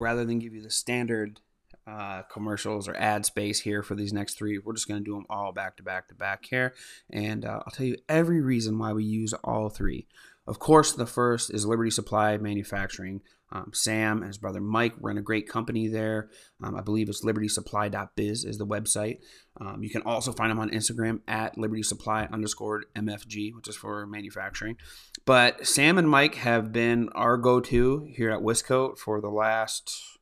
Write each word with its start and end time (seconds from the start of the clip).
rather 0.00 0.24
than 0.24 0.38
give 0.38 0.54
you 0.54 0.62
the 0.62 0.70
standard 0.70 1.40
uh, 1.86 2.22
commercials 2.22 2.86
or 2.86 2.94
ad 2.96 3.24
space 3.24 3.60
here 3.60 3.82
for 3.82 3.94
these 3.94 4.12
next 4.12 4.36
three. 4.36 4.58
We're 4.58 4.74
just 4.74 4.88
going 4.88 5.00
to 5.00 5.04
do 5.04 5.14
them 5.14 5.26
all 5.30 5.52
back 5.52 5.76
to 5.78 5.82
back 5.82 6.08
to 6.08 6.14
back 6.14 6.44
here. 6.44 6.74
And 7.10 7.44
uh, 7.44 7.60
I'll 7.64 7.72
tell 7.72 7.86
you 7.86 7.96
every 8.08 8.40
reason 8.40 8.78
why 8.78 8.92
we 8.92 9.04
use 9.04 9.32
all 9.44 9.70
three. 9.70 10.06
Of 10.46 10.58
course, 10.58 10.92
the 10.92 11.06
first 11.06 11.52
is 11.52 11.66
Liberty 11.66 11.90
Supply 11.90 12.36
Manufacturing. 12.38 13.22
Um, 13.50 13.70
Sam 13.72 14.18
and 14.18 14.26
his 14.26 14.38
brother 14.38 14.60
Mike 14.60 14.94
run 15.00 15.18
a 15.18 15.22
great 15.22 15.48
company 15.48 15.88
there. 15.88 16.28
Um, 16.62 16.76
I 16.76 16.82
believe 16.82 17.08
it's 17.08 17.24
libertysupply.biz 17.24 18.44
is 18.44 18.58
the 18.58 18.66
website. 18.66 19.18
Um, 19.60 19.82
you 19.82 19.90
can 19.90 20.02
also 20.02 20.32
find 20.32 20.50
them 20.50 20.58
on 20.58 20.70
Instagram 20.70 21.20
at 21.26 21.56
libertysupply 21.56 22.30
underscore 22.30 22.84
MFG, 22.94 23.54
which 23.54 23.68
is 23.68 23.76
for 23.76 24.06
manufacturing. 24.06 24.76
But 25.24 25.66
Sam 25.66 25.98
and 25.98 26.08
Mike 26.08 26.36
have 26.36 26.72
been 26.72 27.08
our 27.14 27.36
go 27.36 27.60
to 27.60 28.06
here 28.14 28.30
at 28.30 28.40
Wiscoat 28.40 28.98
for 28.98 29.20
the 29.20 29.30
last 29.30 30.18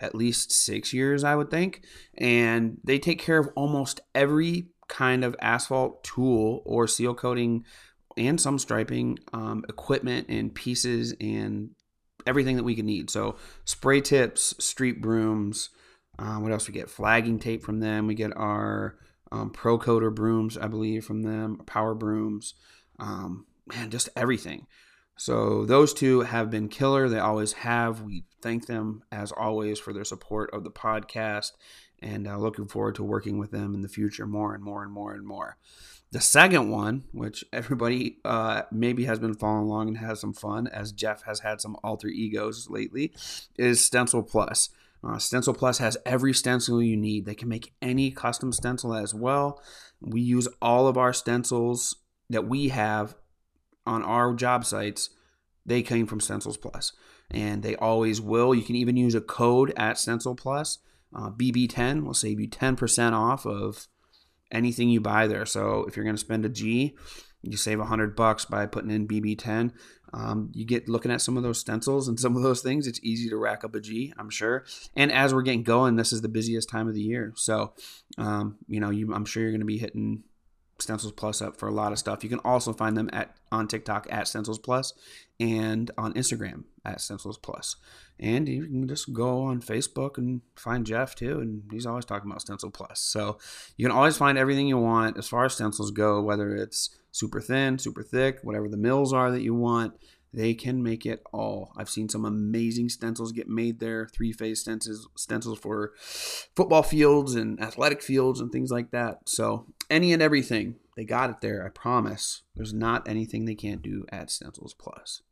at 0.00 0.14
least 0.14 0.50
six 0.50 0.92
years, 0.92 1.24
I 1.24 1.34
would 1.34 1.50
think. 1.50 1.84
And 2.16 2.78
they 2.82 2.98
take 2.98 3.20
care 3.20 3.38
of 3.38 3.50
almost 3.54 4.00
every 4.14 4.68
kind 4.88 5.24
of 5.24 5.36
asphalt 5.40 6.02
tool 6.02 6.62
or 6.64 6.88
seal 6.88 7.14
coating 7.14 7.64
and 8.16 8.40
some 8.40 8.58
striping 8.58 9.18
um, 9.32 9.64
equipment 9.68 10.26
and 10.28 10.54
pieces 10.54 11.14
and 11.20 11.70
everything 12.30 12.56
that 12.56 12.64
we 12.64 12.76
could 12.76 12.86
need. 12.86 13.10
So 13.10 13.36
spray 13.64 14.00
tips, 14.00 14.54
street 14.64 15.02
brooms. 15.02 15.68
Uh, 16.18 16.36
what 16.36 16.52
else 16.52 16.68
we 16.68 16.72
get? 16.72 16.88
Flagging 16.88 17.38
tape 17.38 17.62
from 17.62 17.80
them. 17.80 18.06
We 18.06 18.14
get 18.14 18.34
our 18.36 18.96
um, 19.32 19.50
Pro 19.50 19.78
Coater 19.78 20.10
brooms, 20.10 20.56
I 20.56 20.68
believe, 20.68 21.04
from 21.04 21.22
them. 21.22 21.58
Power 21.66 21.94
brooms. 21.94 22.54
Um, 22.98 23.46
man, 23.66 23.90
just 23.90 24.08
everything. 24.16 24.66
So 25.16 25.66
those 25.66 25.92
two 25.92 26.20
have 26.20 26.50
been 26.50 26.68
killer. 26.68 27.08
They 27.08 27.18
always 27.18 27.52
have. 27.52 28.00
We 28.00 28.24
thank 28.40 28.66
them 28.66 29.02
as 29.12 29.32
always 29.32 29.78
for 29.78 29.92
their 29.92 30.04
support 30.04 30.50
of 30.54 30.64
the 30.64 30.70
podcast 30.70 31.50
and 32.00 32.26
uh, 32.26 32.38
looking 32.38 32.68
forward 32.68 32.94
to 32.94 33.02
working 33.02 33.38
with 33.38 33.50
them 33.50 33.74
in 33.74 33.82
the 33.82 33.88
future 33.88 34.26
more 34.26 34.54
and 34.54 34.64
more 34.64 34.82
and 34.82 34.92
more 34.92 35.12
and 35.12 35.26
more. 35.26 35.58
The 36.12 36.20
second 36.20 36.70
one, 36.70 37.04
which 37.12 37.44
everybody 37.52 38.18
uh, 38.24 38.62
maybe 38.72 39.04
has 39.04 39.18
been 39.18 39.34
following 39.34 39.66
along 39.66 39.88
and 39.88 39.98
has 39.98 40.20
some 40.20 40.32
fun, 40.32 40.66
as 40.66 40.92
Jeff 40.92 41.22
has 41.22 41.40
had 41.40 41.60
some 41.60 41.76
alter 41.84 42.08
egos 42.08 42.68
lately, 42.68 43.12
is 43.56 43.84
Stencil 43.84 44.22
Plus. 44.22 44.70
Uh, 45.02 45.18
stencil 45.18 45.54
Plus 45.54 45.78
has 45.78 45.96
every 46.04 46.34
stencil 46.34 46.82
you 46.82 46.96
need. 46.96 47.24
They 47.24 47.34
can 47.34 47.48
make 47.48 47.72
any 47.80 48.10
custom 48.10 48.52
stencil 48.52 48.92
as 48.92 49.14
well. 49.14 49.62
We 50.00 50.20
use 50.20 50.48
all 50.60 50.88
of 50.88 50.98
our 50.98 51.12
stencils 51.12 51.96
that 52.28 52.46
we 52.46 52.68
have 52.68 53.14
on 53.86 54.02
our 54.02 54.34
job 54.34 54.64
sites, 54.64 55.10
they 55.66 55.82
came 55.82 56.06
from 56.06 56.20
Stencils 56.20 56.56
Plus, 56.56 56.92
and 57.30 57.62
they 57.62 57.76
always 57.76 58.20
will. 58.20 58.54
You 58.54 58.62
can 58.62 58.76
even 58.76 58.96
use 58.96 59.14
a 59.14 59.20
code 59.20 59.72
at 59.76 59.98
Stencil 59.98 60.34
Plus. 60.34 60.78
Uh, 61.14 61.30
BB10 61.30 62.04
will 62.04 62.14
save 62.14 62.40
you 62.40 62.48
10% 62.48 63.12
off 63.12 63.44
of 63.44 63.88
anything 64.50 64.88
you 64.88 65.00
buy 65.00 65.26
there. 65.26 65.46
So 65.46 65.84
if 65.86 65.96
you're 65.96 66.04
going 66.04 66.16
to 66.16 66.20
spend 66.20 66.44
a 66.44 66.48
G, 66.48 66.96
you 67.42 67.56
save 67.56 67.78
a 67.78 67.82
100 67.82 68.14
bucks 68.14 68.44
by 68.44 68.66
putting 68.66 68.90
in 68.90 69.08
BB10. 69.08 69.72
Um, 70.12 70.50
you 70.52 70.66
get 70.66 70.88
looking 70.88 71.10
at 71.10 71.20
some 71.20 71.36
of 71.36 71.42
those 71.42 71.60
stencils 71.60 72.08
and 72.08 72.18
some 72.18 72.36
of 72.36 72.42
those 72.42 72.60
things. 72.60 72.86
It's 72.86 73.00
easy 73.02 73.30
to 73.30 73.36
rack 73.36 73.64
up 73.64 73.74
a 73.74 73.80
G, 73.80 74.12
I'm 74.18 74.30
sure. 74.30 74.64
And 74.94 75.10
as 75.10 75.32
we're 75.32 75.42
getting 75.42 75.62
going, 75.62 75.96
this 75.96 76.12
is 76.12 76.20
the 76.20 76.28
busiest 76.28 76.68
time 76.68 76.88
of 76.88 76.94
the 76.94 77.00
year. 77.00 77.32
So, 77.36 77.72
um, 78.18 78.58
you 78.68 78.80
know, 78.80 78.90
you, 78.90 79.14
I'm 79.14 79.24
sure 79.24 79.42
you're 79.42 79.52
going 79.52 79.60
to 79.60 79.66
be 79.66 79.78
hitting 79.78 80.24
Stencils 80.78 81.12
Plus 81.12 81.40
up 81.40 81.56
for 81.56 81.68
a 81.68 81.72
lot 81.72 81.92
of 81.92 81.98
stuff. 81.98 82.24
You 82.24 82.30
can 82.30 82.40
also 82.40 82.72
find 82.72 82.96
them 82.96 83.08
at 83.12 83.36
on 83.52 83.68
TikTok 83.68 84.06
at 84.10 84.28
Stencils 84.28 84.58
Plus 84.58 84.92
and 85.40 85.90
on 85.96 86.12
Instagram 86.12 86.64
at 86.84 87.00
Stencils 87.00 87.38
Plus. 87.38 87.76
And 88.20 88.46
you 88.46 88.64
can 88.64 88.86
just 88.86 89.12
go 89.12 89.42
on 89.44 89.62
Facebook 89.62 90.18
and 90.18 90.42
find 90.54 90.86
Jeff 90.86 91.14
too, 91.14 91.40
and 91.40 91.62
he's 91.72 91.86
always 91.86 92.04
talking 92.04 92.30
about 92.30 92.42
Stencil 92.42 92.70
Plus. 92.70 93.00
So 93.00 93.38
you 93.76 93.86
can 93.86 93.96
always 93.96 94.18
find 94.18 94.36
everything 94.36 94.68
you 94.68 94.76
want 94.76 95.16
as 95.16 95.26
far 95.26 95.46
as 95.46 95.54
stencils 95.54 95.90
go, 95.90 96.20
whether 96.20 96.54
it's 96.54 96.90
super 97.10 97.40
thin, 97.40 97.78
super 97.78 98.02
thick, 98.02 98.40
whatever 98.42 98.68
the 98.68 98.76
mills 98.76 99.12
are 99.14 99.30
that 99.30 99.42
you 99.42 99.54
want. 99.54 99.94
They 100.32 100.54
can 100.54 100.80
make 100.82 101.06
it 101.06 101.24
all. 101.32 101.72
I've 101.76 101.90
seen 101.90 102.08
some 102.08 102.24
amazing 102.24 102.88
stencils 102.88 103.32
get 103.32 103.48
made 103.48 103.80
there, 103.80 104.06
three 104.06 104.32
phase 104.32 104.60
stencils, 104.60 105.08
stencils 105.16 105.58
for 105.58 105.92
football 106.54 106.84
fields 106.84 107.34
and 107.34 107.60
athletic 107.60 108.00
fields 108.00 108.40
and 108.40 108.52
things 108.52 108.70
like 108.70 108.92
that. 108.92 109.28
So, 109.28 109.66
any 109.88 110.12
and 110.12 110.22
everything, 110.22 110.76
they 110.96 111.04
got 111.04 111.30
it 111.30 111.40
there, 111.40 111.66
I 111.66 111.70
promise. 111.70 112.42
There's 112.54 112.72
not 112.72 113.08
anything 113.08 113.44
they 113.44 113.56
can't 113.56 113.82
do 113.82 114.04
at 114.12 114.30
Stencils 114.30 114.74
Plus. 114.74 115.22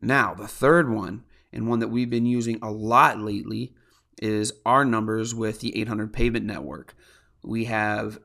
Now, 0.00 0.34
the 0.34 0.48
third 0.48 0.90
one, 0.90 1.24
and 1.52 1.68
one 1.68 1.78
that 1.80 1.88
we've 1.88 2.10
been 2.10 2.26
using 2.26 2.58
a 2.62 2.70
lot 2.70 3.18
lately, 3.18 3.72
is 4.20 4.52
our 4.66 4.84
numbers 4.84 5.34
with 5.34 5.60
the 5.60 5.78
800 5.80 6.12
Pavement 6.12 6.44
Network. 6.44 6.94
We 7.42 7.64
have 7.66 8.18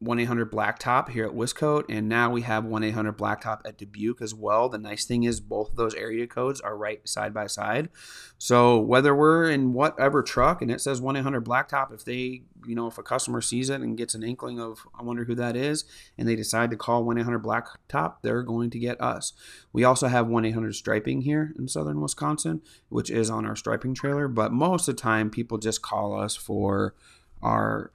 1 0.00 0.18
800 0.18 0.50
Blacktop 0.50 1.10
here 1.10 1.26
at 1.26 1.34
Wiscoat, 1.34 1.84
and 1.90 2.08
now 2.08 2.30
we 2.30 2.40
have 2.40 2.64
1 2.64 2.82
800 2.82 3.18
Blacktop 3.18 3.60
at 3.66 3.76
Dubuque 3.76 4.22
as 4.22 4.34
well. 4.34 4.70
The 4.70 4.78
nice 4.78 5.04
thing 5.04 5.24
is, 5.24 5.40
both 5.40 5.70
of 5.70 5.76
those 5.76 5.94
area 5.94 6.26
codes 6.26 6.58
are 6.62 6.74
right 6.74 7.06
side 7.06 7.34
by 7.34 7.46
side. 7.46 7.90
So, 8.38 8.78
whether 8.78 9.14
we're 9.14 9.50
in 9.50 9.74
whatever 9.74 10.22
truck 10.22 10.62
and 10.62 10.70
it 10.70 10.80
says 10.80 11.02
1 11.02 11.16
800 11.16 11.44
Blacktop, 11.44 11.92
if 11.92 12.06
they, 12.06 12.44
you 12.66 12.74
know, 12.74 12.86
if 12.86 12.96
a 12.96 13.02
customer 13.02 13.42
sees 13.42 13.68
it 13.68 13.82
and 13.82 13.98
gets 13.98 14.14
an 14.14 14.22
inkling 14.22 14.58
of, 14.58 14.86
I 14.98 15.02
wonder 15.02 15.24
who 15.24 15.34
that 15.34 15.54
is, 15.54 15.84
and 16.16 16.26
they 16.26 16.34
decide 16.34 16.70
to 16.70 16.78
call 16.78 17.04
1 17.04 17.18
800 17.18 17.42
Blacktop, 17.42 18.22
they're 18.22 18.42
going 18.42 18.70
to 18.70 18.78
get 18.78 18.98
us. 19.02 19.34
We 19.70 19.84
also 19.84 20.08
have 20.08 20.26
1 20.26 20.46
800 20.46 20.74
Striping 20.74 21.22
here 21.22 21.52
in 21.58 21.68
southern 21.68 22.00
Wisconsin, 22.00 22.62
which 22.88 23.10
is 23.10 23.28
on 23.28 23.44
our 23.44 23.54
striping 23.54 23.94
trailer, 23.94 24.28
but 24.28 24.50
most 24.50 24.88
of 24.88 24.96
the 24.96 25.02
time, 25.02 25.28
people 25.28 25.58
just 25.58 25.82
call 25.82 26.18
us 26.18 26.36
for 26.36 26.94
our 27.42 27.92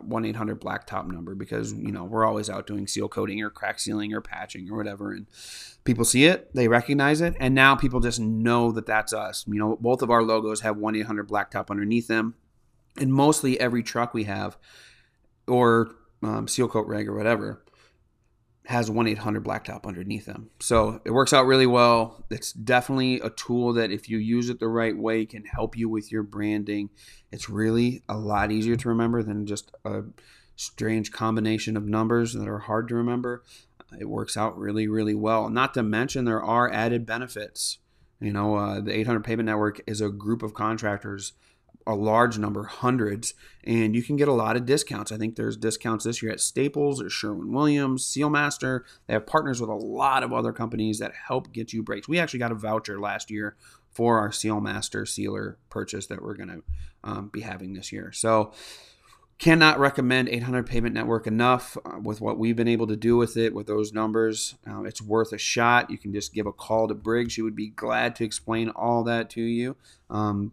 one 0.00 0.24
eight 0.24 0.36
hundred 0.36 0.60
blacktop 0.60 1.10
number 1.10 1.34
because 1.34 1.72
you 1.72 1.92
know 1.92 2.04
we're 2.04 2.26
always 2.26 2.50
out 2.50 2.66
doing 2.66 2.86
seal 2.86 3.08
coating 3.08 3.42
or 3.42 3.50
crack 3.50 3.78
sealing 3.78 4.12
or 4.12 4.20
patching 4.20 4.70
or 4.70 4.76
whatever, 4.76 5.12
and 5.12 5.26
people 5.84 6.04
see 6.04 6.24
it, 6.24 6.54
they 6.54 6.68
recognize 6.68 7.20
it, 7.20 7.34
and 7.40 7.54
now 7.54 7.74
people 7.74 8.00
just 8.00 8.20
know 8.20 8.70
that 8.72 8.86
that's 8.86 9.12
us. 9.12 9.44
You 9.46 9.58
know, 9.58 9.76
both 9.80 10.02
of 10.02 10.10
our 10.10 10.22
logos 10.22 10.60
have 10.60 10.76
one 10.76 10.96
eight 10.96 11.06
hundred 11.06 11.28
blacktop 11.28 11.70
underneath 11.70 12.08
them, 12.08 12.34
and 12.96 13.12
mostly 13.12 13.58
every 13.58 13.82
truck 13.82 14.14
we 14.14 14.24
have 14.24 14.58
or 15.46 15.90
um, 16.22 16.46
seal 16.46 16.68
coat 16.68 16.86
reg 16.86 17.08
or 17.08 17.14
whatever 17.16 17.62
has 18.66 18.90
1 18.90 19.06
800 19.08 19.44
Blacktop 19.44 19.86
underneath 19.86 20.26
them. 20.26 20.50
So 20.60 21.00
it 21.04 21.10
works 21.10 21.32
out 21.32 21.46
really 21.46 21.66
well. 21.66 22.24
It's 22.30 22.52
definitely 22.52 23.20
a 23.20 23.30
tool 23.30 23.72
that, 23.74 23.90
if 23.90 24.08
you 24.08 24.18
use 24.18 24.48
it 24.48 24.60
the 24.60 24.68
right 24.68 24.96
way, 24.96 25.26
can 25.26 25.44
help 25.44 25.76
you 25.76 25.88
with 25.88 26.12
your 26.12 26.22
branding. 26.22 26.90
It's 27.32 27.48
really 27.48 28.02
a 28.08 28.16
lot 28.16 28.52
easier 28.52 28.76
to 28.76 28.88
remember 28.88 29.22
than 29.22 29.46
just 29.46 29.72
a 29.84 30.02
strange 30.56 31.10
combination 31.10 31.76
of 31.76 31.86
numbers 31.86 32.34
that 32.34 32.48
are 32.48 32.58
hard 32.58 32.88
to 32.88 32.94
remember. 32.94 33.42
It 33.98 34.08
works 34.08 34.36
out 34.36 34.58
really, 34.58 34.86
really 34.86 35.14
well. 35.14 35.48
Not 35.48 35.74
to 35.74 35.82
mention, 35.82 36.24
there 36.24 36.42
are 36.42 36.70
added 36.70 37.06
benefits. 37.06 37.78
You 38.20 38.32
know, 38.32 38.56
uh, 38.56 38.80
the 38.80 38.94
800 38.94 39.24
Pavement 39.24 39.46
Network 39.46 39.80
is 39.86 40.00
a 40.00 40.10
group 40.10 40.42
of 40.42 40.52
contractors 40.54 41.32
a 41.86 41.94
large 41.94 42.38
number, 42.38 42.64
hundreds, 42.64 43.34
and 43.64 43.94
you 43.94 44.02
can 44.02 44.16
get 44.16 44.28
a 44.28 44.32
lot 44.32 44.56
of 44.56 44.66
discounts. 44.66 45.10
I 45.10 45.16
think 45.16 45.36
there's 45.36 45.56
discounts 45.56 46.04
this 46.04 46.22
year 46.22 46.32
at 46.32 46.40
Staples 46.40 47.00
or 47.00 47.10
Sherwin 47.10 47.52
Williams, 47.52 48.04
Sealmaster. 48.04 48.82
They 49.06 49.14
have 49.14 49.26
partners 49.26 49.60
with 49.60 49.70
a 49.70 49.74
lot 49.74 50.22
of 50.22 50.32
other 50.32 50.52
companies 50.52 50.98
that 50.98 51.12
help 51.26 51.52
get 51.52 51.72
you 51.72 51.82
breaks. 51.82 52.08
We 52.08 52.18
actually 52.18 52.40
got 52.40 52.52
a 52.52 52.56
voucher 52.56 53.00
last 53.00 53.30
year 53.30 53.56
for 53.90 54.18
our 54.18 54.30
Sealmaster 54.30 55.06
sealer 55.06 55.58
purchase 55.68 56.06
that 56.06 56.22
we're 56.22 56.34
going 56.34 56.48
to 56.48 56.62
um, 57.02 57.28
be 57.28 57.40
having 57.40 57.72
this 57.72 57.92
year. 57.92 58.12
So, 58.12 58.52
cannot 59.40 59.78
recommend 59.78 60.28
800 60.28 60.66
Pavement 60.66 60.94
Network 60.94 61.26
enough 61.26 61.76
uh, 61.86 61.98
with 61.98 62.20
what 62.20 62.38
we've 62.38 62.56
been 62.56 62.68
able 62.68 62.86
to 62.86 62.94
do 62.94 63.16
with 63.16 63.38
it 63.38 63.54
with 63.54 63.66
those 63.66 63.90
numbers. 63.90 64.56
Uh, 64.70 64.82
it's 64.82 65.00
worth 65.00 65.32
a 65.32 65.38
shot. 65.38 65.90
You 65.90 65.96
can 65.96 66.12
just 66.12 66.34
give 66.34 66.46
a 66.46 66.52
call 66.52 66.86
to 66.88 66.94
Briggs. 66.94 67.32
She 67.32 67.40
would 67.40 67.56
be 67.56 67.68
glad 67.68 68.14
to 68.16 68.24
explain 68.24 68.68
all 68.68 69.02
that 69.04 69.30
to 69.30 69.40
you. 69.40 69.76
Um, 70.10 70.52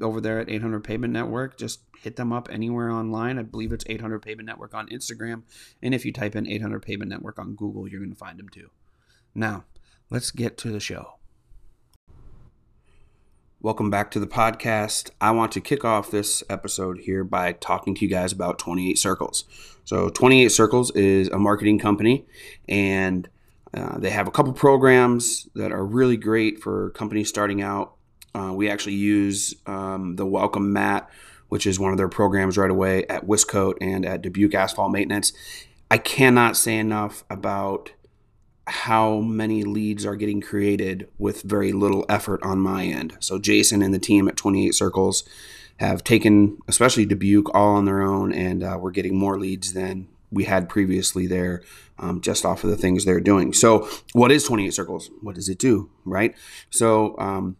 over 0.00 0.20
there 0.20 0.40
at 0.40 0.50
800 0.50 0.82
Pavement 0.84 1.12
Network. 1.12 1.56
Just 1.56 1.80
hit 1.98 2.16
them 2.16 2.32
up 2.32 2.48
anywhere 2.50 2.90
online. 2.90 3.38
I 3.38 3.42
believe 3.42 3.72
it's 3.72 3.84
800 3.88 4.20
Pavement 4.20 4.46
Network 4.46 4.74
on 4.74 4.88
Instagram. 4.88 5.42
And 5.82 5.94
if 5.94 6.04
you 6.04 6.12
type 6.12 6.36
in 6.36 6.48
800 6.48 6.80
Pavement 6.80 7.10
Network 7.10 7.38
on 7.38 7.54
Google, 7.54 7.88
you're 7.88 8.00
going 8.00 8.12
to 8.12 8.16
find 8.16 8.38
them 8.38 8.48
too. 8.48 8.70
Now, 9.34 9.64
let's 10.10 10.30
get 10.30 10.58
to 10.58 10.70
the 10.70 10.80
show. 10.80 11.18
Welcome 13.60 13.88
back 13.88 14.10
to 14.10 14.20
the 14.20 14.26
podcast. 14.26 15.10
I 15.22 15.30
want 15.30 15.50
to 15.52 15.60
kick 15.60 15.86
off 15.86 16.10
this 16.10 16.44
episode 16.50 16.98
here 16.98 17.24
by 17.24 17.52
talking 17.52 17.94
to 17.94 18.04
you 18.04 18.10
guys 18.10 18.30
about 18.30 18.58
28 18.58 18.98
Circles. 18.98 19.44
So, 19.84 20.10
28 20.10 20.48
Circles 20.50 20.90
is 20.90 21.28
a 21.28 21.38
marketing 21.38 21.78
company, 21.78 22.26
and 22.68 23.26
uh, 23.72 23.98
they 23.98 24.10
have 24.10 24.28
a 24.28 24.30
couple 24.30 24.52
programs 24.52 25.48
that 25.54 25.72
are 25.72 25.82
really 25.82 26.18
great 26.18 26.62
for 26.62 26.90
companies 26.90 27.30
starting 27.30 27.62
out 27.62 27.94
uh, 28.34 28.52
we 28.52 28.68
actually 28.68 28.94
use 28.94 29.54
um, 29.66 30.16
the 30.16 30.26
Welcome 30.26 30.72
Mat, 30.72 31.08
which 31.48 31.66
is 31.66 31.78
one 31.78 31.92
of 31.92 31.98
their 31.98 32.08
programs 32.08 32.58
right 32.58 32.70
away 32.70 33.06
at 33.06 33.26
Wiscoat 33.26 33.76
and 33.80 34.04
at 34.04 34.22
Dubuque 34.22 34.54
Asphalt 34.54 34.92
Maintenance. 34.92 35.32
I 35.90 35.98
cannot 35.98 36.56
say 36.56 36.76
enough 36.76 37.24
about 37.30 37.92
how 38.66 39.20
many 39.20 39.62
leads 39.62 40.06
are 40.06 40.16
getting 40.16 40.40
created 40.40 41.08
with 41.18 41.42
very 41.42 41.72
little 41.72 42.06
effort 42.08 42.42
on 42.42 42.58
my 42.58 42.84
end. 42.84 43.16
So 43.20 43.38
Jason 43.38 43.82
and 43.82 43.92
the 43.92 43.98
team 43.98 44.26
at 44.26 44.36
28 44.36 44.74
Circles 44.74 45.24
have 45.76 46.02
taken, 46.02 46.58
especially 46.66 47.04
Dubuque, 47.04 47.54
all 47.54 47.76
on 47.76 47.84
their 47.84 48.02
own, 48.02 48.32
and 48.32 48.62
uh, 48.62 48.78
we're 48.80 48.90
getting 48.90 49.16
more 49.16 49.38
leads 49.38 49.74
than 49.74 50.08
we 50.30 50.44
had 50.44 50.68
previously 50.68 51.26
there, 51.26 51.62
um, 51.98 52.20
just 52.20 52.44
off 52.44 52.64
of 52.64 52.70
the 52.70 52.76
things 52.76 53.04
they're 53.04 53.20
doing. 53.20 53.52
So, 53.52 53.88
what 54.12 54.32
is 54.32 54.44
28 54.44 54.72
Circles? 54.72 55.10
What 55.20 55.34
does 55.34 55.48
it 55.48 55.58
do? 55.58 55.90
Right. 56.04 56.34
So, 56.70 57.16
um, 57.18 57.56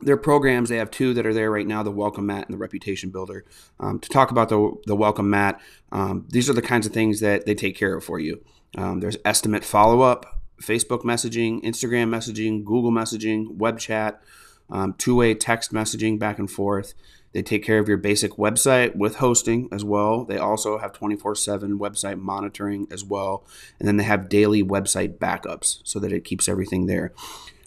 their 0.00 0.16
programs, 0.16 0.68
they 0.68 0.76
have 0.76 0.90
two 0.90 1.14
that 1.14 1.26
are 1.26 1.34
there 1.34 1.50
right 1.50 1.66
now 1.66 1.82
the 1.82 1.90
Welcome 1.90 2.26
Mat 2.26 2.46
and 2.46 2.54
the 2.54 2.58
Reputation 2.58 3.10
Builder. 3.10 3.44
Um, 3.80 3.98
to 3.98 4.08
talk 4.08 4.30
about 4.30 4.48
the, 4.48 4.72
the 4.86 4.96
Welcome 4.96 5.30
Mat, 5.30 5.60
um, 5.90 6.26
these 6.28 6.48
are 6.48 6.52
the 6.52 6.62
kinds 6.62 6.86
of 6.86 6.92
things 6.92 7.20
that 7.20 7.46
they 7.46 7.54
take 7.54 7.76
care 7.76 7.94
of 7.94 8.04
for 8.04 8.18
you. 8.20 8.42
Um, 8.76 9.00
there's 9.00 9.16
estimate 9.24 9.64
follow 9.64 10.02
up, 10.02 10.40
Facebook 10.62 11.02
messaging, 11.02 11.62
Instagram 11.64 12.08
messaging, 12.08 12.64
Google 12.64 12.92
messaging, 12.92 13.56
web 13.56 13.78
chat, 13.78 14.22
um, 14.70 14.94
two 14.98 15.16
way 15.16 15.34
text 15.34 15.72
messaging 15.72 16.18
back 16.18 16.38
and 16.38 16.50
forth. 16.50 16.94
They 17.32 17.42
take 17.42 17.64
care 17.64 17.78
of 17.78 17.88
your 17.88 17.98
basic 17.98 18.32
website 18.32 18.96
with 18.96 19.16
hosting 19.16 19.68
as 19.70 19.84
well. 19.84 20.24
They 20.24 20.38
also 20.38 20.78
have 20.78 20.92
24 20.92 21.34
7 21.34 21.78
website 21.78 22.18
monitoring 22.18 22.86
as 22.90 23.04
well. 23.04 23.44
And 23.78 23.86
then 23.86 23.96
they 23.96 24.04
have 24.04 24.28
daily 24.28 24.62
website 24.62 25.18
backups 25.18 25.80
so 25.84 25.98
that 25.98 26.12
it 26.12 26.24
keeps 26.24 26.48
everything 26.48 26.86
there. 26.86 27.12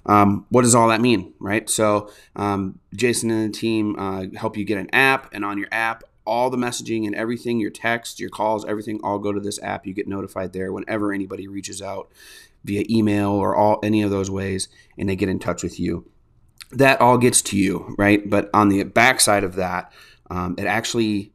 Um, 0.05 0.45
what 0.49 0.63
does 0.63 0.75
all 0.75 0.87
that 0.89 1.01
mean, 1.01 1.33
right? 1.39 1.69
So, 1.69 2.11
um, 2.35 2.79
Jason 2.95 3.29
and 3.29 3.53
the 3.53 3.57
team 3.57 3.95
uh, 3.97 4.25
help 4.35 4.57
you 4.57 4.65
get 4.65 4.77
an 4.77 4.89
app, 4.93 5.33
and 5.33 5.45
on 5.45 5.57
your 5.57 5.67
app, 5.71 6.03
all 6.25 6.49
the 6.49 6.57
messaging 6.57 7.05
and 7.05 7.15
everything, 7.15 7.59
your 7.59 7.71
text, 7.71 8.19
your 8.19 8.29
calls, 8.29 8.65
everything, 8.65 8.99
all 9.03 9.19
go 9.19 9.31
to 9.31 9.39
this 9.39 9.61
app. 9.61 9.85
You 9.85 9.93
get 9.93 10.07
notified 10.07 10.53
there 10.53 10.71
whenever 10.71 11.13
anybody 11.13 11.47
reaches 11.47 11.81
out 11.81 12.11
via 12.63 12.83
email 12.89 13.29
or 13.31 13.55
all 13.55 13.79
any 13.83 14.01
of 14.01 14.11
those 14.11 14.29
ways, 14.29 14.69
and 14.97 15.09
they 15.09 15.15
get 15.15 15.29
in 15.29 15.39
touch 15.39 15.63
with 15.63 15.79
you. 15.79 16.05
That 16.71 17.01
all 17.01 17.17
gets 17.17 17.41
to 17.43 17.57
you, 17.57 17.95
right? 17.97 18.27
But 18.29 18.49
on 18.53 18.69
the 18.69 18.83
backside 18.83 19.43
of 19.43 19.55
that, 19.55 19.91
um, 20.29 20.55
it 20.57 20.65
actually 20.65 21.33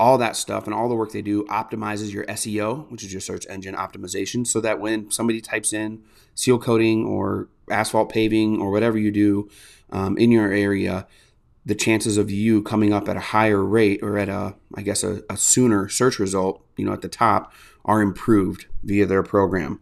all 0.00 0.18
that 0.18 0.36
stuff 0.36 0.64
and 0.66 0.74
all 0.74 0.88
the 0.88 0.94
work 0.94 1.10
they 1.12 1.22
do 1.22 1.44
optimizes 1.44 2.12
your 2.12 2.24
SEO, 2.26 2.90
which 2.90 3.02
is 3.02 3.12
your 3.12 3.20
search 3.20 3.46
engine 3.48 3.74
optimization, 3.74 4.46
so 4.46 4.60
that 4.60 4.80
when 4.80 5.10
somebody 5.10 5.40
types 5.40 5.72
in 5.72 6.02
seal 6.34 6.58
coating 6.58 7.04
or 7.04 7.48
asphalt 7.70 8.10
paving 8.10 8.60
or 8.60 8.70
whatever 8.70 8.98
you 8.98 9.10
do 9.10 9.48
um, 9.90 10.16
in 10.18 10.30
your 10.30 10.52
area, 10.52 11.06
the 11.64 11.74
chances 11.74 12.16
of 12.16 12.30
you 12.30 12.62
coming 12.62 12.92
up 12.92 13.08
at 13.08 13.16
a 13.16 13.20
higher 13.20 13.62
rate 13.64 14.00
or 14.02 14.18
at 14.18 14.28
a, 14.28 14.54
I 14.74 14.82
guess, 14.82 15.02
a, 15.04 15.22
a 15.28 15.36
sooner 15.36 15.88
search 15.88 16.18
result, 16.18 16.64
you 16.76 16.84
know, 16.84 16.92
at 16.92 17.02
the 17.02 17.08
top, 17.08 17.52
are 17.84 18.00
improved 18.00 18.66
via 18.82 19.06
their 19.06 19.22
program. 19.22 19.80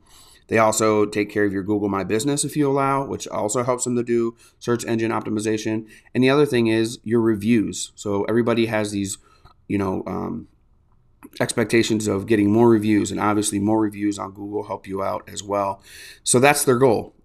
They 0.48 0.58
also 0.58 1.06
take 1.06 1.28
care 1.30 1.44
of 1.44 1.52
your 1.52 1.64
Google 1.64 1.88
My 1.88 2.04
Business 2.04 2.44
if 2.44 2.56
you 2.56 2.70
allow, 2.70 3.04
which 3.04 3.26
also 3.26 3.64
helps 3.64 3.84
them 3.84 3.96
to 3.96 4.02
do 4.04 4.36
search 4.60 4.84
engine 4.84 5.10
optimization. 5.10 5.86
And 6.14 6.22
the 6.22 6.30
other 6.30 6.46
thing 6.46 6.68
is 6.68 7.00
your 7.02 7.20
reviews. 7.20 7.90
So 7.96 8.22
everybody 8.24 8.66
has 8.66 8.92
these, 8.92 9.18
you 9.66 9.78
know, 9.78 10.04
um, 10.06 10.46
expectations 11.40 12.06
of 12.06 12.26
getting 12.26 12.52
more 12.52 12.68
reviews, 12.68 13.10
and 13.10 13.20
obviously 13.20 13.58
more 13.58 13.80
reviews 13.80 14.18
on 14.18 14.32
Google 14.32 14.62
help 14.64 14.86
you 14.86 15.02
out 15.02 15.28
as 15.28 15.42
well. 15.42 15.82
So 16.22 16.38
that's 16.38 16.64
their 16.64 16.78
goal. 16.78 17.15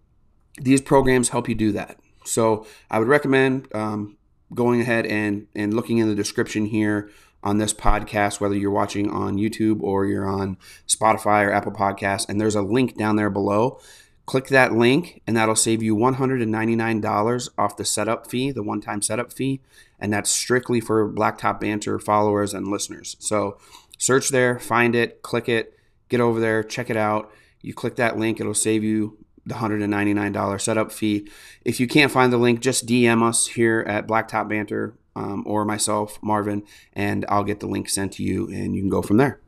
These 0.59 0.81
programs 0.81 1.29
help 1.29 1.47
you 1.47 1.55
do 1.55 1.71
that. 1.71 1.99
So 2.25 2.65
I 2.89 2.99
would 2.99 3.07
recommend 3.07 3.67
um, 3.73 4.17
going 4.53 4.81
ahead 4.81 5.05
and 5.05 5.47
and 5.55 5.73
looking 5.73 5.97
in 5.97 6.07
the 6.07 6.15
description 6.15 6.65
here 6.65 7.09
on 7.43 7.57
this 7.57 7.73
podcast, 7.73 8.39
whether 8.39 8.55
you're 8.55 8.71
watching 8.71 9.09
on 9.09 9.37
YouTube 9.37 9.81
or 9.81 10.05
you're 10.05 10.27
on 10.27 10.57
Spotify 10.87 11.45
or 11.45 11.51
Apple 11.51 11.71
Podcasts, 11.71 12.27
and 12.29 12.39
there's 12.39 12.55
a 12.55 12.61
link 12.61 12.97
down 12.97 13.15
there 13.15 13.29
below. 13.29 13.79
Click 14.27 14.47
that 14.47 14.73
link, 14.73 15.21
and 15.25 15.35
that'll 15.35 15.55
save 15.55 15.81
you 15.81 15.95
$199 15.95 17.49
off 17.57 17.75
the 17.75 17.83
setup 17.83 18.29
fee, 18.29 18.51
the 18.51 18.63
one 18.63 18.79
time 18.79 19.01
setup 19.01 19.33
fee. 19.33 19.61
And 19.99 20.13
that's 20.13 20.29
strictly 20.29 20.79
for 20.79 21.11
Blacktop 21.11 21.59
Banter 21.59 21.99
followers 21.99 22.53
and 22.53 22.67
listeners. 22.67 23.17
So 23.19 23.57
search 23.97 24.29
there, 24.29 24.59
find 24.59 24.95
it, 24.95 25.21
click 25.21 25.49
it, 25.49 25.77
get 26.09 26.21
over 26.21 26.39
there, 26.39 26.63
check 26.63 26.89
it 26.89 26.97
out. 26.97 27.31
You 27.61 27.73
click 27.73 27.95
that 27.97 28.17
link, 28.17 28.39
it'll 28.39 28.53
save 28.53 28.83
you 28.83 29.17
the 29.45 29.55
$199 29.55 30.61
setup 30.61 30.91
fee. 30.91 31.27
If 31.65 31.79
you 31.79 31.87
can't 31.87 32.11
find 32.11 32.31
the 32.31 32.37
link, 32.37 32.59
just 32.59 32.85
DM 32.85 33.27
us 33.27 33.47
here 33.47 33.83
at 33.87 34.07
Blacktop 34.07 34.49
Banter 34.49 34.95
um, 35.15 35.43
or 35.45 35.65
myself, 35.65 36.19
Marvin, 36.21 36.63
and 36.93 37.25
I'll 37.27 37.43
get 37.43 37.59
the 37.59 37.67
link 37.67 37.89
sent 37.89 38.13
to 38.13 38.23
you 38.23 38.47
and 38.47 38.75
you 38.75 38.81
can 38.81 38.89
go 38.89 39.01
from 39.01 39.17
there. 39.17 39.39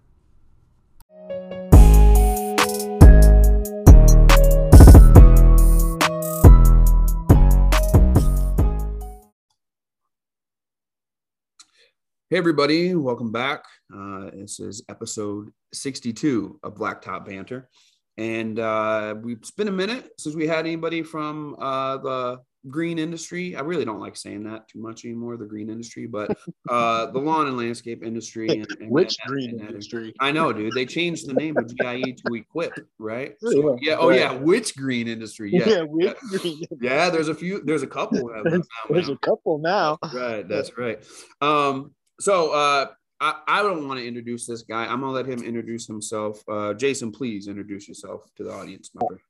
Hey, 12.34 12.40
everybody, 12.40 12.96
welcome 12.96 13.32
back. 13.32 13.64
Uh, 13.96 14.32
this 14.34 14.60
is 14.60 14.84
episode 14.90 15.54
62 15.72 16.60
of 16.64 16.74
Blacktop 16.74 17.26
Banter. 17.26 17.70
And 18.18 18.60
uh, 18.60 19.16
we, 19.22 19.34
it's 19.34 19.52
been 19.52 19.68
a 19.68 19.72
minute 19.72 20.10
since 20.20 20.36
we 20.36 20.48
had 20.48 20.66
anybody 20.66 21.02
from 21.02 21.56
uh, 21.60 21.98
the 21.98 22.40
green 22.70 23.00
industry. 23.00 23.56
I 23.56 23.62
really 23.62 23.86
don't 23.86 24.00
like 24.00 24.16
saying 24.16 24.44
that 24.44 24.68
too 24.68 24.80
much 24.80 25.06
anymore, 25.06 25.38
the 25.38 25.46
green 25.46 25.70
industry, 25.70 26.06
but 26.06 26.36
uh, 26.70 27.08
the 27.08 27.20
lawn 27.20 27.48
and 27.48 27.58
landscape 27.58 28.04
industry. 28.04 28.48
And, 28.50 28.68
and 28.80 28.90
Which 28.90 29.16
and, 29.22 29.30
green 29.30 29.60
industry? 29.60 30.14
I 30.20 30.32
know, 30.32 30.54
dude. 30.54 30.74
They 30.74 30.86
changed 30.86 31.28
the 31.28 31.34
name 31.34 31.58
of 31.58 31.76
GIE 31.76 32.02
to 32.26 32.34
Equip, 32.34 32.74
right? 33.00 33.36
So, 33.44 33.78
yeah. 33.82 33.98
Oh, 34.00 34.10
yeah. 34.10 34.34
Which 34.34 34.76
green 34.76 35.08
industry? 35.08 35.52
Yeah. 35.52 35.84
Yeah. 35.98 36.14
Green 36.30 36.62
yeah. 36.82 37.10
There's 37.10 37.28
a 37.28 37.36
few. 37.36 37.62
There's 37.64 37.84
a 37.84 37.88
couple. 37.88 38.32
there's, 38.44 38.68
there's 38.90 39.10
a 39.10 39.18
couple 39.18 39.60
now. 39.60 40.00
Right. 40.14 40.48
That's 40.48 40.76
right. 40.78 41.04
Um. 41.42 41.92
So, 42.20 42.52
uh, 42.52 42.88
I, 43.24 43.36
I 43.48 43.64
don't 43.64 43.88
want 43.88 44.02
to 44.02 44.06
introduce 44.06 44.46
this 44.46 44.64
guy. 44.64 44.84
I'm 44.84 45.00
gonna 45.00 45.14
let 45.14 45.26
him 45.26 45.42
introduce 45.42 45.88
himself. 45.88 46.44
Uh, 46.46 46.74
Jason, 46.74 47.10
please 47.10 47.48
introduce 47.48 47.88
yourself 47.88 48.30
to 48.36 48.44
the 48.44 48.52
audience 48.52 48.92
member. 48.94 49.22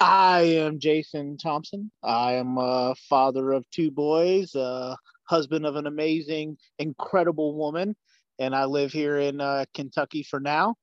I 0.00 0.40
am 0.40 0.78
Jason 0.78 1.36
Thompson. 1.36 1.90
I 2.02 2.32
am 2.34 2.56
a 2.56 2.94
father 3.10 3.52
of 3.52 3.70
two 3.70 3.90
boys, 3.90 4.54
a 4.54 4.96
husband 5.28 5.66
of 5.66 5.76
an 5.76 5.86
amazing, 5.86 6.56
incredible 6.78 7.54
woman, 7.54 7.94
and 8.38 8.56
I 8.56 8.64
live 8.64 8.90
here 8.90 9.18
in 9.18 9.38
uh, 9.42 9.66
Kentucky 9.74 10.22
for 10.22 10.40
now. 10.40 10.76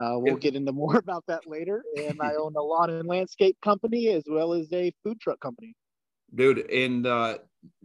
Uh, 0.00 0.14
we'll 0.14 0.36
get 0.36 0.56
into 0.56 0.72
more 0.72 0.96
about 1.06 1.24
that 1.28 1.46
later. 1.46 1.82
And 1.98 2.22
I 2.22 2.36
own 2.36 2.54
a 2.56 2.62
lawn 2.62 2.88
and 2.88 3.06
landscape 3.06 3.58
company 3.62 4.08
as 4.08 4.22
well 4.26 4.54
as 4.54 4.72
a 4.72 4.94
food 5.04 5.20
truck 5.20 5.40
company. 5.40 5.74
Dude, 6.34 6.70
and 6.70 7.06
uh, 7.06 7.38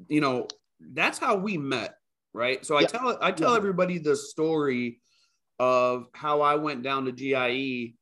you 0.08 0.22
know 0.22 0.48
that's 0.80 1.18
how 1.18 1.36
we 1.36 1.58
met, 1.58 1.98
right? 2.34 2.66
So 2.66 2.78
I 2.78 2.84
tell 2.84 3.18
I 3.22 3.32
tell 3.32 3.56
everybody 3.56 3.98
the 3.98 4.16
story 4.16 5.00
of 5.60 6.08
how 6.14 6.42
I 6.42 6.56
went 6.56 6.84
down 6.84 7.06
to 7.06 7.12
GIE 7.12 7.96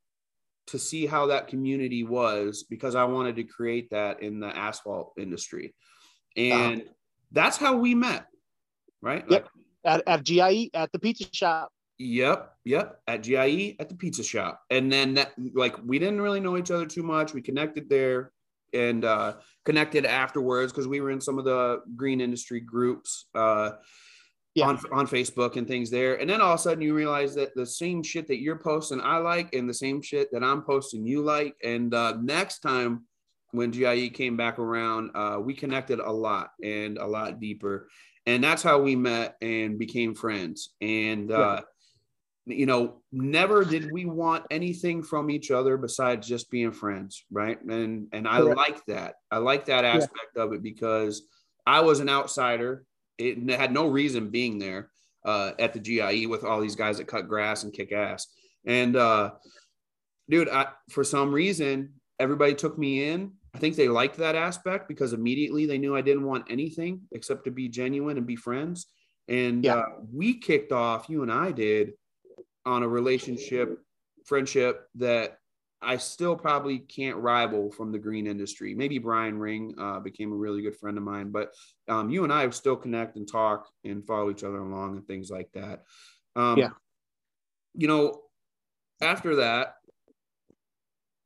to 0.68 0.80
see 0.80 1.06
how 1.06 1.28
that 1.28 1.48
community 1.48 2.04
was 2.04 2.64
because 2.64 2.96
I 2.96 3.04
wanted 3.04 3.36
to 3.38 3.44
create 3.44 3.90
that 3.92 4.22
in 4.22 4.40
the 4.40 4.48
asphalt 4.48 5.14
industry. 5.18 5.74
And 6.38 6.84
that's 7.32 7.58
how 7.58 7.76
we 7.76 7.94
met, 7.94 8.26
right? 9.02 9.26
Yep. 9.30 9.50
Like, 9.84 10.02
at, 10.08 10.08
at 10.08 10.24
GIE 10.24 10.70
at 10.74 10.92
the 10.92 11.00
pizza 11.00 11.26
shop. 11.32 11.72
Yep. 11.98 12.54
Yep. 12.66 13.00
At 13.08 13.24
GIE 13.24 13.76
at 13.80 13.90
the 13.90 13.96
pizza 13.96 14.24
shop. 14.24 14.62
And 14.70 14.92
then 14.92 15.16
that, 15.16 15.34
like, 15.54 15.76
we 15.86 16.00
didn't 16.00 16.22
really 16.22 16.40
know 16.40 16.58
each 16.58 16.72
other 16.72 16.86
too 16.86 17.04
much. 17.04 17.34
We 17.34 17.42
connected 17.42 17.90
there 17.90 18.32
and 18.74 19.04
uh, 19.04 19.34
connected 19.66 20.06
afterwards 20.06 20.72
because 20.72 20.88
we 20.88 21.02
were 21.02 21.12
in 21.12 21.20
some 21.20 21.38
of 21.38 21.46
the 21.46 21.82
green 21.96 22.22
industry 22.22 22.62
groups. 22.62 23.26
Uh, 23.36 23.72
yeah. 24.56 24.68
on 24.68 24.80
on 24.92 25.08
Facebook 25.08 25.56
and 25.56 25.68
things 25.68 25.90
there. 25.90 26.16
And 26.20 26.30
then 26.30 26.42
all 26.42 26.54
of 26.54 26.60
a 26.60 26.64
sudden 26.64 26.82
you 26.82 26.94
realize 26.94 27.36
that 27.36 27.56
the 27.56 27.66
same 27.66 28.04
shit 28.04 28.28
that 28.28 28.42
you're 28.42 28.60
posting 28.60 29.02
I 29.02 29.18
like 29.18 29.54
and 29.54 29.70
the 29.70 29.74
same 29.74 30.02
shit 30.02 30.32
that 30.32 30.44
I'm 30.44 30.62
posting 30.62 31.06
you 31.06 31.22
like. 31.22 31.56
And 31.64 31.94
uh, 31.94 32.18
next 32.22 32.60
time 32.60 33.06
when 33.52 33.72
GIE 33.72 34.10
came 34.10 34.38
back 34.38 34.60
around, 34.60 35.12
uh, 35.16 35.38
we 35.42 35.54
connected 35.54 36.00
a 36.00 36.12
lot 36.12 36.52
and 36.64 36.98
a 36.98 37.06
lot 37.06 37.40
deeper. 37.40 37.90
And 38.26 38.44
that's 38.44 38.64
how 38.64 38.80
we 38.80 38.96
met 38.96 39.36
and 39.42 39.80
became 39.80 40.16
friends. 40.16 40.70
And 40.80 41.32
uh, 41.32 41.62
you 42.46 42.66
know, 42.66 43.02
never 43.12 43.64
did 43.64 43.92
we 43.92 44.06
want 44.06 44.46
anything 44.52 45.04
from 45.04 45.30
each 45.30 45.52
other 45.52 45.78
besides 45.78 46.28
just 46.28 46.52
being 46.52 46.72
friends, 46.72 47.24
right? 47.32 47.62
And 47.64 48.08
and 48.12 48.28
I 48.28 48.40
like 48.40 48.86
that. 48.88 49.16
I 49.32 49.38
like 49.38 49.66
that 49.66 49.86
aspect 49.86 50.32
yeah. 50.36 50.44
of 50.44 50.54
it 50.54 50.62
because 50.62 51.24
I 51.66 51.82
was 51.82 52.00
an 52.00 52.10
outsider 52.10 52.84
it 53.22 53.60
had 53.60 53.72
no 53.72 53.88
reason 53.88 54.30
being 54.30 54.60
there 54.60 54.90
uh, 55.26 55.52
at 55.60 55.74
the 55.74 55.80
GIE 55.80 56.26
with 56.26 56.44
all 56.44 56.60
these 56.60 56.76
guys 56.76 56.98
that 56.98 57.08
cut 57.08 57.28
grass 57.28 57.64
and 57.64 57.74
kick 57.74 57.92
ass. 57.92 58.28
And 58.66 58.96
uh, 58.96 59.32
dude, 60.30 60.50
I, 60.50 60.68
for 60.90 61.04
some 61.04 61.32
reason, 61.32 61.94
everybody 62.20 62.54
took 62.54 62.78
me 62.78 63.10
in. 63.10 63.34
I 63.54 63.60
think 63.60 63.76
they 63.76 63.90
liked 63.90 64.18
that 64.18 64.36
aspect 64.36 64.88
because 64.88 65.14
immediately 65.14 65.66
they 65.66 65.78
knew 65.78 65.96
I 65.96 66.02
didn't 66.02 66.26
want 66.26 66.46
anything 66.50 67.02
except 67.12 67.44
to 67.46 67.52
be 67.52 67.68
genuine 67.68 68.18
and 68.18 68.26
be 68.26 68.36
friends. 68.36 68.88
And 69.28 69.64
yeah. 69.64 69.76
uh, 69.76 69.86
we 70.12 70.40
kicked 70.40 70.72
off, 70.72 71.10
you 71.10 71.22
and 71.22 71.32
I 71.32 71.52
did, 71.52 71.94
on 72.66 72.84
a 72.84 72.88
relationship, 72.88 73.78
friendship 74.26 74.88
that 74.96 75.38
I 75.82 75.98
still 75.98 76.36
probably 76.36 76.80
can't 76.80 77.18
rival 77.18 77.72
from 77.72 77.92
the 77.92 78.00
green 78.00 78.28
industry. 78.28 78.76
Maybe 78.76 79.00
Brian 79.00 79.38
Ring 79.40 79.74
uh, 79.80 80.00
became 80.00 80.32
a 80.32 80.36
really 80.36 80.62
good 80.62 80.78
friend 80.78 80.98
of 80.98 81.04
mine, 81.04 81.32
but 81.32 81.54
um, 81.88 82.10
you 82.10 82.24
and 82.24 82.32
I 82.32 82.48
still 82.52 82.76
connect 82.76 83.16
and 83.16 83.28
talk 83.28 83.68
and 83.84 84.06
follow 84.06 84.30
each 84.30 84.44
other 84.44 84.60
along 84.60 84.98
and 84.98 85.08
things 85.08 85.32
like 85.32 85.52
that. 85.54 85.84
Um, 86.36 86.58
Yeah. 86.58 86.70
You 87.74 87.88
know, 87.88 88.22
after 89.02 89.38
that, 89.38 89.76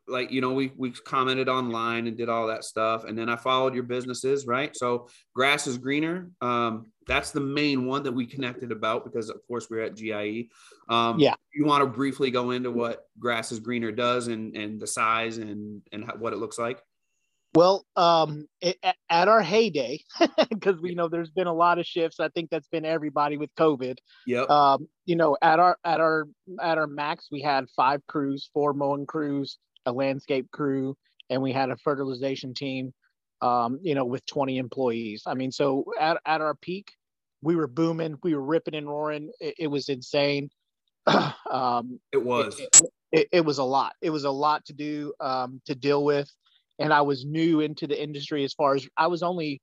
like 0.08 0.32
you 0.32 0.42
know, 0.42 0.54
we 0.54 0.72
we 0.78 0.92
commented 0.92 1.50
online 1.50 2.08
and 2.08 2.18
did 2.18 2.30
all 2.30 2.48
that 2.48 2.64
stuff, 2.64 3.06
and 3.06 3.18
then 3.18 3.30
I 3.30 3.36
followed 3.36 3.74
your 3.74 3.84
businesses, 3.84 4.46
right? 4.46 4.76
So 4.76 5.08
grass 5.34 5.68
is 5.68 5.78
greener. 5.78 6.32
Um, 6.42 6.92
that's 7.08 7.32
the 7.32 7.42
main 7.42 7.86
one 7.86 8.04
that 8.04 8.12
we 8.12 8.26
connected 8.26 8.72
about 8.72 9.06
because, 9.06 9.30
of 9.30 9.38
course, 9.48 9.68
we're 9.70 9.84
at 9.84 9.96
GIE. 9.96 10.50
Um, 10.90 11.20
Yeah. 11.20 11.36
You 11.54 11.66
want 11.66 11.84
to 11.84 11.88
briefly 11.88 12.32
go 12.32 12.52
into 12.52 12.72
what 12.72 13.06
grass 13.20 13.52
is 13.52 13.60
greener 13.60 13.92
does 13.92 14.28
and 14.28 14.56
and 14.56 14.80
the 14.80 14.88
size 14.88 15.38
and 15.38 15.82
and 15.92 16.06
how, 16.06 16.16
what 16.18 16.34
it 16.34 16.38
looks 16.38 16.60
like? 16.60 16.82
Well, 17.56 17.86
um, 17.96 18.50
it, 18.60 18.78
at, 19.10 19.30
our 19.30 19.42
heyday, 19.42 20.02
because 20.50 20.82
we 20.82 20.94
know 20.94 21.08
there's 21.08 21.30
been 21.30 21.48
a 21.48 21.54
lot 21.54 21.80
of 21.80 21.86
shifts. 21.86 22.20
I 22.20 22.28
think 22.28 22.50
that's 22.50 22.68
been 22.68 22.84
everybody 22.84 23.38
with 23.38 23.50
COVID. 23.56 23.96
yeah 24.28 24.42
Um, 24.42 24.90
you 25.06 25.16
know, 25.16 25.38
at 25.42 25.60
our 25.60 25.78
at 25.86 26.02
our 26.02 26.26
at 26.62 26.78
our 26.78 26.88
max, 26.88 27.30
we 27.32 27.42
had 27.42 27.70
five 27.74 28.06
crews, 28.08 28.50
four 28.54 28.74
mowing 28.74 29.06
crews, 29.06 29.58
a 29.86 29.92
landscape 29.92 30.50
crew, 30.52 30.96
and 31.30 31.42
we 31.42 31.52
had 31.52 31.70
a 31.70 31.78
fertilization 31.78 32.54
team. 32.54 32.94
Um, 33.42 33.80
you 33.84 33.96
know, 33.96 34.06
with 34.06 34.26
20 34.28 34.58
employees. 34.58 35.24
I 35.28 35.34
mean, 35.34 35.52
so 35.52 35.86
at 36.00 36.18
at 36.26 36.42
our 36.42 36.56
peak, 36.56 36.88
we 37.42 37.56
were 37.56 37.68
booming, 37.68 38.16
we 38.24 38.34
were 38.34 38.42
ripping 38.42 38.76
and 38.76 38.88
roaring. 38.88 39.30
It, 39.40 39.56
it 39.60 39.68
was 39.68 39.90
insane. 39.90 40.50
um, 41.52 42.00
it 42.12 42.24
was. 42.24 42.60
it, 42.60 42.70
it, 43.12 43.28
it 43.32 43.46
was 43.46 43.58
a 43.58 43.64
lot. 43.64 43.94
It 44.02 44.10
was 44.10 44.24
a 44.24 44.32
lot 44.32 44.66
to 44.66 44.74
do 44.74 45.14
um, 45.20 45.62
to 45.66 45.76
deal 45.76 46.04
with, 46.04 46.32
and 46.80 46.94
I 46.94 47.02
was 47.02 47.26
new 47.26 47.60
into 47.60 47.88
the 47.88 48.02
industry 48.02 48.44
as 48.46 48.54
far 48.54 48.76
as 48.76 48.88
I 48.98 49.08
was 49.08 49.22
only 49.22 49.62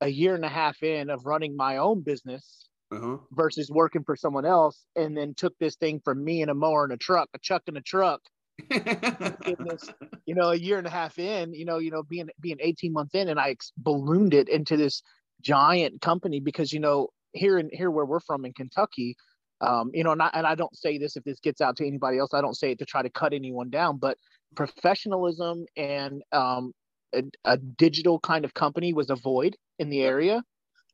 a 0.00 0.08
year 0.08 0.34
and 0.34 0.44
a 0.44 0.48
half 0.48 0.82
in 0.82 1.10
of 1.10 1.26
running 1.26 1.54
my 1.56 1.76
own 1.76 2.00
business 2.00 2.68
Uh-huh. 2.90 3.18
versus 3.32 3.70
working 3.70 4.02
for 4.02 4.16
someone 4.16 4.46
else, 4.46 4.84
and 4.96 5.16
then 5.16 5.34
took 5.34 5.56
this 5.58 5.76
thing 5.76 6.00
from 6.02 6.24
me 6.24 6.42
and 6.42 6.50
a 6.50 6.54
mower 6.54 6.84
and 6.84 6.92
a 6.92 6.96
truck, 6.96 7.28
a 7.34 7.38
chuck 7.38 7.62
and 7.68 7.76
a 7.76 7.82
truck. 7.82 8.20
Goodness. 8.68 9.90
You 10.26 10.34
know, 10.34 10.50
a 10.50 10.56
year 10.56 10.78
and 10.78 10.86
a 10.86 10.90
half 10.90 11.18
in, 11.18 11.54
you 11.54 11.64
know, 11.64 11.78
you 11.78 11.90
know, 11.90 12.02
being 12.02 12.28
being 12.40 12.58
18 12.60 12.92
months 12.92 13.14
in, 13.14 13.28
and 13.28 13.40
I 13.40 13.56
ballooned 13.76 14.34
it 14.34 14.48
into 14.48 14.76
this 14.76 15.02
giant 15.40 16.00
company 16.00 16.40
because 16.40 16.72
you 16.72 16.80
know 16.80 17.08
here 17.32 17.58
in 17.58 17.70
here 17.72 17.90
where 17.90 18.04
we're 18.04 18.20
from 18.20 18.44
in 18.44 18.52
Kentucky, 18.52 19.16
um, 19.60 19.90
you 19.92 20.04
know, 20.04 20.12
and 20.12 20.22
I, 20.22 20.30
and 20.32 20.46
I 20.46 20.54
don't 20.54 20.76
say 20.76 20.98
this 20.98 21.16
if 21.16 21.24
this 21.24 21.40
gets 21.40 21.60
out 21.60 21.76
to 21.76 21.86
anybody 21.86 22.18
else. 22.18 22.34
I 22.34 22.40
don't 22.40 22.56
say 22.56 22.72
it 22.72 22.78
to 22.78 22.86
try 22.86 23.02
to 23.02 23.10
cut 23.10 23.32
anyone 23.32 23.70
down, 23.70 23.98
but 23.98 24.16
professionalism 24.56 25.64
and 25.76 26.22
um, 26.32 26.72
a, 27.14 27.24
a 27.44 27.56
digital 27.56 28.18
kind 28.20 28.44
of 28.44 28.54
company 28.54 28.92
was 28.92 29.10
a 29.10 29.16
void 29.16 29.56
in 29.78 29.90
the 29.90 30.02
area. 30.02 30.42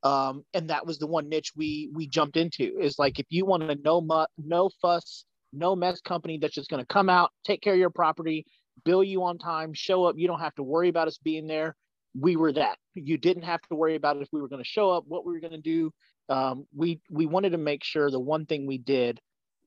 Um, 0.03 0.45
and 0.55 0.71
that 0.71 0.87
was 0.87 0.99
the 0.99 1.07
one 1.07 1.29
niche 1.29 1.53
we 1.57 1.91
we 1.93 2.07
jumped 2.07 2.37
into 2.37 2.79
is 2.79 2.99
like 2.99 3.19
if 3.19 3.27
you 3.31 3.47
want 3.47 3.65
a 3.65 3.77
no 3.83 4.01
mu- 4.01 4.27
no 4.39 4.71
fuss 4.81 5.25
no 5.53 5.77
mess 5.77 6.01
company 6.01 6.39
that's 6.39 6.55
just 6.55 6.69
going 6.69 6.83
to 6.83 6.87
come 6.87 7.09
out 7.09 7.31
take 7.45 7.61
care 7.61 7.73
of 7.73 7.79
your 7.79 7.91
property 7.91 8.45
bill 8.85 9.03
you 9.03 9.23
on 9.25 9.39
time 9.39 9.73
show 9.73 10.05
up. 10.05 10.17
You 10.19 10.27
don't 10.27 10.41
have 10.41 10.55
to 10.57 10.63
worry 10.63 10.89
about 10.89 11.09
us 11.09 11.19
being 11.19 11.47
there. 11.47 11.77
We 12.19 12.37
were 12.37 12.53
that. 12.53 12.79
You 12.95 13.19
didn't 13.19 13.45
have 13.45 13.61
to 13.63 13.75
worry 13.75 13.95
about 13.95 14.21
if 14.21 14.29
we 14.33 14.41
were 14.41 14.49
going 14.49 14.63
to 14.63 14.69
show 14.69 14.91
up 14.91 15.05
what 15.07 15.27
we 15.27 15.33
were 15.33 15.41
going 15.41 15.53
to 15.53 15.59
do. 15.59 15.93
Um, 16.29 16.67
we 16.75 17.01
we 17.11 17.27
wanted 17.27 17.51
to 17.51 17.59
make 17.59 17.85
sure 17.85 18.11
the 18.11 18.21
one 18.21 18.47
thing 18.47 18.67
we 18.67 18.79
did 18.79 19.21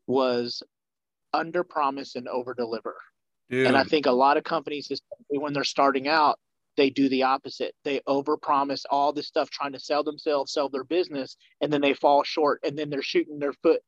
was 0.07 0.63
under 1.33 1.63
promise 1.63 2.15
and 2.15 2.27
over 2.27 2.53
deliver. 2.53 2.95
Dude. 3.49 3.65
and 3.65 3.75
I 3.75 3.83
think 3.83 4.05
a 4.05 4.11
lot 4.11 4.37
of 4.37 4.43
companies, 4.43 4.91
when 5.29 5.53
they're 5.53 5.63
starting 5.63 6.07
out, 6.07 6.39
they 6.77 6.91
do 6.91 7.09
the 7.09 7.23
opposite. 7.23 7.73
They 7.83 7.99
overpromise 8.07 8.83
all 8.91 9.11
this 9.11 9.27
stuff, 9.27 9.49
trying 9.49 9.73
to 9.73 9.79
sell 9.79 10.03
themselves, 10.03 10.53
sell 10.53 10.69
their 10.69 10.83
business, 10.83 11.35
and 11.59 11.73
then 11.73 11.81
they 11.81 11.95
fall 11.95 12.23
short, 12.23 12.59
and 12.63 12.77
then 12.77 12.91
they're 12.91 13.01
shooting 13.01 13.39
their 13.39 13.53
foot, 13.53 13.81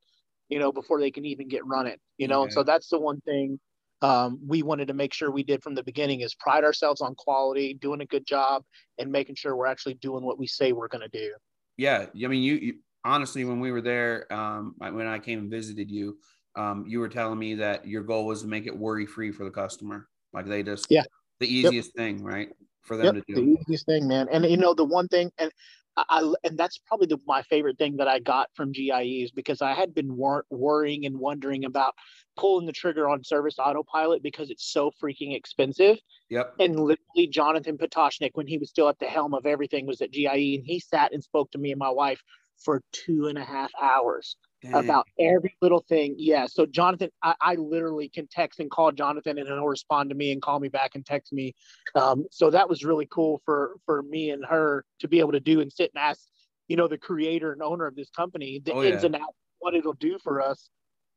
you 0.48 0.58
know, 0.58 0.72
before 0.72 1.00
they 1.00 1.10
can 1.10 1.24
even 1.24 1.48
get 1.48 1.64
running. 1.66 1.96
You 2.18 2.28
know, 2.28 2.42
and 2.42 2.52
so 2.52 2.62
that's 2.62 2.88
the 2.88 2.98
one 2.98 3.20
thing 3.22 3.58
um, 4.02 4.40
we 4.46 4.62
wanted 4.62 4.88
to 4.88 4.94
make 4.94 5.14
sure 5.14 5.30
we 5.30 5.44
did 5.44 5.62
from 5.62 5.74
the 5.74 5.82
beginning 5.82 6.20
is 6.20 6.34
pride 6.34 6.64
ourselves 6.64 7.00
on 7.00 7.14
quality, 7.14 7.74
doing 7.74 8.00
a 8.00 8.06
good 8.06 8.26
job, 8.26 8.64
and 8.98 9.10
making 9.10 9.36
sure 9.36 9.54
we're 9.56 9.66
actually 9.66 9.94
doing 9.94 10.24
what 10.24 10.38
we 10.38 10.46
say 10.46 10.72
we're 10.72 10.88
going 10.88 11.08
to 11.08 11.18
do. 11.18 11.32
yeah 11.76 12.06
i 12.24 12.26
mean 12.26 12.42
you, 12.42 12.54
you 12.54 12.74
honestly 13.04 13.44
when 13.44 13.60
we 13.60 13.72
were 13.72 13.80
there 13.80 14.30
um 14.32 14.74
when 14.78 15.06
i 15.06 15.18
came 15.18 15.38
and 15.38 15.50
visited 15.50 15.90
you 15.90 16.18
um 16.56 16.84
you 16.86 17.00
were 17.00 17.08
telling 17.08 17.38
me 17.38 17.54
that 17.54 17.86
your 17.86 18.02
goal 18.02 18.26
was 18.26 18.42
to 18.42 18.48
make 18.48 18.66
it 18.66 18.76
worry 18.76 19.06
free 19.06 19.32
for 19.32 19.44
the 19.44 19.50
customer 19.50 20.06
like 20.32 20.46
they 20.46 20.62
just 20.62 20.90
Yeah. 20.90 21.04
the 21.40 21.46
easiest 21.52 21.94
thing 21.96 22.22
right 22.22 22.48
for 22.82 22.96
them 22.96 23.14
Yep, 23.14 23.14
to 23.14 23.22
do 23.28 23.34
the 23.34 23.60
easiest 23.60 23.86
thing, 23.86 24.06
man. 24.06 24.28
And 24.30 24.44
you 24.44 24.56
know, 24.56 24.74
the 24.74 24.84
one 24.84 25.08
thing, 25.08 25.32
and 25.38 25.50
I, 25.96 26.32
and 26.44 26.58
that's 26.58 26.78
probably 26.78 27.06
the, 27.06 27.18
my 27.26 27.42
favorite 27.42 27.78
thing 27.78 27.96
that 27.96 28.08
I 28.08 28.18
got 28.18 28.48
from 28.54 28.72
GIEs 28.72 29.30
because 29.30 29.60
I 29.60 29.74
had 29.74 29.94
been 29.94 30.16
wor- 30.16 30.46
worrying 30.50 31.04
and 31.06 31.18
wondering 31.18 31.64
about 31.64 31.94
pulling 32.36 32.66
the 32.66 32.72
trigger 32.72 33.08
on 33.08 33.24
service 33.24 33.56
autopilot 33.58 34.22
because 34.22 34.50
it's 34.50 34.72
so 34.72 34.90
freaking 35.02 35.36
expensive. 35.36 35.98
yep 36.30 36.54
And 36.58 36.78
literally, 36.78 37.26
Jonathan 37.30 37.76
Potoshnik, 37.76 38.30
when 38.34 38.46
he 38.46 38.58
was 38.58 38.70
still 38.70 38.88
at 38.88 38.98
the 38.98 39.06
helm 39.06 39.34
of 39.34 39.46
everything, 39.46 39.86
was 39.86 40.00
at 40.00 40.12
GIE, 40.12 40.56
and 40.56 40.66
he 40.66 40.80
sat 40.80 41.12
and 41.12 41.22
spoke 41.22 41.50
to 41.52 41.58
me 41.58 41.72
and 41.72 41.78
my 41.78 41.90
wife 41.90 42.20
for 42.56 42.82
two 42.92 43.26
and 43.26 43.38
a 43.38 43.44
half 43.44 43.70
hours 43.80 44.36
Dang. 44.62 44.74
about 44.74 45.08
every 45.18 45.56
little 45.60 45.84
thing. 45.88 46.14
Yeah. 46.18 46.46
So 46.46 46.66
Jonathan, 46.66 47.10
I, 47.22 47.34
I 47.40 47.54
literally 47.56 48.08
can 48.08 48.28
text 48.28 48.60
and 48.60 48.70
call 48.70 48.92
Jonathan 48.92 49.38
and 49.38 49.48
he'll 49.48 49.66
respond 49.66 50.10
to 50.10 50.16
me 50.16 50.30
and 50.30 50.40
call 50.40 50.60
me 50.60 50.68
back 50.68 50.92
and 50.94 51.04
text 51.04 51.32
me. 51.32 51.54
Um, 51.96 52.26
so 52.30 52.48
that 52.50 52.68
was 52.68 52.84
really 52.84 53.06
cool 53.10 53.42
for 53.44 53.72
for 53.86 54.02
me 54.02 54.30
and 54.30 54.44
her 54.44 54.84
to 55.00 55.08
be 55.08 55.18
able 55.18 55.32
to 55.32 55.40
do 55.40 55.60
and 55.60 55.72
sit 55.72 55.90
and 55.94 56.02
ask, 56.02 56.20
you 56.68 56.76
know, 56.76 56.86
the 56.86 56.98
creator 56.98 57.52
and 57.52 57.60
owner 57.62 57.86
of 57.86 57.96
this 57.96 58.10
company, 58.10 58.60
the 58.64 58.72
Oh, 58.72 58.82
ins 58.82 59.02
yeah. 59.02 59.06
and 59.06 59.16
outs, 59.16 59.36
what 59.58 59.74
it'll 59.74 59.94
do 59.94 60.18
for 60.22 60.40
us. 60.40 60.68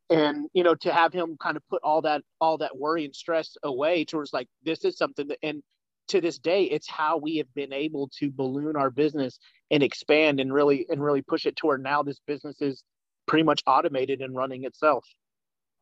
And 0.09 0.47
you 0.53 0.63
know, 0.63 0.75
to 0.75 0.91
have 0.91 1.13
him 1.13 1.37
kind 1.39 1.55
of 1.55 1.63
put 1.69 1.81
all 1.83 2.01
that 2.01 2.23
all 2.41 2.57
that 2.59 2.75
worry 2.75 3.05
and 3.05 3.15
stress 3.15 3.57
away 3.63 4.05
towards 4.05 4.33
like 4.33 4.47
this 4.63 4.83
is 4.85 4.97
something 4.97 5.27
that 5.27 5.37
and 5.43 5.61
to 6.07 6.21
this 6.21 6.37
day 6.37 6.63
it's 6.65 6.87
how 6.87 7.17
we 7.17 7.37
have 7.37 7.51
been 7.55 7.73
able 7.73 8.09
to 8.19 8.31
balloon 8.31 8.75
our 8.75 8.91
business 8.91 9.39
and 9.71 9.81
expand 9.81 10.39
and 10.39 10.53
really 10.53 10.85
and 10.89 11.03
really 11.03 11.23
push 11.23 11.47
it 11.47 11.55
toward 11.55 11.81
now 11.81 12.03
this 12.03 12.19
business 12.27 12.61
is 12.61 12.83
pretty 13.27 13.43
much 13.43 13.61
automated 13.67 14.21
and 14.21 14.35
running 14.35 14.63
itself. 14.65 15.05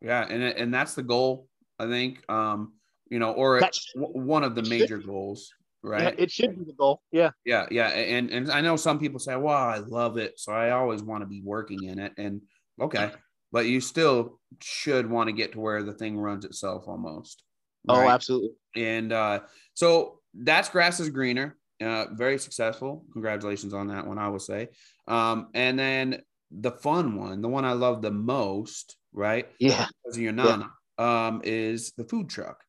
yeah 0.02 0.26
and 0.30 0.44
and 0.44 0.74
that's 0.74 0.96
the 0.96 1.04
goal 1.04 1.48
i 1.80 1.86
think 1.88 2.24
um 2.30 2.74
you 3.10 3.20
know 3.20 3.32
or 3.32 3.62
one 3.96 4.44
of 4.44 4.56
the 4.56 4.64
should 4.64 4.70
major 4.70 4.98
be. 5.00 5.06
goals 5.06 5.52
Yeah, 5.84 5.90
right 5.90 6.16
it 6.20 6.32
should 6.32 6.58
be 6.58 6.66
the 6.66 6.74
goal. 6.74 7.02
Yeah. 7.12 7.32
yeah 7.46 7.66
yeah 7.72 7.90
and 7.90 8.30
and 8.32 8.52
i 8.52 8.62
know 8.62 8.76
some 8.76 9.00
people 9.00 9.20
say 9.20 9.36
well 9.36 9.56
i 9.58 9.78
love 9.78 10.18
it 10.18 10.34
so 10.40 10.52
i 10.52 10.72
always 10.72 11.02
want 11.04 11.22
to 11.22 11.28
be 11.28 11.42
working 11.44 11.84
in 11.84 12.00
it 12.00 12.14
and 12.18 12.42
okay 12.82 13.12
but 13.52 13.66
you 13.68 13.80
still 13.82 14.40
should 14.62 15.10
want 15.10 15.28
to 15.28 15.34
get 15.34 15.52
to 15.54 15.60
where 15.60 15.84
the 15.84 15.94
thing 15.94 16.18
runs 16.18 16.44
itself 16.46 16.86
almost 16.88 17.44
Oh, 17.90 18.08
absolutely. 18.08 18.52
and 18.78 19.12
uh 19.12 19.42
so 19.74 20.20
that's 20.34 20.70
grass 20.70 21.00
is 21.02 21.10
greener 21.10 21.58
uh 21.82 22.06
very 22.14 22.38
successful 22.40 23.06
congratulations 23.12 23.74
on 23.74 23.88
that 23.90 24.08
one 24.08 24.18
i 24.18 24.30
will 24.30 24.40
say 24.40 24.70
um 25.08 25.48
and 25.54 25.78
then 25.78 26.22
the 26.62 26.72
fun 26.72 27.16
one 27.18 27.42
the 27.42 27.48
one 27.50 27.66
i 27.66 27.74
love 27.74 28.02
the 28.02 28.12
most 28.12 28.96
right 29.12 29.50
Yeah. 29.60 29.88
because 30.04 30.18
of 30.18 30.24
your 30.24 30.34
nana 30.34 30.70
um 30.98 31.42
is 31.44 31.92
the 31.98 32.04
food 32.04 32.30
truck 32.30 32.64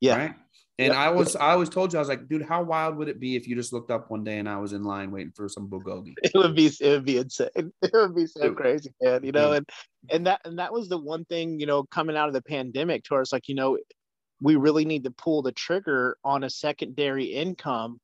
Yeah. 0.00 0.16
right 0.16 0.34
and. 0.78 0.92
I 0.92 1.10
was, 1.10 1.36
I 1.36 1.50
always 1.52 1.68
told 1.68 1.92
you, 1.92 1.98
I 1.98 2.02
was 2.02 2.08
like, 2.08 2.26
dude, 2.28 2.42
how 2.42 2.62
wild 2.64 2.96
would 2.96 3.08
it 3.08 3.20
be 3.20 3.36
if 3.36 3.46
you 3.46 3.54
just 3.54 3.72
looked 3.72 3.92
up 3.92 4.10
one 4.10 4.24
day 4.24 4.38
and 4.38 4.48
I 4.48 4.56
was 4.56 4.72
in 4.72 4.82
line 4.82 5.12
waiting 5.12 5.30
for 5.36 5.48
some 5.48 5.68
bulgogi? 5.68 6.14
It 6.24 6.32
would 6.34 6.56
be 6.56 6.66
it 6.80 6.88
would 6.88 7.04
be 7.04 7.18
insane. 7.18 7.50
It 7.82 7.92
would 7.92 8.16
be 8.16 8.26
so 8.26 8.48
Dude. 8.48 8.56
crazy, 8.56 8.90
man. 9.00 9.22
You 9.22 9.30
know, 9.30 9.48
Dude. 9.48 9.56
and 9.58 9.66
and 10.10 10.26
that 10.26 10.40
and 10.44 10.58
that 10.58 10.72
was 10.72 10.88
the 10.88 10.98
one 10.98 11.24
thing, 11.26 11.60
you 11.60 11.66
know, 11.66 11.84
coming 11.84 12.16
out 12.16 12.26
of 12.26 12.34
the 12.34 12.42
pandemic 12.42 13.04
to 13.04 13.16
us, 13.16 13.32
like, 13.32 13.48
you 13.48 13.54
know, 13.54 13.78
we 14.40 14.56
really 14.56 14.84
need 14.84 15.04
to 15.04 15.12
pull 15.12 15.42
the 15.42 15.52
trigger 15.52 16.16
on 16.24 16.42
a 16.42 16.50
secondary 16.50 17.26
income. 17.26 18.00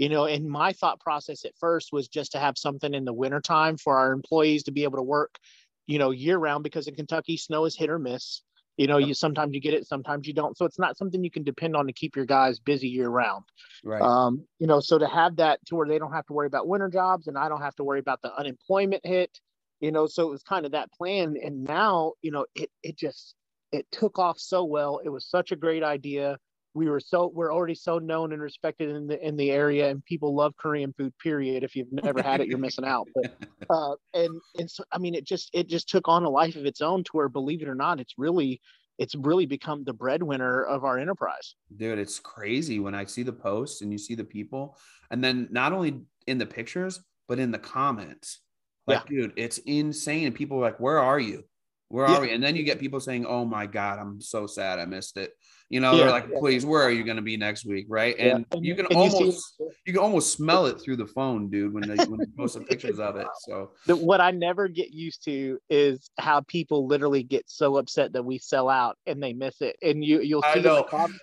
You 0.00 0.08
know, 0.08 0.24
and 0.24 0.48
my 0.48 0.72
thought 0.72 0.98
process 0.98 1.44
at 1.44 1.52
first 1.60 1.92
was 1.92 2.08
just 2.08 2.32
to 2.32 2.38
have 2.38 2.56
something 2.56 2.94
in 2.94 3.04
the 3.04 3.12
wintertime 3.12 3.76
for 3.76 3.98
our 3.98 4.12
employees 4.12 4.62
to 4.62 4.72
be 4.72 4.84
able 4.84 4.96
to 4.96 5.02
work, 5.02 5.38
you 5.86 5.98
know, 5.98 6.10
year 6.10 6.38
round 6.38 6.64
because 6.64 6.88
in 6.88 6.94
Kentucky 6.94 7.36
snow 7.36 7.66
is 7.66 7.76
hit 7.76 7.90
or 7.90 7.98
miss. 7.98 8.40
You 8.78 8.86
know, 8.86 8.96
you 8.96 9.12
sometimes 9.12 9.52
you 9.52 9.60
get 9.60 9.74
it, 9.74 9.86
sometimes 9.86 10.26
you 10.26 10.32
don't. 10.32 10.56
So 10.56 10.64
it's 10.64 10.78
not 10.78 10.96
something 10.96 11.22
you 11.22 11.30
can 11.30 11.42
depend 11.42 11.76
on 11.76 11.86
to 11.86 11.92
keep 11.92 12.16
your 12.16 12.24
guys 12.24 12.58
busy 12.60 12.88
year 12.88 13.10
round. 13.10 13.44
Right. 13.84 14.00
Um, 14.00 14.46
you 14.58 14.66
know, 14.66 14.80
so 14.80 14.96
to 14.98 15.06
have 15.06 15.36
that 15.36 15.60
to 15.66 15.76
where 15.76 15.86
they 15.86 15.98
don't 15.98 16.14
have 16.14 16.24
to 16.28 16.32
worry 16.32 16.46
about 16.46 16.66
winter 16.66 16.88
jobs 16.88 17.26
and 17.26 17.36
I 17.36 17.50
don't 17.50 17.60
have 17.60 17.76
to 17.76 17.84
worry 17.84 18.00
about 18.00 18.22
the 18.22 18.34
unemployment 18.34 19.04
hit, 19.04 19.38
you 19.80 19.92
know, 19.92 20.06
so 20.06 20.26
it 20.26 20.30
was 20.30 20.42
kind 20.42 20.64
of 20.64 20.72
that 20.72 20.90
plan. 20.92 21.34
And 21.44 21.62
now, 21.64 22.14
you 22.22 22.30
know, 22.30 22.46
it 22.54 22.70
it 22.82 22.96
just 22.96 23.34
it 23.70 23.84
took 23.92 24.18
off 24.18 24.38
so 24.38 24.64
well. 24.64 25.02
It 25.04 25.10
was 25.10 25.28
such 25.28 25.52
a 25.52 25.56
great 25.56 25.82
idea. 25.82 26.38
We 26.74 26.88
were 26.88 27.00
so 27.00 27.30
we're 27.34 27.52
already 27.52 27.74
so 27.74 27.98
known 27.98 28.32
and 28.32 28.40
respected 28.40 28.90
in 28.90 29.06
the 29.06 29.26
in 29.26 29.36
the 29.36 29.50
area 29.50 29.88
and 29.90 30.04
people 30.04 30.34
love 30.34 30.54
Korean 30.56 30.92
food, 30.92 31.12
period. 31.18 31.64
If 31.64 31.74
you've 31.74 31.92
never 31.92 32.22
had 32.22 32.40
it, 32.40 32.48
you're 32.48 32.58
missing 32.58 32.84
out. 32.84 33.08
But 33.14 33.34
uh 33.70 33.94
and 34.14 34.40
and 34.58 34.70
so 34.70 34.84
I 34.92 34.98
mean 34.98 35.14
it 35.14 35.24
just 35.24 35.50
it 35.52 35.68
just 35.68 35.88
took 35.88 36.06
on 36.08 36.24
a 36.24 36.30
life 36.30 36.56
of 36.56 36.66
its 36.66 36.80
own 36.80 37.02
to 37.04 37.10
where 37.12 37.28
believe 37.28 37.62
it 37.62 37.68
or 37.68 37.74
not, 37.74 38.00
it's 38.00 38.14
really 38.16 38.60
it's 38.98 39.14
really 39.14 39.46
become 39.46 39.82
the 39.82 39.94
breadwinner 39.94 40.62
of 40.62 40.84
our 40.84 40.98
enterprise. 40.98 41.54
Dude, 41.74 41.98
it's 41.98 42.20
crazy 42.20 42.80
when 42.80 42.94
I 42.94 43.06
see 43.06 43.22
the 43.22 43.32
posts 43.32 43.80
and 43.80 43.90
you 43.90 43.98
see 43.98 44.14
the 44.14 44.24
people, 44.24 44.76
and 45.10 45.24
then 45.24 45.48
not 45.50 45.72
only 45.72 46.02
in 46.26 46.36
the 46.36 46.46
pictures, 46.46 47.00
but 47.26 47.38
in 47.38 47.50
the 47.50 47.58
comments. 47.58 48.40
Like, 48.86 49.08
yeah. 49.08 49.22
dude, 49.22 49.32
it's 49.36 49.58
insane. 49.58 50.26
And 50.26 50.34
people 50.34 50.58
are 50.58 50.62
like, 50.62 50.80
Where 50.80 50.98
are 50.98 51.18
you? 51.18 51.44
Where 51.90 52.06
are 52.06 52.12
yeah. 52.12 52.20
we? 52.20 52.32
And 52.32 52.42
then 52.42 52.54
you 52.54 52.62
get 52.62 52.78
people 52.78 53.00
saying, 53.00 53.26
Oh 53.26 53.44
my 53.44 53.66
God, 53.66 53.98
I'm 53.98 54.20
so 54.20 54.46
sad 54.46 54.78
I 54.78 54.84
missed 54.84 55.16
it. 55.16 55.32
You 55.68 55.80
know, 55.80 55.92
yeah, 55.92 55.98
they're 55.98 56.10
like, 56.10 56.34
please, 56.34 56.64
where 56.64 56.82
are 56.82 56.90
you 56.90 57.04
going 57.04 57.16
to 57.16 57.22
be 57.22 57.36
next 57.36 57.64
week? 57.64 57.86
Right. 57.88 58.16
And 58.18 58.44
yeah. 58.52 58.60
you 58.60 58.74
can 58.74 58.86
and 58.86 58.96
almost, 58.96 59.54
you, 59.60 59.70
you, 59.86 59.92
can 59.92 60.02
almost 60.02 60.32
smell 60.32 60.66
it 60.66 60.80
through 60.80 60.96
the 60.96 61.06
phone, 61.06 61.48
dude, 61.48 61.72
when 61.72 61.88
they, 61.88 62.04
when 62.06 62.18
they 62.18 62.26
post 62.36 62.54
some 62.54 62.64
pictures 62.64 62.98
of 62.98 63.14
it. 63.14 63.28
So 63.38 63.70
what 63.86 64.20
I 64.20 64.32
never 64.32 64.66
get 64.66 64.90
used 64.90 65.24
to 65.26 65.58
is 65.68 66.10
how 66.18 66.40
people 66.40 66.88
literally 66.88 67.22
get 67.22 67.48
so 67.48 67.76
upset 67.76 68.12
that 68.14 68.24
we 68.24 68.38
sell 68.38 68.68
out 68.68 68.98
and 69.06 69.22
they 69.22 69.32
miss 69.32 69.60
it. 69.60 69.76
And 69.80 70.04
you, 70.04 70.20
you'll 70.22 70.44
see 70.54 70.60
the 70.60 70.82
comments. 70.84 71.20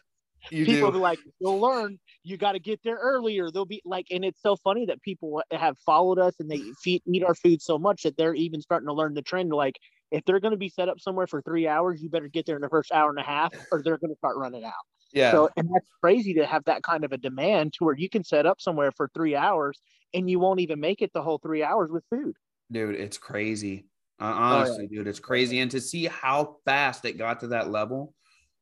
You 0.50 0.66
people 0.66 0.94
do. 0.94 1.00
like, 1.00 1.20
you'll 1.40 1.60
learn 1.60 2.00
you 2.24 2.38
got 2.38 2.54
to 2.54 2.60
get 2.60 2.82
there 2.84 2.98
earlier. 2.98 3.50
They'll 3.52 3.66
be 3.66 3.82
like, 3.86 4.08
and 4.12 4.26
it's 4.26 4.42
so 4.42 4.58
funny 4.58 4.86
that 4.88 5.02
people 5.02 5.42
have 5.52 5.78
followed 5.86 6.20
us 6.20 6.36
and 6.40 6.50
they 6.50 6.62
feed, 6.84 7.02
eat 7.06 7.24
our 7.24 7.36
food 7.36 7.62
so 7.62 7.78
much 7.78 8.04
that 8.04 8.18
they're 8.18 8.34
even 8.34 8.62
starting 8.62 8.88
to 8.88 8.94
learn 8.94 9.14
the 9.14 9.22
trend. 9.22 9.52
Like, 9.52 9.78
if 10.12 10.24
they're 10.26 10.40
going 10.40 10.52
to 10.52 10.58
be 10.58 10.70
set 10.70 10.90
up 10.90 11.00
somewhere 11.00 11.28
for 11.28 11.42
three 11.42 11.68
hours, 11.68 12.02
you 12.02 12.10
better 12.10 12.28
get 12.28 12.46
there 12.46 12.56
in 12.56 12.62
the 12.62 12.70
first 12.70 12.92
hour 12.92 13.10
and 13.10 13.20
a 13.20 13.24
half, 13.24 13.54
or 13.72 13.82
they're 13.82 13.98
going 13.98 14.12
to 14.12 14.18
start 14.18 14.38
running 14.38 14.64
out. 14.64 14.74
Yeah. 15.14 15.32
So, 15.32 15.50
and 15.56 15.70
that's 15.74 15.90
crazy 16.02 16.34
to 16.36 16.46
have 16.46 16.64
that 16.66 16.84
kind 16.84 17.04
of 17.04 17.12
a 17.12 17.18
demand 17.18 17.74
to 17.74 17.86
where 17.86 17.96
you 17.96 18.10
can 18.10 18.24
set 18.24 18.46
up 18.46 18.60
somewhere 18.60 18.92
for 18.92 19.10
three 19.14 19.36
hours 19.36 19.80
and 20.14 20.30
you 20.30 20.40
won't 20.40 20.60
even 20.60 20.80
make 20.80 21.02
it 21.02 21.12
the 21.14 21.22
whole 21.22 21.40
three 21.40 21.64
hours 21.64 21.90
with 21.92 22.04
food. 22.10 22.36
Dude, 22.72 22.96
it's 22.96 23.18
crazy. 23.18 23.88
Uh, 24.20 24.26
honestly, 24.26 24.86
oh, 24.86 24.88
yeah. 24.92 24.98
dude, 25.00 25.08
it's 25.08 25.20
crazy. 25.20 25.60
And 25.60 25.72
to 25.72 25.80
see 25.80 26.06
how 26.06 26.58
fast 26.66 27.06
it 27.06 27.18
got 27.18 27.42
to 27.42 27.48
that 27.48 27.70
level 27.70 28.14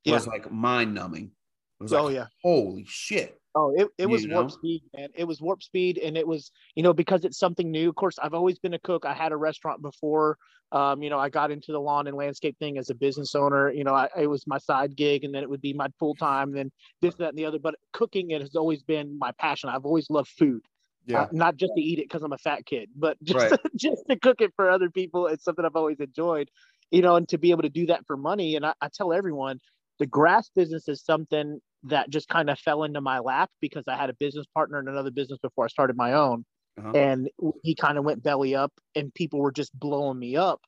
was 0.05 0.25
yeah. 0.25 0.31
like 0.31 0.51
mind 0.51 0.93
numbing. 0.93 1.31
It 1.79 1.83
was 1.83 1.93
oh, 1.93 2.05
like, 2.05 2.15
yeah. 2.15 2.25
holy 2.43 2.85
shit. 2.87 3.39
Oh, 3.57 3.71
it, 3.73 3.87
it 3.97 4.07
was 4.07 4.27
warp 4.27 4.47
know? 4.47 4.49
speed, 4.49 4.83
man. 4.95 5.09
It 5.15 5.23
was 5.23 5.39
warp 5.41 5.63
speed. 5.63 5.97
And 5.97 6.17
it 6.17 6.27
was, 6.27 6.51
you 6.75 6.83
know, 6.83 6.93
because 6.93 7.23
it's 7.23 7.39
something 7.39 7.71
new. 7.71 7.87
Of 7.87 7.95
course, 7.95 8.19
I've 8.21 8.33
always 8.33 8.59
been 8.59 8.73
a 8.73 8.79
cook. 8.79 9.05
I 9.05 9.13
had 9.13 9.31
a 9.31 9.37
restaurant 9.37 9.81
before. 9.81 10.37
Um, 10.73 11.01
you 11.01 11.09
know, 11.09 11.19
I 11.19 11.29
got 11.29 11.51
into 11.51 11.71
the 11.71 11.79
lawn 11.79 12.07
and 12.07 12.17
landscape 12.17 12.57
thing 12.59 12.77
as 12.77 12.89
a 12.89 12.95
business 12.95 13.33
owner. 13.33 13.71
You 13.71 13.85
know, 13.85 13.93
I, 13.93 14.09
it 14.17 14.27
was 14.27 14.45
my 14.45 14.57
side 14.57 14.97
gig 14.97 15.23
and 15.23 15.33
then 15.33 15.41
it 15.41 15.49
would 15.49 15.61
be 15.61 15.71
my 15.71 15.87
full 15.99 16.15
time, 16.15 16.51
then 16.51 16.69
this, 17.01 17.15
that, 17.15 17.29
and 17.29 17.37
the 17.37 17.45
other. 17.45 17.59
But 17.59 17.75
cooking, 17.93 18.31
it 18.31 18.41
has 18.41 18.55
always 18.55 18.83
been 18.83 19.17
my 19.17 19.31
passion. 19.39 19.69
I've 19.69 19.85
always 19.85 20.09
loved 20.09 20.29
food. 20.37 20.61
Yeah. 21.05 21.21
Uh, 21.21 21.27
not 21.31 21.55
just 21.55 21.71
to 21.77 21.81
eat 21.81 21.99
it 21.99 22.09
because 22.09 22.23
I'm 22.23 22.33
a 22.33 22.37
fat 22.37 22.65
kid, 22.65 22.89
but 22.93 23.15
just, 23.23 23.51
right. 23.51 23.59
just 23.77 24.03
to 24.09 24.19
cook 24.19 24.41
it 24.41 24.51
for 24.57 24.69
other 24.69 24.89
people. 24.89 25.27
It's 25.27 25.45
something 25.45 25.63
I've 25.63 25.77
always 25.77 25.99
enjoyed, 26.01 26.49
you 26.91 27.01
know, 27.01 27.15
and 27.15 27.29
to 27.29 27.37
be 27.37 27.51
able 27.51 27.61
to 27.61 27.69
do 27.69 27.85
that 27.85 28.05
for 28.05 28.17
money. 28.17 28.57
And 28.57 28.65
I, 28.65 28.73
I 28.81 28.89
tell 28.93 29.13
everyone, 29.13 29.61
the 29.97 30.05
grass 30.05 30.49
business 30.53 30.89
is 30.89 31.01
something 31.01 31.61
that 31.85 32.09
just 32.09 32.27
kind 32.27 32.49
of 32.49 32.59
fell 32.59 32.83
into 32.83 33.01
my 33.01 33.19
lap 33.19 33.49
because 33.61 33.83
I 33.87 33.95
had 33.95 34.09
a 34.09 34.15
business 34.15 34.45
partner 34.53 34.79
in 34.79 34.87
another 34.87 35.11
business 35.11 35.39
before 35.41 35.65
I 35.65 35.67
started 35.67 35.95
my 35.95 36.13
own. 36.13 36.45
Uh-huh. 36.77 36.91
And 36.91 37.29
he 37.63 37.73
kind 37.73 37.97
of 37.97 38.03
went 38.03 38.21
belly 38.21 38.53
up, 38.53 38.73
and 38.95 39.13
people 39.13 39.39
were 39.39 39.53
just 39.53 39.71
blowing 39.79 40.19
me 40.19 40.35
up, 40.35 40.59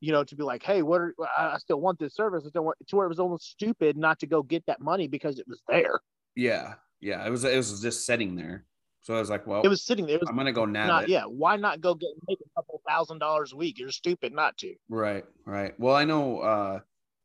you 0.00 0.10
know, 0.10 0.24
to 0.24 0.34
be 0.34 0.42
like, 0.42 0.62
hey, 0.62 0.80
what 0.80 1.02
are, 1.02 1.14
I 1.36 1.58
still 1.58 1.78
want 1.78 1.98
this 1.98 2.14
service. 2.14 2.44
I 2.46 2.48
still 2.48 2.64
want 2.64 2.78
to 2.86 2.96
where 2.96 3.04
it 3.04 3.10
was 3.10 3.20
almost 3.20 3.50
stupid 3.50 3.98
not 3.98 4.18
to 4.20 4.26
go 4.26 4.42
get 4.42 4.64
that 4.66 4.80
money 4.80 5.08
because 5.08 5.38
it 5.38 5.46
was 5.46 5.60
there. 5.68 6.00
Yeah. 6.34 6.74
Yeah. 7.00 7.26
It 7.26 7.30
was, 7.30 7.44
it 7.44 7.54
was 7.54 7.82
just 7.82 8.06
sitting 8.06 8.34
there. 8.34 8.64
So 9.02 9.14
I 9.14 9.18
was 9.18 9.28
like, 9.28 9.46
well, 9.46 9.62
it 9.62 9.68
was 9.68 9.84
sitting 9.84 10.06
there. 10.06 10.20
Was 10.20 10.28
I'm 10.28 10.36
going 10.36 10.46
to 10.46 10.52
go 10.52 10.64
it. 10.64 11.08
Yeah. 11.10 11.24
Why 11.24 11.56
not 11.56 11.80
go 11.80 11.94
get 11.94 12.10
make 12.26 12.38
a 12.40 12.48
couple 12.60 12.80
thousand 12.88 13.18
dollars 13.18 13.52
a 13.52 13.56
week? 13.56 13.78
You're 13.78 13.90
stupid 13.90 14.32
not 14.32 14.56
to. 14.58 14.74
Right. 14.88 15.24
Right. 15.44 15.78
Well, 15.78 15.94
I 15.94 16.04
know, 16.04 16.38
uh, 16.38 16.80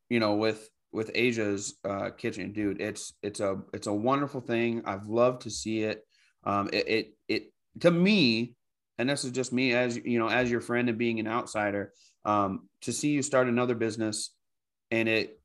you 0.10 0.20
know, 0.20 0.34
with 0.36 0.70
with 0.92 1.12
Asia's 1.14 1.78
uh, 1.84 2.12
kitchen, 2.12 2.54
dude. 2.54 2.82
It's 2.82 3.14
it's 3.22 3.40
a 3.40 3.62
it's 3.74 3.88
a 3.88 3.94
wonderful 3.94 4.42
thing. 4.42 4.84
I've 4.86 5.08
loved 5.08 5.44
to 5.44 5.50
see 5.50 5.84
it. 5.84 6.06
Um, 6.44 6.70
it, 6.72 6.88
it 6.88 7.14
it 7.28 7.54
to 7.82 7.92
me, 7.92 8.56
and 8.98 9.10
this 9.10 9.24
is 9.24 9.32
just 9.32 9.54
me 9.54 9.74
as 9.74 9.98
you 9.98 10.20
know, 10.20 10.30
as 10.30 10.50
your 10.50 10.62
friend 10.62 10.90
and 10.90 10.98
being 10.98 11.20
an 11.20 11.28
outsider. 11.28 11.94
Um, 12.26 12.68
to 12.82 12.92
see 12.92 13.10
you 13.10 13.22
start 13.22 13.48
another 13.48 13.76
business 13.76 14.32
and 14.92 15.08
it 15.08 15.40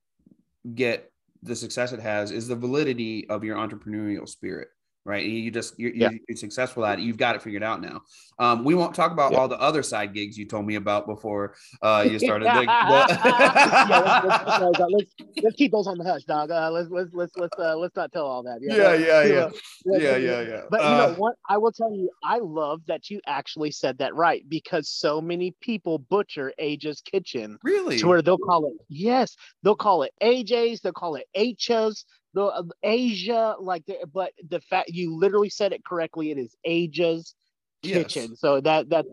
get 0.74 1.12
the 1.42 1.56
success 1.56 1.92
it 1.92 2.00
has 2.00 2.30
is 2.30 2.48
the 2.48 2.56
validity 2.56 3.28
of 3.28 3.44
your 3.44 3.56
entrepreneurial 3.56 4.28
spirit 4.28 4.68
right? 5.04 5.24
You 5.24 5.50
just 5.50 5.78
you're, 5.78 5.92
yeah. 5.94 6.10
you're, 6.28 6.36
successful 6.36 6.84
at 6.84 6.98
it. 6.98 7.02
You've 7.02 7.16
got 7.16 7.34
it 7.34 7.42
figured 7.42 7.62
out 7.62 7.80
now. 7.80 8.02
Um, 8.38 8.64
we 8.64 8.74
won't 8.74 8.94
talk 8.94 9.12
about 9.12 9.32
yeah. 9.32 9.38
all 9.38 9.48
the 9.48 9.60
other 9.60 9.82
side 9.82 10.14
gigs 10.14 10.38
you 10.38 10.46
told 10.46 10.66
me 10.66 10.76
about 10.76 11.06
before 11.06 11.54
uh, 11.82 12.06
you 12.08 12.18
started. 12.18 12.46
the, 12.46 12.62
yeah, 12.62 12.88
let's, 12.88 14.60
let's, 14.60 14.78
let's, 14.78 15.14
let's, 15.42 15.56
keep 15.56 15.72
those 15.72 15.86
on 15.86 15.98
the 15.98 16.04
hush, 16.04 16.24
dog. 16.24 16.50
Uh, 16.50 16.70
let's 16.70 16.88
let's 16.90 17.12
let's 17.14 17.32
let's 17.36 17.58
uh, 17.58 17.76
let's 17.76 17.96
not 17.96 18.12
tell 18.12 18.26
all 18.26 18.42
that. 18.42 18.58
Yeah, 18.60 18.94
yeah, 18.94 18.94
yeah, 18.94 19.22
yeah, 19.24 19.98
yeah, 19.98 20.16
yeah, 20.16 20.40
yeah. 20.40 20.60
But 20.70 20.80
you 20.80 20.88
know 20.88 21.04
uh, 21.04 21.14
what? 21.14 21.36
I 21.48 21.58
will 21.58 21.72
tell 21.72 21.92
you, 21.92 22.10
I 22.22 22.38
love 22.38 22.82
that 22.86 23.10
you 23.10 23.20
actually 23.26 23.72
said 23.72 23.98
that 23.98 24.14
right 24.14 24.48
because 24.48 24.88
so 24.88 25.20
many 25.20 25.54
people 25.60 25.98
butcher 25.98 26.52
AJ's 26.60 27.00
Kitchen. 27.00 27.58
Really? 27.62 27.98
To 27.98 28.08
where 28.08 28.22
they'll 28.22 28.38
call 28.38 28.66
it 28.66 28.74
yes, 28.88 29.36
they'll 29.62 29.74
call 29.74 30.02
it 30.02 30.12
AJ's, 30.22 30.80
they'll 30.80 30.92
call 30.92 31.16
it 31.16 31.26
H's, 31.34 32.04
the 32.34 32.44
uh, 32.44 32.62
Asia, 32.82 33.56
like, 33.60 33.84
the, 33.86 33.98
but 34.12 34.32
the 34.48 34.60
fact 34.60 34.90
you 34.90 35.16
literally 35.16 35.50
said 35.50 35.72
it 35.72 35.84
correctly. 35.84 36.30
It 36.30 36.38
is 36.38 36.56
Asia's 36.64 37.34
yes. 37.82 37.96
kitchen. 37.96 38.36
So 38.36 38.60
that 38.60 38.88
that 38.90 39.06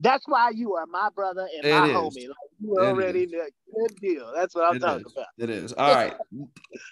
that's 0.00 0.26
why 0.26 0.50
you 0.50 0.74
are 0.74 0.86
my 0.86 1.08
brother 1.14 1.48
and 1.56 1.64
it 1.64 1.70
my 1.70 1.86
is. 1.86 1.96
homie. 1.96 2.28
Like 2.28 2.36
you 2.60 2.76
already 2.78 3.24
a 3.24 3.28
good 3.28 3.96
deal. 4.00 4.32
That's 4.34 4.54
what 4.54 4.64
I'm 4.64 4.76
it 4.76 4.80
talking 4.80 5.06
is. 5.06 5.12
about. 5.12 5.26
It 5.38 5.50
is 5.50 5.72
all 5.72 5.94
right. 5.94 6.14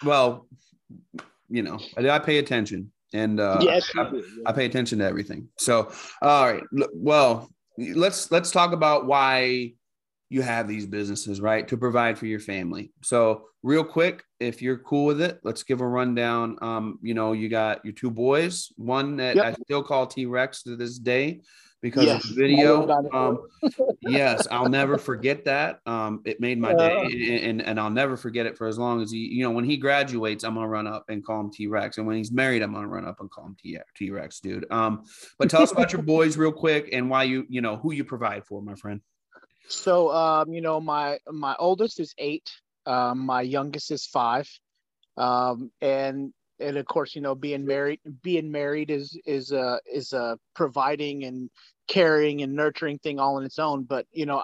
well, 0.03 0.47
you 1.49 1.61
know, 1.61 1.79
I, 1.97 2.09
I 2.09 2.19
pay 2.19 2.39
attention, 2.39 2.91
and 3.13 3.39
uh, 3.39 3.59
yes, 3.61 3.89
I, 3.95 4.09
do, 4.09 4.23
I 4.45 4.51
pay 4.51 4.65
attention 4.65 4.99
to 4.99 5.05
everything. 5.05 5.47
So, 5.57 5.91
all 6.21 6.51
right. 6.51 6.63
Well, 6.93 7.49
let's 7.77 8.31
let's 8.31 8.51
talk 8.51 8.71
about 8.71 9.05
why 9.05 9.73
you 10.29 10.41
have 10.41 10.67
these 10.67 10.85
businesses, 10.85 11.39
right? 11.39 11.67
To 11.67 11.77
provide 11.77 12.17
for 12.17 12.25
your 12.25 12.39
family. 12.39 12.91
So, 13.03 13.45
real 13.63 13.83
quick, 13.83 14.23
if 14.39 14.61
you're 14.61 14.79
cool 14.79 15.05
with 15.05 15.21
it, 15.21 15.39
let's 15.43 15.63
give 15.63 15.81
a 15.81 15.87
rundown. 15.87 16.57
Um, 16.61 16.99
you 17.01 17.13
know, 17.13 17.33
you 17.33 17.49
got 17.49 17.83
your 17.85 17.93
two 17.93 18.11
boys, 18.11 18.71
one 18.75 19.17
that 19.17 19.35
yep. 19.35 19.45
I 19.45 19.53
still 19.63 19.83
call 19.83 20.07
T 20.07 20.25
Rex 20.25 20.63
to 20.63 20.75
this 20.75 20.97
day 20.97 21.41
because 21.85 22.05
yes. 22.05 22.23
of 22.23 22.29
the 22.31 22.35
video. 22.35 22.89
Um, 23.13 23.45
yes, 24.01 24.47
I'll 24.49 24.69
never 24.69 24.97
forget 24.97 25.45
that. 25.45 25.81
Um, 25.85 26.21
it 26.25 26.39
made 26.39 26.59
my 26.59 26.73
day, 26.73 27.41
and, 27.43 27.61
and 27.61 27.79
I'll 27.79 27.91
never 27.91 28.17
forget 28.17 28.47
it 28.47 28.57
for 28.57 28.65
as 28.65 28.79
long 28.79 29.03
as 29.03 29.11
he, 29.11 29.19
you 29.19 29.43
know, 29.43 29.51
when 29.51 29.65
he 29.65 29.77
graduates, 29.77 30.43
I'm 30.43 30.55
gonna 30.55 30.67
run 30.67 30.87
up 30.87 31.05
and 31.09 31.23
call 31.23 31.41
him 31.41 31.51
T 31.51 31.67
Rex, 31.67 31.99
and 31.99 32.07
when 32.07 32.17
he's 32.17 32.31
married, 32.31 32.63
I'm 32.63 32.73
gonna 32.73 32.87
run 32.87 33.05
up 33.05 33.19
and 33.19 33.29
call 33.29 33.45
him 33.45 33.55
T 33.95 34.09
Rex, 34.09 34.39
dude. 34.39 34.65
Um, 34.71 35.03
but 35.37 35.47
tell 35.47 35.61
us 35.61 35.71
about 35.71 35.93
your 35.93 36.01
boys 36.15 36.37
real 36.37 36.51
quick 36.51 36.89
and 36.91 37.07
why 37.07 37.23
you, 37.23 37.45
you 37.49 37.61
know, 37.61 37.77
who 37.77 37.93
you 37.93 38.03
provide 38.03 38.45
for, 38.45 38.63
my 38.63 38.73
friend. 38.73 39.01
So, 39.67 40.11
um, 40.11 40.53
you 40.53 40.61
know, 40.61 40.79
my 40.79 41.19
my 41.31 41.55
oldest 41.57 41.99
is 41.99 42.13
eight. 42.17 42.49
Um, 42.85 43.25
my 43.25 43.41
youngest 43.41 43.91
is 43.91 44.05
five. 44.05 44.49
Um, 45.17 45.71
and 45.81 46.33
and 46.59 46.77
of 46.77 46.85
course, 46.85 47.15
you 47.15 47.21
know, 47.21 47.35
being 47.35 47.65
married 47.65 47.99
being 48.21 48.51
married 48.51 48.91
is 48.91 49.17
is 49.25 49.51
a 49.51 49.79
is 49.91 50.13
a 50.13 50.37
providing 50.53 51.23
and 51.23 51.49
caring 51.87 52.41
and 52.41 52.55
nurturing 52.55 52.99
thing 52.99 53.19
all 53.19 53.37
on 53.37 53.43
its 53.43 53.59
own. 53.59 53.83
But 53.83 54.05
you 54.11 54.25
know, 54.25 54.43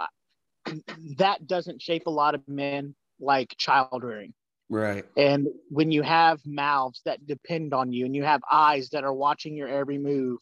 that 1.17 1.47
doesn't 1.47 1.81
shape 1.81 2.07
a 2.07 2.11
lot 2.11 2.35
of 2.35 2.47
men 2.47 2.95
like 3.19 3.55
child 3.57 4.03
rearing. 4.03 4.33
Right. 4.69 5.03
And 5.17 5.47
when 5.69 5.91
you 5.91 6.01
have 6.01 6.39
mouths 6.45 7.01
that 7.03 7.27
depend 7.27 7.73
on 7.73 7.91
you 7.91 8.05
and 8.05 8.15
you 8.15 8.23
have 8.23 8.41
eyes 8.49 8.89
that 8.89 9.03
are 9.03 9.13
watching 9.13 9.55
your 9.55 9.67
every 9.67 9.97
move, 9.97 10.39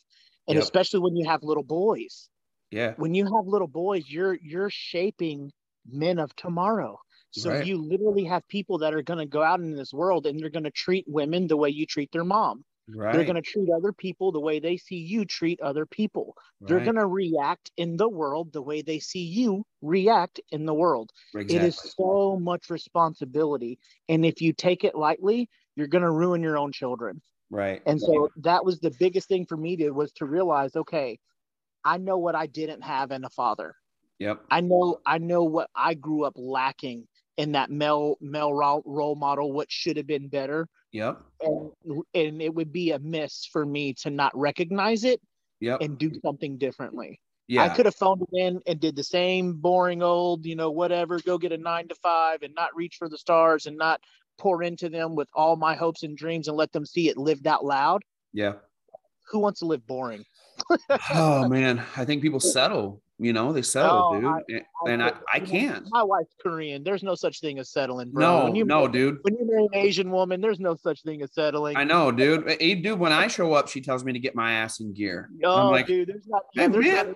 and 0.48 0.56
yep. 0.56 0.64
especially 0.64 1.00
when 1.00 1.16
you 1.16 1.28
have 1.28 1.42
little 1.42 1.64
boys, 1.64 2.30
yeah. 2.72 2.94
When 2.98 3.14
you 3.14 3.26
have 3.26 3.48
little 3.48 3.68
boys, 3.68 4.06
you're 4.08 4.38
you're 4.42 4.70
shaping 4.70 5.52
men 5.90 6.20
of 6.20 6.36
tomorrow. 6.36 7.00
So 7.32 7.52
right. 7.52 7.66
you 7.66 7.78
literally 7.78 8.24
have 8.26 8.48
people 8.48 8.80
that 8.80 8.94
are 8.94 9.04
going 9.04 9.20
to 9.20 9.26
go 9.26 9.44
out 9.44 9.60
in 9.60 9.76
this 9.76 9.94
world 9.94 10.26
and 10.26 10.40
they're 10.40 10.50
going 10.50 10.64
to 10.64 10.72
treat 10.72 11.06
women 11.08 11.48
the 11.48 11.58
way 11.58 11.70
you 11.70 11.86
treat 11.86 12.12
their 12.12 12.24
mom. 12.24 12.64
Right. 12.88 13.14
They're 13.14 13.24
going 13.24 13.36
to 13.36 13.42
treat 13.42 13.70
other 13.70 13.94
people 13.94 14.32
the 14.32 14.40
way 14.40 14.60
they 14.60 14.78
see 14.78 14.96
you 14.96 15.26
treat 15.26 15.62
other 15.62 15.86
people. 15.86 16.36
Right. 16.60 16.70
They're 16.70 16.84
going 16.84 16.96
to 16.96 17.06
react 17.06 17.72
in 17.78 17.98
the 17.98 18.10
world 18.10 18.52
the 18.52 18.64
way 18.64 18.82
they 18.82 18.98
see 19.00 19.24
you 19.24 19.64
react 19.82 20.40
in 20.52 20.66
the 20.66 20.74
world. 20.74 21.12
Exactly. 21.36 21.58
It 21.58 21.64
is 21.64 21.94
so 21.96 22.40
much 22.42 22.70
responsibility. 22.72 23.78
And 24.08 24.26
if 24.26 24.42
you 24.42 24.54
take 24.54 24.84
it 24.84 24.96
lightly, 24.96 25.50
you're 25.76 25.88
going 25.88 26.04
to 26.04 26.12
ruin 26.12 26.42
your 26.42 26.58
own 26.58 26.72
children. 26.72 27.22
Right. 27.52 27.82
And 27.86 28.02
so 28.02 28.30
that 28.38 28.66
was 28.66 28.80
the 28.80 28.92
biggest 29.00 29.28
thing 29.28 29.46
for 29.46 29.58
me 29.58 29.76
to 29.78 29.92
was 29.92 30.12
to 30.14 30.26
realize, 30.26 30.76
okay, 30.76 31.20
I 31.84 31.98
know 31.98 32.18
what 32.18 32.36
I 32.36 32.48
didn't 32.48 32.82
have 32.84 33.12
in 33.12 33.24
a 33.24 33.30
father. 33.30 33.76
Yep. 34.20 34.42
I 34.52 34.62
know 34.62 35.00
I 35.06 35.18
know 35.18 35.44
what 35.44 35.70
I 35.76 35.94
grew 35.94 36.24
up 36.24 36.34
lacking 36.36 37.08
in 37.38 37.54
that 37.54 37.72
male 37.72 38.18
male 38.20 38.54
role 38.54 39.16
model 39.16 39.54
what 39.54 39.72
should 39.72 39.98
have 39.98 40.08
been 40.08 40.28
better. 40.28 40.68
Yep. 40.92 41.22
And 41.42 41.72
and 42.14 42.42
it 42.42 42.54
would 42.54 42.74
be 42.74 42.92
a 42.92 43.00
miss 43.00 43.48
for 43.52 43.66
me 43.66 43.94
to 43.96 44.10
not 44.10 44.38
recognize 44.38 45.04
it 45.04 45.22
yep. 45.60 45.82
and 45.82 45.98
do 45.98 46.12
something 46.24 46.58
differently. 46.58 47.20
Yeah. 47.48 47.64
I 47.64 47.70
could 47.70 47.86
have 47.86 47.96
phoned 47.96 48.22
it 48.22 48.38
in 48.38 48.62
and 48.68 48.80
did 48.80 48.96
the 48.96 49.04
same 49.04 49.54
boring 49.54 50.04
old, 50.04 50.46
you 50.46 50.56
know, 50.56 50.70
whatever, 50.70 51.20
go 51.20 51.40
get 51.40 51.52
a 51.52 51.58
nine 51.58 51.88
to 51.88 51.96
five 51.96 52.44
and 52.44 52.54
not 52.54 52.76
reach 52.76 52.98
for 53.00 53.10
the 53.10 53.18
stars 53.18 53.66
and 53.66 53.76
not 53.76 54.02
pour 54.38 54.62
into 54.62 54.88
them 54.88 55.16
with 55.16 55.28
all 55.34 55.56
my 55.56 55.76
hopes 55.76 56.04
and 56.04 56.16
dreams 56.16 56.48
and 56.48 56.56
let 56.56 56.72
them 56.72 56.86
see 56.86 57.10
it 57.10 57.18
lived 57.18 57.48
out 57.48 57.66
loud. 57.66 58.04
yeah. 58.34 58.54
Who 59.32 59.40
wants 59.40 59.60
to 59.60 59.68
live 59.68 59.86
boring? 59.86 60.26
Oh 61.14 61.48
man, 61.50 61.84
I 61.96 62.06
think 62.06 62.22
people 62.22 62.40
settle. 62.40 63.02
You 63.22 63.34
know, 63.34 63.52
they 63.52 63.62
settle, 63.64 64.12
Oh, 64.14 64.16
dude, 64.48 64.62
I- 64.62 64.90
and 64.90 65.04
I, 65.04 65.10
could- 65.10 65.24
I 65.34 65.40
can't. 65.42 65.86
My 65.90 66.04
wife's 66.04 66.34
Korean. 66.42 66.86
There's 66.86 67.04
no 67.04 67.16
such 67.16 67.42
thing 67.42 67.60
as 67.60 67.70
settling, 67.70 68.12
bro. 68.12 68.22
No, 68.40 68.44
when 68.46 68.56
you 68.56 68.64
no, 68.64 68.88
dude. 68.88 69.18
when 69.24 69.36
you 69.36 69.46
marry 69.46 69.64
an 69.66 69.76
Asian 69.76 70.10
woman, 70.10 70.40
there's 70.40 70.62
no 70.62 70.78
such 70.78 71.04
thing 71.04 71.22
as 71.22 71.34
settling. 71.34 71.76
I 71.76 71.84
know, 71.84 72.14
dude. 72.14 72.48
Dude, 72.60 72.98
when 72.98 73.12
I 73.12 73.28
show 73.28 73.52
up, 73.54 73.68
she 73.68 73.82
tells 73.82 74.06
me 74.06 74.14
to 74.14 74.20
get 74.20 74.36
my 74.36 74.54
ass 74.54 74.80
in 74.80 74.94
gear. 74.94 75.30
Oh, 75.44 75.68
I'm 75.68 75.72
like, 75.72 75.88
dude, 75.88 76.08
there's 76.08 76.28
not. 76.28 76.44
Hey, 76.54 76.68
there's 76.68 76.86
man. 76.86 77.08
not 77.08 77.16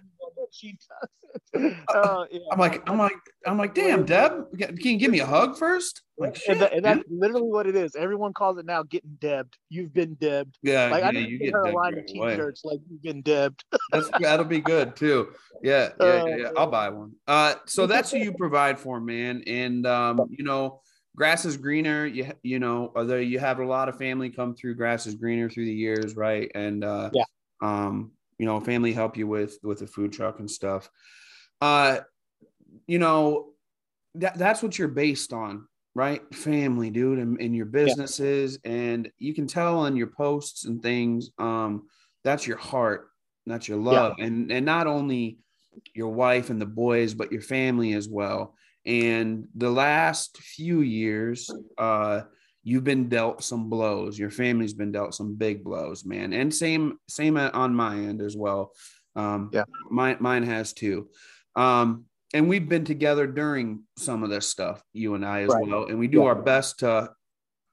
she 0.51 0.71
does. 0.71 1.09
Oh, 1.95 2.25
yeah. 2.31 2.39
I'm 2.51 2.59
like, 2.59 2.87
I'm 2.89 2.97
like, 2.99 3.13
I'm 3.45 3.57
like, 3.57 3.73
damn, 3.73 4.05
Deb, 4.05 4.45
can 4.59 4.77
you 4.83 4.97
give 4.97 5.09
me 5.11 5.19
a 5.19 5.25
hug 5.25 5.57
first? 5.57 6.01
Like, 6.19 6.35
shit, 6.35 6.49
and, 6.51 6.61
that- 6.61 6.73
and 6.73 6.85
that's 6.85 7.01
literally 7.09 7.47
what 7.49 7.65
it 7.65 7.75
is. 7.75 7.95
Everyone 7.95 8.33
calls 8.33 8.57
it 8.59 8.65
now 8.65 8.83
getting 8.83 9.17
debbed. 9.19 9.57
You've 9.69 9.93
been 9.93 10.13
debbed. 10.15 10.57
yeah, 10.61 10.87
Like 10.87 11.01
yeah, 11.01 11.07
I 11.07 11.11
need 11.11 11.29
you 11.29 11.39
get 11.39 11.53
her 11.53 11.65
a 11.65 11.71
line 11.73 11.97
of 11.97 12.05
t-shirts 12.05 12.61
like 12.63 12.79
you've 12.89 13.01
been 13.01 13.21
debbed. 13.23 13.63
That'll 14.19 14.45
be 14.45 14.61
good 14.61 14.95
too. 14.95 15.29
Yeah, 15.63 15.89
yeah, 15.99 16.05
Oh, 16.05 16.27
yeah, 16.27 16.35
yeah. 16.37 16.49
I'll 16.55 16.69
buy 16.69 16.89
one. 16.89 17.13
Uh, 17.27 17.55
so 17.65 17.87
that's 17.87 18.11
who 18.11 18.17
you 18.17 18.33
provide 18.33 18.79
for, 18.79 18.99
man. 18.99 19.43
And 19.47 19.87
um, 19.87 20.27
you 20.29 20.43
know, 20.43 20.81
grass 21.15 21.45
is 21.45 21.57
greener. 21.57 22.05
You 22.05 22.31
you 22.43 22.59
know, 22.59 22.91
although 22.95 23.15
you 23.17 23.39
have 23.39 23.59
a 23.59 23.65
lot 23.65 23.89
of 23.89 23.97
family 23.97 24.29
come 24.29 24.53
through 24.55 24.75
grass 24.75 25.07
is 25.07 25.15
greener 25.15 25.49
through 25.49 25.65
the 25.65 25.73
years, 25.73 26.15
right? 26.15 26.51
And 26.53 26.83
uh, 26.83 27.09
Yeah. 27.13 27.23
um, 27.61 28.11
you 28.43 28.49
know, 28.49 28.59
family 28.59 28.91
help 28.91 29.15
you 29.15 29.25
with 29.25 29.57
with 29.63 29.79
the 29.79 29.87
food 29.87 30.11
truck 30.11 30.39
and 30.39 30.51
stuff. 30.51 30.89
Uh, 31.61 31.99
you 32.87 32.99
know, 32.99 33.53
that 34.15 34.37
that's 34.37 34.61
what 34.61 34.77
you're 34.77 34.89
based 34.89 35.31
on, 35.31 35.65
right? 35.95 36.21
Family, 36.35 36.89
dude, 36.89 37.19
and, 37.19 37.39
and 37.39 37.55
your 37.55 37.67
businesses, 37.67 38.59
and 38.65 39.09
you 39.17 39.33
can 39.33 39.47
tell 39.47 39.79
on 39.79 39.95
your 39.95 40.07
posts 40.07 40.65
and 40.65 40.83
things. 40.83 41.29
Um, 41.37 41.87
that's 42.25 42.45
your 42.45 42.57
heart, 42.57 43.07
that's 43.45 43.69
your 43.69 43.77
love, 43.77 44.15
and 44.19 44.51
and 44.51 44.65
not 44.65 44.85
only 44.85 45.37
your 45.95 46.09
wife 46.09 46.49
and 46.49 46.59
the 46.59 46.65
boys, 46.65 47.13
but 47.13 47.31
your 47.31 47.41
family 47.41 47.93
as 47.93 48.09
well. 48.09 48.57
And 48.85 49.47
the 49.55 49.71
last 49.71 50.37
few 50.37 50.81
years, 50.81 51.49
uh, 51.77 52.23
you've 52.63 52.83
been 52.83 53.09
dealt 53.09 53.43
some 53.43 53.69
blows. 53.69 54.17
Your 54.17 54.29
family's 54.29 54.73
been 54.73 54.91
dealt 54.91 55.13
some 55.13 55.35
big 55.35 55.63
blows, 55.63 56.05
man. 56.05 56.33
And 56.33 56.53
same 56.53 56.97
same 57.07 57.37
on 57.37 57.75
my 57.75 57.95
end 57.95 58.21
as 58.21 58.35
well. 58.35 58.71
Um, 59.15 59.49
Yeah. 59.53 59.65
mine 59.89 60.17
mine 60.19 60.43
has 60.43 60.73
too. 60.73 61.09
Um, 61.55 62.05
and 62.33 62.49
we've 62.49 62.67
been 62.67 62.85
together 62.85 63.27
during 63.27 63.83
some 63.97 64.23
of 64.23 64.29
this 64.29 64.47
stuff, 64.47 64.81
you 64.93 65.13
and 65.13 65.25
I 65.25 65.41
as 65.41 65.49
Right. 65.49 65.67
well. 65.67 65.85
And 65.85 65.99
we 65.99 66.07
do 66.07 66.19
Yeah. 66.19 66.25
our 66.29 66.41
best 66.41 66.79
to 66.79 67.13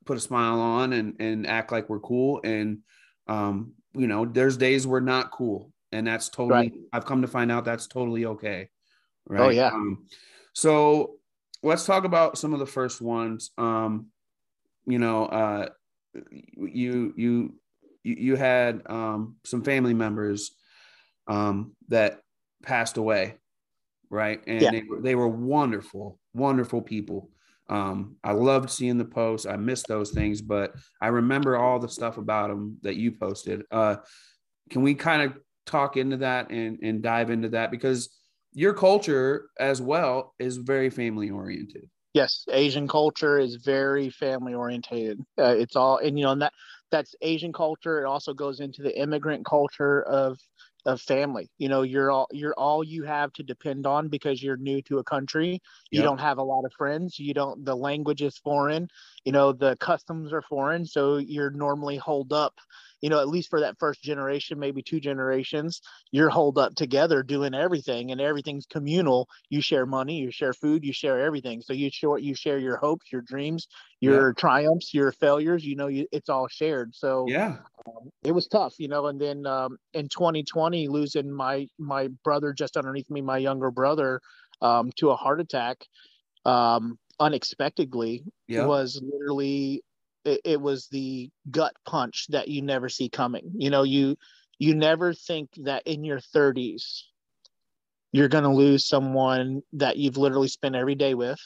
put 0.04 0.16
a 0.16 0.20
smile 0.20 0.60
on 0.60 0.92
and 0.92 1.16
and 1.20 1.46
act 1.46 1.72
like 1.72 1.88
we're 1.88 2.00
cool. 2.00 2.40
And 2.44 2.80
um, 3.26 3.74
you 3.94 4.06
know, 4.06 4.24
there's 4.24 4.56
days 4.56 4.86
we're 4.86 5.00
not 5.00 5.30
cool, 5.30 5.72
and 5.92 6.06
that's 6.06 6.28
totally. 6.28 6.70
Right. 6.70 6.74
I've 6.92 7.06
come 7.06 7.22
to 7.22 7.28
find 7.28 7.50
out 7.50 7.64
that's 7.64 7.86
totally 7.86 8.26
okay. 8.26 8.68
Right. 9.26 9.40
Oh, 9.40 9.48
yeah. 9.50 9.68
Um, 9.68 10.06
so 10.52 11.16
let's 11.62 11.84
talk 11.86 12.04
about 12.04 12.38
some 12.38 12.52
of 12.52 12.58
the 12.58 12.66
first 12.66 13.00
ones. 13.00 13.50
Um, 13.56 14.06
you 14.86 14.98
know, 14.98 15.26
uh, 15.26 15.68
you 16.56 17.14
you 17.16 17.60
you 18.02 18.36
had 18.36 18.82
um, 18.90 19.36
some 19.44 19.62
family 19.62 19.94
members 19.94 20.52
um, 21.28 21.76
that 21.88 22.22
passed 22.62 22.96
away, 22.96 23.38
right? 24.10 24.42
And 24.46 24.72
Yeah. 24.72 24.72
they 24.72 24.82
were 24.88 25.02
they 25.02 25.14
were 25.14 25.28
wonderful, 25.28 26.20
wonderful 26.34 26.82
people. 26.82 27.30
Um, 27.68 28.16
I 28.24 28.32
loved 28.32 28.70
seeing 28.70 28.98
the 28.98 29.04
posts. 29.04 29.46
I 29.46 29.56
missed 29.56 29.88
those 29.88 30.12
things, 30.12 30.42
but 30.42 30.74
I 31.00 31.08
remember 31.08 31.56
all 31.56 31.78
the 31.78 31.88
stuff 31.88 32.18
about 32.18 32.48
them 32.50 32.78
that 32.82 32.96
you 32.96 33.12
posted. 33.12 33.62
Uh, 33.70 33.98
can 34.70 34.82
we 34.82 34.94
kind 34.94 35.22
of 35.22 35.38
talk 35.66 35.96
into 35.96 36.18
that 36.18 36.50
and 36.50 36.78
and 36.82 37.02
dive 37.02 37.30
into 37.30 37.50
that 37.50 37.70
because 37.70 38.16
your 38.52 38.74
culture 38.74 39.50
as 39.58 39.80
well 39.80 40.34
is 40.38 40.56
very 40.56 40.90
family 40.90 41.30
oriented. 41.30 41.88
Yes, 42.14 42.44
Asian 42.50 42.88
culture 42.88 43.38
is 43.38 43.56
very 43.56 44.10
family 44.10 44.54
orientated. 44.54 45.20
Uh, 45.38 45.54
it's 45.56 45.76
all, 45.76 45.98
and 45.98 46.18
you 46.18 46.24
know, 46.24 46.32
and 46.32 46.42
that 46.42 46.52
that's 46.90 47.14
Asian 47.22 47.52
culture. 47.52 48.02
It 48.02 48.06
also 48.06 48.34
goes 48.34 48.60
into 48.60 48.82
the 48.82 48.98
immigrant 48.98 49.44
culture 49.46 50.02
of 50.02 50.38
of 50.86 51.00
family. 51.00 51.50
You 51.58 51.68
know, 51.68 51.82
you're 51.82 52.10
all 52.10 52.26
you're 52.32 52.54
all 52.54 52.82
you 52.82 53.04
have 53.04 53.32
to 53.34 53.42
depend 53.42 53.86
on 53.86 54.08
because 54.08 54.42
you're 54.42 54.56
new 54.56 54.82
to 54.82 54.98
a 54.98 55.04
country. 55.04 55.60
You 55.90 56.02
don't 56.02 56.20
have 56.20 56.38
a 56.38 56.42
lot 56.42 56.64
of 56.64 56.72
friends. 56.76 57.18
You 57.18 57.34
don't. 57.34 57.64
The 57.64 57.76
language 57.76 58.22
is 58.22 58.38
foreign. 58.38 58.88
You 59.24 59.32
know, 59.32 59.52
the 59.52 59.76
customs 59.80 60.32
are 60.32 60.42
foreign, 60.42 60.86
so 60.86 61.18
you're 61.18 61.50
normally 61.50 61.96
holed 61.96 62.32
up. 62.32 62.54
You 63.00 63.08
know, 63.08 63.20
at 63.20 63.28
least 63.28 63.48
for 63.48 63.60
that 63.60 63.76
first 63.78 64.02
generation, 64.02 64.58
maybe 64.58 64.82
two 64.82 65.00
generations, 65.00 65.80
you're 66.12 66.28
holed 66.30 66.58
up 66.58 66.74
together 66.74 67.22
doing 67.22 67.54
everything, 67.54 68.10
and 68.10 68.20
everything's 68.20 68.66
communal. 68.66 69.28
You 69.48 69.60
share 69.62 69.86
money, 69.86 70.18
you 70.18 70.30
share 70.30 70.52
food, 70.52 70.84
you 70.84 70.92
share 70.92 71.20
everything. 71.20 71.62
So 71.62 71.72
you 71.72 71.90
share 71.90 72.18
you 72.18 72.34
share 72.34 72.58
your 72.58 72.76
hopes, 72.76 73.10
your 73.12 73.22
dreams, 73.22 73.66
your 74.00 74.34
triumphs, 74.34 74.92
your 74.94 75.12
failures. 75.12 75.64
You 75.64 75.76
know, 75.76 75.86
you, 75.88 76.06
it's 76.12 76.28
all 76.28 76.48
shared. 76.48 76.94
So 76.94 77.32
Yeah. 77.32 77.58
um, 77.86 78.10
it 78.22 78.32
was 78.32 78.46
tough, 78.48 78.74
you 78.78 78.88
know. 78.88 79.06
And 79.06 79.20
then 79.20 79.46
um, 79.46 79.78
in 79.94 80.08
2020, 80.08 80.88
losing 80.88 81.30
my 81.32 81.66
my 81.78 82.08
brother 82.24 82.52
just 82.52 82.76
underneath 82.76 83.10
me, 83.10 83.22
my 83.22 83.38
younger 83.38 83.70
brother, 83.70 84.20
um, 84.60 84.90
to 84.96 85.10
a 85.10 85.16
heart 85.16 85.40
attack, 85.40 85.78
um, 86.44 86.98
unexpectedly, 87.20 88.24
Yeah. 88.48 88.66
was 88.66 89.00
literally 89.02 89.82
it, 90.24 90.40
it 90.44 90.60
was 90.60 90.88
the 90.88 91.30
gut 91.50 91.74
punch 91.86 92.26
that 92.30 92.48
you 92.48 92.62
never 92.62 92.88
see 92.88 93.08
coming. 93.08 93.52
You 93.56 93.70
know, 93.70 93.84
you 93.84 94.16
you 94.58 94.74
never 94.74 95.14
think 95.14 95.50
that 95.64 95.82
in 95.86 96.04
your 96.04 96.20
30s 96.20 97.06
you're 98.12 98.28
going 98.28 98.44
to 98.44 98.50
lose 98.50 98.86
someone 98.86 99.62
that 99.72 99.96
you've 99.96 100.16
literally 100.16 100.48
spent 100.48 100.74
every 100.74 100.94
day 100.94 101.14
with 101.14 101.38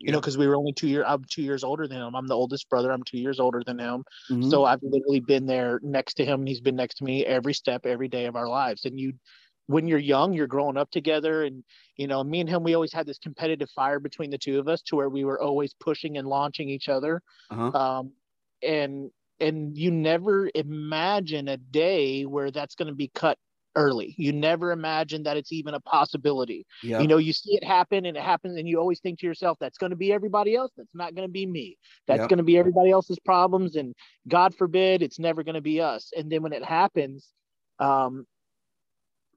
you 0.00 0.12
know, 0.12 0.20
because 0.20 0.38
we 0.38 0.46
were 0.46 0.54
only 0.54 0.72
two 0.72 0.86
years. 0.88 1.04
I'm 1.08 1.24
two 1.28 1.42
years 1.42 1.64
older 1.64 1.88
than 1.88 2.00
him. 2.00 2.14
I'm 2.14 2.28
the 2.28 2.34
oldest 2.34 2.68
brother. 2.68 2.92
I'm 2.92 3.02
two 3.02 3.18
years 3.18 3.40
older 3.40 3.62
than 3.66 3.80
him. 3.80 4.04
Mhm. 4.30 4.48
So 4.48 4.64
I've 4.64 4.82
literally 4.82 5.18
been 5.18 5.46
there 5.46 5.80
next 5.82 6.14
to 6.14 6.24
him, 6.24 6.40
and 6.40 6.48
he's 6.48 6.60
been 6.60 6.76
next 6.76 6.98
to 6.98 7.04
me 7.04 7.26
every 7.26 7.52
step, 7.52 7.84
every 7.84 8.06
day 8.06 8.26
of 8.26 8.36
our 8.36 8.48
lives. 8.48 8.84
And 8.84 8.98
you, 8.98 9.14
when 9.68 9.86
you're 9.86 9.98
young, 9.98 10.32
you're 10.32 10.46
growing 10.48 10.76
up 10.76 10.90
together, 10.90 11.44
and 11.44 11.62
you 11.96 12.06
know, 12.08 12.24
me 12.24 12.40
and 12.40 12.48
him, 12.48 12.64
we 12.64 12.74
always 12.74 12.92
had 12.92 13.06
this 13.06 13.18
competitive 13.18 13.70
fire 13.70 14.00
between 14.00 14.30
the 14.30 14.38
two 14.38 14.58
of 14.58 14.66
us, 14.66 14.82
to 14.82 14.96
where 14.96 15.08
we 15.08 15.24
were 15.24 15.40
always 15.40 15.74
pushing 15.78 16.18
and 16.18 16.26
launching 16.26 16.68
each 16.68 16.88
other. 16.88 17.22
uh-huh. 17.50 17.78
Um, 17.78 18.12
and 18.62 19.10
and 19.40 19.78
you 19.78 19.92
never 19.92 20.50
imagine 20.54 21.46
a 21.48 21.56
day 21.56 22.24
where 22.24 22.50
that's 22.50 22.74
going 22.74 22.88
to 22.88 22.94
be 22.94 23.08
cut 23.14 23.38
early. 23.76 24.14
You 24.18 24.32
never 24.32 24.72
imagine 24.72 25.22
that 25.24 25.36
it's 25.36 25.52
even 25.52 25.74
a 25.74 25.80
possibility 25.80 26.66
yeah. 26.82 27.00
you 27.00 27.06
know 27.06 27.18
you 27.18 27.32
see 27.32 27.54
it 27.54 27.62
happen 27.62 28.06
and 28.06 28.16
it 28.16 28.22
happens 28.22 28.56
and 28.56 28.68
you 28.68 28.78
always 28.80 28.98
think 29.00 29.20
to 29.20 29.26
yourself 29.26 29.56
that's 29.60 29.78
going 29.78 29.90
to 29.90 29.96
be 29.96 30.12
everybody 30.12 30.56
else 30.56 30.72
that's 30.76 30.94
not 30.94 31.14
going 31.14 31.28
to 31.28 31.32
be 31.32 31.46
me 31.46 31.76
that's 32.06 32.20
Yep. 32.20 32.28
going 32.30 32.38
to 32.38 32.44
be 32.44 32.58
everybody 32.58 32.90
else's 32.90 33.18
problems 33.20 33.76
and 33.76 33.94
god 34.26 34.54
forbid 34.54 35.02
it's 35.02 35.18
never 35.18 35.44
going 35.44 35.54
to 35.54 35.60
be 35.60 35.80
us 35.80 36.10
and 36.16 36.30
then 36.32 36.42
when 36.42 36.52
it 36.52 36.64
happens 36.64 37.28
um 37.78 38.26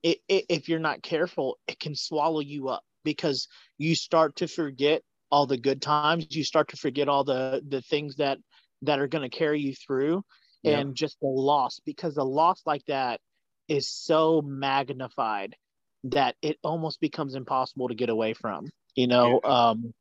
it, 0.04 0.20
it, 0.28 0.46
if 0.50 0.70
you're 0.70 0.80
not 0.80 1.02
careful 1.02 1.58
it 1.68 1.80
can 1.80 1.96
swallow 1.96 2.40
you 2.40 2.70
up 2.70 2.84
because 3.04 3.48
you 3.78 3.96
start 3.96 4.36
to 4.38 4.48
forget 4.48 5.02
all 5.32 5.46
the 5.48 5.58
good 5.58 5.82
times 5.82 6.28
you 6.28 6.44
start 6.44 6.68
to 6.70 6.78
forget 6.78 7.08
all 7.10 7.24
the 7.24 7.62
the 7.68 7.82
things 7.82 8.16
that 8.16 8.38
that 8.82 9.00
are 9.00 9.08
going 9.08 9.28
to 9.30 9.36
carry 9.38 9.60
you 9.60 9.74
through 9.74 10.24
Yep. 10.64 10.74
and 10.74 10.96
just 10.96 11.20
the 11.20 11.28
loss 11.28 11.80
because 11.86 12.16
the 12.16 12.24
loss 12.26 12.62
like 12.66 12.86
that 12.86 13.20
is 13.68 13.88
so 13.90 14.42
magnified 14.42 15.56
that 16.04 16.36
it 16.42 16.58
almost 16.64 17.00
becomes 17.00 17.36
impossible 17.36 17.88
to 17.88 17.96
get 17.96 18.10
away 18.10 18.34
from 18.34 18.70
you 18.96 19.08
know 19.08 19.42
um 19.44 19.94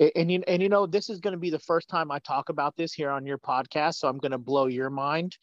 a- 0.00 0.16
and 0.18 0.30
you 0.30 0.42
and 0.46 0.62
you 0.62 0.68
know 0.68 0.86
this 0.86 1.08
is 1.08 1.20
going 1.20 1.32
to 1.32 1.38
be 1.40 1.50
the 1.50 1.58
first 1.58 1.88
time 1.88 2.10
i 2.10 2.18
talk 2.20 2.48
about 2.48 2.76
this 2.76 2.92
here 2.92 3.10
on 3.10 3.26
your 3.26 3.38
podcast 3.38 3.94
so 3.96 4.08
i'm 4.08 4.18
going 4.18 4.32
to 4.32 4.38
blow 4.38 4.66
your 4.66 4.90
mind 4.90 5.36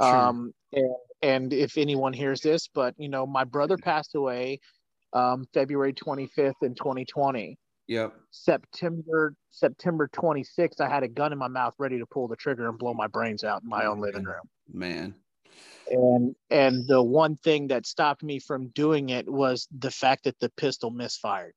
Sure. 0.00 0.32
um 0.32 0.52
and, 0.72 0.94
and 1.22 1.52
if 1.52 1.76
anyone 1.76 2.12
hears 2.12 2.40
this 2.40 2.68
but 2.68 2.94
you 2.98 3.08
know 3.08 3.26
my 3.26 3.44
brother 3.44 3.76
passed 3.76 4.14
away 4.14 4.58
um 5.12 5.44
february 5.52 5.92
25th 5.92 6.54
in 6.62 6.74
2020 6.74 7.56
Yep. 7.88 8.14
september 8.30 9.34
september 9.50 10.08
26th 10.12 10.80
i 10.80 10.88
had 10.88 11.02
a 11.02 11.08
gun 11.08 11.32
in 11.32 11.38
my 11.38 11.48
mouth 11.48 11.74
ready 11.78 11.98
to 11.98 12.06
pull 12.06 12.28
the 12.28 12.36
trigger 12.36 12.68
and 12.68 12.78
blow 12.78 12.94
my 12.94 13.06
brains 13.06 13.44
out 13.44 13.62
in 13.62 13.68
my 13.68 13.86
own 13.86 14.00
living 14.00 14.24
room 14.24 14.48
Man. 14.72 15.14
and 15.88 16.34
and 16.50 16.86
the 16.86 17.02
one 17.02 17.36
thing 17.36 17.68
that 17.68 17.86
stopped 17.86 18.22
me 18.22 18.38
from 18.38 18.68
doing 18.68 19.08
it 19.10 19.28
was 19.28 19.66
the 19.76 19.90
fact 19.90 20.24
that 20.24 20.38
the 20.38 20.50
pistol 20.50 20.90
misfired 20.90 21.54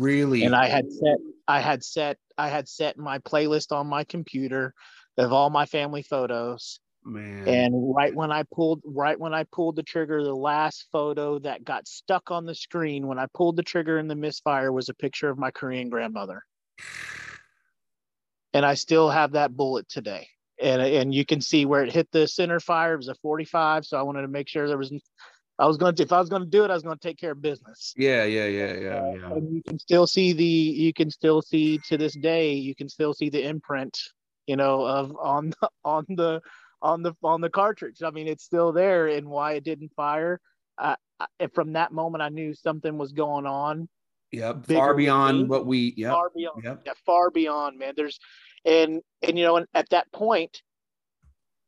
Really? 0.00 0.42
and 0.42 0.54
i 0.56 0.66
had 0.66 0.90
set 0.90 1.18
i 1.46 1.60
had 1.60 1.84
set 1.84 2.16
i 2.36 2.48
had 2.48 2.68
set 2.68 2.98
my 2.98 3.18
playlist 3.20 3.70
on 3.70 3.86
my 3.86 4.02
computer 4.04 4.74
of 5.16 5.32
all 5.32 5.50
my 5.50 5.66
family 5.66 6.02
photos 6.02 6.80
Man. 7.08 7.48
And 7.48 7.94
right 7.94 8.14
when 8.14 8.30
I 8.30 8.44
pulled 8.54 8.82
right 8.84 9.18
when 9.18 9.34
I 9.34 9.44
pulled 9.44 9.76
the 9.76 9.82
trigger, 9.82 10.22
the 10.22 10.34
last 10.34 10.86
photo 10.92 11.38
that 11.40 11.64
got 11.64 11.88
stuck 11.88 12.30
on 12.30 12.44
the 12.44 12.54
screen 12.54 13.06
when 13.06 13.18
I 13.18 13.26
pulled 13.34 13.56
the 13.56 13.62
trigger 13.62 13.98
in 13.98 14.08
the 14.08 14.16
misfire 14.16 14.70
was 14.70 14.88
a 14.88 14.94
picture 14.94 15.30
of 15.30 15.38
my 15.38 15.50
Korean 15.50 15.88
grandmother. 15.88 16.42
And 18.52 18.64
I 18.64 18.74
still 18.74 19.10
have 19.10 19.32
that 19.32 19.56
bullet 19.56 19.88
today. 19.88 20.28
And 20.60 20.82
and 20.82 21.14
you 21.14 21.24
can 21.24 21.40
see 21.40 21.64
where 21.64 21.84
it 21.84 21.92
hit 21.92 22.08
the 22.12 22.28
center 22.28 22.60
fire. 22.60 22.94
It 22.94 22.98
was 22.98 23.08
a 23.08 23.14
45. 23.16 23.86
So 23.86 23.98
I 23.98 24.02
wanted 24.02 24.22
to 24.22 24.28
make 24.28 24.48
sure 24.48 24.68
there 24.68 24.78
was 24.78 24.92
I 25.58 25.66
was 25.66 25.76
going 25.76 25.94
to 25.96 26.02
if 26.02 26.12
I 26.12 26.20
was 26.20 26.28
going 26.28 26.42
to 26.42 26.48
do 26.48 26.64
it, 26.64 26.70
I 26.70 26.74
was 26.74 26.84
going 26.84 26.96
to 26.96 27.08
take 27.08 27.18
care 27.18 27.32
of 27.32 27.42
business. 27.42 27.92
Yeah, 27.96 28.24
yeah, 28.24 28.46
yeah, 28.46 28.74
yeah, 28.74 28.88
uh, 28.88 29.12
yeah. 29.12 29.32
And 29.34 29.54
you 29.54 29.62
can 29.62 29.78
still 29.78 30.06
see 30.06 30.32
the 30.32 30.44
you 30.44 30.92
can 30.92 31.10
still 31.10 31.42
see 31.42 31.78
to 31.88 31.98
this 31.98 32.14
day, 32.14 32.52
you 32.52 32.76
can 32.76 32.88
still 32.88 33.12
see 33.12 33.28
the 33.28 33.44
imprint, 33.44 33.98
you 34.46 34.56
know, 34.56 34.84
of 34.84 35.16
on 35.20 35.50
the 35.50 35.70
on 35.84 36.04
the 36.08 36.40
on 36.82 37.02
the 37.02 37.14
on 37.22 37.40
the 37.40 37.50
cartridge. 37.50 38.02
I 38.02 38.10
mean, 38.10 38.28
it's 38.28 38.44
still 38.44 38.72
there, 38.72 39.08
and 39.08 39.28
why 39.28 39.52
it 39.52 39.64
didn't 39.64 39.92
fire. 39.94 40.40
Uh, 40.76 40.96
from 41.52 41.72
that 41.72 41.92
moment, 41.92 42.22
I 42.22 42.28
knew 42.28 42.54
something 42.54 42.96
was 42.96 43.12
going 43.12 43.46
on. 43.46 43.88
Yep, 44.32 44.66
far 44.66 44.94
beyond 44.94 45.48
what 45.48 45.66
we. 45.66 45.94
Yep. 45.96 46.12
Far 46.12 46.30
beyond. 46.34 46.64
Yep. 46.64 46.82
Yeah, 46.86 46.92
far 47.06 47.30
beyond, 47.30 47.78
man. 47.78 47.94
There's, 47.96 48.18
and 48.64 49.00
and 49.22 49.38
you 49.38 49.44
know, 49.44 49.56
and 49.56 49.66
at 49.74 49.88
that 49.90 50.12
point, 50.12 50.62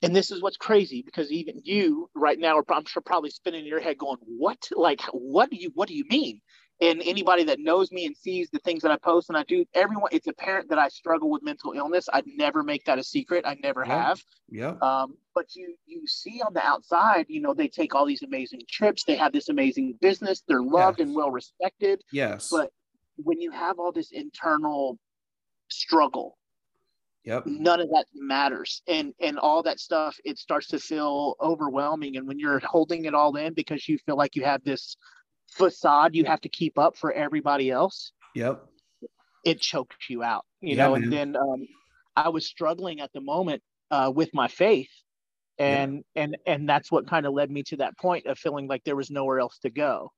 and 0.03 0.15
this 0.15 0.31
is 0.31 0.43
what's 0.43 0.57
crazy 0.57 1.03
because 1.03 1.31
even 1.33 1.61
you 1.65 2.11
right 2.15 2.39
now 2.39 2.59
are 2.59 2.65
I'm 2.71 2.85
sure 2.85 3.03
probably 3.05 3.31
spinning 3.31 3.65
your 3.65 3.81
head 3.81 3.99
going, 3.99 4.19
what? 4.21 4.69
Like, 4.75 5.01
what 5.13 5.51
do 5.51 5.57
you 5.57 5.71
what 5.75 5.89
do 5.89 5.95
you 5.95 6.05
mean? 6.09 6.41
And 6.81 7.03
anybody 7.05 7.45
that 7.45 7.61
knows 7.61 7.93
me 7.93 8.07
and 8.07 8.17
sees 8.17 8.49
the 8.51 8.59
things 8.61 8.83
that 8.83 8.91
I 8.91 8.97
post 8.97 9.29
and 9.29 9.37
I 9.37 9.45
do, 9.45 9.65
everyone, 9.75 10.11
it's 10.13 10.27
apparent 10.27 10.71
that 10.71 10.79
I 10.79 10.89
struggle 10.89 11.31
with 11.31 11.43
mental 11.43 11.73
illness. 11.73 12.09
I'd 12.13 12.27
never 12.27 12.63
make 12.63 12.85
that 12.87 12.99
a 12.99 13.05
secret. 13.05 13.45
I 13.47 13.57
never 13.63 13.85
yeah. 13.87 14.09
have. 14.09 14.25
Yeah. 14.49 14.75
Um, 14.81 15.17
but 15.35 15.55
you 15.55 15.75
you 15.87 16.07
see 16.07 16.41
on 16.47 16.55
the 16.55 16.65
outside, 16.65 17.27
you 17.29 17.41
know, 17.41 17.55
they 17.55 17.69
take 17.69 17.95
all 17.95 18.07
these 18.07 18.23
amazing 18.23 18.63
trips. 18.69 19.05
They 19.05 19.17
have 19.17 19.33
this 19.33 19.49
amazing 19.49 19.99
business. 20.01 20.43
They're 20.47 20.63
loved 20.63 20.99
yes. 20.99 21.07
and 21.07 21.17
well 21.17 21.31
respected. 21.31 22.03
Yes. 22.13 22.49
But 22.51 22.71
when 23.17 23.41
you 23.41 23.51
have 23.51 23.79
all 23.79 23.93
this 23.93 24.11
internal 24.11 24.99
struggle, 25.69 26.39
Yep. 27.25 27.47
None 27.47 27.81
of 27.81 27.91
that 27.91 28.07
matters. 28.15 28.83
And 28.89 29.13
and 29.21 29.39
all 29.39 29.63
that 29.65 29.79
stuff, 29.79 30.17
it 30.25 30.39
starts 30.39 30.69
to 30.69 30.79
feel 30.79 31.37
overwhelming. 31.41 32.17
And 32.17 32.27
when 32.27 32.39
you're 32.39 32.61
holding 32.61 33.05
it 33.05 33.15
all 33.15 33.37
in 33.37 33.53
because 33.53 33.87
you 33.89 33.99
feel 34.07 34.17
like 34.17 34.37
you 34.37 34.45
have 34.45 34.65
this 34.65 34.97
facade 35.51 36.15
you 36.15 36.25
have 36.25 36.41
to 36.43 36.49
keep 36.49 36.79
up 36.79 36.97
for 36.97 37.13
everybody 37.13 37.71
else. 37.71 38.13
Yep. 38.35 38.65
It 39.45 39.61
chokes 39.61 39.97
you 40.09 40.23
out, 40.23 40.45
you 40.61 40.77
yeah, 40.77 40.87
know. 40.87 40.93
Man. 40.95 41.05
And 41.05 41.13
then 41.13 41.37
um, 41.37 41.67
I 42.17 42.29
was 42.29 42.47
struggling 42.47 43.01
at 43.01 43.13
the 43.13 43.21
moment 43.21 43.63
uh, 43.91 44.13
with 44.15 44.31
my 44.35 44.49
faith, 44.49 44.91
and 45.59 46.05
yeah. 46.15 46.23
and 46.23 46.37
and 46.47 46.69
that's 46.69 46.93
what 46.93 47.09
kind 47.09 47.27
of 47.27 47.33
led 47.33 47.51
me 47.51 47.63
to 47.65 47.77
that 47.79 47.97
point 47.99 48.27
of 48.27 48.39
feeling 48.39 48.69
like 48.69 48.85
there 48.85 48.97
was 48.97 49.11
nowhere 49.11 49.41
else 49.41 49.59
to 49.61 49.71
go. 49.71 50.13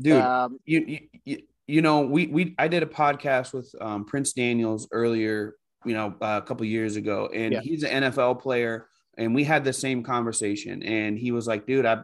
Dude, 0.00 0.22
um, 0.22 0.58
you, 0.64 1.00
you 1.24 1.38
you 1.66 1.82
know 1.82 2.02
we 2.02 2.28
we 2.28 2.54
I 2.58 2.68
did 2.68 2.82
a 2.84 2.86
podcast 2.86 3.52
with 3.52 3.74
um, 3.80 4.04
Prince 4.04 4.32
Daniels 4.32 4.88
earlier, 4.92 5.56
you 5.84 5.94
know, 5.94 6.14
uh, 6.20 6.40
a 6.42 6.46
couple 6.46 6.64
years 6.64 6.94
ago, 6.94 7.28
and 7.34 7.54
yeah. 7.54 7.60
he's 7.60 7.82
an 7.82 8.04
NFL 8.04 8.40
player, 8.40 8.86
and 9.18 9.34
we 9.34 9.42
had 9.42 9.64
the 9.64 9.72
same 9.72 10.04
conversation, 10.04 10.82
and 10.84 11.18
he 11.18 11.32
was 11.32 11.48
like, 11.48 11.66
"Dude, 11.66 11.86
I 11.86 12.02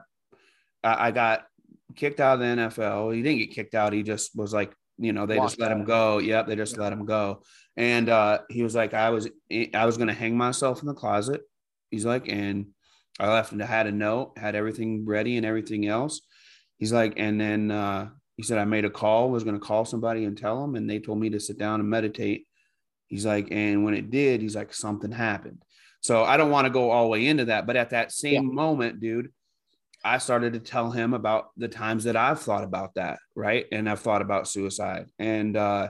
I 0.83 1.11
got 1.13 1.47
kicked 1.97 2.21
out 2.21 2.35
of 2.35 2.41
the 2.41 2.47
NFL. 2.47 3.15
He 3.15 3.23
didn't 3.23 3.39
get 3.39 3.55
kicked 3.55 3.75
out. 3.75 3.93
He 3.93 4.03
just 4.03 4.37
was 4.37 4.53
like, 4.53 4.75
you 4.99 5.13
know, 5.13 5.27
they 5.27 5.37
just 5.37 5.61
let 5.61 5.73
him 5.73 5.85
go. 5.85 6.19
Yep, 6.19 6.47
they 6.47 6.57
just 6.57 6.79
let 6.79 6.93
him 6.93 7.05
go. 7.05 7.43
And 7.77 8.09
uh, 8.09 8.41
he 8.49 8.63
was 8.63 8.75
like, 8.75 8.95
I 8.95 9.11
was, 9.11 9.29
I 9.75 9.85
was 9.85 9.97
going 9.97 10.09
to 10.09 10.15
hang 10.15 10.37
myself 10.37 10.81
in 10.81 10.87
the 10.87 10.95
closet. 10.95 11.43
He's 11.91 12.07
like, 12.07 12.29
and 12.29 12.69
I 13.19 13.29
left 13.29 13.53
and 13.53 13.63
I 13.63 13.67
had 13.67 13.87
a 13.87 13.93
note, 13.93 14.39
had 14.39 14.55
everything 14.55 15.05
ready 15.05 15.37
and 15.37 15.45
everything 15.45 15.87
else. 15.87 16.23
He's 16.79 16.93
like, 16.93 17.15
and 17.17 17.41
then 17.41 17.71
uh, 17.71 18.11
he 18.37 18.43
said, 18.43 18.59
I 18.59 18.65
made 18.65 18.85
a 18.85 18.91
call, 18.91 19.31
was 19.31 19.45
going 19.45 19.59
to 19.59 19.67
call 19.67 19.85
somebody 19.85 20.25
and 20.25 20.37
tell 20.37 20.61
them, 20.61 20.75
and 20.75 20.89
they 20.89 20.99
told 20.99 21.19
me 21.19 21.31
to 21.31 21.41
sit 21.41 21.59
down 21.59 21.81
and 21.81 21.89
meditate. 21.89 22.47
He's 23.07 23.25
like, 23.25 23.49
and 23.51 23.85
when 23.85 23.95
it 23.95 24.11
did, 24.11 24.43
he's 24.43 24.57
like, 24.57 24.75
something 24.75 25.13
happened. 25.13 25.63
So 26.01 26.23
I 26.23 26.37
don't 26.37 26.51
want 26.51 26.67
to 26.67 26.73
go 26.73 26.91
all 26.91 27.05
the 27.05 27.09
way 27.09 27.27
into 27.27 27.47
that, 27.47 27.67
but 27.67 27.77
at 27.77 27.91
that 27.91 28.13
same 28.13 28.49
yeah. 28.49 28.55
moment, 28.55 29.01
dude, 29.01 29.33
I 30.07 30.19
started 30.19 30.53
to 30.53 30.61
tell 30.61 30.93
him 30.93 31.15
about 31.15 31.49
the 31.57 31.67
times 31.67 32.05
that 32.05 32.17
I've 32.17 32.41
thought 32.41 32.63
about 32.63 32.95
that, 32.95 33.19
right? 33.35 33.67
And 33.73 33.91
I've 33.91 34.01
thought 34.01 34.23
about 34.23 34.47
suicide. 34.47 35.07
And 35.19 35.57
uh, 35.57 35.89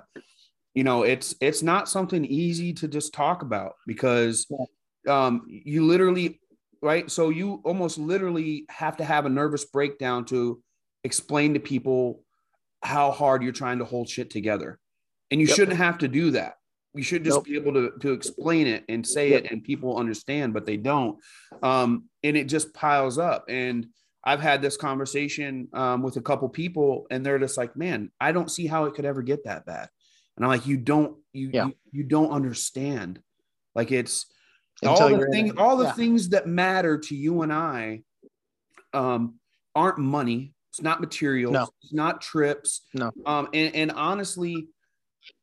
you 0.75 0.85
know, 0.85 1.03
it's 1.03 1.35
it's 1.41 1.63
not 1.63 1.89
something 1.89 2.25
easy 2.25 2.73
to 2.75 2.89
just 2.89 3.13
talk 3.13 3.43
about 3.43 3.75
because 3.87 4.47
um, 5.07 5.43
you 5.47 5.85
literally, 5.85 6.41
right? 6.81 7.11
So 7.11 7.29
you 7.29 7.61
almost 7.65 7.99
literally 7.99 8.65
have 8.71 8.97
to 8.97 9.05
have 9.05 9.27
a 9.27 9.31
nervous 9.31 9.67
breakdown 9.67 10.25
to 10.27 10.63
explain 11.05 11.55
to 11.55 11.61
people 11.61 12.23
how 12.83 13.11
hard 13.11 13.43
you're 13.43 13.53
trying 13.53 13.79
to 13.81 13.85
hold 13.85 14.09
shit 14.09 14.31
together. 14.31 14.79
And 15.31 15.41
you 15.41 15.47
yep. 15.47 15.57
shouldn't 15.57 15.77
have 15.77 15.99
to 15.99 16.09
do 16.09 16.31
that. 16.33 16.55
You 16.95 17.03
should 17.03 17.25
just 17.25 17.37
nope. 17.37 17.45
be 17.45 17.57
able 17.57 17.75
to, 17.75 17.93
to 18.01 18.13
explain 18.13 18.67
it 18.67 18.85
and 18.89 19.07
say 19.07 19.31
yep. 19.31 19.45
it 19.45 19.53
and 19.53 19.63
people 19.63 19.99
understand, 19.99 20.55
but 20.55 20.65
they 20.65 20.79
don't. 20.79 21.19
Um, 21.63 22.05
and 22.23 22.37
it 22.37 22.49
just 22.49 22.73
piles 22.73 23.19
up. 23.19 23.45
And 23.49 23.87
I've 24.27 24.41
had 24.41 24.61
this 24.61 24.77
conversation 24.77 25.69
um, 25.73 26.03
with 26.03 26.17
a 26.17 26.21
couple 26.21 26.49
people, 26.49 27.07
and 27.11 27.25
they're 27.25 27.39
just 27.39 27.57
like, 27.57 27.77
"Man, 27.77 28.11
I 28.21 28.33
don't 28.33 28.51
see 28.51 28.67
how 28.67 28.87
it 28.87 28.95
could 28.95 29.05
ever 29.05 29.23
get 29.23 29.45
that 29.45 29.65
bad." 29.65 29.89
And 30.37 30.45
I'm 30.45 30.51
like, 30.51 30.67
"You 30.67 30.77
don't, 30.77 31.17
you 31.33 31.51
yeah. 31.53 31.67
you, 31.67 31.75
you, 31.93 32.03
don't 32.03 32.33
understand. 32.33 33.21
Like 33.77 33.93
it's 33.93 34.27
Until 34.83 35.03
all 35.05 35.17
the 35.17 35.27
things, 35.31 35.53
all 35.57 35.77
the 35.77 35.85
yeah. 35.85 35.93
things 35.93 36.31
that 36.31 36.49
matter 36.49 36.99
to 36.99 37.15
you 37.15 37.43
and 37.43 37.53
I, 37.53 38.03
um, 38.93 39.37
aren't 39.77 39.99
money. 39.99 40.55
It's 40.73 40.83
not 40.83 41.01
materials. 41.01 41.53
No. 41.53 41.69
It's 41.83 41.93
not 41.93 42.21
trips. 42.21 42.83
No. 42.95 43.13
Um, 43.25 43.49
and, 43.55 43.75
and 43.77 43.93
honestly, 43.93 44.67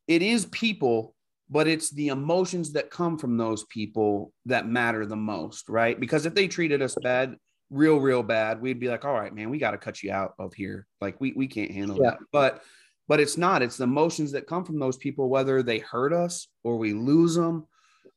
it 0.08 0.22
is 0.22 0.46
people, 0.48 1.16
but 1.50 1.68
it's 1.68 1.90
the 1.90 2.10
emotions 2.10 2.74
that 2.74 2.92
come 2.92 3.18
from 3.18 3.38
those 3.38 3.64
people 3.66 4.34
that 4.46 4.68
matter 4.68 5.06
the 5.06 5.16
most, 5.16 5.70
right? 5.70 5.98
Because 5.98 6.26
if 6.26 6.36
they 6.36 6.48
treated 6.48 6.82
us 6.82 6.96
bad, 7.02 7.38
real, 7.70 8.00
real 8.00 8.24
bad, 8.24 8.62
we'd 8.62 8.80
be 8.80 8.88
like, 8.88 9.04
all 9.06 9.14
right, 9.14 9.34
man, 9.34 9.50
we 9.50 9.58
got 9.58 9.72
to 9.72 9.78
cut 9.78 10.04
you 10.04 10.12
out 10.12 10.34
of 10.38 10.54
here. 10.54 10.86
Like 11.02 11.20
we, 11.20 11.34
we 11.34 11.48
can't 11.48 11.72
handle 11.72 11.98
yeah. 11.98 12.12
that. 12.12 12.20
But, 12.32 12.64
but 13.08 13.20
it's 13.20 13.38
not, 13.38 13.62
it's 13.62 13.78
the 13.78 13.86
emotions 13.86 14.32
that 14.34 14.48
come 14.48 14.64
from 14.64 14.80
those 14.80 14.98
people, 14.98 15.28
whether 15.28 15.64
they 15.64 15.80
hurt 15.80 16.14
us 16.14 16.48
or 16.64 16.78
we 16.78 16.94
lose 16.94 17.36
them. 17.36 17.66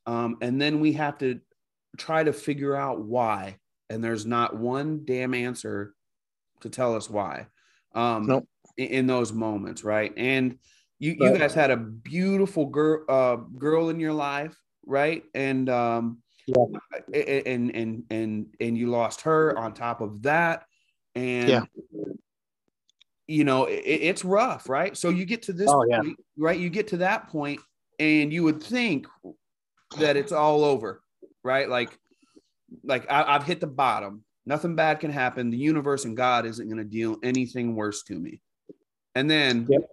Um, 0.05 0.37
and 0.43 0.61
then 0.61 0.81
we 0.81 0.93
have 0.93 1.19
to 1.19 1.41
try 1.97 2.23
to 2.23 2.33
figure 2.33 2.77
out 2.77 3.01
why. 3.01 3.57
And 3.89 4.05
there's 4.05 4.27
not 4.27 4.57
one 4.57 5.05
damn 5.05 5.35
answer 5.35 5.95
to 6.61 6.69
tell 6.69 6.95
us 6.95 7.09
why. 7.09 7.47
Um, 7.95 8.27
nope. 8.27 8.49
in, 8.77 8.89
in 8.89 9.07
those 9.07 9.33
moments. 9.33 9.83
Right. 9.85 10.13
And 10.17 10.59
you, 10.99 11.17
you 11.19 11.37
guys 11.37 11.55
had 11.55 11.71
a 11.71 11.77
beautiful 11.77 12.67
girl, 12.67 13.05
uh, 13.09 13.37
girl 13.37 13.89
in 13.89 14.01
your 14.01 14.13
life. 14.13 14.57
Right. 14.85 15.25
And, 15.35 15.69
um, 15.69 16.19
yeah. 16.47 16.65
and 17.13 17.75
and 17.75 18.05
and 18.11 18.47
and 18.61 18.79
you 18.79 18.91
lost 18.91 19.23
her 19.23 19.57
on 19.59 19.75
top 19.75 20.01
of 20.01 20.23
that. 20.23 20.65
And 21.15 21.49
yeah. 21.49 21.63
you 23.27 23.45
know 23.45 23.65
it, 23.65 23.83
it's 23.85 24.25
rough 24.25 24.69
right? 24.69 24.97
So 24.97 25.09
you 25.09 25.25
get 25.25 25.43
to 25.43 25.53
this 25.53 25.69
oh, 25.69 25.85
point, 25.85 25.91
yeah. 25.91 26.13
right? 26.37 26.59
You 26.59 26.71
get 26.71 26.89
to 26.89 26.99
that 26.99 27.29
point 27.29 27.61
and 27.99 28.33
you 28.33 28.43
would 28.43 28.63
think 28.63 29.07
that 29.99 30.17
it's 30.17 30.33
all 30.33 30.65
over 30.65 31.03
right? 31.47 31.69
Like 31.69 31.97
like 32.83 33.11
I, 33.11 33.33
have 33.33 33.45
hit 33.45 33.61
the 33.61 33.67
bottom. 33.67 34.25
Nothing 34.45 34.75
bad 34.75 35.01
can 35.01 35.11
happen. 35.11 35.51
The 35.51 35.57
universe 35.57 36.05
and 36.05 36.17
god 36.17 36.45
isn't 36.45 36.69
going 36.69 36.79
to 36.79 36.85
deal 36.85 37.17
anything 37.23 37.75
worse 37.75 38.03
to 38.05 38.15
me. 38.15 38.43
And 39.15 39.31
then 39.31 39.67
yep. 39.71 39.89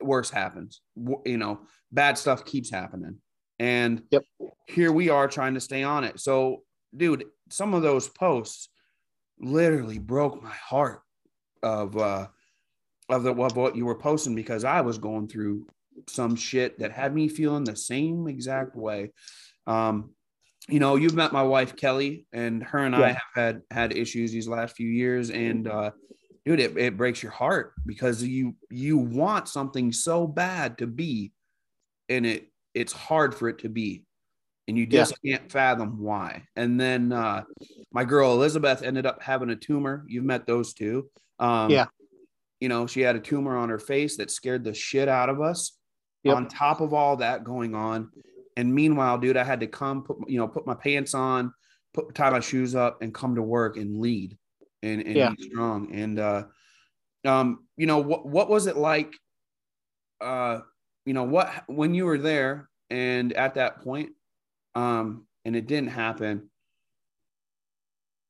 worse 0.00 0.30
happens. 0.30 0.80
You 0.96 1.36
know 1.36 1.60
bad 1.92 2.18
stuff 2.18 2.44
keeps 2.44 2.70
happening 2.70 3.18
and 3.58 4.02
yep. 4.10 4.22
here 4.66 4.92
we 4.92 5.08
are 5.08 5.28
trying 5.28 5.54
to 5.54 5.60
stay 5.60 5.82
on 5.82 6.04
it. 6.04 6.20
So, 6.20 6.62
dude, 6.96 7.24
some 7.50 7.74
of 7.74 7.82
those 7.82 8.08
posts 8.08 8.68
literally 9.38 9.98
broke 9.98 10.42
my 10.42 10.50
heart 10.50 11.02
of 11.62 11.96
uh 11.96 12.26
of 13.08 13.22
the 13.22 13.32
of 13.34 13.56
what 13.56 13.76
you 13.76 13.86
were 13.86 13.98
posting 13.98 14.34
because 14.34 14.64
I 14.64 14.80
was 14.80 14.98
going 14.98 15.28
through 15.28 15.66
some 16.08 16.36
shit 16.36 16.78
that 16.78 16.92
had 16.92 17.14
me 17.14 17.28
feeling 17.28 17.64
the 17.64 17.76
same 17.76 18.28
exact 18.28 18.76
way. 18.76 19.12
Um, 19.66 20.10
you 20.68 20.80
know, 20.80 20.96
you've 20.96 21.14
met 21.14 21.32
my 21.32 21.42
wife 21.42 21.76
Kelly, 21.76 22.26
and 22.32 22.62
her 22.64 22.78
and 22.78 22.94
yeah. 22.94 23.02
I 23.02 23.08
have 23.08 23.22
had 23.34 23.62
had 23.70 23.96
issues 23.96 24.32
these 24.32 24.48
last 24.48 24.76
few 24.76 24.88
years, 24.88 25.30
and 25.30 25.68
uh, 25.68 25.92
dude, 26.44 26.60
it, 26.60 26.76
it 26.76 26.96
breaks 26.96 27.22
your 27.22 27.32
heart 27.32 27.74
because 27.86 28.22
you 28.22 28.56
you 28.70 28.98
want 28.98 29.48
something 29.48 29.92
so 29.92 30.26
bad 30.26 30.78
to 30.78 30.86
be, 30.86 31.32
and 32.08 32.26
it 32.26 32.50
it's 32.76 32.92
hard 32.92 33.34
for 33.34 33.48
it 33.48 33.58
to 33.58 33.68
be 33.68 34.04
and 34.68 34.76
you 34.76 34.86
just 34.86 35.14
yeah. 35.22 35.36
can't 35.36 35.50
fathom 35.50 36.00
why 36.00 36.42
and 36.56 36.80
then 36.80 37.12
uh, 37.12 37.42
my 37.92 38.04
girl 38.04 38.32
elizabeth 38.32 38.82
ended 38.82 39.06
up 39.06 39.22
having 39.22 39.50
a 39.50 39.56
tumor 39.56 40.04
you've 40.08 40.24
met 40.24 40.46
those 40.46 40.72
two 40.72 41.08
um, 41.38 41.70
yeah 41.70 41.86
you 42.60 42.68
know 42.68 42.86
she 42.86 43.00
had 43.00 43.16
a 43.16 43.20
tumor 43.20 43.56
on 43.56 43.68
her 43.68 43.78
face 43.78 44.16
that 44.16 44.30
scared 44.30 44.64
the 44.64 44.74
shit 44.74 45.08
out 45.08 45.28
of 45.28 45.40
us 45.40 45.72
yep. 46.22 46.36
on 46.36 46.48
top 46.48 46.80
of 46.80 46.94
all 46.94 47.16
that 47.16 47.44
going 47.44 47.74
on 47.74 48.10
and 48.56 48.74
meanwhile 48.74 49.18
dude 49.18 49.36
i 49.36 49.44
had 49.44 49.60
to 49.60 49.66
come 49.66 50.02
put 50.02 50.16
you 50.28 50.38
know 50.38 50.48
put 50.48 50.66
my 50.66 50.74
pants 50.74 51.14
on 51.14 51.52
put 51.96 52.14
tie 52.14 52.30
my 52.30 52.40
shoes 52.40 52.74
up 52.74 53.02
and 53.02 53.14
come 53.14 53.34
to 53.34 53.42
work 53.42 53.76
and 53.76 54.00
lead 54.00 54.36
and, 54.82 55.00
and 55.00 55.16
Yeah. 55.16 55.30
be 55.36 55.48
strong. 55.48 55.92
And 55.92 56.18
uh 56.18 56.44
um, 57.24 57.66
you 57.76 57.86
know, 57.86 57.98
what 57.98 58.26
what 58.26 58.48
was 58.48 58.66
it 58.66 58.76
like 58.76 59.12
uh 60.20 60.60
you 61.06 61.14
know 61.14 61.24
what 61.24 61.64
when 61.68 61.94
you 61.94 62.04
were 62.04 62.18
there 62.18 62.68
and 62.90 63.32
at 63.32 63.54
that 63.54 63.82
point 63.82 64.10
um 64.74 65.26
and 65.44 65.56
it 65.56 65.66
didn't 65.66 65.88
happen 65.88 66.50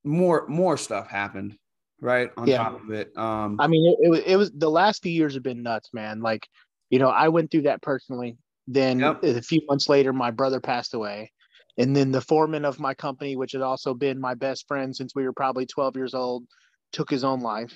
more 0.04 0.46
more 0.46 0.76
stuff 0.76 1.08
happened 1.08 1.58
right 2.00 2.30
on 2.36 2.46
Yeah. 2.48 2.58
top 2.58 2.80
of 2.80 2.90
it 2.90 3.16
um 3.16 3.56
I 3.58 3.66
mean, 3.68 3.86
it, 3.86 4.06
it 4.06 4.08
was 4.10 4.20
it 4.20 4.36
was 4.36 4.52
the 4.52 4.70
last 4.70 5.02
few 5.02 5.12
years 5.12 5.34
have 5.34 5.42
been 5.42 5.62
nuts, 5.62 5.90
man. 5.92 6.20
Like, 6.20 6.46
you 6.90 6.98
know, 6.98 7.08
I 7.08 7.28
went 7.28 7.50
through 7.50 7.62
that 7.62 7.82
personally. 7.82 8.36
Then 8.68 9.00
Yep. 9.00 9.24
a 9.24 9.42
few 9.42 9.62
months 9.68 9.88
later, 9.88 10.12
my 10.12 10.30
brother 10.30 10.60
passed 10.60 10.92
away, 10.92 11.32
and 11.78 11.96
then 11.96 12.12
the 12.12 12.20
foreman 12.20 12.64
of 12.64 12.80
my 12.80 12.94
company, 12.94 13.36
which 13.36 13.52
had 13.52 13.62
also 13.62 13.94
been 13.94 14.20
my 14.20 14.34
best 14.34 14.66
friend 14.68 14.94
since 14.94 15.14
we 15.14 15.24
were 15.24 15.32
probably 15.32 15.66
12 15.66 15.96
years 15.96 16.14
old, 16.14 16.44
took 16.92 17.08
his 17.08 17.24
own 17.24 17.40
life. 17.40 17.72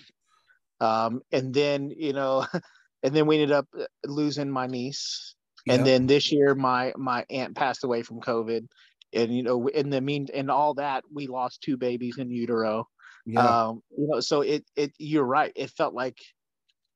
Um, 0.81 1.23
and 1.33 1.55
then 1.55 1.91
you 1.97 2.13
know, 2.13 2.47
and 3.03 3.15
then 3.15 3.27
we 3.27 3.37
ended 3.37 3.53
up 3.53 3.67
uh, 3.79 3.85
losing 4.05 4.51
my 4.51 4.67
niece, 4.67 5.35
and 5.69 5.87
then 5.87 6.07
this 6.07 6.33
year 6.33 6.55
my 6.55 6.93
my 6.97 7.25
aunt 7.31 7.57
passed 7.57 7.85
away 7.85 8.03
from 8.03 8.21
COVID, 8.21 8.67
and 9.13 9.35
you 9.35 9.43
know, 9.43 9.69
in 9.69 9.91
the 9.91 10.01
mean, 10.01 10.29
and 10.33 10.51
all 10.51 10.75
that, 10.75 11.05
we 11.13 11.27
lost 11.27 11.63
two 11.63 11.77
babies 11.77 12.19
in 12.19 12.31
utero. 12.31 12.87
Yeah. 13.27 13.69
Um 13.69 13.83
you 13.97 14.09
know 14.09 14.21
so 14.21 14.41
it 14.41 14.65
it 14.77 14.93
you're 14.99 15.25
right. 15.25 15.53
It 15.55 15.71
felt 15.71 15.95
like 15.95 16.17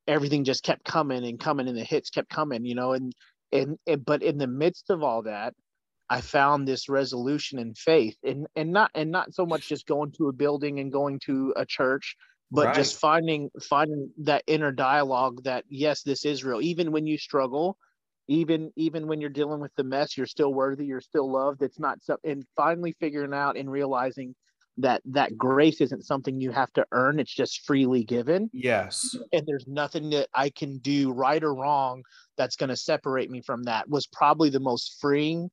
everything 0.07 0.45
just 0.45 0.63
kept 0.63 0.85
coming 0.85 1.25
and 1.25 1.41
coming 1.41 1.69
and 1.69 1.77
the 1.77 1.85
hits 1.85 2.11
kept 2.11 2.29
coming 2.29 2.65
you 2.65 2.75
know 2.75 2.93
and 2.93 3.15
and, 3.53 3.79
and 3.87 4.05
but 4.05 4.23
in 4.23 4.39
the 4.39 4.47
midst 4.47 4.91
of 4.91 5.03
all 5.03 5.23
that 5.23 5.55
i 6.11 6.21
found 6.21 6.67
this 6.67 6.89
resolution 6.89 7.59
and 7.59 7.77
faith. 7.79 8.17
And 8.23 8.47
and 8.55 8.73
not 8.73 8.91
and 8.95 9.11
not 9.11 9.35
so 9.35 9.47
much 9.47 9.69
just 9.69 9.87
going 9.87 10.13
to 10.13 10.29
a 10.29 10.33
building 10.33 10.79
and 10.81 10.93
going 10.93 11.21
to 11.27 11.55
a 11.57 11.65
church 11.65 12.17
but 12.51 12.75
just 12.75 12.99
finding 12.99 13.51
finding 13.63 14.11
that 14.19 14.45
inner 14.47 14.73
dialogue 14.73 15.43
that 15.45 15.65
yes 15.69 16.03
this 16.03 16.25
is 16.25 16.45
real. 16.45 16.61
Even 16.61 16.93
when 16.93 17.07
you 17.07 17.19
struggle 17.19 17.77
even 18.29 18.73
even 18.77 19.07
when 19.07 19.21
you're 19.21 19.31
dealing 19.31 19.61
with 19.61 19.75
the 19.77 19.85
mess 19.85 20.17
you're 20.17 20.27
still 20.27 20.53
worthy 20.53 20.87
you're 20.87 21.01
still 21.01 21.31
loved. 21.31 21.63
It's 21.63 21.79
not 21.79 22.03
so 22.03 22.17
and 22.25 22.45
finally 22.57 22.97
figuring 23.01 23.35
out 23.35 23.57
and 23.57 23.71
realizing 23.71 24.35
that 24.79 25.03
that 25.05 25.37
grace 25.37 25.81
isn't 25.81 26.05
something 26.05 26.41
you 26.41 26.51
have 26.51 26.73
to 26.73 26.85
earn. 26.91 27.21
It's 27.21 27.35
just 27.35 27.65
freely 27.65 28.03
given. 28.03 28.51
Yes. 28.53 29.17
And 29.33 29.47
there's 29.47 29.67
nothing 29.67 30.11
that 30.11 30.29
i 30.35 30.51
can 30.51 30.79
do 30.79 31.13
right 31.13 31.43
or 31.43 31.55
wrong 31.55 32.03
that's 32.37 32.57
going 32.57 32.71
to 32.71 32.77
separate 32.77 33.31
me 33.31 33.41
from 33.41 33.65
that 33.65 33.89
was 33.89 34.07
probably 34.07 34.51
the 34.51 34.61
most 34.61 34.97
freeing 35.01 35.51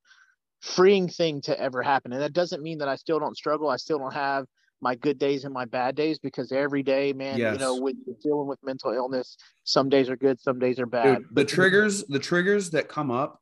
freeing 0.61 1.07
thing 1.07 1.41
to 1.41 1.59
ever 1.59 1.81
happen. 1.81 2.13
And 2.13 2.21
that 2.21 2.33
doesn't 2.33 2.63
mean 2.63 2.77
that 2.79 2.87
i 2.87 2.95
still 2.95 3.19
don't 3.19 3.37
struggle. 3.37 3.69
I 3.69 3.77
still 3.77 3.99
don't 3.99 4.13
have 4.13 4.45
my 4.81 4.95
good 4.95 5.19
days 5.19 5.45
and 5.45 5.53
my 5.53 5.65
bad 5.65 5.95
days 5.95 6.19
because 6.19 6.51
every 6.51 6.83
day 6.83 7.13
man 7.13 7.37
you 7.37 7.43
know 7.59 7.73
Yes. 7.75 7.79
when 7.81 7.95
you're 8.05 8.15
dealing 8.23 8.47
with 8.47 8.59
mental 8.63 8.91
illness 8.91 9.37
some 9.63 9.89
days 9.89 10.09
are 10.09 10.15
good 10.17 10.39
some 10.41 10.59
days 10.59 10.79
are 10.79 10.85
bad 10.85 11.17
Dude, 11.19 11.27
the 11.31 11.45
triggers 11.45 12.03
the 12.05 12.19
triggers 12.19 12.71
that 12.71 12.89
come 12.89 13.11
up 13.11 13.41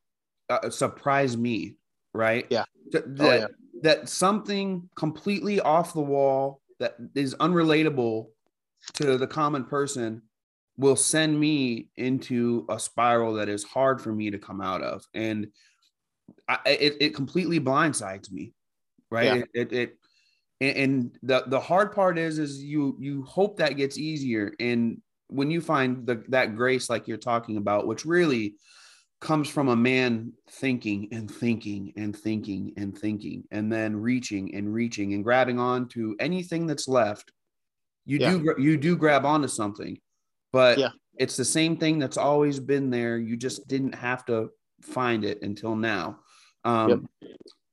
uh, 0.49 0.69
surprise 0.69 1.37
me 1.37 1.75
right 2.13 2.45
Yeah. 2.49 2.65
Oh, 2.93 3.01
that 3.05 3.39
yeah. 3.39 3.47
that 3.83 4.09
something 4.09 4.89
completely 4.95 5.59
off 5.61 5.93
the 5.93 6.01
wall 6.01 6.61
that 6.79 6.95
is 7.15 7.35
unrelatable 7.35 8.27
to 8.95 9.17
the 9.17 9.27
common 9.27 9.63
person 9.63 10.21
will 10.77 10.95
send 10.95 11.39
me 11.39 11.89
into 11.97 12.65
a 12.69 12.79
spiral 12.79 13.33
that 13.33 13.49
is 13.49 13.63
hard 13.63 14.01
for 14.01 14.11
me 14.13 14.31
to 14.31 14.39
come 14.39 14.61
out 14.61 14.81
of 14.81 15.05
and 15.13 15.47
I, 16.47 16.57
it, 16.65 16.97
it 16.99 17.15
completely 17.15 17.59
blindsides 17.59 18.31
me 18.31 18.53
right 19.11 19.25
Yeah. 19.25 19.35
it, 19.35 19.49
it, 19.53 19.73
it 19.73 19.97
and- 20.61 20.77
and 20.77 21.17
the 21.23 21.43
the 21.47 21.59
hard 21.59 21.91
part 21.93 22.17
is 22.17 22.39
is 22.39 22.63
you 22.63 22.95
you 22.99 23.23
hope 23.23 23.57
that 23.57 23.77
gets 23.77 23.97
easier. 23.97 24.53
And 24.59 25.01
when 25.27 25.51
you 25.51 25.61
find 25.61 26.05
the, 26.07 26.23
that 26.29 26.55
grace 26.55 26.89
like 26.89 27.07
you're 27.07 27.17
talking 27.17 27.57
about 27.57 27.85
which 27.87 28.03
really 28.05 28.55
comes 29.21 29.47
from 29.49 29.67
a 29.67 29.75
man 29.75 30.31
thinking 30.49 31.07
and 31.11 31.29
thinking 31.29 31.93
and 31.97 32.15
thinking 32.15 32.73
and 32.77 32.97
thinking 32.97 33.43
and 33.51 33.71
then 33.71 33.95
reaching 33.95 34.55
and 34.55 34.73
reaching 34.73 35.13
and 35.13 35.23
grabbing 35.23 35.59
on 35.59 35.87
to 35.89 36.15
anything 36.19 36.65
that's 36.65 36.87
left 36.87 37.31
you 38.05 38.17
Yeah. 38.17 38.31
do 38.31 38.55
you 38.57 38.75
do 38.77 38.95
grab 38.97 39.25
onto 39.25 39.47
something. 39.47 39.99
But 40.51 40.77
Yeah. 40.79 40.89
it's 41.17 41.37
the 41.37 41.45
same 41.45 41.77
thing 41.77 41.99
that's 41.99 42.17
always 42.17 42.59
been 42.59 42.89
there. 42.89 43.17
You 43.19 43.37
just 43.37 43.67
didn't 43.67 43.93
have 43.93 44.25
to 44.25 44.49
find 44.81 45.23
it 45.23 45.41
until 45.43 45.75
now. 45.75 46.19
Um 46.65 47.07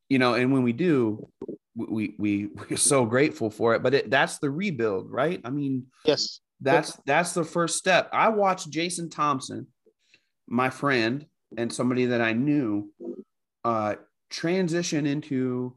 you 0.09 0.18
know 0.18 0.35
and 0.35 0.53
when 0.53 0.62
we 0.62 0.72
do 0.72 1.27
we 1.76 2.14
we 2.18 2.46
we're 2.70 2.76
so 2.76 3.04
grateful 3.04 3.50
for 3.50 3.74
it 3.74 3.82
but 3.82 3.94
it 3.94 4.10
that's 4.10 4.38
the 4.38 4.50
rebuild 4.50 5.10
right? 5.10 5.40
I 5.44 5.50
mean 5.50 5.86
yes. 6.04 6.40
that's 6.60 6.98
that's 7.06 7.32
the 7.32 7.44
first 7.44 7.76
step. 7.76 8.08
I 8.12 8.28
watched 8.30 8.70
jason 8.70 9.10
thompson 9.10 9.66
my 10.48 10.70
friend 10.70 11.26
and 11.56 11.72
somebody 11.72 12.06
that 12.06 12.20
i 12.20 12.32
knew 12.32 12.90
uh 13.64 13.94
transition 14.30 15.06
into 15.06 15.76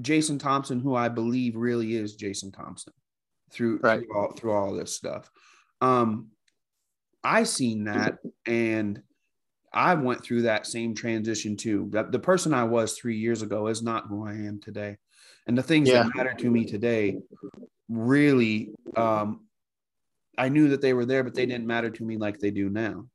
jason 0.00 0.38
thompson 0.38 0.80
who 0.80 0.94
i 0.94 1.08
believe 1.08 1.56
really 1.56 1.94
is 1.94 2.16
jason 2.16 2.50
thompson 2.52 2.92
through 3.50 3.78
Right. 3.82 4.00
through, 4.00 4.16
all, 4.16 4.32
through 4.32 4.52
all 4.52 4.74
this 4.74 4.94
stuff. 4.94 5.30
Um 5.80 6.28
i 7.22 7.44
seen 7.44 7.84
that 7.84 8.18
and 8.46 9.00
i 9.74 9.94
went 9.94 10.22
through 10.24 10.42
that 10.42 10.66
same 10.66 10.94
transition 10.94 11.56
too. 11.56 11.88
The, 11.90 12.04
the 12.04 12.18
person 12.18 12.54
i 12.54 12.64
was 12.64 12.94
three 12.94 13.16
years 13.16 13.42
ago 13.42 13.66
is 13.66 13.82
not 13.82 14.06
who 14.08 14.26
i 14.26 14.32
am 14.32 14.60
today. 14.60 14.96
And 15.46 15.58
the 15.58 15.62
things 15.62 15.88
Yeah. 15.88 16.04
that 16.04 16.10
matter 16.16 16.34
to 16.38 16.50
me 16.50 16.64
today 16.64 17.18
really 17.88 18.70
um 18.96 19.46
i 20.38 20.48
knew 20.48 20.68
that 20.68 20.80
they 20.80 20.94
were 20.94 21.04
there 21.04 21.22
but 21.22 21.34
they 21.34 21.46
didn't 21.46 21.66
matter 21.66 21.90
to 21.90 22.04
me 22.04 22.16
like 22.16 22.38
they 22.38 22.50
do 22.50 22.70
now 22.70 23.06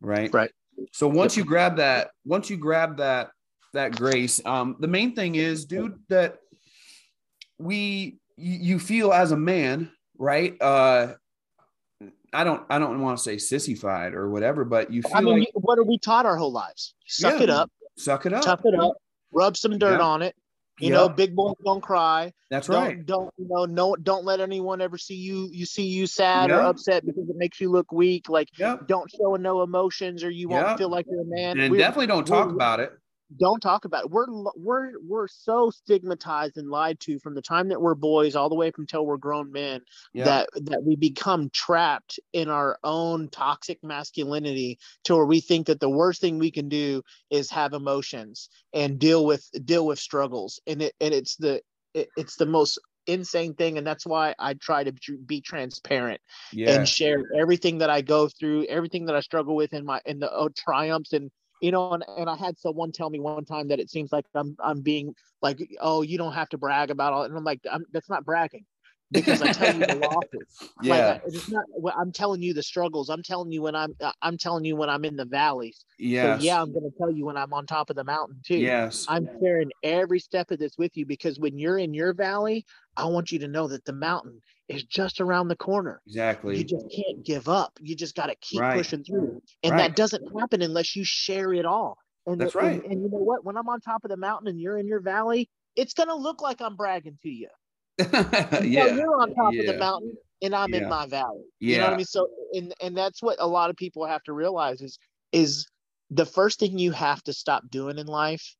right? 0.00 0.32
Right. 0.32 0.50
so 0.92 1.08
once 1.08 1.36
you 1.36 1.44
grab 1.44 1.76
that 1.76 2.10
once 2.24 2.50
you 2.50 2.56
grab 2.56 2.98
that 2.98 3.30
that 3.72 3.96
grace 3.96 4.40
um 4.44 4.76
the 4.80 4.86
main 4.88 5.14
thing 5.14 5.34
is 5.34 5.64
dude 5.64 5.98
that 6.08 6.38
we 7.58 8.18
you 8.36 8.58
you 8.58 8.78
feel 8.78 9.12
as 9.12 9.32
a 9.32 9.36
man 9.36 9.90
right? 10.18 10.56
Uh 10.60 11.14
i 12.32 12.44
don't 12.44 12.62
i 12.70 12.78
don't 12.78 13.00
want 13.00 13.16
to 13.16 13.22
say 13.22 13.38
sissified 13.38 14.14
or 14.14 14.28
whatever 14.30 14.64
but 14.64 14.92
you 14.92 15.02
feel 15.02 15.12
i 15.16 15.20
mean 15.20 15.40
like 15.40 15.48
what 15.54 15.78
are 15.78 15.84
we 15.84 15.98
taught 15.98 16.26
our 16.26 16.36
whole 16.36 16.52
lives? 16.52 16.94
Suck 17.06 17.34
Yeah. 17.38 17.42
it 17.44 17.50
up. 17.50 17.70
Suck 17.96 18.26
it 18.26 18.32
up. 18.32 18.42
Tough 18.42 18.60
it 18.64 18.78
up. 18.78 18.92
Rub 19.32 19.56
some 19.56 19.78
dirt 19.78 19.98
Yeah. 19.98 20.06
on 20.06 20.22
it. 20.22 20.34
You 20.80 20.90
Yeah, 20.90 20.96
know 20.96 21.08
big 21.08 21.34
boys 21.34 21.54
don't 21.64 21.80
cry. 21.82 22.32
That's 22.50 22.68
don't 22.68 22.76
right. 22.84 23.04
don't 23.06 23.32
you 23.36 23.46
know 23.48 23.64
no 23.64 23.96
don't 23.96 24.24
let 24.24 24.40
anyone 24.40 24.80
ever 24.80 24.96
see 24.96 25.16
you 25.16 25.48
you 25.52 25.66
see 25.66 25.82
you 25.86 26.06
sad 26.06 26.50
or 26.52 26.60
upset 26.60 27.04
because 27.04 27.28
it 27.28 27.34
makes 27.36 27.60
you 27.60 27.70
look 27.70 27.90
weak. 27.90 28.28
Like 28.28 28.48
don't 28.86 29.10
show 29.10 29.34
no 29.34 29.62
emotions 29.62 30.22
or 30.22 30.30
you 30.30 30.48
won't 30.48 30.78
feel 30.78 30.88
like 30.88 31.06
you're 31.10 31.22
a 31.22 31.24
man. 31.24 31.58
And 31.58 31.70
We're- 31.72 31.82
definitely 31.82 32.06
don't 32.06 32.26
talk 32.26 32.50
about 32.50 32.78
it 32.80 32.92
don't 33.36 33.60
talk 33.60 33.84
about 33.84 34.04
it. 34.04 34.10
We're 34.10 34.26
we're 34.56 34.92
we're 35.06 35.28
so 35.28 35.70
stigmatized 35.70 36.56
and 36.56 36.70
lied 36.70 36.98
to 37.00 37.18
from 37.18 37.34
the 37.34 37.42
time 37.42 37.68
that 37.68 37.80
we're 37.80 37.94
boys 37.94 38.34
all 38.34 38.48
the 38.48 38.54
way 38.54 38.68
up 38.68 38.78
until 38.78 39.04
we're 39.04 39.18
grown 39.18 39.52
men 39.52 39.82
yeah. 40.14 40.24
that 40.24 40.48
that 40.64 40.82
we 40.84 40.96
become 40.96 41.50
trapped 41.52 42.18
in 42.32 42.48
our 42.48 42.78
own 42.84 43.28
toxic 43.28 43.82
masculinity 43.82 44.78
to 45.04 45.14
where 45.14 45.26
we 45.26 45.40
think 45.40 45.66
that 45.66 45.80
the 45.80 45.90
worst 45.90 46.20
thing 46.20 46.38
we 46.38 46.50
can 46.50 46.68
do 46.68 47.02
is 47.30 47.50
have 47.50 47.74
emotions 47.74 48.48
and 48.72 48.98
deal 48.98 49.26
with 49.26 49.48
deal 49.64 49.86
with 49.86 49.98
struggles. 49.98 50.60
And 50.66 50.82
it 50.82 50.94
and 51.00 51.12
it's 51.12 51.36
the 51.36 51.60
it, 51.92 52.08
it's 52.16 52.36
the 52.36 52.46
most 52.46 52.78
insane 53.06 53.54
thing. 53.54 53.76
And 53.76 53.86
that's 53.86 54.06
why 54.06 54.34
i 54.38 54.54
try 54.54 54.84
to 54.84 54.92
be 55.26 55.42
transparent 55.42 56.20
yeah. 56.52 56.70
and 56.70 56.88
share 56.88 57.24
everything 57.38 57.78
that 57.78 57.90
i 57.90 58.00
go 58.00 58.28
through 58.28 58.64
everything 58.66 59.06
that 59.06 59.16
i 59.16 59.20
struggle 59.20 59.56
with 59.56 59.72
in 59.72 59.84
my 59.84 60.00
in 60.04 60.18
the 60.18 60.30
oh, 60.30 60.48
triumphs 60.50 61.12
and 61.12 61.30
you 61.60 61.70
know 61.72 61.92
and, 61.92 62.04
and 62.16 62.28
i 62.30 62.36
had 62.36 62.58
someone 62.58 62.92
tell 62.92 63.10
me 63.10 63.20
one 63.20 63.44
time 63.44 63.68
that 63.68 63.80
it 63.80 63.90
seems 63.90 64.12
like 64.12 64.24
i'm 64.34 64.56
i'm 64.60 64.80
being 64.80 65.14
like 65.42 65.58
oh 65.80 66.02
you 66.02 66.18
don't 66.18 66.32
have 66.32 66.48
to 66.48 66.58
brag 66.58 66.90
about 66.90 67.12
all 67.12 67.22
and 67.24 67.36
i'm 67.36 67.44
like 67.44 67.60
I'm, 67.70 67.84
that's 67.92 68.08
not 68.08 68.24
bragging 68.24 68.64
because 69.10 69.42
i 69.42 69.48
tell 69.48 69.72
you 69.72 69.84
the 69.84 69.94
losses 69.94 70.72
yeah 70.82 71.08
like, 71.08 71.20
it's 71.26 71.48
not. 71.48 71.64
I'm 71.96 72.12
telling 72.12 72.42
you 72.42 72.54
the 72.54 72.62
struggles. 72.62 73.08
I'm 73.08 73.22
telling 73.22 73.50
you 73.50 73.62
when 73.62 73.74
I'm. 73.74 73.94
uh, 74.00 74.12
I'm 74.22 74.38
telling 74.38 74.64
you 74.64 74.76
when 74.76 74.88
I'm 74.88 75.04
in 75.04 75.16
the 75.16 75.24
valleys. 75.24 75.84
Yeah, 75.98 76.36
So 76.36 76.42
yeah, 76.42 76.60
I'm 76.60 76.72
going 76.72 76.90
to 76.90 76.96
tell 76.98 77.10
you 77.10 77.24
when 77.24 77.36
I'm 77.36 77.52
on 77.52 77.66
top 77.66 77.90
of 77.90 77.96
the 77.96 78.04
mountain 78.04 78.40
too. 78.46 78.58
yes 78.58 79.06
I'm 79.08 79.28
sharing 79.42 79.70
every 79.82 80.20
step 80.20 80.50
of 80.50 80.58
this 80.58 80.76
with 80.78 80.96
you 80.96 81.06
because 81.06 81.38
when 81.38 81.58
you're 81.58 81.78
in 81.78 81.94
your 81.94 82.12
valley, 82.12 82.64
I 82.96 83.06
want 83.06 83.32
you 83.32 83.38
to 83.40 83.48
know 83.48 83.68
that 83.68 83.84
the 83.84 83.92
mountain 83.92 84.40
is 84.68 84.84
just 84.84 85.20
around 85.20 85.48
the 85.48 85.56
corner. 85.56 86.00
Exactly. 86.06 86.58
You 86.58 86.64
just 86.64 86.86
can't 86.94 87.24
give 87.24 87.48
up. 87.48 87.78
You 87.80 87.96
just 87.96 88.14
got 88.14 88.26
to 88.26 88.34
keep 88.40 88.60
Right. 88.60 88.76
pushing 88.76 89.02
through, 89.04 89.40
and 89.62 89.72
Right. 89.72 89.78
that 89.88 89.96
doesn't 89.96 90.38
happen 90.38 90.62
unless 90.62 90.94
you 90.96 91.04
share 91.04 91.52
it 91.54 91.64
all. 91.64 91.98
And 92.26 92.40
That's 92.40 92.52
the- 92.52 92.58
and- 92.60 92.68
right. 92.82 92.90
and 92.90 93.02
you 93.02 93.08
know 93.08 93.18
what? 93.18 93.44
When 93.44 93.56
I'm 93.56 93.68
on 93.68 93.80
top 93.80 94.04
of 94.04 94.10
the 94.10 94.16
mountain 94.18 94.48
and 94.48 94.60
you're 94.60 94.76
in 94.76 94.86
your 94.86 95.00
valley, 95.00 95.48
it's 95.76 95.94
going 95.94 96.08
to 96.08 96.14
look 96.14 96.42
like 96.42 96.60
I'm 96.60 96.76
bragging 96.76 97.18
to 97.22 97.28
you. 97.30 97.48
Yeah 98.64 98.94
you're 98.94 99.20
on 99.20 99.34
top 99.34 99.54
of 99.58 99.66
the 99.66 99.76
mountain 99.78 100.14
and 100.42 100.54
I'm 100.54 100.72
Yeah. 100.72 100.82
in 100.82 100.88
my 100.88 101.06
valley. 101.06 101.42
Yeah. 101.60 101.72
You 101.72 101.78
know 101.78 101.84
what 101.86 101.92
I 101.94 101.96
mean? 101.96 102.06
So 102.06 102.28
and 102.52 102.74
and 102.80 102.96
that's 102.96 103.22
what 103.22 103.36
a 103.40 103.46
lot 103.46 103.70
of 103.70 103.76
people 103.76 104.04
have 104.06 104.22
to 104.24 104.32
realize 104.32 104.80
is 104.80 104.98
is 105.32 105.66
the 106.10 106.24
first 106.26 106.60
thing 106.60 106.78
you 106.78 106.92
have 106.92 107.22
to 107.24 107.32
stop 107.32 107.68
doing 107.70 107.98
in 107.98 108.06
life 108.06 108.54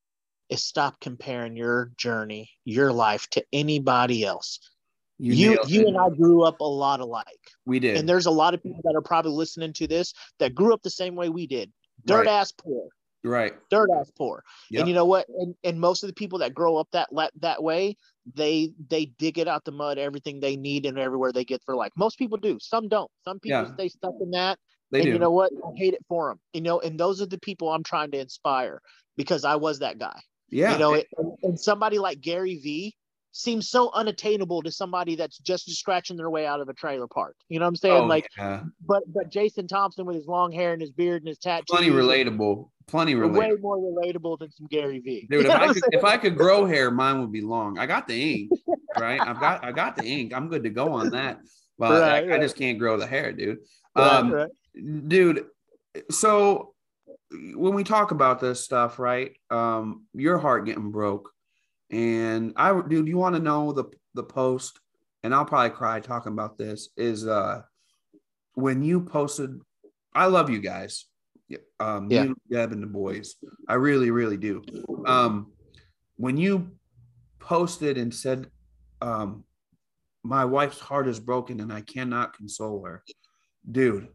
is 0.49 0.63
stop 0.65 0.99
comparing 1.01 1.57
your 1.57 1.93
journey, 1.97 2.51
your 2.65 2.93
life 2.93 3.27
to 3.31 3.45
anybody 3.53 4.25
else. 4.25 4.59
You 5.19 5.33
You 5.33 5.59
you, 5.67 5.87
and 5.89 5.97
I 5.99 6.09
grew 6.11 6.45
up 6.45 6.61
a 6.61 6.65
lot 6.65 7.01
alike. 7.01 7.27
we 7.67 7.81
did. 7.81 7.97
And 7.97 8.09
there's 8.09 8.27
a 8.27 8.31
lot 8.31 8.55
of 8.55 8.63
people 8.63 8.81
that 8.85 8.95
are 8.97 9.03
probably 9.03 9.33
listening 9.33 9.73
to 9.75 9.87
this 9.87 10.15
that 10.39 10.55
grew 10.55 10.73
up 10.73 10.83
the 10.83 10.91
same 10.91 11.15
way 11.17 11.29
we 11.29 11.47
did. 11.47 11.73
Dirt 12.05 12.27
Right. 12.27 12.29
ass 12.29 12.53
poor. 12.53 12.89
right. 13.25 13.55
Dirt 13.69 13.91
ass 13.99 14.11
poor. 14.17 14.45
Yep. 14.71 14.81
And 14.81 14.89
you 14.89 14.95
know 14.95 15.05
what? 15.05 15.27
And, 15.29 15.55
and 15.65 15.81
most 15.81 16.03
of 16.05 16.09
the 16.09 16.15
people 16.15 16.39
that 16.39 16.55
grow 16.55 16.77
up 16.77 16.89
that 16.93 17.09
that 17.41 17.63
way, 17.63 17.97
they 18.35 18.73
they 18.89 19.07
dig 19.07 19.39
it 19.39 19.49
out 19.49 19.65
the 19.65 19.73
mud, 19.73 19.99
everything 19.99 20.39
they 20.39 20.57
need 20.57 20.87
and 20.87 20.99
everywhere 20.99 21.33
they 21.33 21.45
get 21.45 21.63
for 21.65 21.75
life. 21.75 21.91
Most 21.97 22.17
people 22.19 22.39
do. 22.39 22.59
Some 22.61 22.89
don't. 22.89 23.11
Some 23.25 23.41
people 23.41 23.63
Yeah. 23.63 23.75
stay 23.75 23.89
stuck 23.89 24.15
in 24.21 24.31
that. 24.31 24.59
They 24.93 25.01
and 25.01 25.07
do. 25.07 25.13
you 25.15 25.19
know 25.19 25.33
what? 25.33 25.51
I 25.67 25.77
hate 25.77 25.95
it 25.95 26.05
for 26.09 26.29
them. 26.31 26.39
You 26.53 26.61
know, 26.63 26.79
and 26.81 26.99
those 26.99 27.21
are 27.21 27.27
the 27.27 27.39
people 27.41 27.71
I'm 27.71 27.83
trying 27.83 28.11
to 28.13 28.19
inspire 28.21 28.81
because 29.17 29.45
I 29.45 29.57
was 29.57 29.81
that 29.81 29.99
guy. 29.99 30.19
yeah. 30.49 30.73
You 30.73 30.79
know, 30.79 30.95
it, 30.95 31.09
and, 31.19 31.33
and 31.43 31.61
somebody 31.61 31.99
like 31.99 32.21
Gary 32.21 32.55
Vee 32.57 32.95
seems 33.39 33.71
so 33.71 33.91
unattainable 33.95 34.63
to 34.63 34.71
somebody 34.73 35.15
that's 35.15 35.39
just 35.39 35.71
scratching 35.71 36.17
their 36.17 36.29
way 36.29 36.47
out 36.47 36.61
of 36.61 36.69
a 36.69 36.75
trailer 36.75 37.07
park. 37.07 37.37
You 37.49 37.61
know 37.61 37.67
what 37.67 37.71
I'm 37.71 37.77
saying? 37.77 38.03
Oh, 38.03 38.07
like, 38.07 38.29
yeah. 38.37 38.65
but 38.87 39.03
but 39.13 39.31
Jason 39.31 39.69
Thompson 39.69 40.07
with 40.07 40.17
his 40.17 40.27
long 40.27 40.51
hair 40.51 40.73
and 40.73 40.81
his 40.81 40.91
beard 40.91 41.23
and 41.23 41.29
his 41.29 41.39
tattoos, 41.39 41.67
plenty 41.69 41.91
relatable. 41.91 42.69
Plenty 42.89 43.15
are 43.15 43.29
way 43.29 43.53
more 43.61 43.77
relatable 43.77 44.39
than 44.39 44.51
some 44.51 44.67
Gary 44.67 45.01
Vee. 45.01 45.27
Dude, 45.31 45.45
if 45.45 45.53
I 45.53 45.73
could 45.73 45.83
if 45.93 46.05
I 46.05 46.17
could 46.17 46.37
grow 46.37 46.65
hair, 46.65 46.91
mine 46.91 47.21
would 47.21 47.33
be 47.33 47.43
long. 47.43 47.79
I 47.79 47.87
got 47.87 48.09
the 48.09 48.35
ink, 48.35 48.51
right? 48.99 49.21
I've 49.21 49.41
got 49.41 49.65
I 49.65 49.73
got 49.73 49.95
the 49.95 50.05
ink. 50.05 50.33
I'm 50.35 50.49
good 50.49 50.65
to 50.65 50.71
go 50.71 50.93
on 50.93 51.11
that. 51.11 51.39
But 51.79 52.01
Right, 52.01 52.33
I, 52.33 52.37
I 52.37 52.39
just 52.41 52.57
can't 52.57 52.79
grow 52.79 52.97
the 52.97 53.07
hair, 53.07 53.33
dude. 53.33 53.59
Um, 53.95 54.33
Right, 54.33 54.49
right. 54.75 55.09
dude 55.09 55.47
so 56.11 56.75
when 57.55 57.75
we 57.75 57.85
talk 57.85 58.11
about 58.11 58.41
this 58.41 58.65
stuff 58.65 58.99
right 58.99 59.33
um 59.51 60.05
your 60.15 60.39
heart 60.39 60.65
getting 60.65 60.91
broke 60.91 61.31
and 61.91 62.53
i 62.57 62.81
dude 62.89 63.09
you 63.09 63.17
want 63.17 63.35
to 63.35 63.41
know 63.43 63.73
the 63.73 63.85
the 64.15 64.23
post? 64.23 64.79
And 65.23 65.35
i'll 65.35 65.45
probably 65.45 65.71
cry 65.71 66.01
talking 66.01 66.33
about 66.33 66.59
this 66.59 66.91
is 66.97 67.27
uh 67.27 67.63
when 68.55 68.83
you 68.83 69.01
posted 69.01 69.59
i 70.15 70.27
love 70.27 70.51
you 70.51 70.61
guys. 70.61 71.07
Um 71.81 72.11
Yeah. 72.11 72.25
you 72.25 72.37
deb 72.51 72.73
and 72.73 72.83
the 72.83 72.87
boys. 72.87 73.37
I 73.69 73.75
really 73.75 74.11
really 74.11 74.37
do. 74.37 74.63
Um 75.07 75.53
when 76.17 76.37
you 76.37 76.73
posted 77.41 77.97
and 77.99 78.15
said 78.15 78.51
um 79.01 79.45
my 80.25 80.45
wife's 80.45 80.81
heart 80.81 81.07
is 81.09 81.21
broken 81.21 81.61
and 81.61 81.73
i 81.73 81.81
cannot 81.81 82.37
console 82.37 82.85
her 82.85 83.03
dude 83.71 84.09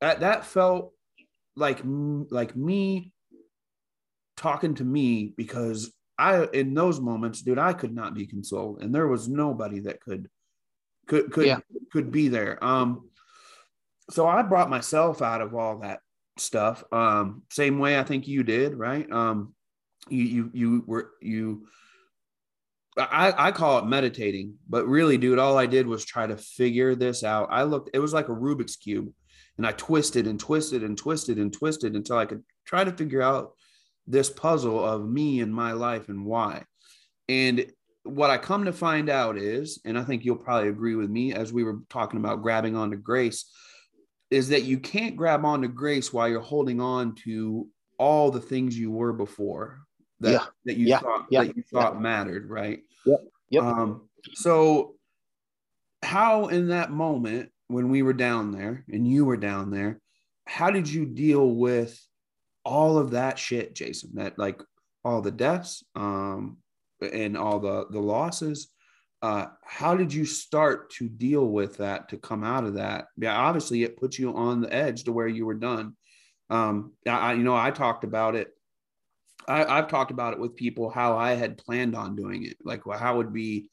that 0.00 0.20
that 0.20 0.44
felt 0.44 0.92
like 1.56 1.80
like 2.30 2.54
me 2.54 3.12
talking 4.36 4.74
to 4.74 4.84
me 4.84 5.32
because 5.36 5.90
I 6.30 6.44
in 6.52 6.74
those 6.74 7.00
moments, 7.00 7.42
dude, 7.42 7.58
I 7.58 7.72
could 7.72 7.94
not 7.94 8.14
be 8.14 8.26
consoled, 8.26 8.82
and 8.82 8.94
there 8.94 9.08
was 9.08 9.28
nobody 9.28 9.80
that 9.80 10.00
could 10.00 10.28
could 11.08 11.32
could 11.32 11.46
Yeah. 11.46 11.60
could 11.92 12.10
be 12.10 12.28
there. 12.28 12.62
Um, 12.64 13.08
so 14.10 14.26
I 14.26 14.42
brought 14.42 14.70
myself 14.70 15.22
out 15.22 15.40
of 15.40 15.54
all 15.54 15.78
that 15.80 16.00
stuff. 16.38 16.84
Um, 16.92 17.42
same 17.50 17.78
way 17.78 17.98
I 17.98 18.04
think 18.04 18.28
you 18.28 18.42
did, 18.42 18.74
right? 18.74 19.10
Um, 19.10 19.54
you 20.08 20.24
you 20.24 20.50
you 20.52 20.84
were 20.86 21.10
you. 21.20 21.66
I, 22.98 23.48
I 23.48 23.52
call 23.52 23.78
it 23.78 23.86
meditating, 23.86 24.56
but 24.68 24.86
really, 24.86 25.16
dude, 25.16 25.38
all 25.38 25.56
I 25.56 25.64
did 25.64 25.86
was 25.86 26.04
try 26.04 26.26
to 26.26 26.36
figure 26.36 26.94
this 26.94 27.24
out. 27.24 27.48
I 27.50 27.62
looked, 27.62 27.88
it 27.94 28.00
was 28.00 28.12
like 28.12 28.28
a 28.28 28.32
Rubik's 28.44 28.76
Cube 28.76 29.08
and 29.56 29.66
I 29.66 29.72
twisted 29.72 30.26
and 30.26 30.38
twisted 30.38 30.82
and 30.82 30.96
twisted 30.96 31.38
and 31.38 31.50
twisted 31.50 31.96
until 31.96 32.18
I 32.18 32.26
could 32.26 32.42
try 32.66 32.84
to 32.84 32.92
figure 32.92 33.22
out 33.22 33.52
this 34.06 34.30
puzzle 34.30 34.84
of 34.84 35.08
me 35.08 35.40
and 35.40 35.54
my 35.54 35.72
life 35.72 36.08
and 36.08 36.24
why. 36.24 36.64
And 37.28 37.66
what 38.04 38.30
I 38.30 38.38
come 38.38 38.64
to 38.64 38.72
find 38.72 39.08
out 39.08 39.36
is, 39.36 39.80
and 39.84 39.98
I 39.98 40.02
think 40.02 40.24
you'll 40.24 40.36
probably 40.36 40.68
agree 40.68 40.96
with 40.96 41.08
me 41.08 41.32
as 41.32 41.52
we 41.52 41.62
were 41.64 41.78
talking 41.88 42.18
about 42.18 42.42
grabbing 42.42 42.76
onto 42.76 42.96
grace, 42.96 43.50
is 44.30 44.48
that 44.48 44.64
you 44.64 44.78
can't 44.78 45.16
grab 45.16 45.44
onto 45.44 45.68
grace 45.68 46.12
while 46.12 46.28
you're 46.28 46.40
holding 46.40 46.80
on 46.80 47.14
to 47.24 47.68
all 47.98 48.30
the 48.30 48.40
things 48.40 48.76
you 48.76 48.90
were 48.90 49.12
before 49.12 49.78
that, 50.20 50.32
Yeah. 50.32 50.46
that 50.64 50.76
you 50.76 50.86
Yeah. 50.86 50.98
thought 51.00 51.26
Yeah. 51.30 51.44
that 51.44 51.56
you 51.56 51.62
thought 51.62 52.00
mattered, 52.00 52.48
right? 52.48 52.82
Yep. 53.04 53.24
Yep. 53.50 53.62
Um, 53.62 54.08
so 54.34 54.96
how 56.02 56.48
in 56.48 56.68
that 56.68 56.90
moment 56.90 57.50
when 57.68 57.88
we 57.88 58.02
were 58.02 58.12
down 58.12 58.50
there 58.50 58.84
and 58.90 59.06
you 59.06 59.24
were 59.24 59.36
down 59.36 59.70
there, 59.70 60.00
how 60.46 60.70
did 60.70 60.88
you 60.88 61.06
deal 61.06 61.54
with 61.54 61.98
all 62.64 62.98
of 62.98 63.12
that 63.12 63.38
shit, 63.38 63.74
Jason? 63.74 64.10
That 64.14 64.38
like 64.38 64.62
all 65.04 65.20
the 65.20 65.30
deaths, 65.30 65.84
um, 65.94 66.58
and 67.00 67.36
all 67.36 67.58
the 67.58 67.86
the 67.90 68.00
losses. 68.00 68.68
Uh, 69.20 69.46
how 69.64 69.94
did 69.94 70.12
you 70.12 70.24
start 70.24 70.90
to 70.90 71.08
deal 71.08 71.46
with 71.46 71.76
that 71.76 72.08
to 72.08 72.16
come 72.16 72.42
out 72.42 72.64
of 72.64 72.74
that? 72.74 73.06
Yeah, 73.16 73.36
obviously 73.36 73.84
it 73.84 73.96
put 73.96 74.18
you 74.18 74.34
on 74.34 74.60
the 74.60 74.74
edge 74.74 75.04
to 75.04 75.12
where 75.12 75.28
you 75.28 75.46
were 75.46 75.54
done. 75.54 75.96
Um, 76.50 76.94
I, 77.06 77.34
you 77.34 77.44
know, 77.44 77.54
I 77.54 77.70
talked 77.70 78.02
about 78.02 78.34
it. 78.34 78.48
I, 79.46 79.64
I've 79.64 79.86
talked 79.86 80.10
about 80.10 80.32
it 80.32 80.40
with 80.40 80.56
people 80.56 80.90
how 80.90 81.16
I 81.16 81.34
had 81.34 81.56
planned 81.56 81.94
on 81.94 82.16
doing 82.16 82.44
it, 82.46 82.56
like 82.64 82.84
well, 82.84 82.98
how 82.98 83.16
would 83.18 83.32
be 83.32 83.70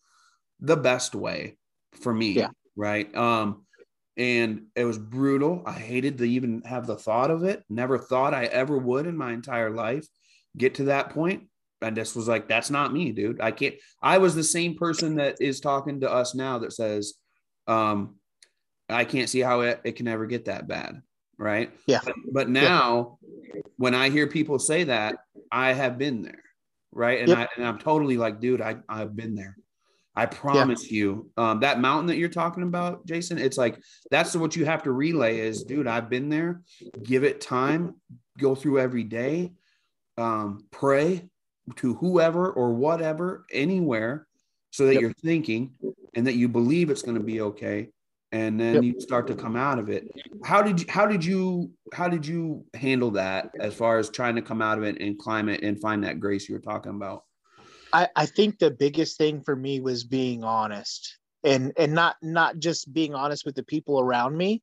the 0.59 0.77
best 0.77 1.15
way 1.15 1.57
for 1.93 2.13
me, 2.13 2.33
Yeah. 2.33 2.49
right? 2.75 3.13
Um, 3.15 3.65
and 4.19 4.63
it 4.75 4.83
was 4.83 4.97
brutal. 4.97 5.63
I 5.65 5.71
hated 5.71 6.17
to 6.17 6.25
even 6.25 6.61
have 6.63 6.85
the 6.85 6.97
thought 6.97 7.31
of 7.31 7.43
it. 7.45 7.63
Never 7.69 7.97
thought 7.97 8.33
I 8.33 8.45
ever 8.45 8.77
would 8.77 9.07
in 9.07 9.15
my 9.15 9.31
entire 9.31 9.69
life 9.69 10.05
get 10.57 10.75
to 10.75 10.83
that 10.85 11.11
point. 11.11 11.43
I 11.81 11.89
just 11.91 12.17
was 12.17 12.27
like, 12.27 12.49
that's 12.49 12.69
not 12.69 12.91
me, 12.91 13.13
dude. 13.13 13.39
I 13.39 13.51
can't. 13.51 13.75
I 14.01 14.17
was 14.17 14.35
the 14.35 14.43
same 14.43 14.75
person 14.75 15.15
that 15.15 15.37
is 15.39 15.61
talking 15.61 16.01
to 16.01 16.11
us 16.11 16.35
now 16.35 16.59
that 16.59 16.73
says, 16.73 17.13
um, 17.67 18.17
I 18.89 19.05
can't 19.05 19.29
see 19.29 19.39
how 19.39 19.61
it, 19.61 19.79
it 19.85 19.93
can 19.93 20.09
ever 20.09 20.25
get 20.25 20.45
that 20.45 20.67
bad. 20.67 21.01
Right. 21.37 21.71
Yeah. 21.87 22.01
But, 22.03 22.15
but 22.29 22.49
now 22.49 23.19
when 23.77 23.95
I 23.95 24.09
hear 24.09 24.27
people 24.27 24.59
say 24.59 24.83
that, 24.83 25.15
I 25.49 25.71
have 25.71 25.97
been 25.97 26.21
there. 26.23 26.43
Right. 26.91 27.19
And 27.19 27.29
Yep. 27.29 27.37
I 27.37 27.47
and 27.55 27.65
I'm 27.65 27.79
totally 27.79 28.17
like, 28.17 28.41
dude, 28.41 28.59
I, 28.59 28.77
I've 28.89 29.15
been 29.15 29.35
there. 29.35 29.55
I 30.19 30.25
promise 30.25 30.91
you, 30.91 31.31
um, 31.37 31.61
that 31.61 31.79
mountain 31.79 32.07
that 32.07 32.17
you're 32.17 32.27
talking 32.27 32.63
about, 32.63 33.05
Jason, 33.05 33.37
it's 33.37 33.57
like 33.57 33.81
that's 34.11 34.35
what 34.35 34.53
you 34.53 34.65
have 34.65 34.83
to 34.83 34.91
relay 34.91 35.39
is, 35.39 35.63
dude, 35.63 35.87
I've 35.87 36.09
been 36.09 36.27
there. 36.27 36.61
Give 37.01 37.23
it 37.23 37.39
time, 37.39 37.95
go 38.37 38.53
through 38.53 38.79
every 38.79 39.05
day, 39.05 39.53
um, 40.17 40.65
pray 40.71 41.29
to 41.77 41.93
whoever 41.93 42.51
or 42.51 42.73
whatever, 42.73 43.45
anywhere, 43.53 44.27
so 44.71 44.87
that 44.87 44.95
Yep. 44.95 45.01
you're 45.01 45.13
thinking 45.23 45.71
and 46.15 46.27
that 46.27 46.35
you 46.35 46.49
believe 46.49 46.89
it's 46.89 47.01
going 47.01 47.17
to 47.17 47.23
be 47.23 47.39
okay, 47.39 47.87
and 48.33 48.59
then 48.59 48.75
Yep. 48.75 48.83
you 48.83 48.99
start 48.99 49.25
to 49.27 49.35
come 49.35 49.55
out 49.55 49.79
of 49.79 49.87
it. 49.87 50.05
How 50.43 50.61
did 50.61 50.81
you? 50.81 50.85
How 50.89 51.05
did 51.05 51.23
you? 51.23 51.71
How 51.93 52.09
did 52.09 52.27
you 52.27 52.65
handle 52.73 53.11
that 53.11 53.51
as 53.57 53.73
far 53.73 53.97
as 53.99 54.09
trying 54.09 54.35
to 54.35 54.41
come 54.41 54.61
out 54.61 54.77
of 54.77 54.83
it 54.83 54.99
and 54.99 55.17
climb 55.17 55.47
it 55.47 55.63
and 55.63 55.79
find 55.79 56.03
that 56.03 56.19
grace 56.19 56.49
you 56.49 56.55
were 56.55 56.61
talking 56.61 56.91
about? 56.91 57.23
I, 57.93 58.07
I 58.15 58.25
think 58.25 58.59
the 58.59 58.71
biggest 58.71 59.17
thing 59.17 59.41
for 59.41 59.55
me 59.55 59.79
was 59.79 60.03
being 60.03 60.43
honest 60.43 61.17
and 61.43 61.73
and 61.77 61.93
not 61.93 62.17
not 62.21 62.59
just 62.59 62.91
being 62.93 63.15
honest 63.15 63.45
with 63.45 63.55
the 63.55 63.63
people 63.63 63.99
around 63.99 64.37
me 64.37 64.61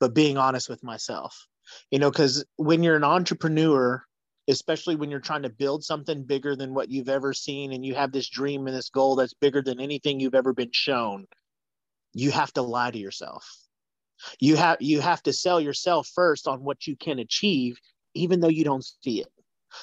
but 0.00 0.14
being 0.14 0.36
honest 0.36 0.68
with 0.68 0.82
myself. 0.82 1.46
You 1.90 1.98
know 1.98 2.10
because 2.10 2.44
when 2.56 2.82
you're 2.82 2.96
an 2.96 3.04
entrepreneur 3.04 4.02
especially 4.48 4.96
when 4.96 5.10
you're 5.10 5.20
trying 5.20 5.42
to 5.42 5.48
build 5.48 5.84
something 5.84 6.24
bigger 6.24 6.56
than 6.56 6.74
what 6.74 6.90
you've 6.90 7.08
ever 7.08 7.32
seen 7.32 7.72
and 7.72 7.86
you 7.86 7.94
have 7.94 8.10
this 8.10 8.28
dream 8.28 8.66
and 8.66 8.76
this 8.76 8.90
goal 8.90 9.14
that's 9.14 9.34
bigger 9.34 9.62
than 9.62 9.80
anything 9.80 10.18
you've 10.18 10.34
ever 10.34 10.52
been 10.52 10.72
shown 10.72 11.26
you 12.14 12.30
have 12.30 12.52
to 12.52 12.62
lie 12.62 12.90
to 12.90 12.98
yourself. 12.98 13.48
You 14.38 14.56
have 14.56 14.78
you 14.80 15.00
have 15.00 15.22
to 15.24 15.32
sell 15.32 15.60
yourself 15.60 16.08
first 16.14 16.46
on 16.46 16.62
what 16.62 16.86
you 16.86 16.96
can 16.96 17.18
achieve 17.18 17.78
even 18.14 18.40
though 18.40 18.48
you 18.48 18.64
don't 18.64 18.84
see 18.84 19.20
it 19.20 19.32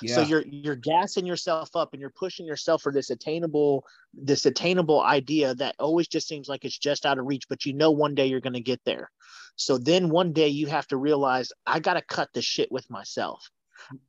so 0.05 0.21
you're 0.21 0.43
you're 0.47 0.75
gassing 0.75 1.25
yourself 1.25 1.69
up 1.75 1.89
and 1.93 2.01
you're 2.01 2.11
pushing 2.11 2.45
yourself 2.45 2.81
for 2.81 2.91
this 2.91 3.09
attainable 3.09 3.85
this 4.13 4.45
attainable 4.45 5.01
idea 5.01 5.53
that 5.55 5.75
always 5.79 6.07
just 6.07 6.27
seems 6.27 6.47
like 6.47 6.65
it's 6.65 6.77
just 6.77 7.05
out 7.05 7.19
of 7.19 7.25
reach, 7.25 7.45
but 7.49 7.65
you 7.65 7.73
know 7.73 7.91
one 7.91 8.15
day 8.15 8.27
you're 8.27 8.39
going 8.39 8.53
to 8.53 8.59
get 8.59 8.81
there. 8.85 9.09
So 9.55 9.77
then 9.77 10.09
one 10.09 10.33
day 10.33 10.47
you 10.47 10.67
have 10.67 10.87
to 10.87 10.97
realize 10.97 11.51
I 11.65 11.79
got 11.79 11.95
to 11.95 12.01
cut 12.01 12.29
the 12.33 12.41
shit 12.41 12.71
with 12.71 12.89
myself. 12.89 13.49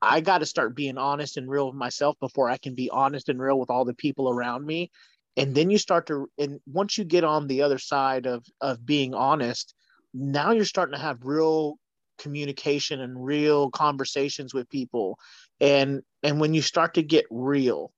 I 0.03 0.21
got 0.21 0.39
to 0.39 0.47
start 0.47 0.75
being 0.75 0.99
honest 0.99 1.37
and 1.37 1.49
real 1.49 1.67
with 1.67 1.77
myself 1.77 2.17
before 2.21 2.49
I 2.49 2.57
can 2.57 2.75
be 2.75 2.91
honest 2.91 3.29
and 3.29 3.41
real 3.41 3.59
with 3.59 3.71
all 3.71 3.85
the 3.85 3.95
people 3.95 4.29
around 4.29 4.67
me. 4.67 4.91
And 5.37 5.55
then 5.55 5.71
you 5.71 5.79
start 5.79 6.07
to 6.09 6.29
and 6.39 6.61
once 6.67 6.99
you 6.99 7.05
get 7.05 7.25
on 7.25 7.47
the 7.47 7.63
other 7.63 7.79
side 7.79 8.27
of 8.27 8.45
of 8.61 8.85
being 8.85 9.15
honest, 9.15 9.75
now 10.13 10.51
you're 10.51 10.65
starting 10.65 10.95
to 10.95 11.01
have 11.01 11.19
real 11.23 11.79
communication 12.19 13.01
and 13.01 13.25
real 13.25 13.71
conversations 13.71 14.53
with 14.53 14.69
people 14.69 15.19
and 15.61 16.03
and 16.23 16.41
when 16.41 16.55
you 16.55 16.63
start 16.63 16.95
to 16.95 17.03
get 17.03 17.25
real 17.31 17.93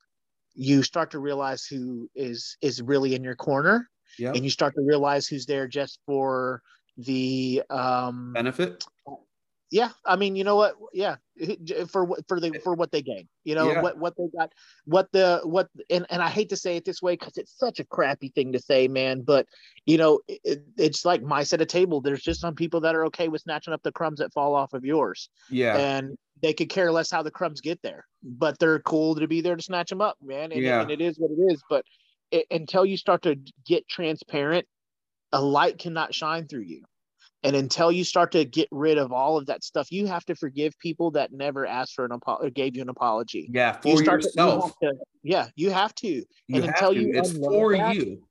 you 0.54 0.82
start 0.82 1.10
to 1.10 1.18
realize 1.18 1.64
who 1.64 2.08
is 2.14 2.56
is 2.60 2.82
really 2.82 3.14
in 3.14 3.24
your 3.24 3.36
corner 3.36 3.88
yeah. 4.18 4.32
and 4.34 4.44
you 4.44 4.50
start 4.50 4.74
to 4.74 4.82
realize 4.82 5.26
who's 5.26 5.46
there 5.46 5.66
just 5.66 5.98
for 6.06 6.62
the 6.98 7.62
um 7.70 8.32
benefit. 8.34 8.84
Yeah, 9.72 9.88
I 10.04 10.16
mean, 10.16 10.36
you 10.36 10.44
know 10.44 10.56
what? 10.56 10.74
Yeah, 10.92 11.16
for 11.88 12.04
what 12.04 12.28
for 12.28 12.38
the 12.38 12.60
for 12.62 12.74
what 12.74 12.92
they 12.92 13.00
gain, 13.00 13.26
you 13.42 13.54
know 13.54 13.70
Yeah. 13.72 13.80
what 13.80 13.96
what 13.96 14.14
they 14.18 14.26
got, 14.38 14.52
what 14.84 15.10
the 15.12 15.40
what 15.44 15.68
and 15.88 16.04
and 16.10 16.22
I 16.22 16.28
hate 16.28 16.50
to 16.50 16.56
say 16.56 16.76
it 16.76 16.84
this 16.84 17.00
way 17.00 17.14
because 17.14 17.38
it's 17.38 17.56
such 17.56 17.80
a 17.80 17.84
crappy 17.84 18.28
thing 18.28 18.52
to 18.52 18.58
say, 18.60 18.86
man. 18.86 19.22
But 19.22 19.46
you 19.86 19.96
know, 19.96 20.20
it, 20.28 20.62
it's 20.76 21.06
like 21.06 21.22
mice 21.22 21.54
at 21.54 21.62
a 21.62 21.66
table. 21.66 22.02
There's 22.02 22.22
just 22.22 22.42
some 22.42 22.54
people 22.54 22.82
that 22.82 22.94
are 22.94 23.06
okay 23.06 23.28
with 23.28 23.40
snatching 23.40 23.72
up 23.72 23.82
the 23.82 23.92
crumbs 23.92 24.18
that 24.18 24.34
fall 24.34 24.54
off 24.54 24.74
of 24.74 24.84
yours, 24.84 25.30
Yeah. 25.48 25.78
and 25.78 26.18
they 26.42 26.52
could 26.52 26.68
care 26.68 26.92
less 26.92 27.10
how 27.10 27.22
the 27.22 27.30
crumbs 27.30 27.62
get 27.62 27.80
there, 27.80 28.04
but 28.22 28.58
they're 28.58 28.80
cool 28.80 29.14
to 29.14 29.26
be 29.26 29.40
there 29.40 29.56
to 29.56 29.62
snatch 29.62 29.88
them 29.88 30.02
up, 30.02 30.18
man. 30.22 30.52
And, 30.52 30.60
Yeah. 30.62 30.82
and 30.82 30.90
it 30.90 31.00
is 31.00 31.18
what 31.18 31.30
it 31.30 31.50
is. 31.50 31.62
But 31.70 31.86
it, 32.30 32.44
until 32.50 32.84
you 32.84 32.98
start 32.98 33.22
to 33.22 33.36
get 33.64 33.88
transparent, 33.88 34.66
a 35.32 35.40
light 35.40 35.78
cannot 35.78 36.14
shine 36.14 36.46
through 36.46 36.64
you. 36.64 36.82
And 37.44 37.56
until 37.56 37.90
you 37.90 38.04
start 38.04 38.30
to 38.32 38.44
get 38.44 38.68
rid 38.70 38.98
of 38.98 39.10
all 39.12 39.36
of 39.36 39.46
that 39.46 39.64
stuff, 39.64 39.90
you 39.90 40.06
have 40.06 40.24
to 40.26 40.34
forgive 40.36 40.78
people 40.78 41.10
that 41.12 41.32
never 41.32 41.66
asked 41.66 41.94
for 41.94 42.04
an 42.04 42.12
apology 42.12 42.46
or 42.46 42.50
gave 42.50 42.76
you 42.76 42.82
an 42.82 42.88
apology. 42.88 43.48
yeah. 43.52 43.78
You 43.84 43.96
For 43.96 43.98
to- 43.98 44.04
you 44.04 44.10
yourself. 44.12 44.64
have 44.64 44.78
to- 44.92 44.98
yeah, 45.24 45.48
you 45.56 45.70
have 45.70 45.94
to. 45.96 46.08
You 46.08 46.24
and 46.48 46.64
have 46.66 46.74
until 46.74 46.94
to. 46.94 47.00
you 47.00 47.10
it's 47.14 47.32
for 47.36 47.76
that- 47.76 47.96
you. 47.96 48.22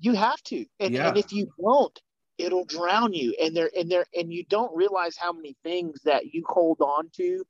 You 0.00 0.12
have 0.12 0.40
to. 0.44 0.64
And, 0.80 0.94
Yeah. 0.94 1.08
and 1.08 1.16
if 1.16 1.32
you 1.32 1.48
don't, 1.60 1.98
it'll 2.36 2.64
drown 2.66 3.12
you. 3.14 3.34
And 3.40 3.56
there 3.56 3.70
and 3.76 3.90
there 3.90 4.04
and 4.14 4.32
you 4.32 4.44
don't 4.44 4.74
realize 4.76 5.16
how 5.16 5.32
many 5.32 5.56
things 5.64 6.00
that 6.04 6.26
you 6.34 6.44
hold 6.46 6.80
on 6.80 7.08
to 7.16 7.44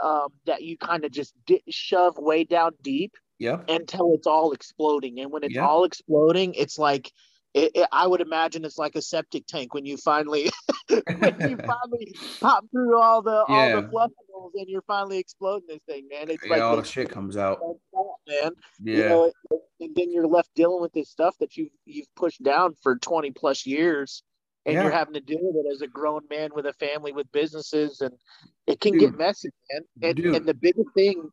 um, 0.00 0.28
that 0.44 0.62
you 0.62 0.76
kind 0.76 1.04
of 1.04 1.12
just 1.12 1.32
di- 1.46 1.62
shove 1.70 2.18
way 2.18 2.42
down 2.42 2.72
deep 2.82 3.12
Yeah. 3.38 3.62
until 3.68 4.12
it's 4.12 4.26
all 4.26 4.50
exploding. 4.50 5.20
And 5.20 5.30
when 5.30 5.44
it's 5.44 5.54
Yeah. 5.54 5.66
all 5.68 5.84
exploding, 5.84 6.52
it's 6.54 6.78
like 6.80 7.12
it, 7.54 7.70
it- 7.74 7.88
I 7.92 8.06
would 8.06 8.20
imagine 8.20 8.64
it's 8.64 8.78
like 8.78 8.96
a 8.96 9.02
septic 9.02 9.46
tank 9.46 9.72
when 9.74 9.86
you 9.86 9.96
finally 9.96 10.50
when 10.88 11.00
you 11.40 11.56
finally 11.72 12.14
pop 12.40 12.64
through 12.70 13.00
all 13.00 13.22
the 13.22 13.44
all 13.48 13.70
the 13.80 13.88
flushables 13.88 14.50
and 14.54 14.68
you're 14.68 14.82
finally 14.82 15.18
exploding 15.18 15.66
this 15.68 15.82
thing, 15.88 16.08
man. 16.10 16.28
It's 16.30 16.44
Yeah, 16.44 16.50
like 16.52 16.62
all 16.62 16.76
the- 16.76 16.84
shit 16.84 17.08
comes 17.10 17.36
out. 17.36 17.60
man. 18.28 18.52
Yeah. 18.82 18.96
You 18.96 19.08
know, 19.08 19.32
and 19.80 19.94
then 19.96 20.10
you're 20.12 20.26
left 20.26 20.50
dealing 20.54 20.80
with 20.80 20.92
this 20.92 21.10
stuff 21.10 21.36
that 21.40 21.56
you 21.56 21.68
you've 21.84 22.12
pushed 22.16 22.42
down 22.42 22.74
for 22.82 22.96
20 22.96 23.30
plus 23.32 23.66
years. 23.66 24.22
And 24.66 24.74
Yeah. 24.76 24.84
you're 24.84 24.92
having 24.92 25.12
to 25.12 25.20
deal 25.20 25.40
with 25.42 25.66
it 25.66 25.74
as 25.74 25.82
a 25.82 25.86
grown 25.86 26.22
man 26.30 26.48
with 26.54 26.64
a 26.64 26.72
family 26.72 27.12
with 27.12 27.30
businesses, 27.32 28.00
and 28.00 28.14
it 28.66 28.80
can 28.80 28.92
Dude. 28.92 29.00
get 29.02 29.18
messy, 29.18 29.50
man. 29.70 29.82
And, 30.02 30.16
Dude. 30.16 30.34
and 30.36 30.46
the 30.46 30.54
biggest 30.54 30.88
thing 30.96 31.28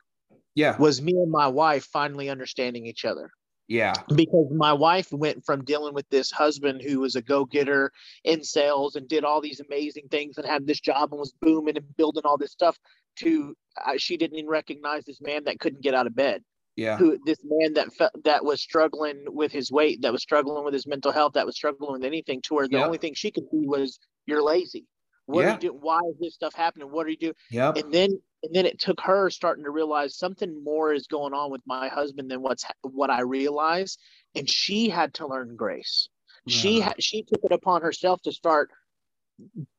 yeah. 0.54 0.76
was 0.78 1.02
me 1.02 1.14
and 1.14 1.32
my 1.32 1.48
wife 1.48 1.86
finally 1.94 2.30
understanding 2.30 2.86
each 2.86 3.06
other 3.06 3.32
Yeah. 3.72 3.94
because 4.16 4.48
my 4.52 4.74
wife 4.74 5.14
went 5.14 5.46
from 5.46 5.64
dealing 5.64 5.94
with 5.94 6.08
this 6.10 6.30
husband 6.30 6.82
who 6.82 7.00
was 7.00 7.16
a 7.16 7.22
go-getter 7.22 7.92
in 8.26 8.44
sales 8.44 8.98
and 8.98 9.08
did 9.08 9.24
all 9.24 9.40
these 9.40 9.62
amazing 9.62 10.10
things 10.12 10.38
and 10.38 10.46
had 10.46 10.68
this 10.68 10.82
job 10.82 11.14
and 11.14 11.20
was 11.20 11.34
booming 11.42 11.78
and 11.78 11.96
building 11.96 12.24
all 12.26 12.38
this 12.38 12.52
stuff 12.52 12.78
to 13.20 13.56
uh, 13.86 13.94
she 13.98 14.18
didn't 14.18 14.38
even 14.38 14.50
recognize 14.50 15.06
this 15.06 15.22
man 15.22 15.46
that 15.46 15.60
couldn't 15.62 15.82
get 15.82 15.94
out 15.94 16.06
of 16.06 16.14
bed 16.14 16.44
Yeah. 16.76 16.98
who 16.98 17.18
this 17.26 17.40
man 17.46 17.74
that 17.76 17.94
felt 17.94 18.12
that 18.26 18.44
was 18.44 18.62
struggling 18.62 19.24
with 19.28 19.54
his 19.54 19.72
weight 19.72 20.02
that 20.02 20.12
was 20.12 20.22
struggling 20.22 20.66
with 20.66 20.74
his 20.74 20.86
mental 20.86 21.14
health 21.14 21.34
that 21.34 21.46
was 21.46 21.56
struggling 21.56 21.94
with 21.94 22.04
anything 22.04 22.42
to 22.44 22.54
where 22.56 22.68
the 22.68 22.76
Yep. 22.78 22.86
only 22.86 22.98
thing 22.98 23.14
she 23.14 23.32
could 23.32 23.46
see 23.52 23.66
was 23.66 24.00
you're 24.26 24.44
lazy 24.44 24.86
what 25.32 25.46
are 25.46 25.52
you 25.52 25.58
doing 25.60 25.80
why 25.82 26.00
is 26.10 26.16
this 26.20 26.34
stuff 26.36 26.54
happening 26.54 26.92
what 26.92 27.06
are 27.06 27.10
you 27.10 27.18
doing 27.18 27.34
Yep. 27.50 27.78
and 27.78 27.94
then 27.94 28.22
and 28.44 28.56
then 28.56 28.66
it 28.66 28.80
took 28.80 29.00
her 29.02 29.30
starting 29.30 29.64
to 29.66 29.70
realize 29.70 30.18
something 30.18 30.64
more 30.64 30.94
is 30.94 31.08
going 31.08 31.34
on 31.34 31.52
with 31.52 31.62
my 31.66 31.88
husband 31.88 32.30
than 32.32 32.42
what's 32.42 32.66
what 32.82 33.12
I 33.12 33.22
realize, 33.22 33.98
and 34.34 34.50
she 34.50 34.90
had 34.90 35.14
to 35.16 35.28
learn 35.28 35.56
grace. 35.56 36.10
She 36.48 36.80
Yeah. 36.80 36.86
had 36.86 37.04
she 37.04 37.22
took 37.22 37.42
it 37.44 37.52
upon 37.52 37.84
herself 37.84 38.20
to 38.24 38.32
start 38.32 38.72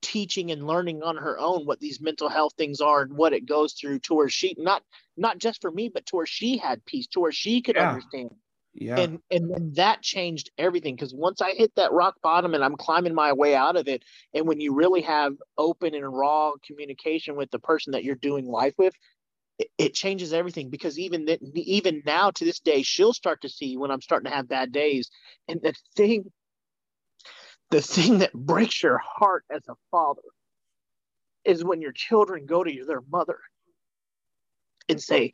teaching 0.01 0.51
and 0.53 0.67
learning 0.67 1.03
on 1.03 1.17
her 1.17 1.39
own 1.39 1.67
what 1.67 1.81
these 1.81 2.01
mental 2.01 2.29
health 2.29 2.53
things 2.57 2.81
are 2.81 3.03
and 3.03 3.17
what 3.17 3.33
it 3.33 3.47
goes 3.47 3.75
through 3.75 3.99
to 4.01 4.15
where 4.15 4.29
she 4.29 4.55
not 4.59 4.83
not 5.17 5.39
just 5.39 5.61
for 5.61 5.71
me 5.71 5.89
but 5.89 6.05
to 6.07 6.17
where 6.17 6.27
she 6.27 6.57
had 6.57 6.85
peace 6.85 7.07
to 7.09 7.21
where 7.21 7.33
she 7.33 7.63
could 7.63 7.77
Yeah. 7.77 7.89
understand 7.89 8.31
Yeah. 8.75 9.01
and 9.01 9.19
and 9.31 9.51
then 9.51 9.73
that 9.75 10.03
changed 10.03 10.51
everything 10.57 10.95
because 10.95 11.15
once 11.15 11.43
i 11.43 11.53
hit 11.53 11.75
that 11.77 11.93
rock 11.93 12.15
bottom 12.23 12.55
and 12.55 12.65
i'm 12.65 12.77
climbing 12.77 13.15
my 13.15 13.33
way 13.33 13.55
out 13.55 13.77
of 13.77 13.87
it 13.87 14.03
and 14.33 14.49
when 14.49 14.61
you 14.61 14.75
really 14.75 15.03
have 15.03 15.35
open 15.59 15.95
and 15.95 16.11
raw 16.11 16.53
communication 16.67 17.37
with 17.37 17.51
the 17.51 17.59
person 17.59 17.93
that 17.93 18.03
you're 18.03 18.15
doing 18.15 18.47
life 18.47 18.75
with 18.79 18.95
it, 19.59 19.69
it 19.77 19.95
changes 19.95 20.33
everything 20.33 20.71
because 20.71 20.99
even 20.99 21.27
that 21.27 21.39
even 21.55 22.03
now 22.07 22.31
to 22.31 22.45
this 22.45 22.61
day 22.61 22.83
she'll 22.83 23.13
start 23.13 23.43
to 23.43 23.49
see 23.49 23.77
when 23.77 23.91
i'm 23.91 24.01
starting 24.01 24.31
to 24.31 24.37
have 24.37 24.49
bad 24.49 24.73
days 24.73 25.11
and 25.49 25.61
the 25.63 25.75
thing 25.97 26.25
the 27.71 27.83
thing 27.83 28.19
that 28.19 28.33
breaks 28.33 28.83
your 28.83 28.99
heart 28.99 29.45
as 29.51 29.63
a 29.69 29.75
father 29.91 30.23
is 31.45 31.65
when 31.65 31.81
your 31.83 31.93
children 31.93 32.47
go 32.47 32.65
to 32.65 32.85
their 32.87 33.03
mother 33.11 33.39
and 34.89 35.01
say 35.01 35.33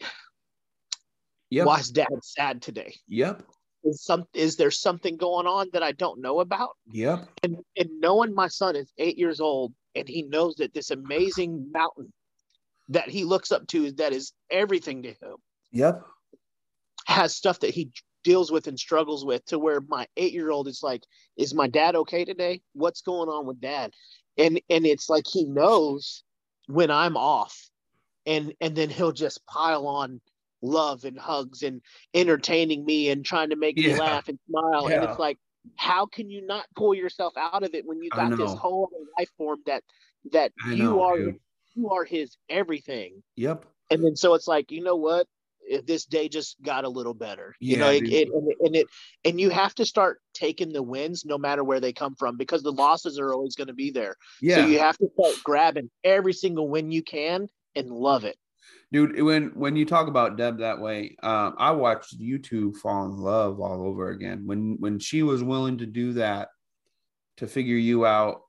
yep. 1.51 1.67
why 1.67 1.79
is 1.81 1.91
dad 1.91 2.09
sad 2.23 2.61
today 2.63 2.95
Yep. 3.09 3.43
is 3.85 4.03
some 4.03 4.25
is 4.35 4.57
there 4.57 4.71
something 4.71 5.17
going 5.17 5.47
on 5.47 5.69
that 5.73 5.83
I 5.83 5.93
don't 5.93 6.21
know 6.21 6.41
about? 6.41 6.71
Yep. 6.93 7.29
And 7.43 7.57
and 7.77 7.89
knowing 8.01 8.35
my 8.35 8.49
son 8.49 8.77
is 8.77 8.93
eight 8.99 9.19
years 9.19 9.41
old 9.41 9.73
and 9.95 10.09
he 10.09 10.23
knows 10.23 10.57
that 10.57 10.75
this 10.75 10.91
amazing 10.91 11.71
mountain 11.73 12.13
that 12.89 13.09
he 13.09 13.25
looks 13.25 13.53
up 13.53 13.67
to 13.69 13.93
that 13.93 14.13
is 14.13 14.33
everything 14.51 15.03
to 15.03 15.11
him 15.11 15.37
Yep. 15.73 16.03
has 17.07 17.35
stuff 17.35 17.61
that 17.61 17.71
he 17.75 17.91
deals 18.25 18.51
with 18.51 18.67
and 18.67 18.79
struggles 18.79 19.25
with 19.25 19.45
to 19.47 19.59
where 19.59 19.81
my 19.81 20.07
eight 20.17 20.33
year 20.33 20.51
old 20.51 20.69
is 20.69 20.81
like, 20.83 21.03
is 21.37 21.55
my 21.55 21.69
dad 21.69 21.95
okay 21.97 22.25
today? 22.25 22.61
What's 22.75 23.01
going 23.01 23.29
on 23.29 23.47
with 23.47 23.61
dad? 23.61 23.93
And 24.37 24.61
and 24.69 24.85
it's 24.87 25.09
like 25.09 25.25
he 25.27 25.45
knows 25.45 26.25
when 26.67 26.91
I'm 26.91 27.17
off 27.17 27.71
and 28.27 28.53
and 28.61 28.75
then 28.77 28.91
he'll 28.91 29.13
just 29.13 29.47
pile 29.47 29.87
on 29.87 30.21
love 30.63 31.05
and 31.05 31.19
hugs 31.19 31.63
and 31.63 31.81
entertaining 32.15 32.85
me 32.85 33.11
and 33.11 33.25
trying 33.25 33.51
to 33.51 33.57
make 33.57 33.77
me 33.77 33.95
laugh 33.95 34.29
and 34.29 34.39
smile. 34.49 34.89
And 34.89 35.05
it's 35.05 35.19
like, 35.19 35.39
how 35.77 36.07
can 36.07 36.31
you 36.31 36.45
not 36.47 36.67
pull 36.77 36.95
yourself 36.95 37.35
out 37.37 37.63
of 37.63 37.75
it 37.75 37.85
when 37.87 38.03
you 38.03 38.11
got 38.11 38.37
this 38.37 38.55
whole 38.55 38.91
life 39.19 39.31
form 39.37 39.59
that 39.67 39.83
that 40.33 40.53
I 40.65 40.73
you 40.73 40.85
know, 40.85 41.03
are 41.03 41.19
dude. 41.19 41.37
you 41.75 41.91
are 41.91 42.05
his 42.05 42.37
everything 42.49 43.23
Yep. 43.37 43.67
and 43.91 44.05
then 44.05 44.17
so 44.17 44.35
it's 44.35 44.49
like 44.49 44.71
you 44.71 44.83
know 44.83 44.97
what 44.97 45.27
if 45.61 45.85
this 45.87 46.07
day 46.07 46.29
just 46.29 46.61
got 46.63 46.85
a 46.85 46.89
little 46.89 47.15
better 47.15 47.55
you 47.61 47.77
know 47.77 47.91
it, 47.91 48.03
it, 48.09 48.29
and, 48.33 48.49
it, 48.49 48.57
and 48.61 48.77
it 48.77 48.87
and 49.25 49.41
you 49.41 49.51
have 49.51 49.75
to 49.75 49.85
start 49.85 50.21
taking 50.33 50.73
the 50.73 50.83
wins 50.83 51.25
no 51.25 51.37
matter 51.39 51.63
where 51.63 51.81
they 51.81 51.93
come 51.93 52.15
from 52.15 52.37
because 52.37 52.63
the 52.63 52.73
losses 52.73 53.19
are 53.19 53.33
always 53.33 53.55
going 53.55 53.69
to 53.69 53.75
be 53.75 53.91
there 53.91 54.17
Yeah. 54.41 54.57
so 54.57 54.63
you 54.63 54.79
have 54.79 54.97
to 54.99 55.09
start 55.15 55.35
grabbing 55.45 55.91
every 56.03 56.33
single 56.33 56.69
win 56.69 56.91
you 56.91 57.03
can 57.03 57.49
and 57.75 57.91
love 57.91 58.25
it 58.25 58.37
dude 58.93 59.21
when 59.23 59.49
when 59.55 59.77
you 59.77 59.85
talk 59.85 60.09
about 60.09 60.37
deb 60.37 60.59
that 60.59 60.81
way 60.81 61.15
um 61.23 61.55
i 61.59 61.71
watched 61.71 62.13
you 62.15 62.39
two 62.39 62.73
fall 62.75 63.05
in 63.05 63.17
love 63.17 63.61
all 63.61 63.83
over 63.87 64.11
again 64.11 64.47
when 64.47 64.77
when 64.81 64.99
she 64.99 65.23
was 65.23 65.43
willing 65.43 65.77
to 65.79 65.87
do 65.87 66.15
that 66.15 66.49
to 67.37 67.47
figure 67.47 67.77
you 67.77 68.07
out 68.07 68.43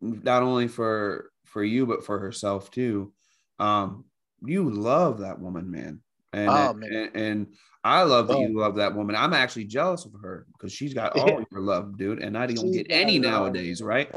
not 0.00 0.42
only 0.42 0.68
for 0.68 1.30
for 1.44 1.64
you 1.64 1.86
but 1.86 2.04
for 2.04 2.18
herself 2.18 2.70
too 2.70 3.12
um 3.58 4.04
you 4.44 4.68
love 4.70 5.20
that 5.20 5.40
woman 5.40 5.70
man 5.70 6.00
and 6.32 6.50
Oh, 6.50 6.72
man. 6.74 6.92
and, 6.92 7.16
and 7.16 7.46
i 7.82 8.02
love 8.02 8.28
that 8.28 8.36
Oh. 8.36 8.40
you 8.42 8.58
love 8.58 8.76
that 8.76 8.94
woman 8.94 9.16
i'm 9.16 9.32
actually 9.32 9.64
jealous 9.64 10.04
of 10.04 10.12
her 10.22 10.46
because 10.52 10.72
she's 10.72 10.92
got 10.94 11.16
all 11.18 11.42
your 11.50 11.60
love 11.62 11.96
dude 11.96 12.22
and 12.22 12.36
i 12.36 12.46
don't 12.46 12.70
get 12.70 12.86
any 12.90 13.18
nowadays 13.18 13.80
right. 13.82 14.10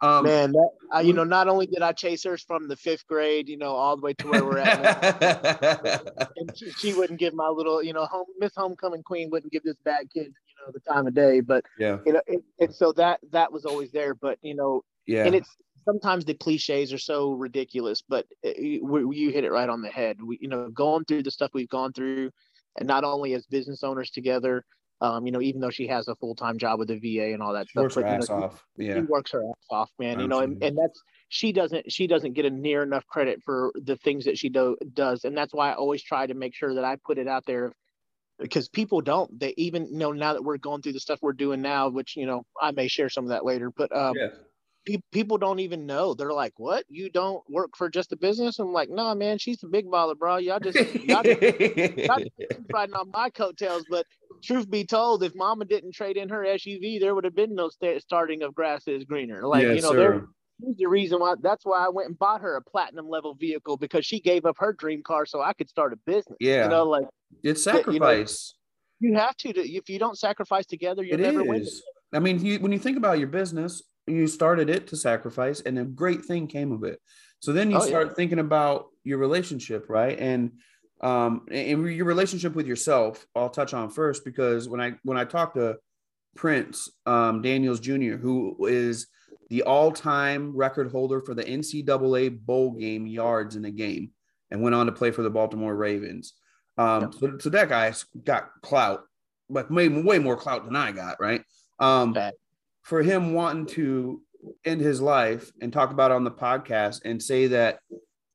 Um 0.00 0.24
man 0.24 0.52
that 0.52 0.70
I, 0.92 1.00
you 1.00 1.12
know 1.12 1.24
not 1.24 1.48
only 1.48 1.66
did 1.66 1.82
i 1.82 1.92
chase 1.92 2.24
her 2.24 2.38
from 2.38 2.68
the 2.68 2.76
fifth 2.76 3.06
grade 3.06 3.48
you 3.48 3.56
know 3.56 3.72
all 3.74 3.96
the 3.96 4.02
way 4.02 4.14
to 4.14 4.28
where 4.28 4.44
we're 4.44 4.58
at 4.58 6.32
and 6.36 6.56
she, 6.56 6.70
she 6.70 6.92
wouldn't 6.94 7.18
give 7.18 7.34
my 7.34 7.48
little 7.48 7.82
you 7.82 7.92
know 7.92 8.04
home 8.06 8.26
miss 8.38 8.52
homecoming 8.56 9.02
queen 9.02 9.30
wouldn't 9.30 9.52
give 9.52 9.62
this 9.64 9.76
bad 9.84 10.08
kid 10.12 10.26
you 10.26 10.66
know 10.66 10.72
the 10.72 10.80
time 10.80 11.06
of 11.06 11.14
day 11.14 11.40
but 11.40 11.64
yeah. 11.78 11.98
you 12.06 12.12
know 12.12 12.22
it, 12.26 12.42
and 12.60 12.74
so 12.74 12.92
that 12.92 13.20
that 13.32 13.52
was 13.52 13.64
always 13.64 13.90
there 13.90 14.14
but 14.14 14.38
you 14.42 14.54
know 14.54 14.84
yeah. 15.06 15.24
and 15.24 15.34
it's 15.34 15.56
sometimes 15.84 16.24
the 16.24 16.34
cliches 16.34 16.92
are 16.92 16.98
so 16.98 17.32
ridiculous 17.32 18.02
but 18.06 18.26
uh, 18.46 18.50
you, 18.58 18.84
we- 18.84 19.16
you 19.16 19.30
hit 19.30 19.44
it 19.44 19.50
right 19.50 19.68
on 19.68 19.80
the 19.80 19.88
head. 19.88 20.22
We 20.22 20.38
you 20.40 20.48
know 20.48 20.68
going 20.68 21.04
through 21.04 21.22
the 21.22 21.30
stuff 21.30 21.50
we've 21.54 21.68
gone 21.68 21.92
through 21.92 22.30
and 22.78 22.86
not 22.86 23.04
only 23.04 23.34
as 23.34 23.46
business 23.46 23.82
owners 23.82 24.10
together 24.10 24.64
um 25.00 25.26
you 25.26 25.32
know 25.32 25.40
even 25.40 25.60
though 25.60 25.70
she 25.70 25.86
has 25.86 26.08
a 26.08 26.14
full-time 26.16 26.58
job 26.58 26.78
with 26.78 26.88
the 26.88 26.98
va 26.98 27.32
and 27.32 27.42
all 27.42 27.52
that 27.52 27.68
she 27.68 27.78
works 27.78 27.94
stuff 27.94 28.02
her 28.04 28.06
but, 28.06 28.12
you 28.12 28.18
ass 28.18 28.30
know, 28.30 28.36
she- 28.36 28.44
off 28.44 28.64
she 28.78 28.84
yeah 28.84 29.02
works 29.02 29.32
her 29.32 29.42
ass 29.42 29.66
off 29.70 29.90
man 29.98 30.18
you 30.18 30.28
know 30.28 30.40
and, 30.40 30.62
and 30.62 30.78
that's 30.78 31.02
she 31.28 31.52
doesn't 31.52 31.90
she 31.90 32.06
doesn't 32.06 32.32
get 32.32 32.44
a 32.44 32.50
near 32.50 32.82
enough 32.82 33.06
credit 33.06 33.40
for 33.44 33.72
the 33.74 33.96
things 33.96 34.24
that 34.24 34.38
she 34.38 34.48
do, 34.48 34.76
does 34.94 35.24
and 35.24 35.36
that's 35.36 35.52
why 35.52 35.70
i 35.70 35.74
always 35.74 36.02
try 36.02 36.26
to 36.26 36.34
make 36.34 36.54
sure 36.54 36.74
that 36.74 36.84
i 36.84 36.96
put 37.04 37.18
it 37.18 37.28
out 37.28 37.44
there 37.46 37.72
because 38.38 38.68
people 38.68 39.00
don't 39.00 39.38
they 39.38 39.52
even 39.56 39.86
you 39.86 39.98
know 39.98 40.12
now 40.12 40.32
that 40.32 40.42
we're 40.44 40.56
going 40.58 40.80
through 40.80 40.92
the 40.92 41.00
stuff 41.00 41.18
we're 41.22 41.32
doing 41.32 41.60
now 41.60 41.88
which 41.88 42.16
you 42.16 42.24
know 42.26 42.44
i 42.60 42.70
may 42.70 42.88
share 42.88 43.08
some 43.08 43.24
of 43.24 43.30
that 43.30 43.44
later 43.44 43.70
but 43.76 43.94
um 43.96 44.14
yeah 44.16 44.28
pe- 44.86 45.02
people 45.12 45.38
don't 45.38 45.60
even 45.60 45.86
know. 45.86 46.14
They're 46.14 46.32
like, 46.32 46.54
"What? 46.58 46.84
You 46.88 47.10
don't 47.10 47.42
work 47.50 47.76
for 47.76 47.88
just 47.90 48.12
a 48.12 48.16
business?" 48.16 48.58
I'm 48.58 48.72
like, 48.72 48.88
"No, 48.90 49.14
man, 49.14 49.38
she's 49.38 49.62
a 49.62 49.68
big 49.68 49.86
baller, 49.86 50.16
bro. 50.16 50.36
Y'all 50.38 50.60
just 50.60 50.78
y'all 51.02 51.24
just, 51.24 51.40
y'all 52.08 52.20
just 52.20 52.30
riding 52.72 52.94
on 52.94 53.10
my 53.12 53.30
coattails." 53.30 53.84
But 53.88 54.06
truth 54.42 54.70
be 54.70 54.84
told, 54.84 55.22
if 55.22 55.34
Mama 55.34 55.64
didn't 55.64 55.92
trade 55.94 56.16
in 56.16 56.28
her 56.28 56.44
SUV, 56.44 57.00
there 57.00 57.14
would 57.14 57.24
have 57.24 57.34
been 57.34 57.54
no 57.54 57.68
sta- 57.68 57.98
starting 58.00 58.42
of 58.42 58.54
grass 58.54 58.86
is 58.86 59.04
greener. 59.04 59.46
Like 59.46 59.62
yes, 59.64 59.76
you 59.76 59.82
know, 59.82 59.92
there 59.94 60.20
sir. 60.20 60.28
She's 60.60 60.76
the 60.76 60.86
reason 60.86 61.20
why. 61.20 61.34
That's 61.40 61.64
why 61.64 61.84
I 61.84 61.88
went 61.88 62.08
and 62.08 62.18
bought 62.18 62.40
her 62.40 62.56
a 62.56 62.62
platinum 62.62 63.08
level 63.08 63.34
vehicle 63.34 63.76
because 63.76 64.04
she 64.04 64.18
gave 64.20 64.44
up 64.44 64.56
her 64.58 64.72
dream 64.72 65.02
car 65.04 65.24
so 65.24 65.40
I 65.40 65.52
could 65.52 65.68
start 65.68 65.92
a 65.92 65.96
business. 66.04 66.36
Yeah. 66.40 66.64
You 66.64 66.70
know, 66.70 66.84
like 66.84 67.04
It's 67.44 67.64
you 67.64 67.72
know, 67.72 67.78
sacrifice. 67.78 68.54
you 68.98 69.14
have 69.14 69.36
to. 69.36 69.52
to 69.52 69.60
if 69.60 69.88
you 69.88 69.98
don't 70.00 70.18
sacrifice 70.18 70.66
together, 70.66 71.04
It 71.04 71.20
never 71.20 71.44
win. 71.44 71.62
is. 71.62 71.82
I 72.12 72.18
mean, 72.18 72.44
you, 72.44 72.58
when 72.58 72.72
you 72.72 72.78
think 72.80 72.96
about 72.96 73.18
your 73.20 73.28
business, 73.28 73.82
you 74.08 74.26
started 74.26 74.68
it 74.70 74.86
to 74.88 74.96
sacrifice, 74.96 75.60
and 75.60 75.78
a 75.78 75.84
great 75.84 76.24
thing 76.24 76.46
came 76.48 76.72
of 76.72 76.82
it. 76.82 76.98
So 77.40 77.52
then 77.52 77.70
you 77.70 77.76
Oh, 77.76 77.82
yeah. 77.84 77.88
start 77.90 78.16
thinking 78.16 78.38
about 78.40 78.86
your 79.04 79.18
relationship, 79.18 79.86
right? 79.88 80.18
And 80.18 80.52
um, 81.00 81.46
and 81.50 81.86
your 81.94 82.06
relationship 82.06 82.54
with 82.54 82.66
yourself. 82.66 83.26
I'll 83.34 83.50
touch 83.50 83.74
on 83.74 83.90
first 83.90 84.24
because 84.24 84.68
when 84.68 84.80
I 84.80 84.94
when 85.02 85.16
I 85.16 85.24
talked 85.24 85.56
to 85.56 85.76
Prince 86.36 86.90
um, 87.06 87.42
Daniels 87.42 87.80
Jr., 87.80 88.16
who 88.16 88.66
is 88.66 89.06
the 89.50 89.62
all-time 89.62 90.54
record 90.54 90.90
holder 90.90 91.20
for 91.20 91.34
the 91.34 91.44
NCAA 91.44 92.38
bowl 92.38 92.72
game 92.72 93.06
yards 93.06 93.56
in 93.56 93.64
a 93.64 93.70
game, 93.70 94.10
and 94.50 94.62
went 94.62 94.74
on 94.74 94.86
to 94.86 94.92
play 94.92 95.10
for 95.10 95.22
the 95.22 95.30
Baltimore 95.30 95.74
Ravens. 95.74 96.34
Um, 96.76 97.12
so, 97.12 97.38
so 97.38 97.50
that 97.50 97.68
guy's 97.68 98.04
got 98.24 98.50
clout, 98.62 99.02
like 99.48 99.68
way, 99.70 99.88
way 99.88 100.18
more 100.18 100.36
clout 100.36 100.64
than 100.64 100.76
I 100.76 100.92
got, 100.92 101.18
right? 101.20 101.42
Um, 101.80 102.16
for 102.82 103.02
him 103.02 103.32
wanting 103.32 103.66
to 103.66 104.22
end 104.64 104.80
his 104.80 105.00
life 105.00 105.50
and 105.60 105.72
talk 105.72 105.90
about 105.90 106.10
it 106.10 106.14
on 106.14 106.24
the 106.24 106.30
podcast 106.30 107.00
and 107.04 107.22
say 107.22 107.48
that 107.48 107.80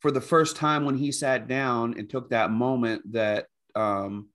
for 0.03 0.11
the 0.11 0.21
first 0.21 0.57
time 0.57 0.83
when 0.83 0.97
he 0.97 1.13
sat 1.13 1.47
down 1.47 1.95
and 1.97 2.09
took 2.09 2.29
that 2.29 2.51
moment 2.51 3.01
that 3.13 3.47
um, 3.73 4.27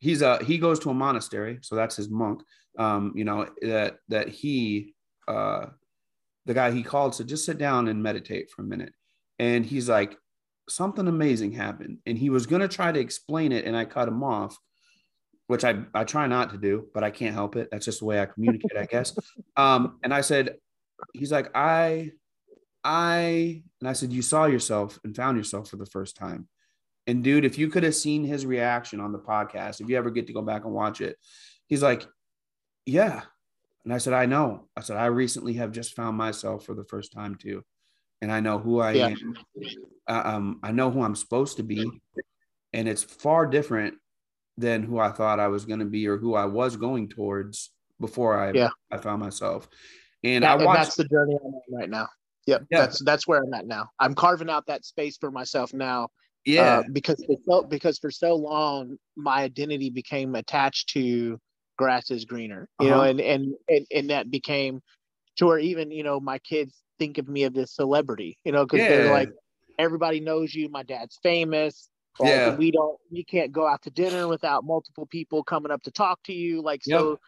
he's 0.00 0.22
a 0.22 0.42
he 0.44 0.58
goes 0.58 0.80
to 0.80 0.90
a 0.90 0.94
monastery, 0.94 1.60
so 1.62 1.76
that's 1.76 1.94
his 1.94 2.10
monk. 2.10 2.42
Um, 2.76 3.12
you 3.14 3.24
know 3.24 3.48
that 3.62 3.98
that 4.08 4.28
he 4.28 4.94
uh, 5.28 5.66
the 6.46 6.54
guy 6.54 6.72
he 6.72 6.82
called 6.82 7.14
said 7.14 7.28
just 7.28 7.46
sit 7.46 7.58
down 7.58 7.86
and 7.86 8.02
meditate 8.02 8.50
for 8.50 8.62
a 8.62 8.66
minute, 8.66 8.92
and 9.38 9.64
he's 9.64 9.88
like 9.88 10.16
something 10.68 11.06
amazing 11.06 11.52
happened, 11.52 11.98
and 12.06 12.18
he 12.18 12.28
was 12.28 12.46
gonna 12.46 12.66
try 12.66 12.90
to 12.90 12.98
explain 12.98 13.52
it, 13.52 13.66
and 13.66 13.76
I 13.76 13.84
cut 13.84 14.08
him 14.08 14.24
off 14.24 14.58
which 15.46 15.62
I, 15.62 15.84
I 15.92 16.04
try 16.04 16.26
not 16.26 16.50
to 16.52 16.56
do, 16.56 16.86
but 16.94 17.04
I 17.04 17.10
can't 17.10 17.34
help 17.34 17.54
it. 17.54 17.68
That's 17.70 17.84
just 17.84 17.98
the 17.98 18.06
way 18.06 18.18
I 18.18 18.24
communicate, 18.24 18.76
I 18.76 18.86
guess. 18.86 19.16
Um, 19.56 20.00
and 20.02 20.12
I 20.12 20.20
said, 20.22 20.56
he's 21.12 21.30
like, 21.30 21.54
I, 21.54 22.10
I, 22.84 23.62
and 23.80 23.88
I 23.88 23.94
said, 23.94 24.12
you 24.12 24.22
saw 24.22 24.44
yourself 24.46 24.98
and 25.04 25.16
found 25.16 25.36
yourself 25.38 25.68
for 25.70 25.76
the 25.76 25.86
first 25.86 26.16
time. 26.16 26.48
And 27.06 27.24
dude, 27.24 27.44
if 27.44 27.58
you 27.58 27.68
could 27.68 27.82
have 27.82 27.94
seen 27.94 28.24
his 28.24 28.46
reaction 28.46 29.00
on 29.00 29.12
the 29.12 29.18
podcast, 29.18 29.80
if 29.80 29.88
you 29.88 29.96
ever 29.96 30.10
get 30.10 30.26
to 30.28 30.32
go 30.32 30.42
back 30.42 30.64
and 30.64 30.72
watch 30.72 31.00
it, 31.00 31.16
he's 31.66 31.82
like, 31.82 32.06
yeah. 32.86 33.22
And 33.84 33.92
I 33.92 33.98
said, 33.98 34.12
I 34.14 34.26
know. 34.26 34.68
I 34.76 34.80
said, 34.80 34.96
I 34.96 35.06
recently 35.06 35.54
have 35.54 35.72
just 35.72 35.94
found 35.96 36.16
myself 36.16 36.64
for 36.64 36.74
the 36.74 36.84
first 36.84 37.12
time 37.12 37.34
too. 37.34 37.62
And 38.22 38.32
I 38.32 38.40
know 38.40 38.58
who 38.58 38.80
I 38.80 38.92
Yeah. 38.92 39.08
am. 39.08 39.34
Um, 40.06 40.60
I 40.62 40.72
know 40.72 40.90
who 40.90 41.02
I'm 41.02 41.14
supposed 41.14 41.58
to 41.58 41.62
be. 41.62 41.90
And 42.72 42.88
it's 42.88 43.02
far 43.02 43.46
different 43.46 43.94
than 44.56 44.82
who 44.82 44.98
I 44.98 45.10
thought 45.10 45.40
I 45.40 45.48
was 45.48 45.64
going 45.64 45.80
to 45.80 45.84
be 45.84 46.06
or 46.08 46.16
who 46.16 46.34
I 46.34 46.46
was 46.46 46.76
going 46.76 47.08
towards 47.08 47.70
before 48.00 48.38
I 48.38 48.52
Yeah. 48.52 48.70
I 48.90 48.96
found 48.96 49.20
myself. 49.20 49.68
And 50.22 50.44
That- 50.44 50.52
I 50.52 50.54
and 50.54 50.64
watched 50.64 50.78
that's 50.80 50.96
the 50.96 51.04
journey 51.04 51.36
I'm 51.38 51.46
on 51.54 51.60
right 51.70 51.90
now. 51.90 52.08
Yep, 52.46 52.66
Yeah. 52.70 52.78
that's 52.78 53.02
that's 53.04 53.26
where 53.26 53.42
I'm 53.42 53.54
at 53.54 53.66
now. 53.66 53.88
I'm 53.98 54.14
carving 54.14 54.50
out 54.50 54.66
that 54.66 54.84
space 54.84 55.16
for 55.16 55.30
myself 55.30 55.72
now. 55.72 56.08
yeah, 56.44 56.80
uh, 56.80 56.82
because 56.92 57.24
for 57.24 57.36
so, 57.44 57.62
because 57.62 57.98
for 57.98 58.10
so 58.10 58.34
long 58.34 58.96
my 59.16 59.42
identity 59.42 59.90
became 59.90 60.34
attached 60.34 60.90
to 60.90 61.38
grass 61.78 62.10
is 62.10 62.24
greener, 62.24 62.68
you 62.78 62.88
know, 62.88 63.00
Uh-huh. 63.00 63.08
and, 63.10 63.20
and 63.20 63.54
and 63.68 63.86
and 63.90 64.10
that 64.10 64.30
became 64.30 64.80
to 65.36 65.46
where 65.46 65.58
even 65.58 65.90
you 65.90 66.02
know 66.02 66.20
my 66.20 66.38
kids 66.38 66.74
think 66.98 67.18
of 67.18 67.28
me 67.28 67.44
as 67.44 67.52
this 67.52 67.74
celebrity, 67.74 68.38
you 68.44 68.52
know, 68.52 68.64
because 68.66 68.86
Yeah. 68.86 68.88
they're 68.88 69.10
like 69.10 69.30
everybody 69.78 70.20
knows 70.20 70.54
you. 70.54 70.68
My 70.68 70.82
dad's 70.82 71.18
famous. 71.22 71.88
Like, 72.20 72.30
Yeah. 72.30 72.56
we 72.56 72.70
don't 72.70 72.98
we 73.10 73.24
can't 73.24 73.50
go 73.52 73.66
out 73.66 73.82
to 73.82 73.90
dinner 73.90 74.28
without 74.28 74.64
multiple 74.64 75.06
people 75.06 75.42
coming 75.42 75.72
up 75.72 75.82
to 75.82 75.90
talk 75.90 76.22
to 76.24 76.32
you. 76.32 76.62
Like 76.62 76.84
so 76.84 77.18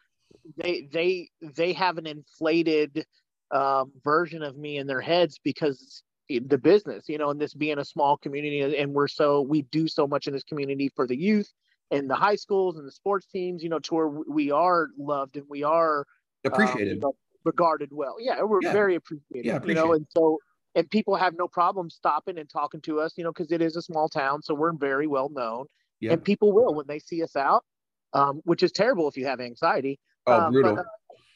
they 0.56 0.88
they 0.92 1.30
they 1.42 1.72
have 1.72 1.98
an 1.98 2.06
inflated 2.06 3.04
um, 3.50 3.92
version 4.04 4.42
of 4.42 4.56
me 4.56 4.78
in 4.78 4.86
their 4.86 5.00
heads 5.00 5.38
because 5.42 6.02
the 6.28 6.58
business, 6.58 7.08
you 7.08 7.18
know, 7.18 7.30
and 7.30 7.40
this 7.40 7.54
being 7.54 7.78
a 7.78 7.84
small 7.84 8.16
community, 8.16 8.76
and 8.76 8.92
we're 8.92 9.06
so 9.08 9.42
we 9.42 9.62
do 9.62 9.86
so 9.86 10.06
much 10.06 10.26
in 10.26 10.32
this 10.32 10.42
community 10.44 10.90
for 10.96 11.06
the 11.06 11.16
youth 11.16 11.52
and 11.92 12.10
the 12.10 12.16
high 12.16 12.34
schools 12.34 12.76
and 12.76 12.86
the 12.86 12.90
sports 12.90 13.26
teams, 13.26 13.62
you 13.62 13.68
know, 13.68 13.78
to 13.78 13.94
where 13.94 14.08
we 14.08 14.50
are 14.50 14.88
loved 14.98 15.36
and 15.36 15.46
we 15.48 15.62
are 15.62 16.00
um, 16.00 16.52
appreciated. 16.52 17.00
know, 17.00 17.14
regarded 17.44 17.90
well. 17.92 18.16
Yeah, 18.18 18.42
we're 18.42 18.60
Yeah. 18.62 18.72
very 18.72 18.96
appreciated. 18.96 19.46
Yeah, 19.46 19.60
you 19.64 19.74
know, 19.74 19.92
and 19.92 20.04
so 20.16 20.38
and 20.74 20.90
people 20.90 21.14
have 21.14 21.34
no 21.38 21.48
problem 21.48 21.88
stopping 21.88 22.38
and 22.38 22.50
talking 22.50 22.80
to 22.82 23.00
us, 23.00 23.16
you 23.16 23.24
know, 23.24 23.32
because 23.32 23.50
it 23.52 23.62
is 23.62 23.76
a 23.76 23.82
small 23.82 24.08
town, 24.08 24.42
so 24.42 24.52
we're 24.52 24.72
very 24.72 25.06
well 25.06 25.28
known, 25.30 25.66
Yeah. 26.00 26.12
and 26.12 26.24
people 26.24 26.52
will 26.52 26.74
when 26.74 26.86
they 26.88 26.98
see 26.98 27.22
us 27.22 27.36
out, 27.36 27.64
um, 28.12 28.40
which 28.44 28.62
is 28.62 28.72
terrible 28.72 29.08
if 29.08 29.16
you 29.16 29.26
have 29.26 29.40
anxiety. 29.40 29.98
oh, 30.26 30.32
um, 30.32 30.44
but, 30.46 30.52
brutal. 30.52 30.78
uh, 30.80 30.82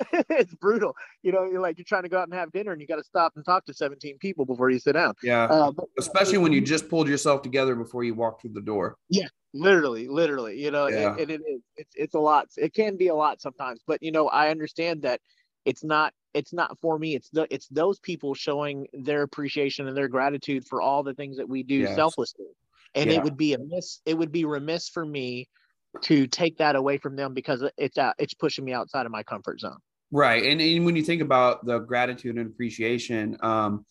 it's 0.31 0.55
brutal. 0.55 0.95
You 1.23 1.33
know, 1.33 1.45
you're 1.45 1.61
like 1.61 1.79
you're 1.79 1.85
trying 1.85 2.05
to 2.05 2.09
go 2.09 2.19
out 2.19 2.29
and 2.29 2.35
have 2.35 2.53
dinner, 2.53 2.73
and 2.73 2.81
you 2.81 2.87
got 2.87 2.97
to 2.97 3.05
stop 3.05 3.33
and 3.37 3.45
talk 3.45 3.67
to 3.67 3.75
17 3.75 4.19
people 4.19 4.45
before 4.45 4.71
you 4.71 4.79
sit 4.79 4.93
down. 4.93 5.15
yeah. 5.23 5.45
Uh, 5.45 5.71
but 5.73 5.87
Especially 5.99 6.39
when 6.39 6.53
you 6.53 6.61
just 6.61 6.89
pulled 6.89 7.09
yourself 7.09 7.43
together 7.43 7.75
before 7.75 8.05
you 8.05 8.15
walked 8.15 8.43
through 8.43 8.53
the 8.55 8.61
door. 8.61 8.97
Yeah, 9.09 9.29
literally 9.53 10.09
literally 10.09 10.59
you 10.61 10.71
know 10.71 10.87
and- 10.87 10.95
Yeah. 10.95 11.17
and, 11.19 11.31
it 11.31 11.41
is 11.47 11.61
it's 11.77 11.93
it's 11.97 12.15
a 12.15 12.21
lot 12.21 12.47
it 12.57 12.73
can 12.73 12.97
be 12.97 13.09
a 13.09 13.15
lot 13.15 13.41
sometimes 13.41 13.81
but 13.87 14.01
you 14.01 14.13
know 14.13 14.29
i 14.29 14.49
understand 14.51 15.03
that 15.03 15.21
it's 15.65 15.83
not 15.83 16.13
it's 16.35 16.53
not 16.53 16.79
for 16.79 16.97
me 16.99 17.17
it's 17.17 17.29
the 17.31 17.49
it's 17.53 17.67
those 17.67 17.99
people 17.99 18.33
showing 18.35 18.87
their 18.93 19.23
appreciation 19.23 19.89
and 19.89 19.97
their 19.97 20.07
gratitude 20.07 20.65
for 20.65 20.81
all 20.81 21.03
the 21.03 21.15
things 21.15 21.37
that 21.37 21.49
we 21.49 21.65
do 21.65 21.75
Yes. 21.79 21.97
selflessly 21.97 22.47
and 22.95 23.11
Yeah. 23.11 23.17
it 23.19 23.25
would 23.25 23.37
be 23.37 23.55
a 23.55 23.59
miss 23.59 24.01
it 24.07 24.17
would 24.17 24.31
be 24.31 24.45
remiss 24.45 24.89
for 24.89 25.05
me 25.05 25.49
to 26.03 26.29
take 26.29 26.59
that 26.59 26.77
away 26.77 26.99
from 26.99 27.17
them 27.17 27.35
because 27.35 27.65
it's 27.77 27.99
out 27.99 28.15
it's 28.21 28.35
pushing 28.35 28.65
me 28.65 28.73
outside 28.73 29.05
of 29.05 29.11
my 29.11 29.25
comfort 29.25 29.59
zone 29.59 29.79
Right. 30.13 30.45
And, 30.45 30.61
and 30.61 30.85
when 30.85 30.97
you 30.97 31.03
think 31.03 31.23
about 31.23 31.65
the 31.65 31.79
gratitude 31.79 32.37
and 32.37 32.47
appreciation, 32.49 33.37
um, 33.41 33.85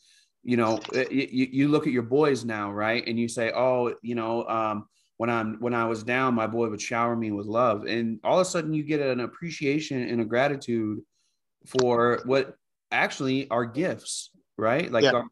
you 0.44 0.58
know, 0.58 0.80
you, 0.94 1.48
you 1.52 1.68
look 1.68 1.88
at 1.88 1.94
your 1.94 2.04
boys 2.04 2.44
now, 2.46 2.72
right? 2.72 3.06
And 3.08 3.20
you 3.20 3.28
say, 3.28 3.52
oh, 3.56 3.94
you 4.02 4.16
know, 4.16 4.48
um, 4.48 4.88
when 5.18 5.30
I'm 5.30 5.58
when 5.60 5.74
I 5.74 5.86
was 5.86 6.02
down, 6.04 6.34
my 6.34 6.48
boy 6.48 6.70
would 6.70 6.82
shower 6.82 7.14
me 7.14 7.32
with 7.32 7.46
love, 7.46 7.86
and 7.86 8.20
all 8.24 8.40
of 8.40 8.48
a 8.48 8.50
sudden 8.50 8.74
you 8.74 8.84
get 8.84 9.02
an 9.02 9.20
appreciation 9.20 10.02
and 10.08 10.22
a 10.22 10.26
gratitude 10.26 11.00
for 11.68 12.22
what 12.24 12.56
actually 12.92 13.50
are 13.50 13.66
gifts, 13.66 14.32
right? 14.58 14.90
Like 14.90 15.04
Yeah. 15.04 15.24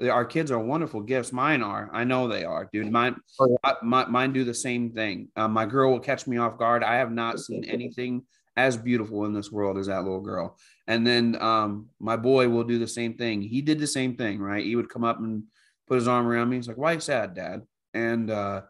our, 0.00 0.10
our 0.10 0.24
kids 0.24 0.52
are 0.52 0.60
wonderful 0.60 1.00
gifts. 1.02 1.32
Mine 1.32 1.60
are. 1.60 1.90
I 1.92 2.04
know 2.04 2.28
they 2.28 2.44
are, 2.44 2.68
dude. 2.72 2.90
Mine, 2.92 3.16
Oh, 3.40 3.48
yeah. 3.50 3.56
I- 3.64 3.84
my, 3.84 4.06
mine 4.06 4.32
do 4.32 4.44
the 4.44 4.54
same 4.54 4.92
thing. 4.92 5.28
Uh, 5.34 5.48
my 5.48 5.66
girl 5.66 5.90
will 5.90 6.00
catch 6.00 6.26
me 6.28 6.36
off 6.36 6.56
guard. 6.56 6.84
I 6.84 6.94
have 6.96 7.10
not 7.10 7.40
seen 7.40 7.64
anything 7.64 8.22
as 8.56 8.76
beautiful 8.76 9.24
in 9.24 9.32
this 9.32 9.50
world 9.50 9.78
as 9.78 9.86
that 9.86 10.02
little 10.02 10.20
girl. 10.20 10.58
And 10.86 11.06
then 11.06 11.40
um, 11.40 11.88
my 12.00 12.16
boy 12.16 12.48
will 12.48 12.64
do 12.64 12.78
the 12.78 12.88
same 12.88 13.14
thing. 13.14 13.40
He 13.42 13.62
did 13.62 13.78
the 13.78 13.86
same 13.86 14.16
thing, 14.16 14.40
right? 14.40 14.64
He 14.64 14.76
would 14.76 14.90
come 14.90 15.04
up 15.04 15.18
and 15.18 15.44
put 15.86 15.96
his 15.96 16.08
arm 16.08 16.26
around 16.26 16.50
me. 16.50 16.56
He's 16.56 16.68
like, 16.68 16.76
"Why 16.76 16.92
you 16.92 17.00
sad, 17.00 17.34
Dad?" 17.34 17.62
And 17.94 18.30
uh, 18.30 18.62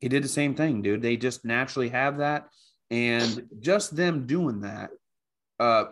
he 0.00 0.08
did 0.08 0.24
the 0.24 0.28
same 0.28 0.54
thing, 0.54 0.82
dude. 0.82 1.02
They 1.02 1.16
just 1.16 1.44
naturally 1.44 1.90
have 1.90 2.18
that, 2.18 2.48
and 2.90 3.46
just 3.60 3.94
them 3.94 4.26
doing 4.26 4.62
that 4.62 4.90
uh, 5.60 5.84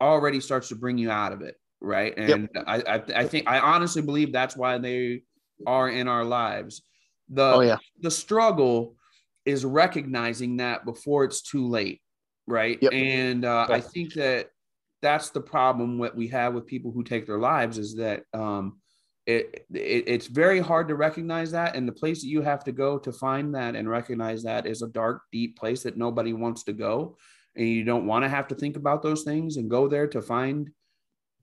already 0.00 0.40
starts 0.40 0.68
to 0.68 0.76
bring 0.76 0.98
you 0.98 1.10
out 1.10 1.32
of 1.32 1.40
it, 1.40 1.56
right? 1.80 2.16
And 2.16 2.48
I, 2.66 2.82
I, 2.86 3.02
I 3.16 3.24
think 3.26 3.48
I 3.48 3.58
honestly 3.58 4.02
believe 4.02 4.32
that's 4.32 4.56
why 4.56 4.78
they 4.78 5.22
are 5.66 5.88
in 5.88 6.06
our 6.06 6.24
lives. 6.24 6.82
The 7.30 7.52
oh 7.54 7.60
yeah 7.60 7.78
the 8.00 8.10
struggle 8.10 8.94
is 9.44 9.64
recognizing 9.64 10.58
that 10.58 10.84
before 10.84 11.24
it's 11.24 11.42
too 11.42 11.66
late 11.66 12.00
right? 12.46 12.78
Yep. 12.80 12.92
and 12.92 13.44
uh, 13.44 13.66
i 13.70 13.80
think 13.80 14.14
that 14.14 14.50
that's 15.02 15.30
the 15.30 15.40
problem 15.40 15.98
what 15.98 16.16
we 16.16 16.28
have 16.28 16.54
with 16.54 16.66
people 16.66 16.90
who 16.90 17.04
take 17.04 17.26
their 17.26 17.38
lives 17.38 17.78
is 17.78 17.96
that 17.96 18.22
um, 18.32 18.78
it, 19.26 19.66
it 19.74 20.04
it's 20.06 20.26
very 20.26 20.60
hard 20.60 20.88
to 20.88 20.94
recognize 20.94 21.50
that. 21.50 21.74
And 21.76 21.86
the 21.86 21.92
place 21.92 22.22
that 22.22 22.28
you 22.28 22.40
have 22.42 22.64
to 22.64 22.72
go 22.72 22.98
to 22.98 23.12
find 23.12 23.54
that 23.54 23.76
and 23.76 23.88
recognize 23.88 24.42
that 24.44 24.66
is 24.66 24.82
a 24.82 24.88
dark 24.88 25.22
deep 25.32 25.58
place 25.58 25.82
that 25.82 25.96
nobody 25.96 26.32
wants 26.32 26.62
to 26.64 26.72
go. 26.72 27.16
And 27.56 27.68
you 27.68 27.84
don't 27.84 28.06
want 28.06 28.24
to 28.24 28.28
have 28.28 28.48
to 28.48 28.54
think 28.54 28.76
about 28.76 29.02
those 29.02 29.22
things 29.22 29.56
and 29.56 29.68
go 29.70 29.88
there 29.88 30.06
to 30.08 30.22
find 30.22 30.70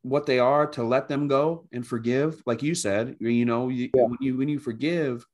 what 0.01 0.25
they 0.25 0.39
are 0.39 0.65
to 0.67 0.83
let 0.83 1.07
them 1.07 1.27
go 1.27 1.67
and 1.71 1.85
forgive. 1.85 2.41
Like 2.45 2.63
you 2.63 2.73
said 2.73 3.17
you 3.19 3.45
know 3.45 3.69
you, 3.69 3.89
Yeah. 3.93 4.03
when 4.05 4.17
you 4.19 4.37
when 4.37 4.49
you 4.49 4.59
forgive 4.59 5.25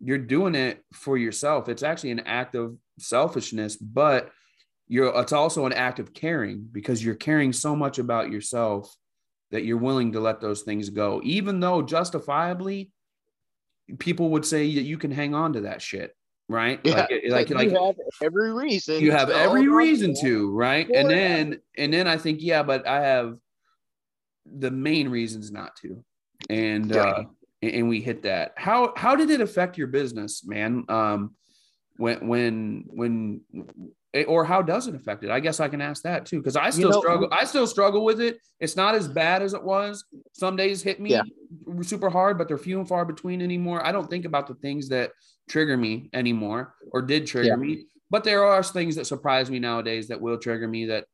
you're 0.00 0.18
doing 0.18 0.54
it 0.54 0.82
for 0.94 1.18
yourself. 1.18 1.68
It's 1.68 1.82
actually 1.82 2.10
an 2.12 2.20
act 2.20 2.54
of 2.54 2.76
selfishness 2.98 3.76
but 3.76 4.30
you're 4.90 5.12
it's 5.20 5.32
also 5.32 5.64
an 5.66 5.72
act 5.72 6.00
of 6.00 6.12
caring 6.12 6.68
because 6.72 7.02
you're 7.02 7.14
caring 7.14 7.52
so 7.52 7.76
much 7.76 7.98
about 7.98 8.30
yourself 8.30 8.94
that 9.52 9.64
you're 9.64 9.78
willing 9.78 10.12
to 10.12 10.20
let 10.20 10.40
those 10.40 10.62
things 10.62 10.90
go 10.90 11.20
even 11.24 11.60
though 11.60 11.80
justifiably 11.80 12.90
people 13.98 14.30
would 14.30 14.44
say 14.44 14.74
that 14.74 14.82
you 14.82 14.98
can 14.98 15.10
hang 15.10 15.34
on 15.34 15.52
to 15.52 15.62
that 15.62 15.80
shit 15.80 16.14
right 16.48 16.80
yeah 16.84 17.06
like 17.28 17.30
like, 17.30 17.50
you 17.50 17.54
like 17.56 17.70
have 17.70 17.94
every 18.22 18.52
reason 18.52 19.00
you 19.00 19.12
have 19.12 19.30
every 19.30 19.68
reason 19.68 20.12
to 20.20 20.50
right 20.52 20.90
and 20.90 21.08
then 21.08 21.60
and 21.78 21.94
then 21.94 22.08
i 22.08 22.16
think 22.16 22.38
yeah 22.42 22.62
but 22.62 22.86
i 22.86 23.00
have 23.00 23.36
the 24.58 24.70
main 24.70 25.08
reasons 25.08 25.50
not 25.50 25.76
to, 25.76 26.02
and 26.48 26.90
Yeah. 26.90 27.02
uh, 27.02 27.24
and 27.62 27.72
and 27.72 27.88
we 27.88 28.00
hit 28.00 28.22
that. 28.22 28.54
How 28.56 28.92
how 28.96 29.14
did 29.14 29.30
it 29.30 29.40
affect 29.40 29.78
your 29.78 29.86
business, 29.86 30.44
man? 30.44 30.84
Um, 30.88 31.34
when 32.00 32.26
when 32.26 32.84
when 32.88 33.40
eh, 34.14 34.24
or 34.24 34.44
how 34.44 34.62
does 34.62 34.88
it 34.88 34.94
affect 34.94 35.22
it? 35.22 35.30
I 35.30 35.38
guess 35.38 35.60
I 35.60 35.68
can 35.68 35.80
ask 35.82 36.02
that 36.02 36.24
too 36.24 36.38
because 36.38 36.56
I 36.56 36.70
still 36.70 36.90
know- 36.90 37.00
struggle. 37.00 37.28
I 37.30 37.44
still 37.44 37.66
struggle 37.66 38.04
with 38.04 38.20
it. 38.20 38.38
It's 38.58 38.74
not 38.74 38.94
as 38.94 39.06
bad 39.06 39.42
as 39.42 39.52
it 39.52 39.62
was. 39.62 40.04
Some 40.32 40.56
days 40.56 40.82
hit 40.82 40.98
me 41.00 41.10
Yeah. 41.10 41.22
super 41.82 42.08
hard, 42.08 42.38
but 42.38 42.48
they're 42.48 42.58
few 42.58 42.78
and 42.78 42.88
far 42.88 43.04
between 43.04 43.42
anymore. 43.42 43.84
I 43.86 43.92
don't 43.92 44.08
think 44.08 44.24
about 44.24 44.46
the 44.46 44.54
things 44.54 44.88
that 44.88 45.12
trigger 45.48 45.76
me 45.76 46.08
anymore 46.14 46.74
or 46.92 47.02
did 47.02 47.26
trigger 47.26 47.48
Yeah. 47.48 47.56
me. 47.56 47.84
But 48.08 48.24
there 48.24 48.44
are 48.44 48.62
things 48.62 48.96
that 48.96 49.06
surprise 49.06 49.50
me 49.50 49.58
nowadays 49.58 50.08
that 50.08 50.20
will 50.20 50.38
trigger 50.38 50.66
me 50.66 50.86
that 50.86 51.04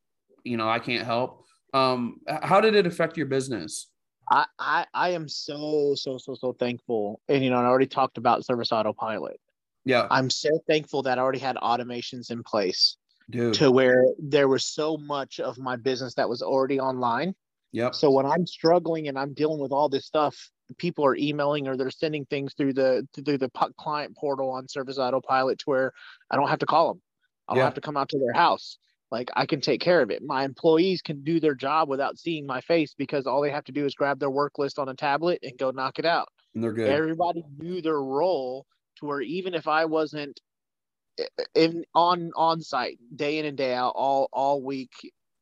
you 0.45 0.57
know 0.57 0.68
I 0.68 0.78
can't 0.78 1.05
help. 1.05 1.45
Um, 1.74 2.20
how 2.28 2.61
did 2.61 2.76
it 2.76 2.87
affect 2.87 3.16
your 3.16 3.26
business? 3.26 3.89
I, 4.30 4.47
I 4.59 4.87
I 4.95 5.09
am 5.11 5.28
so 5.28 5.95
so 5.97 6.16
so 6.18 6.34
so 6.34 6.53
thankful, 6.53 7.20
and 7.28 7.43
you 7.45 7.51
know, 7.51 7.57
I 7.59 7.64
already 7.66 7.87
talked 7.87 8.18
about 8.18 8.45
Service 8.45 8.70
Autopilot. 8.72 9.41
Yeah, 9.87 10.07
I'm 10.11 10.28
so 10.28 10.51
thankful 10.68 11.03
that 11.05 11.18
I 11.18 11.22
already 11.22 11.39
had 11.39 11.57
automations 11.57 12.30
in 12.30 12.43
place 12.43 12.97
dude. 13.30 13.55
to 13.55 13.70
where 13.70 14.05
there 14.18 14.49
was 14.49 14.66
so 14.66 14.99
much 14.99 15.41
of 15.41 15.57
my 15.59 15.76
business 15.76 16.14
that 16.14 16.28
was 16.28 16.43
already 16.43 16.78
online. 16.78 17.34
Yep. 17.72 17.95
So 17.95 18.11
when 18.11 18.26
I'm 18.26 18.47
struggling 18.47 19.09
and 19.09 19.18
I'm 19.18 19.32
dealing 19.32 19.61
with 19.61 19.70
all 19.72 19.89
this 19.89 20.05
stuff, 20.07 20.37
people 20.78 21.07
are 21.07 21.16
emailing 21.16 21.68
or 21.68 21.76
they're 21.76 21.91
sending 21.91 22.24
things 22.26 22.53
through 22.55 22.72
the 22.74 23.07
through 23.14 23.39
the 23.39 23.51
client 23.78 24.16
portal 24.16 24.51
on 24.51 24.66
Service 24.68 24.99
Autopilot 24.99 25.61
to 25.61 25.64
where 25.66 25.93
I 26.30 26.37
don't 26.37 26.49
have 26.49 26.59
to 26.61 26.66
call 26.66 26.89
them. 26.89 27.03
I 27.49 27.55
don't 27.55 27.61
Yeah. 27.61 27.64
have 27.66 27.74
to 27.74 27.80
come 27.80 27.97
out 27.97 28.09
to 28.11 28.18
their 28.18 28.32
house. 28.32 28.78
Like 29.12 29.30
I 29.37 29.47
can 29.47 29.61
take 29.61 29.80
care 29.80 30.03
of 30.03 30.11
it. 30.11 30.22
My 30.24 30.45
employees 30.45 31.01
can 31.01 31.22
do 31.22 31.39
their 31.39 31.55
job 31.55 31.89
without 31.89 32.18
seeing 32.18 32.45
my 32.45 32.61
face 32.61 32.93
because 32.99 33.24
all 33.26 33.41
they 33.41 33.51
have 33.53 33.62
to 33.64 33.72
do 33.72 33.84
is 33.87 33.95
grab 33.95 34.18
their 34.18 34.30
work 34.30 34.59
list 34.59 34.80
on 34.80 34.89
a 34.89 34.95
tablet 34.95 35.39
and 35.45 35.57
go 35.57 35.70
knock 35.70 36.01
it 36.01 36.05
out. 36.07 36.28
And 36.57 36.64
they're 36.64 36.72
good. 36.72 36.89
Everybody 36.89 37.45
knew 37.57 37.80
their 37.80 38.03
role 38.03 38.66
to 38.97 39.07
where 39.07 39.20
even 39.20 39.55
if 39.55 39.66
I 39.68 39.84
wasn't 39.84 40.40
in 41.55 41.84
on 41.94 42.30
on 42.36 42.61
site 42.61 42.99
day 43.14 43.38
in 43.38 43.47
and 43.47 43.57
day 43.57 43.72
out 43.74 43.92
all 43.97 44.28
all 44.32 44.62
week, 44.62 44.92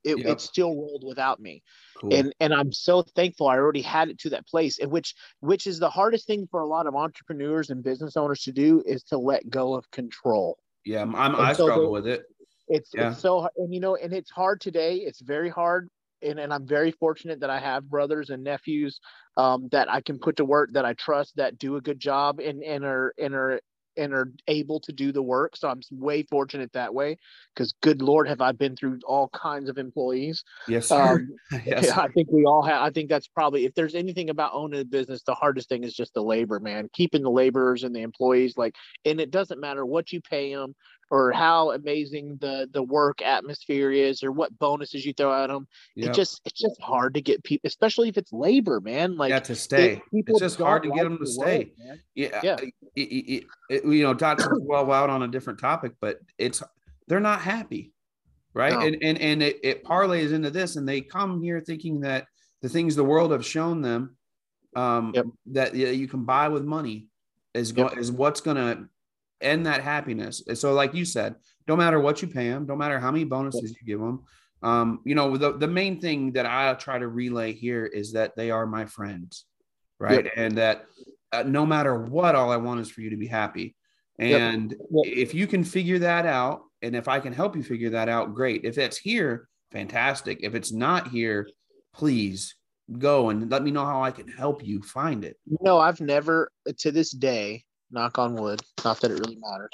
it, 0.05 0.18
Yep. 0.18 0.26
it 0.26 0.40
still 0.40 0.74
rolled 0.74 1.02
without 1.07 1.40
me 1.40 1.62
Cool. 1.96 2.12
and 2.12 2.34
and 2.38 2.52
i'm 2.52 2.70
so 2.72 3.00
thankful 3.02 3.48
i 3.48 3.57
already 3.57 3.80
had 3.80 4.11
it 4.11 4.18
to 4.18 4.28
that 4.30 4.46
place 4.46 4.78
and 4.78 4.90
which 4.90 5.14
which 5.40 5.66
is 5.66 5.78
the 5.78 5.88
hardest 5.88 6.26
thing 6.26 6.46
for 6.50 6.61
a 6.61 6.66
lot 6.66 6.86
of 6.86 6.94
entrepreneurs 6.94 7.70
and 7.70 7.82
business 7.82 8.14
owners 8.16 8.42
to 8.42 8.52
do 8.52 8.82
is 8.84 9.02
to 9.02 9.16
let 9.16 9.48
go 9.48 9.74
of 9.74 9.90
control 9.90 10.59
yeah, 10.84 11.00
I'm, 11.02 11.14
I'm 11.16 11.34
I 11.36 11.55
so 11.55 11.64
struggle 11.64 11.84
the- 11.84 11.90
with 11.90 12.07
it. 12.07 12.24
it's 12.68 12.90
Yeah. 12.94 13.12
it's 13.12 13.20
so 13.22 13.48
and 13.57 13.72
you 13.72 13.80
know 13.80 13.96
and 13.96 14.12
it's 14.12 14.30
hard 14.30 14.61
today 14.61 14.96
it's 14.96 15.20
very 15.22 15.48
hard 15.48 15.88
and, 16.24 16.38
and 16.38 16.52
i'm 16.52 16.66
very 16.66 16.92
fortunate 16.92 17.40
that 17.40 17.50
i 17.50 17.58
have 17.58 17.88
brothers 17.88 18.30
and 18.30 18.42
nephews 18.42 19.00
um, 19.36 19.68
that 19.70 19.90
i 19.90 20.00
can 20.00 20.18
put 20.18 20.36
to 20.36 20.44
work 20.44 20.70
that 20.72 20.84
i 20.84 20.92
trust 20.94 21.36
that 21.36 21.58
do 21.58 21.76
a 21.76 21.80
good 21.80 21.98
job 21.98 22.40
and 22.40 22.62
and 22.62 22.84
are 22.84 23.14
and 23.18 23.34
are 23.34 23.60
and 23.96 24.12
are 24.12 24.32
able 24.48 24.80
to 24.80 24.92
do 24.92 25.12
the 25.12 25.22
work 25.22 25.56
so 25.56 25.68
i'm 25.68 25.80
way 25.92 26.22
fortunate 26.24 26.72
that 26.72 26.92
way 26.92 27.16
because 27.54 27.74
good 27.80 28.02
lord 28.02 28.28
have 28.28 28.40
i 28.40 28.50
been 28.50 28.74
through 28.74 28.98
all 29.06 29.28
kinds 29.28 29.68
of 29.68 29.78
employees 29.78 30.42
Yes, 30.66 30.88
sir. 30.88 30.96
um, 31.52 31.60
yes. 31.64 31.90
I 31.90 32.08
think 32.08 32.28
we 32.30 32.44
all 32.44 32.62
have. 32.62 32.82
I 32.82 32.90
think 32.90 33.08
that's 33.08 33.28
probably 33.28 33.64
if 33.64 33.74
there's 33.74 33.94
anything 33.94 34.30
about 34.30 34.52
owning 34.52 34.80
a 34.80 34.84
business, 34.84 35.22
the 35.22 35.34
hardest 35.34 35.68
thing 35.68 35.84
is 35.84 35.94
just 35.94 36.12
the 36.14 36.22
labor, 36.22 36.58
man. 36.58 36.90
Keeping 36.92 37.22
the 37.22 37.30
laborers 37.30 37.84
and 37.84 37.94
the 37.94 38.02
employees 38.02 38.54
like, 38.56 38.74
and 39.04 39.20
it 39.20 39.30
doesn't 39.30 39.60
matter 39.60 39.86
what 39.86 40.12
you 40.12 40.20
pay 40.20 40.54
them 40.54 40.74
or 41.14 41.30
how 41.30 41.70
amazing 41.70 42.36
the 42.40 42.68
the 42.72 42.82
work 42.82 43.22
atmosphere 43.22 43.92
is 43.92 44.24
or 44.24 44.32
what 44.32 44.56
bonuses 44.58 45.06
you 45.06 45.12
throw 45.12 45.32
at 45.32 45.46
them. 45.46 45.68
Yep. 45.94 46.10
It 46.10 46.12
just 46.14 46.40
it's 46.44 46.60
just 46.60 46.80
hard 46.80 47.14
to 47.14 47.20
get 47.20 47.44
people, 47.44 47.68
especially 47.68 48.08
if 48.08 48.18
it's 48.18 48.32
labor, 48.32 48.80
man. 48.80 49.16
Like 49.16 49.30
yeah, 49.30 49.38
to 49.38 49.54
stay. 49.54 50.02
It's 50.12 50.40
just 50.40 50.58
hard 50.58 50.82
to 50.82 50.90
get 50.90 51.04
them 51.04 51.18
to 51.18 51.26
stay. 51.26 51.70
work. 51.86 51.98
Yeah, 52.16 52.40
Yeah. 52.42 52.56
it- 52.60 52.74
it- 52.96 53.44
it- 53.70 53.84
you 53.84 54.02
know, 54.02 54.12
talks 54.12 54.44
well 54.62 54.90
out 54.90 55.08
on 55.08 55.22
a 55.22 55.28
different 55.28 55.60
topic, 55.60 55.92
but 56.00 56.18
it's 56.36 56.64
they're 57.06 57.20
not 57.20 57.40
happy, 57.40 57.92
right? 58.52 58.72
No. 58.72 58.80
And 58.80 58.96
and 59.00 59.18
and 59.20 59.40
it, 59.40 59.60
it 59.62 59.84
parlays 59.84 60.32
into 60.32 60.50
this, 60.50 60.74
and 60.74 60.88
they 60.88 61.00
come 61.00 61.40
here 61.40 61.60
thinking 61.60 62.00
that 62.00 62.26
the 62.60 62.68
things 62.68 62.96
the 62.96 63.04
world 63.04 63.30
have 63.30 63.46
shown 63.46 63.82
them, 63.82 64.16
um, 64.74 65.12
Yep. 65.14 65.26
that 65.52 65.74
yeah, 65.76 65.90
you 65.90 66.08
can 66.08 66.24
buy 66.24 66.48
with 66.48 66.64
money, 66.64 67.06
is 67.54 67.70
go, 67.70 67.82
Yep. 67.84 67.98
is 67.98 68.10
what's 68.10 68.40
gonna 68.40 68.88
end 69.41 69.66
that 69.66 69.82
happiness. 69.82 70.43
And 70.47 70.57
so, 70.57 70.72
like 70.72 70.95
you 70.95 71.05
said, 71.05 71.37
no 71.66 71.76
matter 71.76 72.01
what 72.01 72.22
you 72.22 72.28
pay 72.28 72.51
them, 72.51 72.66
no 72.66 72.76
matter 72.76 72.99
how 72.99 73.11
many 73.11 73.24
bonuses 73.24 73.70
you 73.70 73.87
give 73.87 74.01
them, 74.01 74.24
um, 74.62 75.01
you 75.05 75.14
know, 75.14 75.37
the 75.37 75.57
the 75.57 75.68
main 75.68 76.01
thing 76.01 76.32
that 76.32 76.47
I 76.47 76.72
try 76.74 76.99
to 76.99 77.09
relay 77.09 77.53
here 77.53 77.85
is 77.85 78.12
that 78.12 78.35
they 78.37 78.51
are 78.51 78.66
my 78.66 78.87
friends, 78.87 79.45
right? 79.99 80.26
And 80.37 80.57
that 80.59 80.87
uh, 81.32 81.43
no 81.43 81.66
matter 81.66 81.95
what, 81.95 82.35
all 82.35 82.51
I 82.51 82.57
want 82.57 82.80
is 82.80 82.91
for 82.91 83.03
you 83.03 83.11
to 83.11 83.16
be 83.16 83.26
happy. 83.26 83.76
Yep. 84.18 84.41
And 84.41 84.70
Yep. 84.70 85.16
if 85.16 85.35
you 85.35 85.47
can 85.47 85.64
figure 85.64 85.99
that 85.99 86.24
out, 86.24 86.62
and 86.82 86.95
if 86.95 87.09
I 87.09 87.20
can 87.20 87.32
help 87.32 87.57
you 87.57 87.62
figure 87.62 87.91
that 87.91 88.09
out, 88.09 88.35
great. 88.35 88.64
If 88.64 88.78
it's 88.78 88.97
here, 88.97 89.49
fantastic. 89.72 90.41
If 90.43 90.55
it's 90.55 90.72
not 90.72 91.09
here, 91.09 91.49
please 91.93 92.55
go 92.99 93.30
and 93.30 93.51
let 93.51 93.62
me 93.62 93.70
know 93.70 93.85
how 93.85 94.03
I 94.03 94.11
can 94.11 94.28
help 94.28 94.64
you 94.64 94.82
find 94.82 95.24
it. 95.24 95.37
No, 95.61 95.78
I've 95.78 96.01
never 96.01 96.51
to 96.78 96.93
this 96.93 97.11
day, 97.11 97.64
knock 97.95 98.18
on 98.18 98.34
wood, 98.34 98.61
not 98.84 99.01
that 99.01 99.11
it 99.11 99.18
really 99.20 99.38
matters. 99.40 99.70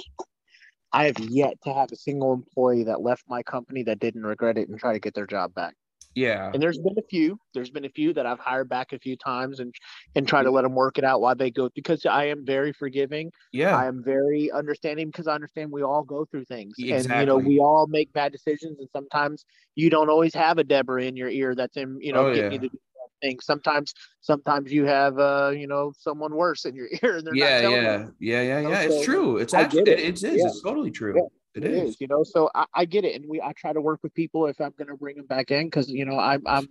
I 0.93 1.05
have 1.07 1.19
yet 1.19 1.55
to 1.65 1.73
have 1.73 1.91
a 1.93 1.97
single 1.97 2.33
employee 2.33 2.85
that 2.85 3.01
left 3.01 3.25
my 3.29 3.43
company 3.43 3.83
that 3.85 3.99
didn't 4.01 4.25
regret 4.25 4.59
it 4.59 4.69
and 4.69 4.79
try 4.79 4.93
to 4.93 4.99
get 4.99 5.15
their 5.15 5.27
job 5.27 5.55
back. 5.55 5.75
Yeah. 6.17 6.51
And 6.53 6.61
there's 6.61 6.79
been 6.79 6.99
a 6.99 7.07
few. 7.09 7.39
There's 7.55 7.71
been 7.71 7.85
a 7.85 7.91
few 7.91 8.13
that 8.15 8.27
I've 8.27 8.41
hired 8.41 8.69
back 8.69 8.93
a 8.93 8.99
few 8.99 9.17
times 9.17 9.61
and 9.61 9.73
and 10.17 10.27
try 10.27 10.43
to 10.43 10.51
let 10.51 10.63
them 10.63 10.75
work 10.75 10.99
it 10.99 11.05
out 11.05 11.21
while 11.21 11.37
they 11.37 11.53
go 11.53 11.71
because 11.73 12.05
I 12.05 12.25
am 12.25 12.45
very 12.45 12.73
forgiving. 12.73 13.31
Yeah. 13.53 13.77
I 13.77 13.87
am 13.87 14.03
very 14.03 14.51
understanding 14.51 15.07
because 15.07 15.29
I 15.29 15.35
understand 15.35 15.71
we 15.71 15.83
all 15.85 16.03
go 16.03 16.25
through 16.25 16.47
things. 16.47 16.75
And 16.79 17.05
you 17.05 17.27
know, 17.27 17.37
we 17.37 17.61
all 17.61 17.87
make 17.87 18.13
bad 18.13 18.33
decisions 18.33 18.81
and 18.81 18.89
sometimes 18.93 19.45
you 19.77 19.89
don't 19.89 20.11
always 20.11 20.35
have 20.35 20.59
a 20.59 20.65
Deborah 20.65 21.05
in 21.05 21.17
your 21.17 21.29
ear 21.29 21.55
that's 21.55 21.77
in, 21.77 21.99
you 22.01 22.13
know, 22.13 22.27
Oh, 22.27 22.35
getting 22.35 22.53
yeah. 22.53 22.59
you 22.63 22.69
to 22.69 22.69
do 22.71 22.79
things. 23.21 23.45
Sometimes 23.45 23.95
sometimes 24.21 24.73
you 24.73 24.85
have 24.85 25.19
uh, 25.19 25.53
you 25.55 25.67
know, 25.67 25.93
someone 25.99 26.35
worse 26.35 26.65
in 26.65 26.75
your 26.75 26.89
ear 27.03 27.17
and 27.17 27.27
they're 27.27 27.35
not 27.35 27.37
Yeah, 27.37 27.61
telling 27.61 27.83
yeah, 27.83 27.99
you. 27.99 28.15
yeah, 28.19 28.43
yeah, 28.43 28.69
yeah. 28.69 28.81
It's 28.81 28.97
so 28.97 29.05
true. 29.05 29.37
It's 29.39 29.55
actually 29.55 29.83
it. 29.83 30.01
it. 30.01 30.23
Is. 30.23 30.23
Yeah. 30.23 30.47
It's 30.47 30.63
totally 30.63 30.91
true. 30.91 31.15
Yeah. 31.17 31.23
It 31.55 31.65
It 31.65 31.73
is. 31.73 31.91
is, 31.91 32.01
you 32.01 32.07
know. 32.07 32.23
So 32.23 32.49
I, 32.55 32.65
I 32.75 32.85
get 32.85 33.05
it, 33.05 33.21
and 33.21 33.29
we 33.29 33.41
I 33.41 33.53
try 33.57 33.73
to 33.73 33.81
work 33.81 34.01
with 34.03 34.15
people 34.15 34.47
if 34.47 34.61
I'm 34.61 34.73
going 34.79 34.89
to 34.89 34.97
bring 34.97 35.17
them 35.17 35.27
back 35.27 35.51
in 35.51 35.67
because 35.67 35.91
you 35.91 36.05
know 36.05 36.19
I'm 36.19 36.43
I'm 36.47 36.69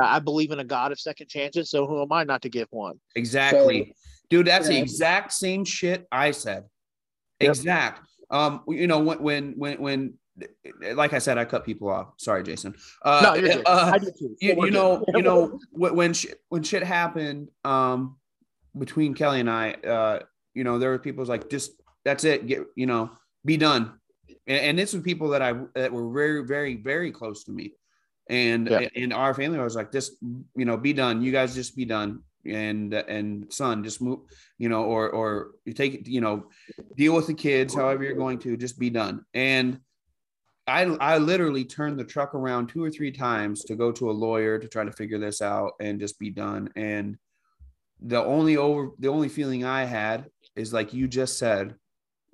I 0.00 0.20
believe 0.20 0.52
in 0.52 0.60
a 0.60 0.64
God 0.64 0.92
of 0.92 1.00
second 1.00 1.28
chances. 1.28 1.70
So 1.70 1.86
who 1.86 2.00
am 2.00 2.12
I 2.12 2.22
not 2.24 2.42
to 2.42 2.48
give 2.48 2.68
one? 2.70 3.00
Exactly. 3.16 3.94
Dude, 4.28 4.46
that's 4.46 4.68
the 4.68 4.78
exact 4.78 5.32
same 5.32 5.64
shit 5.64 6.06
I 6.12 6.30
said. 6.30 6.66
Yep. 7.40 7.50
Exact. 7.50 8.06
Um, 8.30 8.62
you 8.68 8.86
know, 8.86 9.00
when 9.00 9.20
when 9.20 9.52
when 9.56 9.80
when 9.80 10.14
like 10.94 11.12
I 11.12 11.18
said, 11.18 11.38
I 11.38 11.44
cut 11.44 11.64
people 11.64 11.88
off. 11.88 12.14
Sorry, 12.18 12.42
Jason. 12.42 12.74
Uh, 13.04 13.20
no, 13.22 13.34
you're 13.34 13.48
good. 13.56 13.62
uh, 13.66 13.90
I 13.94 13.98
do 13.98 14.10
too. 14.18 14.36
you, 14.40 14.54
you 14.64 14.70
know, 14.70 15.04
you 15.14 15.22
know, 15.22 15.58
when 15.72 15.94
when 15.96 16.12
shit, 16.12 16.38
when 16.48 16.62
shit 16.62 16.82
happened, 16.82 17.48
um, 17.64 18.16
between 18.78 19.14
Kelly 19.14 19.40
and 19.40 19.50
I, 19.50 19.72
uh, 19.72 20.20
you 20.54 20.64
know, 20.64 20.78
there 20.78 20.90
were 20.90 20.98
people 20.98 21.24
like, 21.24 21.50
just 21.50 21.72
that's 22.04 22.24
it, 22.24 22.46
get, 22.46 22.60
you 22.76 22.86
know, 22.86 23.10
be 23.44 23.56
done. 23.56 23.98
And, 24.46 24.60
and 24.60 24.78
this 24.78 24.92
was 24.92 25.02
people 25.02 25.28
that 25.30 25.42
I 25.42 25.54
that 25.74 25.92
were 25.92 26.10
very, 26.10 26.44
very, 26.44 26.76
very 26.76 27.10
close 27.12 27.44
to 27.44 27.52
me, 27.52 27.72
and 28.28 28.68
Yeah. 28.68 28.88
in 28.94 29.12
our 29.12 29.34
family, 29.34 29.58
I 29.58 29.64
was 29.64 29.76
like, 29.76 29.92
just 29.92 30.12
you 30.56 30.64
know, 30.64 30.76
be 30.76 30.92
done. 30.92 31.22
You 31.22 31.32
guys 31.32 31.54
just 31.54 31.76
be 31.76 31.84
done, 31.84 32.22
and 32.46 32.94
and 32.94 33.52
son, 33.52 33.84
just 33.84 34.00
move, 34.00 34.20
you 34.58 34.68
know, 34.68 34.84
or 34.84 35.10
or 35.10 35.50
you 35.64 35.72
take 35.72 35.94
it, 35.94 36.06
you 36.08 36.20
know, 36.20 36.46
deal 36.96 37.14
with 37.14 37.26
the 37.26 37.34
kids, 37.34 37.74
however 37.74 38.02
you're 38.04 38.14
going 38.14 38.38
to, 38.40 38.56
just 38.56 38.78
be 38.78 38.88
done. 38.90 39.24
And 39.34 39.80
I 40.70 40.82
I 41.14 41.18
literally 41.18 41.64
turned 41.64 41.98
the 41.98 42.04
truck 42.04 42.34
around 42.34 42.68
two 42.68 42.82
or 42.82 42.90
three 42.90 43.10
times 43.12 43.64
to 43.64 43.74
go 43.74 43.90
to 43.92 44.10
a 44.10 44.12
lawyer 44.12 44.58
to 44.58 44.68
try 44.68 44.84
to 44.84 44.92
figure 44.92 45.18
this 45.18 45.42
out 45.42 45.72
and 45.80 46.00
just 46.00 46.18
be 46.18 46.30
done. 46.30 46.70
And 46.76 47.18
the 48.00 48.22
only 48.22 48.56
over 48.56 48.90
the 48.98 49.08
only 49.08 49.28
feeling 49.28 49.64
I 49.64 49.84
had 49.84 50.26
is 50.56 50.72
like 50.72 50.94
you 50.94 51.08
just 51.08 51.38
said, 51.38 51.74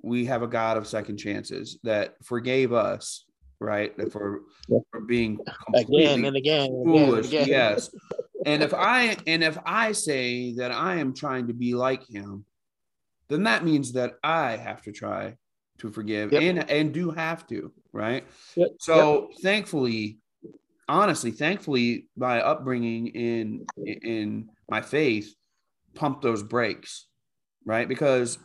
we 0.01 0.25
have 0.25 0.43
a 0.43 0.47
God 0.47 0.77
of 0.77 0.87
second 0.87 1.17
chances 1.17 1.79
that 1.83 2.15
forgave 2.23 2.71
us, 2.71 3.25
right? 3.59 3.93
For, 4.11 4.41
for 4.91 5.01
being 5.01 5.39
again 5.73 6.23
and 6.25 6.25
again 6.25 6.25
and 6.25 6.35
again, 6.37 6.65
and 6.71 6.85
foolish. 6.85 7.27
again. 7.27 7.47
Yes. 7.47 7.89
And 8.45 8.63
if 8.63 8.73
I 8.73 9.17
and 9.25 9.43
if 9.43 9.57
I 9.65 9.91
say 9.91 10.53
that 10.53 10.71
I 10.71 10.95
am 10.97 11.13
trying 11.13 11.47
to 11.47 11.53
be 11.53 11.73
like 11.73 12.07
him, 12.07 12.45
then 13.29 13.43
that 13.43 13.65
means 13.65 13.93
that 13.93 14.13
I 14.23 14.55
have 14.55 14.81
to 14.83 14.91
try 14.91 15.35
to 15.79 15.91
forgive 15.91 16.31
Yep. 16.31 16.41
and 16.41 16.69
and 16.69 16.93
do 16.93 17.11
have 17.11 17.45
to, 17.47 17.73
right? 17.97 18.23
Yep. 18.55 18.69
So 18.79 19.29
thankfully, 19.41 20.19
honestly, 20.87 21.31
thankfully, 21.31 22.07
my 22.15 22.41
upbringing 22.41 23.07
in 23.07 23.65
in 23.85 24.49
my 24.69 24.81
faith 24.81 25.33
pumped 25.95 26.21
those 26.21 26.43
brakes, 26.43 27.07
right? 27.65 27.87
Because 27.89 28.37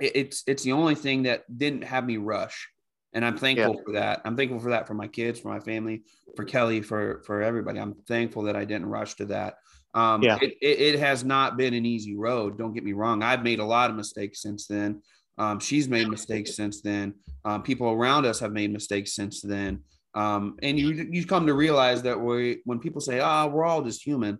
it- 0.00 0.16
it's 0.16 0.42
it's 0.46 0.62
the 0.62 0.72
only 0.72 0.94
thing 0.94 1.24
that 1.24 1.44
didn't 1.56 1.84
have 1.84 2.04
me 2.04 2.16
rush. 2.16 2.68
and 3.12 3.24
I'm 3.24 3.36
thankful 3.36 3.74
yeah. 3.74 3.82
for 3.84 3.92
that. 3.94 4.20
I'm 4.24 4.36
thankful 4.36 4.60
for 4.60 4.70
that 4.70 4.86
for 4.86 4.94
my 4.94 5.08
kids, 5.08 5.40
for 5.40 5.48
my 5.48 5.58
family, 5.58 6.04
for 6.36 6.44
Kelly, 6.44 6.80
for 6.80 7.22
for 7.26 7.42
everybody. 7.42 7.80
I'm 7.80 7.94
thankful 8.06 8.44
that 8.44 8.54
I 8.54 8.64
didn't 8.64 8.86
rush 8.86 9.14
to 9.16 9.26
that. 9.26 9.54
Um, 9.94 10.22
yeah. 10.22 10.38
It, 10.40 10.52
it, 10.62 10.94
it, 10.94 10.98
has 11.00 11.24
not 11.24 11.56
been 11.56 11.74
an 11.74 11.84
easy 11.84 12.14
road. 12.14 12.56
Don't 12.56 12.72
get 12.72 12.84
me 12.84 12.92
wrong. 12.92 13.24
I've 13.24 13.42
made 13.42 13.58
a 13.58 13.64
lot 13.64 13.90
of 13.90 13.96
mistakes 13.96 14.40
since 14.40 14.68
then. 14.68 15.02
Um, 15.40 15.58
she's 15.58 15.88
made 15.88 16.06
mistakes 16.08 16.54
since 16.54 16.82
then. 16.82 17.14
Um, 17.46 17.62
people 17.62 17.88
around 17.88 18.26
us 18.26 18.38
have 18.40 18.52
made 18.52 18.70
mistakes 18.70 19.14
since 19.14 19.40
then. 19.40 19.80
Um, 20.14 20.56
and 20.62 20.78
you 20.78 21.08
you 21.10 21.24
come 21.24 21.46
to 21.46 21.54
realize 21.54 22.02
that 22.02 22.20
we 22.20 22.60
when 22.64 22.78
people 22.78 23.00
say, 23.00 23.20
"Ah, 23.20 23.44
oh, 23.44 23.48
we're 23.48 23.64
all 23.64 23.80
just 23.80 24.04
human," 24.04 24.38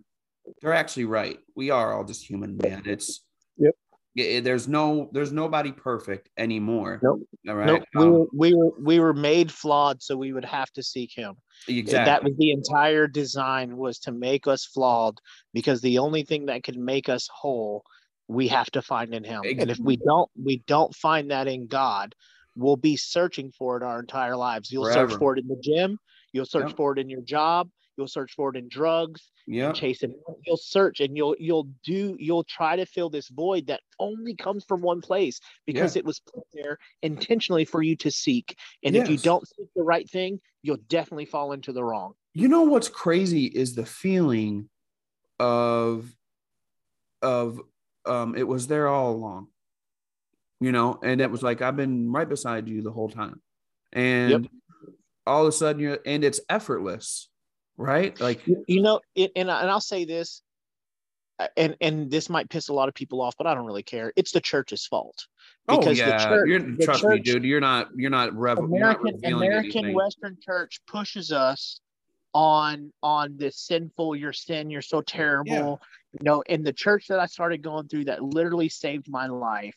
they're 0.61 0.73
actually 0.73 1.05
right. 1.05 1.39
We 1.55 1.71
are 1.71 1.93
all 1.93 2.03
just 2.03 2.23
human, 2.23 2.55
man. 2.61 2.83
It's 2.85 3.23
yep. 3.57 3.73
It, 4.15 4.43
there's 4.43 4.67
no 4.67 5.09
there's 5.11 5.31
nobody 5.31 5.71
perfect 5.71 6.29
anymore. 6.37 6.99
Nope. 7.01 7.21
All 7.49 7.55
right. 7.55 7.65
Nope. 7.65 7.83
we, 7.95 8.03
um, 8.03 8.11
were, 8.11 8.25
we 8.33 8.53
were 8.53 8.71
we 8.79 8.99
were 8.99 9.13
made 9.13 9.51
flawed, 9.51 10.03
so 10.03 10.15
we 10.15 10.33
would 10.33 10.45
have 10.45 10.69
to 10.73 10.83
seek 10.83 11.13
Him. 11.15 11.35
Exactly. 11.67 12.05
That 12.05 12.23
was 12.23 12.37
the 12.37 12.51
entire 12.51 13.07
design 13.07 13.75
was 13.75 13.97
to 13.99 14.11
make 14.11 14.45
us 14.45 14.65
flawed 14.65 15.19
because 15.51 15.81
the 15.81 15.97
only 15.97 16.23
thing 16.23 16.45
that 16.45 16.63
could 16.63 16.77
make 16.77 17.09
us 17.09 17.27
whole 17.33 17.83
we 18.31 18.47
have 18.47 18.71
to 18.71 18.81
find 18.81 19.13
in 19.13 19.23
him 19.23 19.41
exactly. 19.43 19.61
and 19.61 19.71
if 19.71 19.79
we 19.79 19.97
don't 19.97 20.29
we 20.41 20.63
don't 20.65 20.95
find 20.95 21.31
that 21.31 21.47
in 21.47 21.67
god 21.67 22.15
we'll 22.55 22.77
be 22.77 22.95
searching 22.95 23.51
for 23.51 23.77
it 23.77 23.83
our 23.83 23.99
entire 23.99 24.37
lives 24.37 24.71
you'll 24.71 24.85
Forever. 24.85 25.09
search 25.09 25.19
for 25.19 25.35
it 25.35 25.39
in 25.39 25.47
the 25.47 25.59
gym 25.61 25.99
you'll 26.31 26.45
search 26.45 26.69
yep. 26.69 26.77
for 26.77 26.93
it 26.93 26.99
in 26.99 27.09
your 27.09 27.21
job 27.21 27.69
you'll 27.97 28.07
search 28.07 28.31
for 28.33 28.49
it 28.49 28.57
in 28.57 28.69
drugs 28.69 29.31
yeah 29.47 29.73
chasing 29.73 30.15
you'll 30.45 30.55
search 30.57 31.01
and 31.01 31.17
you'll 31.17 31.35
you'll 31.39 31.67
do 31.83 32.15
you'll 32.19 32.45
try 32.45 32.75
to 32.77 32.85
fill 32.85 33.09
this 33.09 33.27
void 33.27 33.67
that 33.67 33.81
only 33.99 34.33
comes 34.33 34.63
from 34.63 34.81
one 34.81 35.01
place 35.01 35.41
because 35.65 35.95
yeah. 35.95 35.99
it 35.99 36.05
was 36.05 36.19
put 36.19 36.43
there 36.53 36.77
intentionally 37.01 37.65
for 37.65 37.81
you 37.81 37.97
to 37.97 38.09
seek 38.09 38.55
and 38.83 38.95
yes. 38.95 39.03
if 39.05 39.11
you 39.11 39.17
don't 39.17 39.45
seek 39.47 39.67
the 39.75 39.83
right 39.83 40.09
thing 40.09 40.39
you'll 40.63 40.77
definitely 40.87 41.25
fall 41.25 41.51
into 41.51 41.73
the 41.73 41.83
wrong 41.83 42.13
you 42.33 42.47
know 42.47 42.61
what's 42.61 42.87
crazy 42.87 43.45
is 43.45 43.75
the 43.75 43.85
feeling 43.85 44.69
of 45.37 46.15
of 47.21 47.59
um, 48.05 48.35
it 48.35 48.47
was 48.47 48.67
there 48.67 48.87
all 48.87 49.11
along, 49.11 49.47
you 50.59 50.71
know, 50.71 50.99
and 51.03 51.21
it 51.21 51.29
was 51.29 51.43
like 51.43 51.61
I've 51.61 51.75
been 51.75 52.11
right 52.11 52.27
beside 52.27 52.67
you 52.67 52.81
the 52.81 52.91
whole 52.91 53.09
time, 53.09 53.41
and 53.93 54.31
yep. 54.31 54.51
all 55.25 55.41
of 55.41 55.47
a 55.47 55.51
sudden 55.51 55.81
you're 55.81 55.99
and 56.05 56.23
it's 56.23 56.39
effortless, 56.49 57.29
right? 57.77 58.19
Like 58.19 58.41
you 58.45 58.81
know, 58.81 59.01
it, 59.15 59.31
and 59.35 59.49
and 59.49 59.69
I'll 59.69 59.81
say 59.81 60.05
this, 60.05 60.41
and 61.57 61.75
and 61.81 62.09
this 62.09 62.29
might 62.29 62.49
piss 62.49 62.69
a 62.69 62.73
lot 62.73 62.89
of 62.89 62.93
people 62.93 63.21
off, 63.21 63.35
but 63.37 63.47
I 63.47 63.53
don't 63.53 63.65
really 63.65 63.83
care. 63.83 64.11
It's 64.15 64.31
the 64.31 64.41
church's 64.41 64.85
fault. 64.85 65.27
Oh, 65.67 65.77
because 65.77 65.99
oh 65.99 66.05
yeah, 66.05 66.17
church, 66.17 66.47
you're, 66.47 66.75
trust 66.77 67.01
church, 67.01 67.11
me, 67.11 67.19
dude. 67.19 67.43
You're 67.43 67.61
not 67.61 67.89
you're 67.95 68.09
not 68.09 68.33
rev- 68.33 68.59
American 68.59 69.19
you're 69.21 69.31
not 69.31 69.37
American 69.37 69.93
Western 69.93 70.37
Church 70.41 70.81
pushes 70.87 71.31
us 71.31 71.79
on 72.33 72.91
on 73.03 73.35
this 73.37 73.57
sinful 73.57 74.15
your 74.15 74.33
sin 74.33 74.69
you're 74.69 74.81
so 74.81 75.01
terrible. 75.01 75.81
You 76.13 76.23
know 76.23 76.41
in 76.41 76.63
the 76.63 76.73
church 76.73 77.07
that 77.07 77.19
i 77.19 77.25
started 77.25 77.61
going 77.61 77.87
through 77.87 78.05
that 78.05 78.21
literally 78.21 78.69
saved 78.69 79.09
my 79.09 79.27
life 79.27 79.75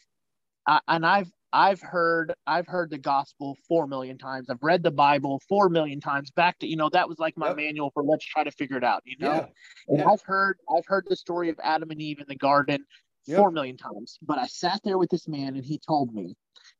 I, 0.66 0.80
and 0.88 1.06
i've 1.06 1.30
i've 1.52 1.80
heard 1.80 2.34
i've 2.46 2.66
heard 2.66 2.90
the 2.90 2.98
gospel 2.98 3.56
four 3.68 3.86
million 3.86 4.18
times 4.18 4.50
i've 4.50 4.62
read 4.62 4.82
the 4.82 4.90
bible 4.90 5.40
four 5.48 5.68
million 5.68 6.00
times 6.00 6.30
back 6.32 6.58
to 6.58 6.66
you 6.66 6.76
know 6.76 6.88
that 6.90 7.08
was 7.08 7.18
like 7.20 7.36
my 7.36 7.48
yep. 7.48 7.56
manual 7.56 7.90
for 7.92 8.02
let's 8.02 8.24
try 8.24 8.42
to 8.42 8.50
figure 8.50 8.76
it 8.76 8.84
out 8.84 9.02
you 9.04 9.16
know 9.20 9.32
yeah. 9.32 9.46
and 9.88 9.98
yeah. 9.98 10.10
i've 10.10 10.22
heard 10.22 10.58
i've 10.76 10.86
heard 10.86 11.04
the 11.08 11.16
story 11.16 11.48
of 11.48 11.58
adam 11.62 11.90
and 11.90 12.02
eve 12.02 12.18
in 12.18 12.26
the 12.28 12.34
garden 12.34 12.84
yep. 13.26 13.38
four 13.38 13.52
million 13.52 13.76
times 13.76 14.18
but 14.20 14.36
i 14.36 14.46
sat 14.46 14.80
there 14.82 14.98
with 14.98 15.10
this 15.10 15.28
man 15.28 15.54
and 15.54 15.64
he 15.64 15.78
told 15.86 16.12
me 16.12 16.34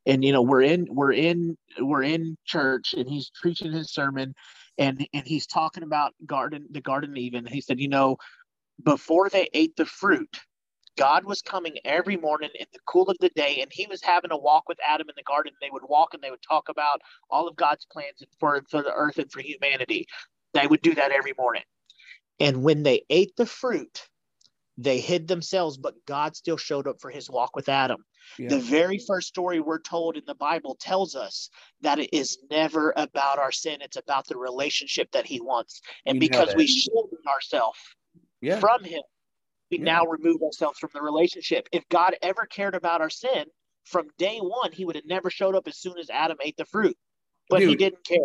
and 0.07 0.25
you 0.25 0.33
know 0.33 0.43
we're 0.43 0.63
in 0.63 0.87
we're 0.91 1.13
in 1.13 1.57
we're 1.81 2.03
in 2.03 2.37
church 2.45 2.95
and 2.95 3.09
he's 3.09 3.31
preaching 3.41 3.73
his 3.73 3.93
sermon 3.93 4.35
and 4.79 5.07
and 5.13 5.27
he's 5.27 5.47
talking 5.47 5.83
about 5.83 6.13
garden 6.27 6.67
the 6.71 6.81
garden 6.81 7.17
Eden 7.17 7.47
he 7.47 7.61
said 7.61 7.81
you 7.81 7.89
know 7.89 8.17
before 8.83 9.29
they 9.29 9.49
ate 9.53 9.77
the 9.77 9.87
fruit 9.87 10.41
god 10.97 11.25
was 11.25 11.43
coming 11.43 11.77
every 11.85 12.17
morning 12.17 12.51
in 12.59 12.67
the 12.73 12.79
cool 12.87 13.09
of 13.09 13.17
the 13.21 13.31
day 13.31 13.61
and 13.61 13.71
he 13.73 13.87
was 13.87 14.03
having 14.03 14.31
a 14.31 14.37
walk 14.37 14.65
with 14.69 14.79
adam 14.87 15.09
in 15.09 15.15
the 15.17 15.23
garden 15.23 15.53
they 15.61 15.71
would 15.71 15.83
walk 15.89 16.15
and 16.15 16.23
they 16.23 16.31
would 16.31 16.43
talk 16.43 16.69
about 16.69 17.01
all 17.31 17.49
of 17.49 17.57
god's 17.57 17.87
plans 17.91 18.23
for 18.39 18.63
for 18.71 18.83
the 18.83 18.93
earth 18.93 19.19
and 19.19 19.31
for 19.31 19.41
humanity 19.41 20.07
they 20.53 20.67
would 20.67 20.83
do 20.83 20.95
that 20.95 21.13
every 21.13 21.35
morning 21.39 21.63
and 22.41 22.63
when 22.63 22.83
they 22.83 23.03
ate 23.11 23.35
the 23.37 23.47
fruit 23.47 24.09
they 24.77 24.99
hid 24.99 25.29
themselves 25.29 25.77
but 25.77 25.95
god 26.07 26.37
still 26.37 26.57
showed 26.57 26.87
up 26.87 27.01
for 27.01 27.11
his 27.11 27.31
walk 27.31 27.55
with 27.55 27.69
adam 27.69 28.05
yeah. 28.39 28.49
The 28.49 28.59
very 28.59 28.99
first 28.99 29.29
story 29.29 29.61
we're 29.61 29.81
told 29.81 30.17
in 30.17 30.25
the 30.27 30.35
Bible 30.35 30.77
tells 30.81 31.15
us 31.15 31.51
that 31.83 31.99
it 31.99 32.11
is 32.13 32.39
never 32.51 32.93
about 32.97 33.39
our 33.39 33.53
sin. 33.53 33.79
It's 33.81 33.97
about 33.97 34.27
the 34.27 34.37
relationship 34.37 35.11
that 35.13 35.27
he 35.27 35.41
wants. 35.41 35.81
And 36.07 36.19
because 36.19 36.55
we 36.55 36.67
shielded 36.67 37.19
ourselves 37.29 37.79
yeah. 38.45 38.61
from 38.61 38.85
him, 38.85 39.03
we 39.71 39.79
yeah. 39.79 39.85
now 39.85 40.07
remove 40.07 40.43
ourselves 40.43 40.79
from 40.79 40.91
the 40.95 41.03
relationship. 41.03 41.69
If 41.73 41.89
God 41.89 42.17
ever 42.23 42.47
cared 42.47 42.75
about 42.75 43.01
our 43.01 43.11
sin, 43.11 43.45
from 43.85 44.09
day 44.19 44.39
one, 44.39 44.73
he 44.73 44.85
would 44.85 44.97
have 44.97 45.07
never 45.07 45.31
showed 45.31 45.55
up 45.55 45.69
as 45.69 45.79
soon 45.79 45.99
as 45.99 46.11
Adam 46.11 46.39
ate 46.43 46.57
the 46.57 46.65
fruit. 46.65 46.97
But 47.51 47.61
Dude, 47.61 47.69
he 47.71 47.77
didn't 47.77 48.05
care. 48.05 48.19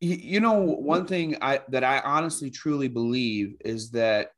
You 0.00 0.40
know, 0.40 0.54
one 0.54 1.06
thing 1.06 1.36
I 1.40 1.60
that 1.68 1.84
I 1.84 2.00
honestly 2.00 2.50
truly 2.50 2.88
believe 2.88 3.54
is 3.64 3.90
that 3.90 4.30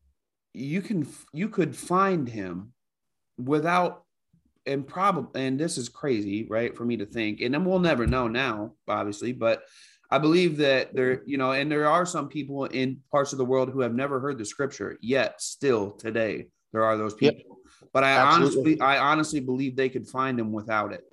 you 0.52 0.82
can 0.82 1.06
you 1.32 1.48
could 1.48 1.74
find 1.74 2.28
him 2.28 2.72
without 3.38 4.04
and 4.66 4.86
probably 4.86 5.44
and 5.44 5.58
this 5.58 5.76
is 5.76 5.88
crazy 5.88 6.46
right 6.48 6.76
for 6.76 6.84
me 6.84 6.96
to 6.96 7.06
think 7.06 7.40
and 7.40 7.52
then 7.52 7.64
we'll 7.64 7.80
never 7.80 8.06
know 8.06 8.28
now 8.28 8.72
obviously 8.88 9.32
but 9.32 9.62
i 10.14 10.18
believe 10.18 10.56
that 10.56 10.94
there 10.94 11.22
you 11.26 11.36
know 11.36 11.52
and 11.52 11.70
there 11.70 11.88
are 11.88 12.06
some 12.06 12.28
people 12.28 12.64
in 12.66 12.98
parts 13.10 13.32
of 13.32 13.38
the 13.38 13.44
world 13.44 13.70
who 13.70 13.80
have 13.80 13.94
never 13.94 14.20
heard 14.20 14.38
the 14.38 14.44
scripture 14.44 14.96
yet 15.00 15.40
still 15.40 15.90
today 15.90 16.46
there 16.72 16.84
are 16.84 16.96
those 16.96 17.14
people 17.14 17.58
yep. 17.58 17.90
but 17.92 18.04
i 18.04 18.10
absolutely. 18.10 18.80
honestly 18.80 18.80
i 18.80 18.98
honestly 18.98 19.40
believe 19.40 19.76
they 19.76 19.88
could 19.88 20.06
find 20.06 20.38
him 20.38 20.52
without 20.52 20.92
it 20.92 21.04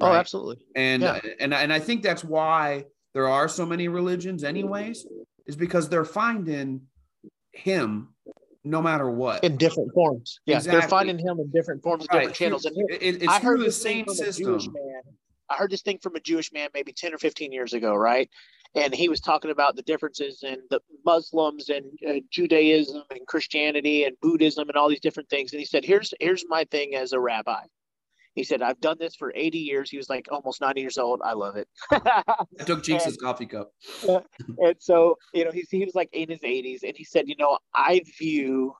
oh, 0.00 0.06
right? 0.06 0.12
oh 0.12 0.18
absolutely 0.18 0.58
and 0.74 1.02
yeah. 1.02 1.20
and 1.40 1.54
and 1.54 1.72
i 1.72 1.78
think 1.78 2.02
that's 2.02 2.24
why 2.24 2.84
there 3.14 3.28
are 3.28 3.48
so 3.48 3.64
many 3.64 3.88
religions 3.88 4.44
anyways 4.44 5.06
is 5.46 5.56
because 5.56 5.88
they're 5.88 6.04
finding 6.04 6.80
him 7.52 8.08
no 8.66 8.82
matter 8.82 9.08
what 9.08 9.44
in 9.44 9.56
different 9.56 9.92
forms. 9.94 10.40
Yeah, 10.44 10.56
exactly. 10.56 10.80
they're 10.80 10.88
finding 10.88 11.18
him 11.18 11.38
in 11.38 11.50
different 11.50 11.82
forms, 11.82 12.06
right. 12.10 12.18
different 12.18 12.36
channels. 12.36 12.64
And 12.64 12.76
it, 12.90 13.22
it's 13.22 13.28
I 13.28 13.38
heard 13.38 13.60
the 13.60 13.72
same 13.72 14.06
system. 14.08 14.58
I 15.50 15.56
heard 15.56 15.70
this 15.70 15.82
thing 15.82 15.98
from 15.98 16.16
a 16.16 16.20
Jewish 16.20 16.52
man 16.52 16.68
maybe 16.74 16.92
ten 16.92 17.14
or 17.14 17.18
fifteen 17.18 17.52
years 17.52 17.72
ago, 17.72 17.94
right? 17.94 18.28
And 18.74 18.94
he 18.94 19.08
was 19.08 19.20
talking 19.20 19.50
about 19.50 19.76
the 19.76 19.82
differences 19.82 20.42
in 20.42 20.58
the 20.70 20.80
Muslims 21.04 21.70
and 21.70 21.86
uh, 22.06 22.20
Judaism 22.30 23.04
and 23.10 23.26
Christianity 23.26 24.04
and 24.04 24.16
Buddhism 24.20 24.68
and 24.68 24.76
all 24.76 24.88
these 24.88 25.00
different 25.00 25.30
things. 25.30 25.52
And 25.52 25.60
he 25.60 25.66
said, 25.66 25.84
"Here's 25.84 26.12
here's 26.20 26.44
my 26.48 26.64
thing 26.64 26.94
as 26.94 27.12
a 27.12 27.20
rabbi." 27.20 27.62
He 28.34 28.44
said, 28.44 28.60
I've 28.60 28.78
done 28.82 28.98
this 29.00 29.16
for 29.16 29.32
80 29.34 29.58
years. 29.58 29.88
He 29.88 29.96
was 29.96 30.10
like 30.10 30.28
almost 30.30 30.60
90 30.60 30.82
years 30.82 30.98
old. 30.98 31.22
I 31.24 31.32
love 31.32 31.56
it. 31.56 31.66
I 31.90 32.64
took 32.66 32.82
Jinx's 32.84 33.16
coffee 33.16 33.46
cup. 33.46 33.72
and 34.06 34.76
so, 34.78 35.16
you 35.32 35.46
know, 35.46 35.50
he, 35.50 35.64
he 35.70 35.86
was 35.86 35.94
like 35.94 36.10
in 36.12 36.28
his 36.28 36.40
80s 36.40 36.80
and 36.82 36.92
he 36.94 37.02
said, 37.02 37.28
you 37.28 37.34
know, 37.38 37.56
I 37.74 38.02
view 38.18 38.74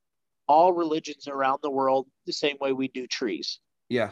all 0.47 0.75
religions 0.75 1.27
around 1.27 1.61
the 1.63 1.71
world 1.71 2.07
the 2.27 2.35
same 2.35 2.59
way 2.61 2.75
we 2.75 2.89
do 2.89 3.07
trees. 3.07 3.59
Yeah 3.89 4.11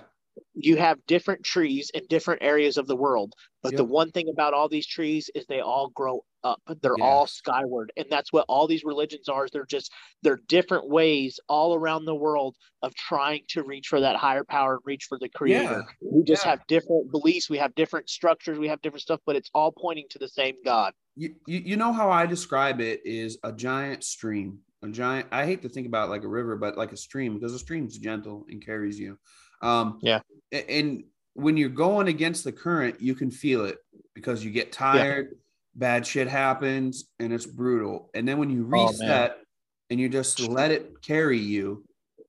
you 0.54 0.76
have 0.76 1.04
different 1.06 1.44
trees 1.44 1.90
in 1.94 2.02
different 2.08 2.42
areas 2.42 2.76
of 2.76 2.86
the 2.86 2.96
world 2.96 3.32
but 3.62 3.72
yep. 3.72 3.78
the 3.78 3.84
one 3.84 4.10
thing 4.10 4.28
about 4.28 4.54
all 4.54 4.68
these 4.68 4.86
trees 4.86 5.30
is 5.34 5.44
they 5.46 5.60
all 5.60 5.90
grow 5.94 6.24
up 6.44 6.60
they're 6.82 6.94
yeah. 6.98 7.04
all 7.04 7.26
skyward 7.26 7.92
and 7.96 8.06
that's 8.10 8.32
what 8.32 8.44
all 8.48 8.66
these 8.66 8.84
religions 8.84 9.28
are 9.28 9.46
is 9.46 9.50
they're 9.50 9.66
just 9.66 9.90
they're 10.22 10.40
different 10.48 10.88
ways 10.88 11.40
all 11.48 11.74
around 11.74 12.04
the 12.04 12.14
world 12.14 12.54
of 12.82 12.94
trying 12.94 13.40
to 13.48 13.62
reach 13.62 13.88
for 13.88 14.00
that 14.00 14.16
higher 14.16 14.44
power 14.44 14.74
and 14.74 14.82
reach 14.84 15.06
for 15.08 15.18
the 15.18 15.28
creator 15.28 15.84
yeah. 16.00 16.08
we 16.12 16.22
just 16.22 16.44
yeah. 16.44 16.50
have 16.50 16.60
different 16.68 17.10
beliefs 17.10 17.50
we 17.50 17.58
have 17.58 17.74
different 17.74 18.08
structures 18.08 18.58
we 18.58 18.68
have 18.68 18.80
different 18.82 19.02
stuff 19.02 19.20
but 19.26 19.36
it's 19.36 19.50
all 19.54 19.72
pointing 19.72 20.04
to 20.10 20.18
the 20.18 20.28
same 20.28 20.54
god 20.64 20.92
you, 21.16 21.34
you, 21.46 21.58
you 21.58 21.76
know 21.76 21.92
how 21.92 22.10
i 22.10 22.26
describe 22.26 22.80
it 22.80 23.00
is 23.04 23.38
a 23.42 23.52
giant 23.52 24.04
stream 24.04 24.58
a 24.82 24.88
giant 24.88 25.26
i 25.32 25.46
hate 25.46 25.62
to 25.62 25.68
think 25.68 25.86
about 25.86 26.10
like 26.10 26.22
a 26.22 26.28
river 26.28 26.56
but 26.56 26.76
like 26.76 26.92
a 26.92 26.96
stream 26.96 27.34
because 27.34 27.54
a 27.54 27.58
stream's 27.58 27.98
gentle 27.98 28.44
and 28.50 28.64
carries 28.64 28.98
you 28.98 29.18
um, 29.62 29.98
yeah. 30.02 30.20
And 30.52 31.04
when 31.34 31.56
you're 31.56 31.68
going 31.68 32.08
against 32.08 32.44
the 32.44 32.52
current, 32.52 33.00
you 33.00 33.14
can 33.14 33.30
feel 33.30 33.64
it 33.64 33.78
because 34.14 34.44
you 34.44 34.50
get 34.50 34.72
tired, 34.72 35.28
yeah. 35.30 35.36
bad 35.74 36.06
shit 36.06 36.28
happens, 36.28 37.06
and 37.18 37.32
it's 37.32 37.46
brutal. 37.46 38.10
And 38.14 38.26
then 38.26 38.38
when 38.38 38.50
you 38.50 38.68
oh, 38.72 38.86
reset 38.88 39.36
oh, 39.36 39.42
and 39.90 39.98
you 40.00 40.08
just 40.08 40.40
let 40.40 40.70
it 40.70 41.02
carry 41.02 41.38
you, 41.38 41.84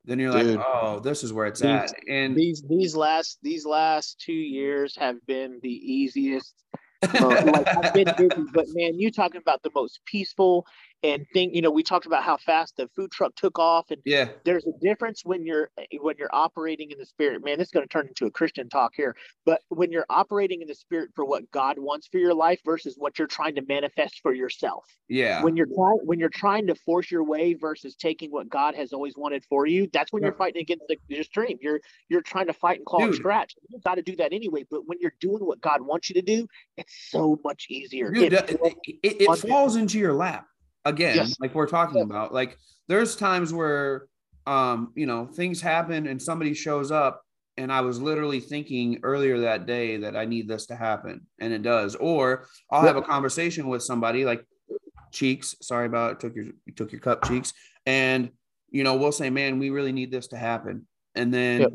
then 0.05 0.19
you're 0.19 0.31
Dude. 0.31 0.57
like, 0.57 0.65
oh, 0.65 0.99
this 0.99 1.23
is 1.23 1.33
where 1.33 1.47
it's 1.47 1.61
these, 1.61 1.69
at. 1.69 1.91
And 2.09 2.35
these 2.35 2.63
these 2.67 2.95
last 2.95 3.39
these 3.41 3.65
last 3.65 4.19
two 4.19 4.33
years 4.33 4.95
have 4.97 5.23
been 5.25 5.59
the 5.61 5.69
easiest. 5.69 6.53
like 7.13 7.67
I've 7.67 7.93
been 7.93 8.11
busy, 8.17 8.43
but 8.53 8.65
man, 8.69 8.99
you 8.99 9.11
talking 9.11 9.41
about 9.41 9.61
the 9.61 9.71
most 9.75 9.99
peaceful 10.05 10.65
and 11.05 11.25
think 11.33 11.53
you 11.53 11.61
know 11.61 11.69
we 11.69 11.83
talked 11.83 12.05
about 12.05 12.23
how 12.23 12.37
fast 12.37 12.75
the 12.77 12.87
food 12.95 13.11
truck 13.11 13.35
took 13.35 13.59
off 13.59 13.91
and 13.91 14.01
yeah. 14.05 14.29
there's 14.43 14.65
a 14.65 14.71
difference 14.81 15.21
when 15.23 15.45
you're 15.45 15.69
when 16.01 16.15
you're 16.17 16.33
operating 16.33 16.91
in 16.91 16.97
the 16.97 17.05
spirit. 17.05 17.43
Man 17.43 17.59
this 17.59 17.67
is 17.67 17.71
going 17.71 17.87
to 17.87 17.91
turn 17.91 18.07
into 18.07 18.25
a 18.25 18.31
christian 18.31 18.69
talk 18.69 18.93
here 18.95 19.15
but 19.45 19.61
when 19.69 19.91
you're 19.91 20.05
operating 20.09 20.61
in 20.61 20.67
the 20.67 20.75
spirit 20.75 21.11
for 21.15 21.25
what 21.25 21.49
god 21.51 21.77
wants 21.77 22.07
for 22.07 22.17
your 22.17 22.33
life 22.33 22.59
versus 22.65 22.95
what 22.97 23.19
you're 23.19 23.27
trying 23.27 23.55
to 23.55 23.61
manifest 23.61 24.19
for 24.21 24.33
yourself. 24.33 24.85
Yeah. 25.07 25.43
When 25.43 25.55
you're 25.55 25.67
trying 25.67 25.99
when 26.03 26.19
you're 26.19 26.29
trying 26.29 26.67
to 26.67 26.75
force 26.75 27.11
your 27.11 27.23
way 27.23 27.53
versus 27.53 27.95
taking 27.95 28.31
what 28.31 28.49
god 28.49 28.75
has 28.75 28.93
always 28.93 29.13
wanted 29.15 29.45
for 29.45 29.67
you 29.67 29.87
that's 29.93 30.11
when 30.11 30.23
you're 30.23 30.33
fighting 30.33 30.61
against 30.61 30.85
the, 30.87 30.97
your 31.07 31.23
stream 31.23 31.57
you're 31.61 31.79
you're 32.09 32.21
trying 32.21 32.47
to 32.47 32.53
fight 32.53 32.77
and 32.77 32.85
claw 32.85 32.99
Dude. 32.99 33.09
and 33.09 33.15
scratch. 33.15 33.55
You 33.69 33.79
got 33.83 33.95
to 33.95 34.01
do 34.01 34.15
that 34.17 34.33
anyway 34.33 34.65
but 34.69 34.81
when 34.87 34.97
you're 34.99 35.13
doing 35.19 35.45
what 35.45 35.61
god 35.61 35.81
wants 35.81 36.09
you 36.09 36.15
to 36.15 36.21
do 36.21 36.47
it's 36.77 36.93
so 37.09 37.39
much 37.43 37.67
easier. 37.69 38.11
Dude, 38.11 38.33
it, 38.33 38.49
it, 38.49 38.59
it, 39.03 39.21
it 39.21 39.37
falls 39.47 39.75
into 39.75 39.97
your 39.97 40.13
lap 40.13 40.47
again 40.85 41.15
yes. 41.15 41.35
like 41.39 41.53
we're 41.53 41.67
talking 41.67 41.97
yes. 41.97 42.05
about 42.05 42.33
like 42.33 42.57
there's 42.87 43.15
times 43.15 43.53
where 43.53 44.07
um 44.47 44.91
you 44.95 45.05
know 45.05 45.25
things 45.25 45.61
happen 45.61 46.07
and 46.07 46.21
somebody 46.21 46.53
shows 46.53 46.91
up 46.91 47.23
and 47.57 47.71
i 47.71 47.81
was 47.81 47.99
literally 47.99 48.39
thinking 48.39 48.99
earlier 49.03 49.39
that 49.39 49.65
day 49.65 49.97
that 49.97 50.15
i 50.15 50.25
need 50.25 50.47
this 50.47 50.67
to 50.67 50.75
happen 50.75 51.25
and 51.39 51.51
it 51.51 51.63
does 51.63 51.95
or 51.95 52.45
i'll 52.71 52.83
yep. 52.83 52.95
have 52.95 53.03
a 53.03 53.05
conversation 53.05 53.67
with 53.67 53.81
somebody 53.81 54.23
like 54.23 54.45
cheeks 55.11 55.55
sorry 55.61 55.87
about 55.87 56.11
it 56.11 56.19
took 56.19 56.35
your 56.35 56.45
took 56.75 56.91
your 56.91 57.01
cup 57.01 57.25
cheeks 57.25 57.53
and 57.85 58.29
you 58.69 58.83
know 58.83 58.95
we'll 58.95 59.11
say 59.11 59.29
man 59.29 59.57
we 59.57 59.69
really 59.69 59.91
need 59.91 60.11
this 60.11 60.27
to 60.27 60.37
happen 60.37 60.85
and 61.15 61.33
then 61.33 61.61
yep. 61.61 61.71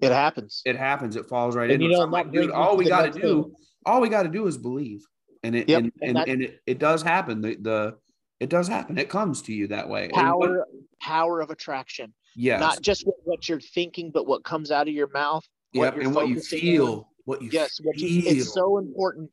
it 0.00 0.12
happens 0.12 0.62
it 0.64 0.76
happens 0.76 1.16
it 1.16 1.26
falls 1.26 1.56
right 1.56 1.70
and 1.70 1.82
in 1.82 1.90
you 1.90 1.96
know, 1.96 2.04
like, 2.04 2.30
dude, 2.32 2.50
all 2.50 2.76
we 2.76 2.86
got 2.86 3.12
to 3.12 3.20
do 3.20 3.54
all 3.86 4.00
we 4.00 4.08
got 4.08 4.24
to 4.24 4.28
do 4.28 4.46
is 4.46 4.58
believe 4.58 5.06
and 5.42 5.54
it 5.54 5.68
yep. 5.68 5.84
and, 5.84 5.92
and, 6.02 6.18
and, 6.18 6.28
and, 6.28 6.42
it, 6.42 6.60
it 6.66 6.78
does 6.78 7.02
happen 7.02 7.40
the 7.40 7.54
the 7.56 7.96
it 8.40 8.48
does 8.48 8.66
happen. 8.66 8.98
It 8.98 9.10
comes 9.10 9.42
to 9.42 9.52
you 9.52 9.66
that 9.68 9.88
way. 9.88 10.08
Power, 10.08 10.66
power 11.00 11.40
of 11.40 11.50
attraction. 11.50 12.12
Yeah. 12.34 12.58
Not 12.58 12.80
just 12.80 13.04
what 13.24 13.48
you're 13.48 13.60
thinking, 13.60 14.10
but 14.10 14.26
what 14.26 14.44
comes 14.44 14.70
out 14.70 14.88
of 14.88 14.94
your 14.94 15.08
mouth. 15.08 15.46
Yep. 15.72 15.98
and 15.98 16.14
what 16.14 16.28
you 16.28 16.40
feel. 16.40 16.92
On. 16.92 17.04
What 17.26 17.42
you 17.42 17.50
yes, 17.52 17.78
what 17.82 17.98
you, 17.98 18.22
it's 18.24 18.52
so 18.52 18.78
important. 18.78 19.30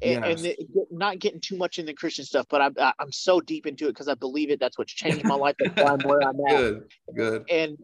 Yes. 0.00 0.40
And, 0.40 0.46
and 0.46 0.56
not 0.90 1.18
getting 1.18 1.40
too 1.40 1.56
much 1.56 1.78
in 1.78 1.86
the 1.86 1.94
Christian 1.94 2.24
stuff, 2.24 2.46
but 2.48 2.60
I'm 2.60 2.74
I'm 2.98 3.10
so 3.10 3.40
deep 3.40 3.66
into 3.66 3.86
it 3.86 3.88
because 3.88 4.08
I 4.08 4.14
believe 4.14 4.50
it. 4.50 4.60
That's 4.60 4.78
what's 4.78 4.92
changed 4.92 5.24
my 5.24 5.34
life. 5.34 5.56
That's 5.58 5.74
why 5.82 5.90
I'm 5.90 6.00
where 6.00 6.22
I'm 6.22 6.38
at. 6.46 6.50
Good, 6.56 6.84
good. 7.16 7.44
And 7.50 7.76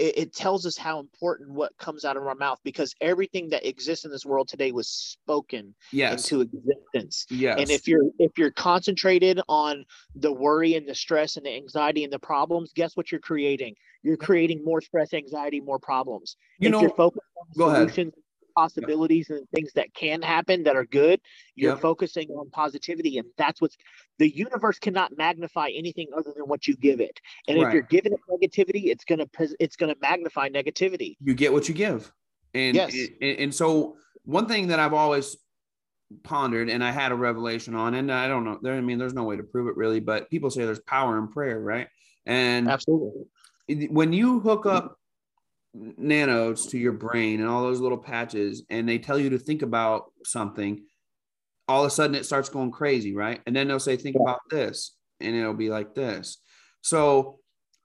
it, 0.00 0.18
it, 0.18 0.34
tells 0.34 0.64
us 0.64 0.76
how 0.76 0.98
important 0.98 1.50
what 1.50 1.76
comes 1.76 2.04
out 2.04 2.16
of 2.16 2.26
our 2.26 2.34
mouth 2.34 2.58
because 2.64 2.94
everything 3.00 3.50
that 3.50 3.66
exists 3.68 4.04
in 4.04 4.10
this 4.10 4.24
world 4.24 4.48
today 4.48 4.72
was 4.72 4.88
spoken 4.88 5.74
yes. 5.92 6.30
into 6.30 6.40
existence. 6.40 7.26
Yes. 7.28 7.58
And 7.60 7.70
if 7.70 7.86
you're 7.86 8.04
if 8.18 8.32
you're 8.38 8.50
concentrated 8.50 9.40
on 9.48 9.84
the 10.14 10.32
worry 10.32 10.74
and 10.74 10.88
the 10.88 10.94
stress 10.94 11.36
and 11.36 11.44
the 11.44 11.54
anxiety 11.54 12.02
and 12.02 12.12
the 12.12 12.18
problems, 12.18 12.72
guess 12.74 12.96
what 12.96 13.12
you're 13.12 13.20
creating? 13.20 13.74
You're 14.02 14.16
creating 14.16 14.64
more 14.64 14.80
stress, 14.80 15.12
anxiety, 15.12 15.60
more 15.60 15.78
problems. 15.78 16.36
You 16.58 16.68
if 16.68 16.72
know, 16.72 16.80
you're 16.80 16.90
focused 16.90 17.26
on 17.38 17.54
solutions, 17.54 18.14
ahead 18.14 18.24
possibilities 18.60 19.30
and 19.30 19.48
things 19.54 19.72
that 19.72 19.92
can 19.94 20.20
happen 20.20 20.62
that 20.64 20.76
are 20.76 20.84
good 20.84 21.18
you're 21.54 21.72
yep. 21.72 21.80
focusing 21.80 22.28
on 22.30 22.50
positivity 22.50 23.16
and 23.16 23.26
that's 23.38 23.58
what's 23.58 23.78
the 24.18 24.28
universe 24.36 24.78
cannot 24.78 25.16
magnify 25.16 25.70
anything 25.74 26.08
other 26.14 26.30
than 26.36 26.44
what 26.44 26.68
you 26.68 26.76
give 26.76 27.00
it 27.00 27.18
and 27.48 27.56
right. 27.56 27.68
if 27.68 27.72
you're 27.72 27.82
giving 27.82 28.12
it 28.12 28.20
negativity 28.30 28.90
it's 28.92 29.04
going 29.06 29.18
to 29.18 29.56
it's 29.58 29.76
to 29.76 29.96
magnify 30.02 30.46
negativity 30.50 31.16
you 31.22 31.32
get 31.32 31.50
what 31.50 31.70
you 31.70 31.74
give 31.74 32.12
and, 32.52 32.76
yes. 32.76 32.94
and 33.22 33.38
and 33.38 33.54
so 33.54 33.96
one 34.24 34.46
thing 34.46 34.68
that 34.68 34.78
i've 34.78 34.92
always 34.92 35.38
pondered 36.22 36.68
and 36.68 36.84
i 36.84 36.90
had 36.90 37.12
a 37.12 37.14
revelation 37.14 37.74
on 37.74 37.94
and 37.94 38.12
i 38.12 38.28
don't 38.28 38.44
know 38.44 38.58
there 38.60 38.74
i 38.74 38.80
mean 38.82 38.98
there's 38.98 39.14
no 39.14 39.24
way 39.24 39.38
to 39.38 39.42
prove 39.42 39.68
it 39.68 39.76
really 39.76 40.00
but 40.00 40.28
people 40.28 40.50
say 40.50 40.66
there's 40.66 40.80
power 40.80 41.16
in 41.16 41.28
prayer 41.28 41.58
right 41.58 41.88
and 42.26 42.68
absolutely 42.68 43.22
when 43.88 44.12
you 44.12 44.40
hook 44.40 44.66
up 44.66 44.99
nanos 45.74 46.66
to 46.66 46.78
your 46.78 46.92
brain 46.92 47.40
and 47.40 47.48
all 47.48 47.62
those 47.62 47.80
little 47.80 47.98
patches 47.98 48.64
and 48.70 48.88
they 48.88 48.98
tell 48.98 49.18
you 49.18 49.30
to 49.30 49.38
think 49.38 49.62
about 49.62 50.12
something 50.24 50.82
all 51.68 51.84
of 51.84 51.86
a 51.86 51.90
sudden 51.90 52.16
it 52.16 52.26
starts 52.26 52.48
going 52.48 52.72
crazy 52.72 53.14
right 53.14 53.40
and 53.46 53.54
then 53.54 53.68
they'll 53.68 53.78
say 53.78 53.96
think 53.96 54.16
yeah. 54.16 54.22
about 54.22 54.40
this 54.50 54.96
and 55.20 55.36
it'll 55.36 55.54
be 55.54 55.70
like 55.70 55.94
this 55.94 56.38
so 56.82 57.38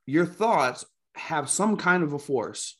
your 0.07 0.25
thoughts 0.25 0.85
have 1.15 1.47
some 1.47 1.77
kind 1.77 2.01
of 2.01 2.13
a 2.13 2.19
force 2.19 2.79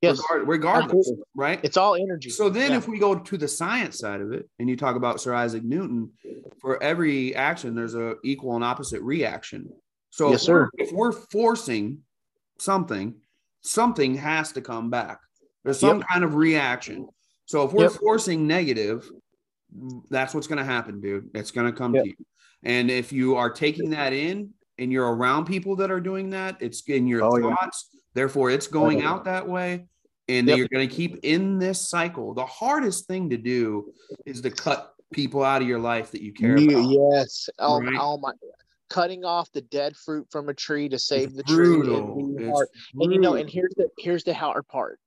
yes 0.00 0.18
regard, 0.18 0.48
regardless 0.48 1.08
Absolutely. 1.08 1.24
right 1.36 1.60
it's 1.62 1.76
all 1.76 1.94
energy 1.94 2.28
so 2.28 2.50
then 2.50 2.72
yeah. 2.72 2.76
if 2.78 2.88
we 2.88 2.98
go 2.98 3.14
to 3.14 3.36
the 3.36 3.46
science 3.46 3.98
side 3.98 4.20
of 4.20 4.32
it 4.32 4.48
and 4.58 4.68
you 4.68 4.76
talk 4.76 4.96
about 4.96 5.20
sir 5.20 5.32
isaac 5.32 5.62
newton 5.62 6.10
for 6.60 6.82
every 6.82 7.32
action 7.36 7.76
there's 7.76 7.94
a 7.94 8.16
equal 8.24 8.56
and 8.56 8.64
opposite 8.64 9.00
reaction 9.02 9.68
so 10.10 10.30
yes, 10.30 10.40
if, 10.40 10.46
sir. 10.46 10.68
We're, 10.76 10.84
if 10.84 10.92
we're 10.92 11.12
forcing 11.12 11.98
something 12.58 13.14
something 13.62 14.16
has 14.16 14.52
to 14.52 14.60
come 14.60 14.90
back. 14.90 15.18
There's 15.64 15.78
some 15.78 15.98
yep. 15.98 16.08
kind 16.08 16.24
of 16.24 16.34
reaction. 16.34 17.08
So 17.46 17.64
if 17.64 17.72
we're 17.72 17.84
yep. 17.84 17.92
forcing 17.92 18.46
negative, 18.46 19.08
that's 20.10 20.34
what's 20.34 20.46
going 20.46 20.58
to 20.58 20.64
happen, 20.64 21.00
dude. 21.00 21.30
It's 21.34 21.50
going 21.50 21.66
to 21.66 21.76
come 21.76 21.94
yep. 21.94 22.04
to 22.04 22.10
you. 22.10 22.16
And 22.64 22.90
if 22.90 23.12
you 23.12 23.36
are 23.36 23.50
taking 23.50 23.90
that 23.90 24.12
in 24.12 24.50
and 24.78 24.92
you're 24.92 25.12
around 25.12 25.46
people 25.46 25.76
that 25.76 25.90
are 25.90 26.00
doing 26.00 26.30
that, 26.30 26.56
it's 26.60 26.82
in 26.88 27.06
your 27.06 27.24
oh, 27.24 27.40
thoughts. 27.40 27.90
Yeah. 27.92 28.00
Therefore, 28.14 28.50
it's 28.50 28.68
oh, 28.68 28.72
going 28.72 29.04
oh, 29.04 29.08
out 29.08 29.24
that 29.24 29.48
way. 29.48 29.86
And 30.28 30.46
you're 30.48 30.68
going 30.68 30.88
to 30.88 30.94
keep 30.94 31.18
in 31.24 31.58
this 31.58 31.88
cycle. 31.88 32.32
The 32.32 32.46
hardest 32.46 33.06
thing 33.06 33.30
to 33.30 33.36
do 33.36 33.92
is 34.24 34.40
to 34.42 34.50
cut 34.50 34.94
people 35.12 35.42
out 35.42 35.60
of 35.60 35.68
your 35.68 35.80
life 35.80 36.10
that 36.12 36.22
you 36.22 36.32
care 36.32 36.54
about. 36.54 36.64
Yes. 36.64 37.50
Oh, 37.58 37.80
right? 37.80 37.96
oh 38.00 38.18
my 38.18 38.32
cutting 38.92 39.24
off 39.24 39.50
the 39.52 39.62
dead 39.62 39.96
fruit 39.96 40.26
from 40.30 40.48
a 40.48 40.54
tree 40.54 40.88
to 40.88 40.98
save 40.98 41.28
it's 41.28 41.36
the 41.36 41.44
brutal. 41.44 42.14
tree. 42.14 42.46
And, 42.46 42.56
and 43.00 43.12
you 43.12 43.20
know, 43.20 43.34
and 43.34 43.48
here's 43.48 43.72
the 43.76 43.88
here's 43.98 44.24
the 44.24 44.34
hard 44.34 44.66
part. 44.68 44.98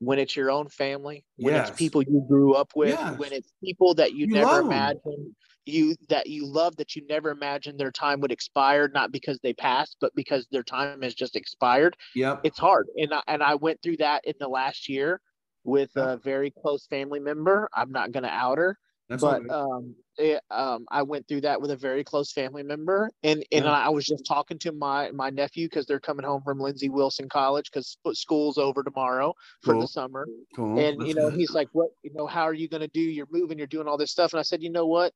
When 0.00 0.18
it's 0.18 0.36
your 0.36 0.50
own 0.50 0.68
family, 0.68 1.24
when 1.36 1.54
yes. 1.54 1.70
it's 1.70 1.78
people 1.78 2.02
you 2.02 2.24
grew 2.28 2.54
up 2.54 2.72
with, 2.74 2.90
yes. 2.90 3.18
when 3.18 3.32
it's 3.32 3.52
people 3.62 3.94
that 3.94 4.12
you, 4.12 4.26
you 4.26 4.34
never 4.34 4.60
imagined 4.60 5.34
you 5.66 5.94
that 6.08 6.28
you 6.28 6.46
love 6.46 6.76
that 6.76 6.94
you 6.94 7.02
never 7.08 7.30
imagined 7.30 7.78
their 7.78 7.90
time 7.90 8.20
would 8.20 8.32
expire, 8.32 8.88
not 8.88 9.12
because 9.12 9.38
they 9.42 9.52
passed, 9.52 9.96
but 10.00 10.14
because 10.14 10.46
their 10.50 10.62
time 10.62 11.02
has 11.02 11.14
just 11.14 11.36
expired. 11.36 11.96
Yep. 12.14 12.40
It's 12.44 12.58
hard. 12.58 12.86
And 12.96 13.14
I, 13.14 13.22
and 13.26 13.42
I 13.42 13.54
went 13.54 13.80
through 13.82 13.98
that 13.98 14.24
in 14.24 14.34
the 14.38 14.48
last 14.48 14.88
year 14.88 15.20
with 15.64 15.90
a 15.96 16.18
very 16.18 16.50
close 16.50 16.86
family 16.86 17.20
member. 17.20 17.68
I'm 17.74 17.90
not 17.90 18.12
going 18.12 18.24
to 18.24 18.30
out 18.30 18.58
her, 18.58 18.78
That's 19.08 19.22
but 19.22 19.48
um, 19.50 19.94
it, 20.16 20.40
um, 20.50 20.86
I 20.90 21.02
went 21.02 21.28
through 21.28 21.42
that 21.42 21.60
with 21.60 21.70
a 21.70 21.76
very 21.76 22.04
close 22.04 22.32
family 22.32 22.62
member, 22.62 23.10
and 23.22 23.44
and 23.52 23.64
yeah. 23.66 23.70
I 23.70 23.90
was 23.90 24.06
just 24.06 24.24
talking 24.24 24.58
to 24.60 24.72
my 24.72 25.10
my 25.10 25.28
nephew 25.28 25.66
because 25.66 25.84
they're 25.84 26.00
coming 26.00 26.24
home 26.24 26.42
from 26.42 26.58
Lindsey 26.58 26.88
Wilson 26.88 27.28
College 27.28 27.70
because 27.70 27.98
school's 28.12 28.56
over 28.56 28.82
tomorrow 28.82 29.34
for 29.62 29.78
the 29.78 29.86
summer, 29.86 30.26
cool. 30.56 30.78
and 30.78 31.00
That's 31.00 31.08
you 31.08 31.14
know 31.14 31.28
he's 31.28 31.52
like, 31.52 31.68
what 31.72 31.90
you 32.02 32.12
know, 32.14 32.26
how 32.26 32.44
are 32.44 32.54
you 32.54 32.68
going 32.68 32.80
to 32.80 32.88
do? 32.88 33.00
You're 33.00 33.28
moving, 33.30 33.58
you're 33.58 33.66
doing 33.66 33.88
all 33.88 33.98
this 33.98 34.10
stuff, 34.10 34.32
and 34.32 34.40
I 34.40 34.42
said, 34.42 34.62
you 34.62 34.70
know 34.70 34.86
what? 34.86 35.12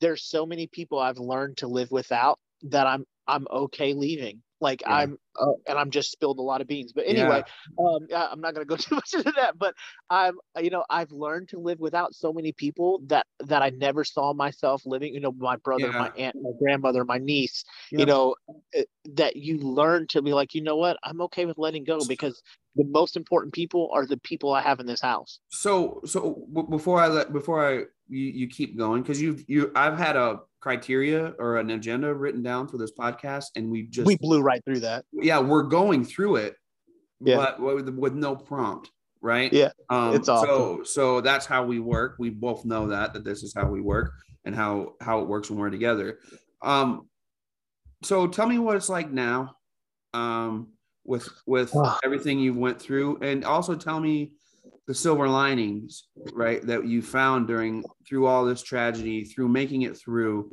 There's 0.00 0.22
so 0.22 0.46
many 0.46 0.68
people 0.68 1.00
I've 1.00 1.18
learned 1.18 1.56
to 1.58 1.66
live 1.66 1.90
without 1.90 2.38
that 2.62 2.86
I'm 2.86 3.04
I'm 3.26 3.46
okay 3.50 3.92
leaving. 3.94 4.42
Like 4.60 4.82
yeah. 4.82 4.94
I'm, 4.94 5.18
uh, 5.38 5.52
and 5.68 5.78
I'm 5.78 5.90
just 5.90 6.10
spilled 6.10 6.38
a 6.38 6.42
lot 6.42 6.60
of 6.60 6.66
beans. 6.66 6.92
But 6.92 7.06
anyway, 7.06 7.42
yeah. 7.78 7.86
um, 7.86 8.30
I'm 8.32 8.40
not 8.40 8.54
going 8.54 8.66
to 8.66 8.68
go 8.68 8.76
too 8.76 8.94
much 8.94 9.14
into 9.14 9.32
that. 9.32 9.58
But 9.58 9.74
I'm, 10.08 10.36
you 10.60 10.70
know, 10.70 10.84
I've 10.88 11.12
learned 11.12 11.48
to 11.50 11.58
live 11.58 11.78
without 11.78 12.14
so 12.14 12.32
many 12.32 12.52
people 12.52 13.00
that 13.06 13.26
that 13.40 13.62
I 13.62 13.70
never 13.70 14.04
saw 14.04 14.32
myself 14.32 14.82
living. 14.86 15.12
You 15.14 15.20
know, 15.20 15.32
my 15.32 15.56
brother, 15.56 15.88
yeah. 15.88 15.98
my 15.98 16.10
aunt, 16.16 16.36
my 16.40 16.52
grandmother, 16.58 17.04
my 17.04 17.18
niece. 17.18 17.64
You 17.90 18.06
know, 18.06 18.36
eh, 18.74 18.84
that 19.14 19.36
you 19.36 19.58
learn 19.58 20.06
to 20.08 20.22
be 20.22 20.32
like, 20.32 20.54
you 20.54 20.62
know 20.62 20.76
what, 20.76 20.96
I'm 21.02 21.20
okay 21.22 21.46
with 21.46 21.58
letting 21.58 21.84
go 21.84 22.00
because 22.06 22.42
the 22.76 22.84
most 22.84 23.16
important 23.16 23.54
people 23.54 23.90
are 23.92 24.06
the 24.06 24.18
people 24.18 24.52
I 24.52 24.60
have 24.62 24.80
in 24.80 24.86
this 24.86 25.00
house. 25.00 25.40
So, 25.50 26.00
so 26.04 26.46
before 26.70 27.00
I 27.00 27.08
let 27.08 27.32
before 27.32 27.66
I 27.66 27.84
you, 28.08 28.24
you 28.24 28.46
keep 28.48 28.76
going 28.76 29.02
because 29.02 29.20
you 29.20 29.42
you 29.46 29.72
I've 29.74 29.98
had 29.98 30.16
a 30.16 30.40
criteria 30.60 31.34
or 31.38 31.58
an 31.58 31.70
agenda 31.70 32.12
written 32.14 32.42
down 32.42 32.68
for 32.68 32.78
this 32.78 32.92
podcast, 32.92 33.46
and 33.56 33.70
we 33.70 33.84
just 33.84 34.06
we 34.06 34.16
blew 34.16 34.40
right 34.40 34.64
through 34.64 34.80
that. 34.80 35.04
Yeah, 35.12 35.38
we're 35.40 35.64
going 35.64 36.04
through 36.04 36.36
it, 36.36 36.56
yeah. 37.20 37.36
but 37.36 37.60
with, 37.60 37.88
with 37.90 38.14
no 38.14 38.36
prompt, 38.36 38.90
right? 39.20 39.52
Yeah, 39.52 39.70
um, 39.90 40.14
it's 40.14 40.28
awesome. 40.28 40.48
So 40.48 40.82
so 40.84 41.20
that's 41.20 41.46
how 41.46 41.64
we 41.64 41.80
work. 41.80 42.16
We 42.18 42.30
both 42.30 42.64
know 42.64 42.88
that 42.88 43.12
that 43.14 43.24
this 43.24 43.42
is 43.42 43.52
how 43.54 43.68
we 43.68 43.80
work 43.80 44.12
and 44.44 44.54
how 44.54 44.94
how 45.00 45.20
it 45.20 45.28
works 45.28 45.50
when 45.50 45.58
we're 45.58 45.70
together. 45.70 46.18
Um, 46.62 47.08
so 48.02 48.26
tell 48.26 48.46
me 48.46 48.58
what 48.58 48.76
it's 48.76 48.88
like 48.88 49.10
now. 49.10 49.56
Um, 50.14 50.68
with 51.04 51.28
with 51.46 51.74
everything 52.04 52.38
you 52.38 52.52
went 52.52 52.80
through 52.80 53.18
and 53.22 53.44
also 53.44 53.74
tell 53.74 54.00
me 54.00 54.32
the 54.86 54.94
silver 54.94 55.28
linings 55.28 56.08
right 56.32 56.62
that 56.66 56.86
you 56.86 57.02
found 57.02 57.46
during 57.46 57.82
through 58.06 58.26
all 58.26 58.44
this 58.44 58.62
tragedy 58.62 59.24
through 59.24 59.48
making 59.48 59.82
it 59.82 59.96
through 59.96 60.50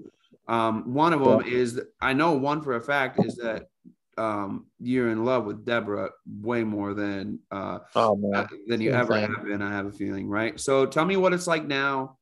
um, 0.48 0.94
one 0.94 1.14
of 1.14 1.24
them 1.24 1.42
is 1.42 1.82
i 2.02 2.14
know 2.14 2.34
one 2.34 2.62
for 2.62 2.76
a 2.76 2.82
fact 2.82 3.24
is 3.24 3.36
that 3.36 3.68
um, 4.16 4.68
you're 4.80 5.10
in 5.10 5.26
love 5.26 5.46
with 5.46 5.66
deborah 5.66 6.10
way 6.42 6.64
more 6.64 6.94
than 6.94 7.40
uh, 7.52 7.80
oh, 7.96 8.16
than 8.68 8.80
you 8.80 8.92
ever 8.92 9.20
have 9.20 9.44
been 9.44 9.62
i 9.62 9.72
have 9.72 9.88
a 9.88 9.92
feeling 9.92 10.28
right? 10.28 10.60
So 10.60 10.86
tell 10.86 11.06
me 11.06 11.18
what 11.18 11.34
it's 11.34 11.48
like 11.48 11.66
now 11.66 12.18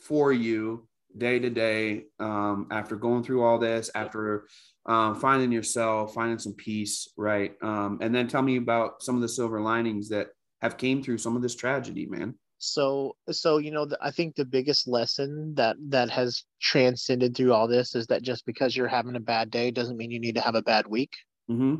for 0.00 0.32
you 0.32 0.88
day 1.16 1.38
to 1.38 1.50
day 1.50 2.04
um, 2.18 2.66
after 2.70 2.96
going 2.96 3.22
through 3.22 3.42
all 3.42 3.58
this, 3.58 3.90
after 3.94 4.46
um, 4.86 5.14
finding 5.14 5.52
yourself, 5.52 6.14
finding 6.14 6.38
some 6.38 6.54
peace, 6.54 7.08
right? 7.16 7.54
Um, 7.62 7.98
and 8.00 8.14
then 8.14 8.28
tell 8.28 8.42
me 8.42 8.56
about 8.56 9.02
some 9.02 9.14
of 9.14 9.22
the 9.22 9.28
silver 9.28 9.60
linings 9.60 10.08
that 10.10 10.28
have 10.66 10.78
came 10.78 11.02
through 11.02 11.18
some 11.18 11.36
of 11.36 11.42
this 11.42 11.54
tragedy, 11.54 12.06
man. 12.06 12.34
So, 12.58 13.16
so 13.30 13.58
you 13.58 13.70
know, 13.70 13.84
the, 13.84 13.98
I 14.00 14.10
think 14.10 14.34
the 14.34 14.44
biggest 14.44 14.88
lesson 14.88 15.54
that 15.56 15.76
that 15.88 16.10
has 16.10 16.44
transcended 16.60 17.36
through 17.36 17.52
all 17.52 17.68
this 17.68 17.94
is 17.94 18.06
that 18.06 18.22
just 18.22 18.46
because 18.46 18.76
you're 18.76 18.88
having 18.88 19.16
a 19.16 19.20
bad 19.20 19.50
day 19.50 19.70
doesn't 19.70 19.96
mean 19.96 20.10
you 20.10 20.20
need 20.20 20.36
to 20.36 20.40
have 20.40 20.54
a 20.54 20.62
bad 20.62 20.86
week. 20.86 21.12
Mm-hmm. 21.50 21.76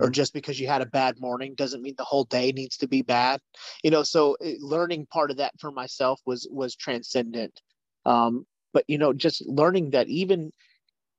Or 0.00 0.08
just 0.08 0.32
because 0.32 0.60
you 0.60 0.68
had 0.68 0.82
a 0.82 0.86
bad 0.86 1.16
morning 1.18 1.54
doesn't 1.56 1.82
mean 1.82 1.94
the 1.98 2.04
whole 2.04 2.24
day 2.24 2.52
needs 2.52 2.76
to 2.76 2.86
be 2.86 3.02
bad. 3.02 3.40
You 3.82 3.90
know, 3.90 4.04
so 4.04 4.36
eh, 4.40 4.54
learning 4.60 5.06
part 5.06 5.32
of 5.32 5.38
that 5.38 5.52
for 5.58 5.72
myself 5.72 6.20
was 6.24 6.48
was 6.50 6.76
transcendent. 6.76 7.60
Um, 8.06 8.46
but 8.72 8.84
you 8.86 8.98
know, 8.98 9.12
just 9.12 9.44
learning 9.46 9.90
that 9.90 10.08
even 10.08 10.52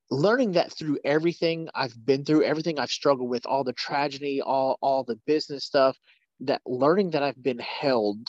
learning 0.10 0.54
that 0.54 0.72
through 0.72 1.00
everything 1.04 1.68
I've 1.76 1.94
been 2.06 2.26
through, 2.26 2.44
everything 2.44 2.80
I've 2.80 2.92
struggled 2.92 3.30
with, 3.30 3.46
all 3.46 3.64
the 3.64 3.74
tragedy, 3.74 4.42
all 4.42 4.78
all 4.82 5.04
the 5.04 5.20
business 5.26 5.66
stuff, 5.66 5.98
that 6.42 6.62
learning 6.66 7.12
that 7.12 7.24
I've 7.24 7.42
been 7.42 7.60
held 7.60 8.28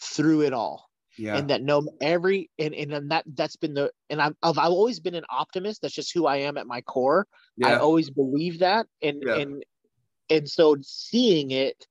through 0.00 0.42
it 0.42 0.52
all. 0.52 0.88
Yeah. 1.18 1.36
And 1.36 1.50
that 1.50 1.62
no 1.62 1.86
every 2.00 2.50
and, 2.58 2.74
and 2.74 3.10
that 3.10 3.24
that's 3.34 3.56
been 3.56 3.74
the 3.74 3.90
and 4.08 4.20
I've, 4.20 4.34
I've 4.42 4.58
I've 4.58 4.72
always 4.72 4.98
been 4.98 5.14
an 5.14 5.26
optimist. 5.28 5.82
That's 5.82 5.94
just 5.94 6.14
who 6.14 6.26
I 6.26 6.38
am 6.38 6.56
at 6.56 6.66
my 6.66 6.80
core. 6.80 7.26
Yeah. 7.56 7.68
I 7.68 7.76
always 7.76 8.08
believe 8.08 8.60
that. 8.60 8.86
And 9.02 9.22
Yeah. 9.24 9.36
and 9.36 9.62
and 10.30 10.48
so 10.48 10.76
seeing 10.80 11.50
it 11.50 11.86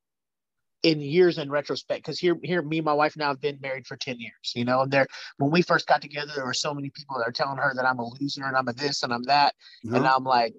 in 0.83 0.99
years 0.99 1.37
in 1.37 1.49
retrospect, 1.49 1.99
because 2.03 2.19
here 2.19 2.37
here 2.43 2.61
me 2.61 2.77
and 2.79 2.85
my 2.85 2.93
wife 2.93 3.15
now 3.15 3.27
have 3.29 3.41
been 3.41 3.59
married 3.61 3.85
for 3.85 3.95
10 3.97 4.19
years, 4.19 4.51
you 4.55 4.65
know, 4.65 4.81
and 4.81 4.91
there 4.91 5.07
when 5.37 5.51
we 5.51 5.61
first 5.61 5.87
got 5.87 6.01
together, 6.01 6.31
there 6.35 6.45
were 6.45 6.53
so 6.53 6.73
many 6.73 6.89
people 6.89 7.17
that 7.17 7.27
are 7.27 7.31
telling 7.31 7.57
her 7.57 7.73
that 7.75 7.85
I'm 7.85 7.99
a 7.99 8.07
loser 8.19 8.45
and 8.45 8.55
I'm 8.57 8.67
a 8.67 8.73
this 8.73 9.03
and 9.03 9.13
I'm 9.13 9.23
that. 9.23 9.53
And. 9.83 10.07
I'm 10.07 10.23
like, 10.23 10.53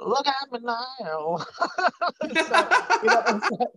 look 0.00 0.26
at 0.26 0.52
me 0.52 0.60
now. 0.62 1.38
so, 1.38 2.68
you 3.02 3.08
know, 3.10 3.22
and 3.26 3.42
so- 3.42 3.72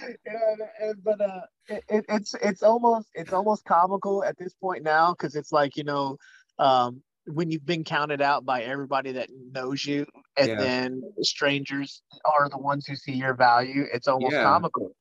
you 0.00 0.16
know, 0.32 0.40
and- 0.52 0.60
and- 0.80 1.04
but 1.04 1.20
uh, 1.20 1.40
it, 1.68 1.84
it, 1.88 2.04
it's 2.08 2.34
it's 2.42 2.62
almost 2.62 3.08
it's 3.14 3.32
almost 3.32 3.64
comical 3.64 4.24
at 4.24 4.36
this 4.38 4.54
point 4.54 4.82
now 4.82 5.12
because 5.12 5.36
it's 5.36 5.52
like 5.52 5.76
you 5.76 5.84
know, 5.84 6.16
um, 6.58 7.02
when 7.26 7.50
you've 7.50 7.66
been 7.66 7.84
counted 7.84 8.20
out 8.22 8.44
by 8.44 8.62
everybody 8.62 9.12
that 9.12 9.28
knows 9.52 9.84
you, 9.84 10.06
and 10.36 10.48
Yeah. 10.48 10.56
then 10.56 11.02
strangers 11.20 12.02
are 12.24 12.48
the 12.48 12.58
ones 12.58 12.86
who 12.86 12.96
see 12.96 13.12
your 13.12 13.34
value. 13.34 13.84
It's 13.92 14.08
almost 14.08 14.32
Yeah. 14.32 14.42
comical. 14.44 14.92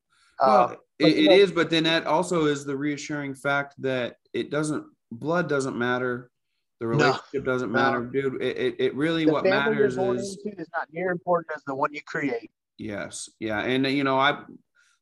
Well, 0.42 0.70
Um, 0.72 0.78
it, 1.00 1.18
it 1.18 1.32
is, 1.32 1.52
but 1.52 1.70
then 1.70 1.84
that 1.86 2.06
also 2.06 2.46
is 2.46 2.66
the 2.66 2.76
reassuring 2.76 3.34
fact 3.36 3.76
that 3.82 4.18
it 4.34 4.52
doesn't, 4.52 4.86
blood 5.12 5.50
doesn't 5.50 5.78
matter. 5.78 6.30
The 6.80 6.88
relationship 6.88 7.46
doesn't 7.46 7.72
No. 7.72 7.80
matter, 7.80 8.06
dude. 8.06 8.42
It, 8.42 8.58
it, 8.58 8.76
it 8.80 8.96
really, 8.96 9.26
the 9.26 9.32
what 9.32 9.44
matters 9.46 9.98
is, 9.98 10.38
is 10.46 10.68
not 10.76 10.88
near 10.92 11.12
important 11.12 11.56
as 11.56 11.64
the 11.66 11.76
one 11.76 11.94
you 11.94 12.02
create. 12.02 12.52
yes. 12.78 13.30
Yeah. 13.39 13.62
And, 13.62 13.86
you 13.88 14.04
know, 14.04 14.18
I, 14.20 14.44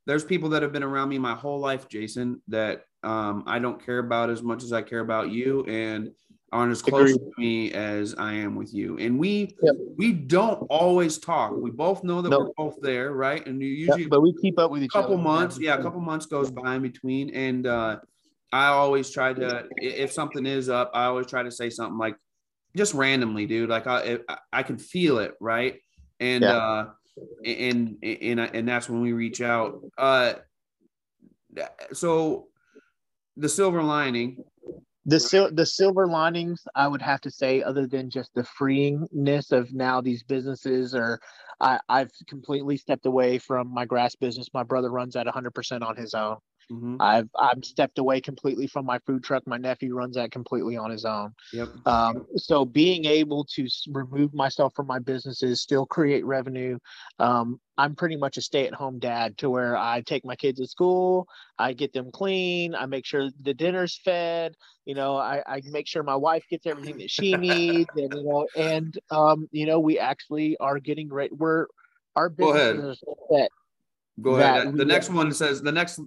there's 0.06 0.24
people 0.24 0.50
that 0.50 0.62
have 0.62 0.74
been 0.74 0.84
around 0.84 1.10
me 1.10 1.20
my 1.20 1.36
whole 1.36 1.60
life, 1.60 1.88
Jason, 1.88 2.42
that 2.48 2.84
um, 3.04 3.44
I 3.48 3.60
don't 3.60 3.84
care 3.86 4.00
about 4.00 4.30
as 4.30 4.42
much 4.44 4.64
as 4.64 4.74
I 4.74 4.82
care 4.82 5.00
about 5.00 5.30
you 5.32 5.64
and 5.66 6.12
aren't 6.52 6.72
as 6.72 6.82
close 6.82 7.12
Agreed. 7.12 7.20
to 7.36 7.39
me 7.39 7.72
as 7.74 8.16
I 8.16 8.34
am 8.34 8.56
with 8.56 8.74
you. 8.74 8.97
And 8.97 9.20
we, 9.20 9.56
Yep. 9.62 9.76
we 9.97 10.14
don't 10.14 10.62
always 10.70 11.18
talk. 11.18 11.52
We 11.56 11.70
both 11.72 12.04
know 12.04 12.22
that 12.22 12.30
No. 12.30 12.39
we're 12.39 12.52
both 12.58 12.76
there, 12.82 13.12
right? 13.14 13.45
And 13.45 13.62
usually, 13.62 14.08
but 14.08 14.22
we 14.22 14.34
keep 14.41 14.58
up 14.58 14.72
with 14.72 14.84
each 14.84 14.91
couple 14.91 15.14
other. 15.16 15.24
months 15.24 15.60
yeah 15.60 15.76
a 15.76 15.82
couple 15.84 16.00
months 16.02 16.26
goes 16.26 16.50
by 16.52 16.76
in 16.76 16.82
between 16.82 17.30
and 17.32 17.68
uh 17.68 18.00
i 18.52 18.68
always 18.68 19.10
try 19.12 19.32
to 19.34 19.66
if 19.78 20.12
something 20.12 20.45
is 20.45 20.70
up 20.70 20.89
i 20.95 21.06
always 21.06 21.28
try 21.28 21.43
to 21.43 21.52
say 21.52 21.70
something 21.70 21.97
like 21.97 22.16
just 22.76 22.93
randomly 22.93 23.45
dude 23.45 23.70
like 23.70 23.86
i 23.86 24.18
i, 24.28 24.38
I 24.54 24.64
can 24.64 24.78
feel 24.78 25.20
it 25.20 25.36
right 25.39 25.80
and 26.20 26.43
Yeah. 26.43 26.58
uh 26.58 26.86
and 27.45 27.97
and 28.04 28.39
and 28.39 28.68
that's 28.68 28.89
when 28.89 29.02
we 29.02 29.12
reach 29.14 29.41
out 29.41 29.82
uh 29.97 30.34
so 31.93 32.47
the 33.38 33.50
silver 33.50 33.84
lining 33.84 34.43
the 35.10 35.20
sil- 35.22 35.51
the 35.53 35.66
silver 35.68 36.07
linings 36.07 36.64
i 36.76 36.88
would 36.88 37.01
have 37.03 37.22
to 37.22 37.32
say 37.32 37.64
other 37.64 37.88
than 37.88 38.10
just 38.10 38.34
the 38.36 38.43
freeingness 38.43 39.51
of 39.53 39.74
now 39.74 40.01
these 40.01 40.24
businesses 40.24 40.95
are 40.95 41.20
I, 41.62 41.80
i've 41.89 42.12
completely 42.30 42.78
stepped 42.78 43.07
away 43.07 43.39
from 43.39 43.74
my 43.74 43.86
grass 43.86 44.16
business. 44.16 44.49
My 44.53 44.64
brother 44.64 44.91
runs 44.91 45.16
at 45.18 45.28
100% 45.28 45.84
on 45.84 45.97
his 45.97 46.16
own 46.16 46.38
Mhm. 46.72 46.98
i've 47.00 47.30
i've 47.40 47.64
stepped 47.64 47.98
away 47.98 48.22
completely 48.22 48.68
from 48.68 48.86
my 48.86 49.00
food 49.00 49.24
truck 49.24 49.46
my 49.48 49.58
nephew 49.58 49.96
runs 49.96 50.16
that 50.16 50.32
completely 50.32 50.78
on 50.78 50.92
his 50.92 51.06
own 51.06 51.34
yep 51.52 51.70
um, 51.86 52.26
so 52.36 52.66
being 52.66 53.06
able 53.06 53.46
to 53.46 53.68
remove 53.92 54.34
myself 54.34 54.74
from 54.76 54.86
my 54.86 55.00
businesses 55.00 55.62
still 55.62 55.86
create 55.86 56.26
revenue 56.26 56.78
um, 57.20 57.60
i'm 57.78 57.96
pretty 57.96 58.18
much 58.18 58.38
a 58.38 58.42
stay-at-home 58.42 59.00
dad 59.00 59.38
to 59.38 59.50
where 59.50 59.76
i 59.78 60.02
take 60.02 60.24
my 60.26 60.36
kids 60.36 60.60
to 60.60 60.68
school 60.68 61.28
i 61.58 61.74
get 61.74 61.92
them 61.94 62.12
clean 62.12 62.76
i 62.76 62.86
make 62.86 63.06
sure 63.06 63.30
the 63.42 63.54
dinner's 63.54 64.00
fed 64.04 64.56
you 64.86 64.94
know 64.94 65.16
i, 65.18 65.42
I 65.48 65.62
make 65.72 65.88
sure 65.88 66.04
my 66.04 66.16
wife 66.16 66.44
gets 66.50 66.68
everything 66.68 66.98
that 66.98 67.10
she 67.10 67.36
needs 67.36 67.90
and 67.96 68.14
you 68.14 68.24
know 68.24 68.48
and 68.56 69.00
um, 69.10 69.48
you 69.52 69.66
know 69.66 69.80
we 69.80 69.98
actually 69.98 70.58
are 70.58 70.80
getting 70.80 71.10
right. 71.10 71.32
we're 71.36 71.66
our 72.16 72.30
Go 72.30 72.52
ahead. 72.52 72.76
businesses 72.76 73.02
so 73.06 73.16
set 73.32 73.50
go 74.22 74.36
ahead 74.36 74.76
the 74.78 74.86
next 74.86 75.10
one 75.10 75.32
says 75.32 75.62
the 75.62 75.72
next 75.72 76.00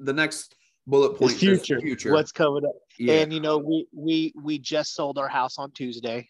the 0.00 0.12
next 0.12 0.56
bullet 0.86 1.16
point 1.16 1.32
future, 1.32 1.80
future. 1.80 2.12
what's 2.12 2.32
coming 2.32 2.64
up. 2.64 2.72
Yeah. 2.98 3.14
And 3.14 3.32
you 3.32 3.40
know 3.40 3.58
we 3.58 3.86
we 3.92 4.32
we 4.42 4.58
just 4.58 4.94
sold 4.94 5.18
our 5.18 5.28
house 5.28 5.58
on 5.58 5.70
tuesday 5.72 6.28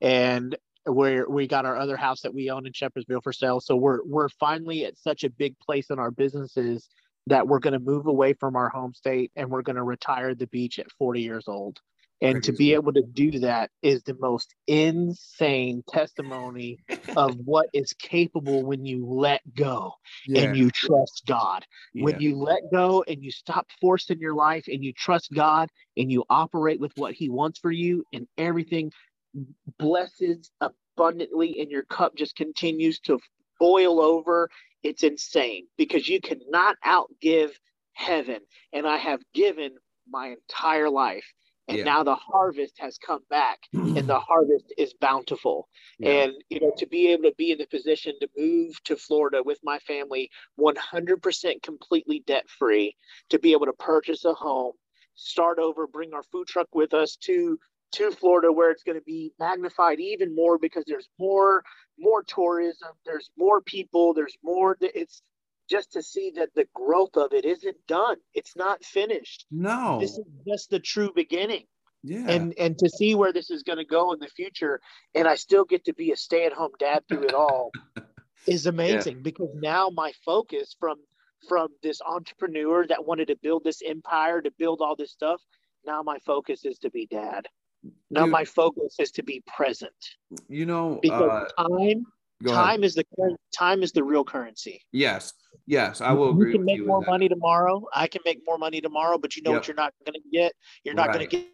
and 0.00 0.56
we're 0.86 1.28
we 1.28 1.46
got 1.46 1.66
our 1.66 1.76
other 1.76 1.96
house 1.96 2.22
that 2.22 2.34
we 2.34 2.50
own 2.50 2.66
in 2.66 2.72
shepherdsville 2.72 3.22
for 3.22 3.32
sale. 3.32 3.60
So 3.60 3.76
we're 3.76 4.00
we're 4.04 4.28
finally 4.28 4.84
at 4.84 4.98
such 4.98 5.24
a 5.24 5.30
big 5.30 5.58
place 5.58 5.90
in 5.90 5.98
our 5.98 6.10
businesses 6.10 6.88
that 7.26 7.46
we're 7.46 7.58
going 7.58 7.74
to 7.74 7.78
move 7.78 8.06
away 8.06 8.32
from 8.32 8.56
our 8.56 8.68
home 8.68 8.94
state 8.94 9.30
and 9.36 9.50
we're 9.50 9.62
going 9.62 9.76
to 9.76 9.82
retire 9.82 10.34
the 10.34 10.46
beach 10.46 10.78
at 10.78 10.90
40 10.92 11.20
years 11.20 11.44
old 11.48 11.78
and 12.22 12.42
to 12.42 12.52
be 12.52 12.74
able 12.74 12.92
to 12.92 13.02
do 13.02 13.38
that 13.38 13.70
is 13.82 14.02
the 14.02 14.16
most 14.20 14.54
insane 14.66 15.82
testimony 15.88 16.78
of 17.16 17.36
what 17.44 17.66
is 17.72 17.92
capable 17.94 18.64
when 18.64 18.84
you 18.84 19.06
let 19.06 19.40
go 19.54 19.92
yeah, 20.26 20.42
and 20.42 20.56
you 20.56 20.70
trust 20.70 21.22
god 21.26 21.64
yeah. 21.94 22.04
when 22.04 22.20
you 22.20 22.36
let 22.36 22.62
go 22.72 23.04
and 23.08 23.22
you 23.22 23.30
stop 23.30 23.66
forcing 23.80 24.18
your 24.18 24.34
life 24.34 24.64
and 24.68 24.84
you 24.84 24.92
trust 24.92 25.30
God 25.32 25.68
and 25.96 26.10
you 26.10 26.24
operate 26.28 26.80
with 26.80 26.92
what 26.96 27.14
He 27.14 27.28
wants 27.28 27.58
for 27.58 27.70
you, 27.70 28.04
and 28.12 28.26
everything 28.38 28.92
blesses 29.78 30.50
abundantly, 30.60 31.60
and 31.60 31.70
your 31.70 31.84
cup 31.84 32.14
just 32.16 32.36
continues 32.36 33.00
to 33.00 33.18
boil 33.58 34.00
over, 34.00 34.48
it's 34.82 35.02
insane 35.02 35.66
because 35.76 36.08
you 36.08 36.20
cannot 36.20 36.76
outgive 36.84 37.50
heaven. 37.92 38.40
And 38.72 38.86
I 38.86 38.96
have 38.96 39.20
given 39.34 39.72
my 40.08 40.28
entire 40.28 40.90
life. 40.90 41.24
And 41.70 41.78
Yeah. 41.78 41.84
now 41.84 42.02
the 42.02 42.16
harvest 42.16 42.78
has 42.80 42.98
come 42.98 43.22
back, 43.30 43.60
and 43.96 44.08
the 44.08 44.18
harvest 44.18 44.72
is 44.76 44.92
bountiful 44.94 45.68
Yeah. 45.98 46.24
and 46.24 46.32
you 46.50 46.60
know 46.60 46.72
to 46.78 46.86
be 46.86 47.08
able 47.08 47.24
to 47.24 47.34
be 47.36 47.52
in 47.52 47.58
the 47.58 47.66
position 47.66 48.14
to 48.20 48.28
move 48.36 48.82
to 48.84 48.96
florida 48.96 49.42
with 49.44 49.58
my 49.62 49.78
family 49.80 50.30
100% 50.58 51.62
completely 51.62 52.22
debt 52.26 52.48
free 52.48 52.96
to 53.30 53.38
be 53.38 53.52
able 53.52 53.66
to 53.66 53.72
purchase 53.74 54.24
a 54.24 54.34
home 54.34 54.72
start 55.14 55.58
over 55.58 55.86
bring 55.86 56.14
our 56.14 56.22
food 56.24 56.46
truck 56.46 56.68
with 56.74 56.94
us 56.94 57.16
to 57.16 57.58
to 57.92 58.10
florida 58.10 58.52
where 58.52 58.70
it's 58.70 58.84
going 58.84 58.98
to 58.98 59.04
be 59.04 59.32
magnified 59.38 60.00
even 60.00 60.34
more 60.34 60.58
because 60.58 60.84
there's 60.86 61.08
more 61.18 61.62
more 61.98 62.22
tourism 62.24 62.90
there's 63.04 63.30
more 63.36 63.60
people 63.60 64.14
there's 64.14 64.36
more 64.42 64.76
it's 64.80 65.22
just 65.70 65.92
to 65.92 66.02
see 66.02 66.32
that 66.36 66.50
the 66.54 66.66
growth 66.74 67.16
of 67.16 67.32
it 67.32 67.44
isn't 67.44 67.76
done. 67.86 68.16
It's 68.34 68.56
not 68.56 68.84
finished. 68.84 69.46
No. 69.50 69.98
This 70.00 70.18
is 70.18 70.26
just 70.46 70.70
the 70.70 70.80
true 70.80 71.10
beginning. 71.14 71.64
Yeah. 72.02 72.24
And 72.28 72.54
and 72.58 72.78
to 72.78 72.88
see 72.88 73.14
where 73.14 73.32
this 73.32 73.50
is 73.50 73.62
going 73.62 73.78
to 73.78 73.84
go 73.84 74.12
in 74.14 74.20
the 74.20 74.28
future 74.28 74.80
and 75.14 75.28
i 75.28 75.34
still 75.34 75.66
get 75.66 75.84
to 75.84 75.92
be 75.92 76.12
a 76.12 76.16
stay-at-home 76.16 76.70
dad 76.78 77.02
through 77.06 77.24
it 77.24 77.34
all 77.34 77.72
is 78.46 78.64
amazing. 78.64 79.22
Because 79.22 79.50
now 79.56 79.90
my 79.90 80.12
focus 80.24 80.74
from 80.80 80.96
from 81.46 81.68
this 81.82 82.00
entrepreneur 82.00 82.86
that 82.86 83.04
wanted 83.06 83.28
to 83.28 83.36
build 83.42 83.64
this 83.64 83.82
empire 83.86 84.40
to 84.40 84.50
build 84.58 84.80
all 84.80 84.96
this 84.96 85.12
stuff 85.12 85.42
now 85.84 86.02
my 86.02 86.18
focus 86.18 86.64
is 86.64 86.78
to 86.80 86.90
be 86.90 87.06
dad. 87.06 87.46
Now 88.10 88.24
Dude. 88.24 88.32
my 88.32 88.44
focus 88.44 88.96
is 88.98 89.10
to 89.12 89.22
be 89.22 89.42
present. 89.46 89.92
You 90.48 90.66
know 90.66 90.98
because 91.00 91.48
uh, 91.58 91.68
time 91.68 92.04
go 92.42 92.52
ahead. 92.52 92.64
time 92.64 92.84
is 92.84 92.94
the 92.94 93.04
time 93.56 93.82
is 93.82 93.92
the 93.92 94.02
real 94.04 94.24
currency. 94.24 94.80
Yes 94.92 95.32
yes 95.66 96.00
i 96.00 96.12
will 96.12 96.30
agree 96.30 96.52
you 96.52 96.56
can 96.58 96.64
make 96.64 96.76
you 96.78 96.86
more 96.86 97.02
money 97.02 97.28
tomorrow. 97.28 97.84
I 97.94 98.06
can 98.06 98.22
make 98.24 98.40
more 98.46 98.58
money 98.58 98.80
tomorrow 98.80 99.18
but 99.18 99.36
you 99.36 99.42
know 99.42 99.50
Yep. 99.52 99.58
what 99.60 99.68
you're 99.68 99.74
not 99.76 99.92
going 100.04 100.14
to 100.14 100.28
get? 100.32 100.52
You're 100.84 100.94
not 100.94 101.12
going 101.12 101.26
to 101.28 101.36
get 101.36 101.46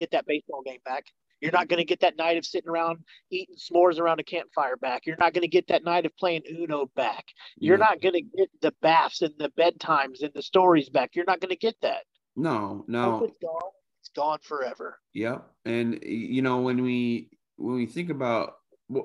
get 0.00 0.10
that 0.10 0.26
baseball 0.26 0.62
game 0.64 0.80
back. 0.84 1.04
You're 1.40 1.52
not 1.52 1.68
going 1.68 1.78
to 1.78 1.84
get 1.84 2.00
that 2.00 2.16
night 2.16 2.36
of 2.36 2.44
sitting 2.44 2.68
around 2.68 2.98
eating 3.30 3.56
s'mores 3.56 3.98
around 3.98 4.20
a 4.20 4.24
campfire 4.24 4.76
back. 4.76 5.06
You're 5.06 5.16
not 5.18 5.32
going 5.32 5.42
to 5.42 5.48
get 5.48 5.66
that 5.68 5.82
night 5.84 6.06
of 6.06 6.16
playing 6.16 6.42
uno 6.48 6.86
back. 6.96 7.24
You're 7.56 7.78
Yeah. 7.78 7.84
not 7.86 8.00
going 8.00 8.14
to 8.14 8.22
get 8.22 8.48
the 8.60 8.72
baths 8.80 9.22
and 9.22 9.34
the 9.38 9.48
bedtimes 9.50 10.22
and 10.22 10.30
the 10.34 10.42
stories 10.42 10.88
back. 10.88 11.10
You're 11.14 11.24
not 11.26 11.40
going 11.40 11.50
to 11.50 11.56
get 11.56 11.76
that. 11.82 12.04
No 12.36 12.84
no. 12.88 13.24
It's 13.24 13.38
gone. 13.38 13.70
It's 14.00 14.08
gone 14.14 14.38
forever. 14.42 14.98
Yep. 15.14 15.44
And 15.64 15.98
you 16.02 16.42
know, 16.42 16.60
when 16.60 16.82
we 16.82 17.30
when 17.56 17.74
we 17.76 17.86
think 17.86 18.10
about 18.10 18.54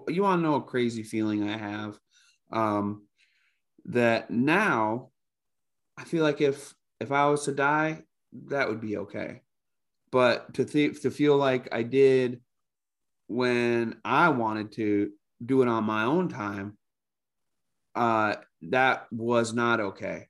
you 0.08 0.24
want 0.24 0.40
to 0.40 0.44
know 0.44 0.56
a 0.56 0.62
crazy 0.62 1.04
feeling 1.04 1.50
I 1.50 1.58
have? 1.58 1.98
Um 2.52 3.04
that 3.86 4.30
now 4.30 5.10
I 5.98 6.04
feel 6.04 6.24
like 6.24 6.42
if 6.42 6.74
if 7.00 7.12
I 7.12 7.28
was 7.28 7.46
to 7.46 7.52
die, 7.52 8.04
that 8.48 8.68
would 8.68 8.82
be 8.82 8.98
okay. 8.98 9.42
But 10.12 10.54
to 10.56 10.64
think 10.64 11.02
to 11.02 11.12
feel 11.12 11.38
like 11.38 11.70
I 11.72 11.84
did 11.84 12.42
when 13.28 13.98
I 14.06 14.30
wanted 14.30 14.72
to 14.74 15.12
do 15.46 15.62
it 15.62 15.68
on 15.68 15.84
my 15.84 16.04
own 16.04 16.30
time, 16.30 16.78
uh, 17.96 18.36
that 18.64 19.08
was 19.12 19.54
not 19.54 19.80
okay. 19.80 20.28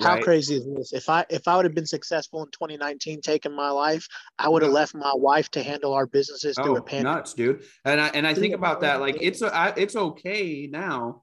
How 0.00 0.14
right? 0.14 0.22
crazy 0.22 0.56
is 0.56 0.66
this? 0.76 0.92
If 0.92 1.08
I 1.08 1.24
if 1.30 1.48
I 1.48 1.56
would 1.56 1.64
have 1.64 1.74
been 1.74 1.86
successful 1.86 2.42
in 2.42 2.50
2019 2.50 3.22
taking 3.22 3.54
my 3.54 3.70
life, 3.70 4.06
I 4.38 4.48
would 4.48 4.62
have 4.62 4.72
left 4.72 4.94
my 4.94 5.12
wife 5.14 5.50
to 5.52 5.62
handle 5.62 5.94
our 5.94 6.06
businesses 6.06 6.54
through 6.56 6.74
Oh, 6.74 6.76
a 6.76 6.82
pandemic. 6.82 7.16
nuts, 7.16 7.32
dude! 7.34 7.62
And 7.84 8.00
I 8.00 8.08
and 8.08 8.26
I 8.26 8.34
think 8.34 8.54
about 8.54 8.82
that. 8.82 9.00
Like 9.00 9.16
it's 9.20 9.40
a, 9.40 9.54
I, 9.54 9.68
it's 9.76 9.96
okay 9.96 10.68
now 10.70 11.22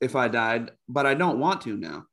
if 0.00 0.14
I 0.14 0.28
died, 0.28 0.70
but 0.88 1.06
I 1.06 1.14
don't 1.14 1.40
want 1.40 1.62
to 1.62 1.76
now. 1.76 2.04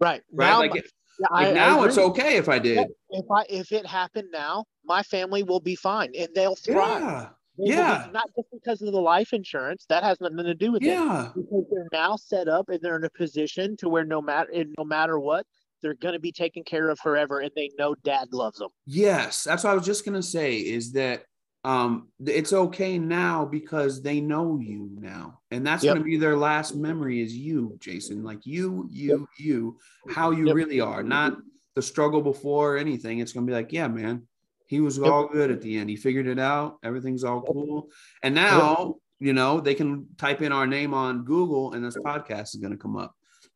Right. 0.00 0.22
Right? 0.32 0.46
Now, 0.48 0.58
like, 0.60 0.70
my- 0.70 0.76
it- 0.78 0.92
yeah, 1.20 1.26
like 1.30 1.46
I- 1.48 1.52
now 1.52 1.82
it's 1.84 1.98
okay 1.98 2.36
if 2.38 2.48
I 2.48 2.58
did. 2.58 2.88
If 3.10 3.26
I 3.30 3.44
if 3.50 3.70
it 3.72 3.84
happened 3.84 4.28
now, 4.32 4.64
my 4.84 5.02
family 5.02 5.42
will 5.42 5.60
be 5.60 5.74
fine 5.76 6.12
and 6.18 6.28
they'll 6.34 6.56
thrive. 6.56 6.78
Yeah, 6.78 6.98
They 6.98 7.04
will 7.14 7.20
be- 7.20 7.28
yeah. 7.68 8.06
not 8.12 8.28
just 8.36 8.48
because 8.52 8.82
of 8.82 8.92
the 8.92 9.00
life 9.00 9.32
insurance. 9.32 9.84
That 9.88 10.02
has 10.02 10.20
nothing 10.20 10.38
to 10.38 10.54
do 10.54 10.72
with 10.72 10.82
it. 10.82 10.86
yeah, 10.86 11.30
Because 11.34 11.64
they're 11.70 11.88
now 11.92 12.16
set 12.16 12.48
up 12.48 12.68
and 12.68 12.80
they're 12.82 12.96
in 12.96 13.04
a 13.04 13.10
position 13.10 13.76
to 13.78 13.88
where 13.88 14.04
no 14.04 14.20
matter 14.22 14.50
no 14.78 14.84
matter 14.84 15.18
what, 15.18 15.46
they're 15.82 15.94
going 15.94 16.14
to 16.14 16.20
be 16.20 16.32
taken 16.32 16.62
care 16.62 16.88
of 16.90 16.98
forever, 16.98 17.40
and 17.40 17.50
they 17.56 17.70
know 17.78 17.94
Dad 18.04 18.28
loves 18.32 18.58
them. 18.58 18.68
yes. 18.86 19.44
That's 19.44 19.64
what 19.64 19.70
I 19.70 19.74
was 19.74 19.86
just 19.86 20.04
gonna 20.04 20.22
say. 20.22 20.56
Is 20.58 20.92
that 20.92 21.22
um 21.64 22.08
it's 22.24 22.52
okay 22.54 22.98
now 22.98 23.44
because 23.44 24.00
they 24.00 24.18
know 24.18 24.58
you 24.58 24.88
now 24.98 25.40
and 25.50 25.66
that's 25.66 25.84
Yep. 25.84 25.90
going 25.94 26.02
to 26.02 26.10
be 26.10 26.16
their 26.16 26.38
last 26.38 26.74
memory 26.74 27.20
is 27.20 27.36
you 27.36 27.76
jason 27.80 28.24
like 28.24 28.46
you 28.46 28.88
you 28.90 29.28
you 29.38 29.76
how 30.08 30.30
you 30.30 30.46
Yep. 30.46 30.54
really 30.56 30.80
are 30.80 31.02
not 31.02 31.36
the 31.74 31.82
struggle 31.82 32.22
before 32.22 32.78
anything 32.78 33.18
it's 33.18 33.34
going 33.34 33.46
to 33.46 33.50
be 33.50 33.54
like 33.54 33.74
yeah 33.74 33.88
man 33.88 34.26
he 34.70 34.78
was 34.80 35.00
all 35.00 35.26
good 35.26 35.50
at 35.50 35.60
the 35.60 35.76
end. 35.78 35.90
He 35.90 35.96
figured 35.96 36.28
it 36.28 36.38
out. 36.38 36.78
Everything's 36.84 37.24
all 37.24 37.42
cool. 37.42 37.88
And 38.22 38.34
now 38.36 38.94
you 39.18 39.32
know 39.32 39.60
they 39.60 39.74
can 39.74 40.06
type 40.16 40.40
in 40.42 40.52
our 40.52 40.66
name 40.66 40.94
on 40.94 41.24
google 41.24 41.72
and 41.74 41.84
this 41.84 41.96
podcast 41.98 42.54
is 42.54 42.60
going 42.62 42.70
to 42.72 42.78
come 42.78 42.96
up. 42.96 43.12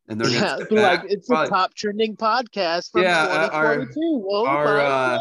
And 0.09 0.19
they're 0.21 0.29
Yeah, 0.29 0.57
gonna 0.69 0.81
like 0.81 1.01
it's 1.07 1.27
probably- 1.27 1.47
a 1.47 1.49
top 1.49 1.73
trending 1.73 2.15
podcast 2.17 2.91
from 2.91 3.03
Yeah, 3.03 3.23
uh, 3.23 3.49
our- 3.53 3.87
oh 3.97 4.45
our, 4.45 4.79
uh, 4.79 5.19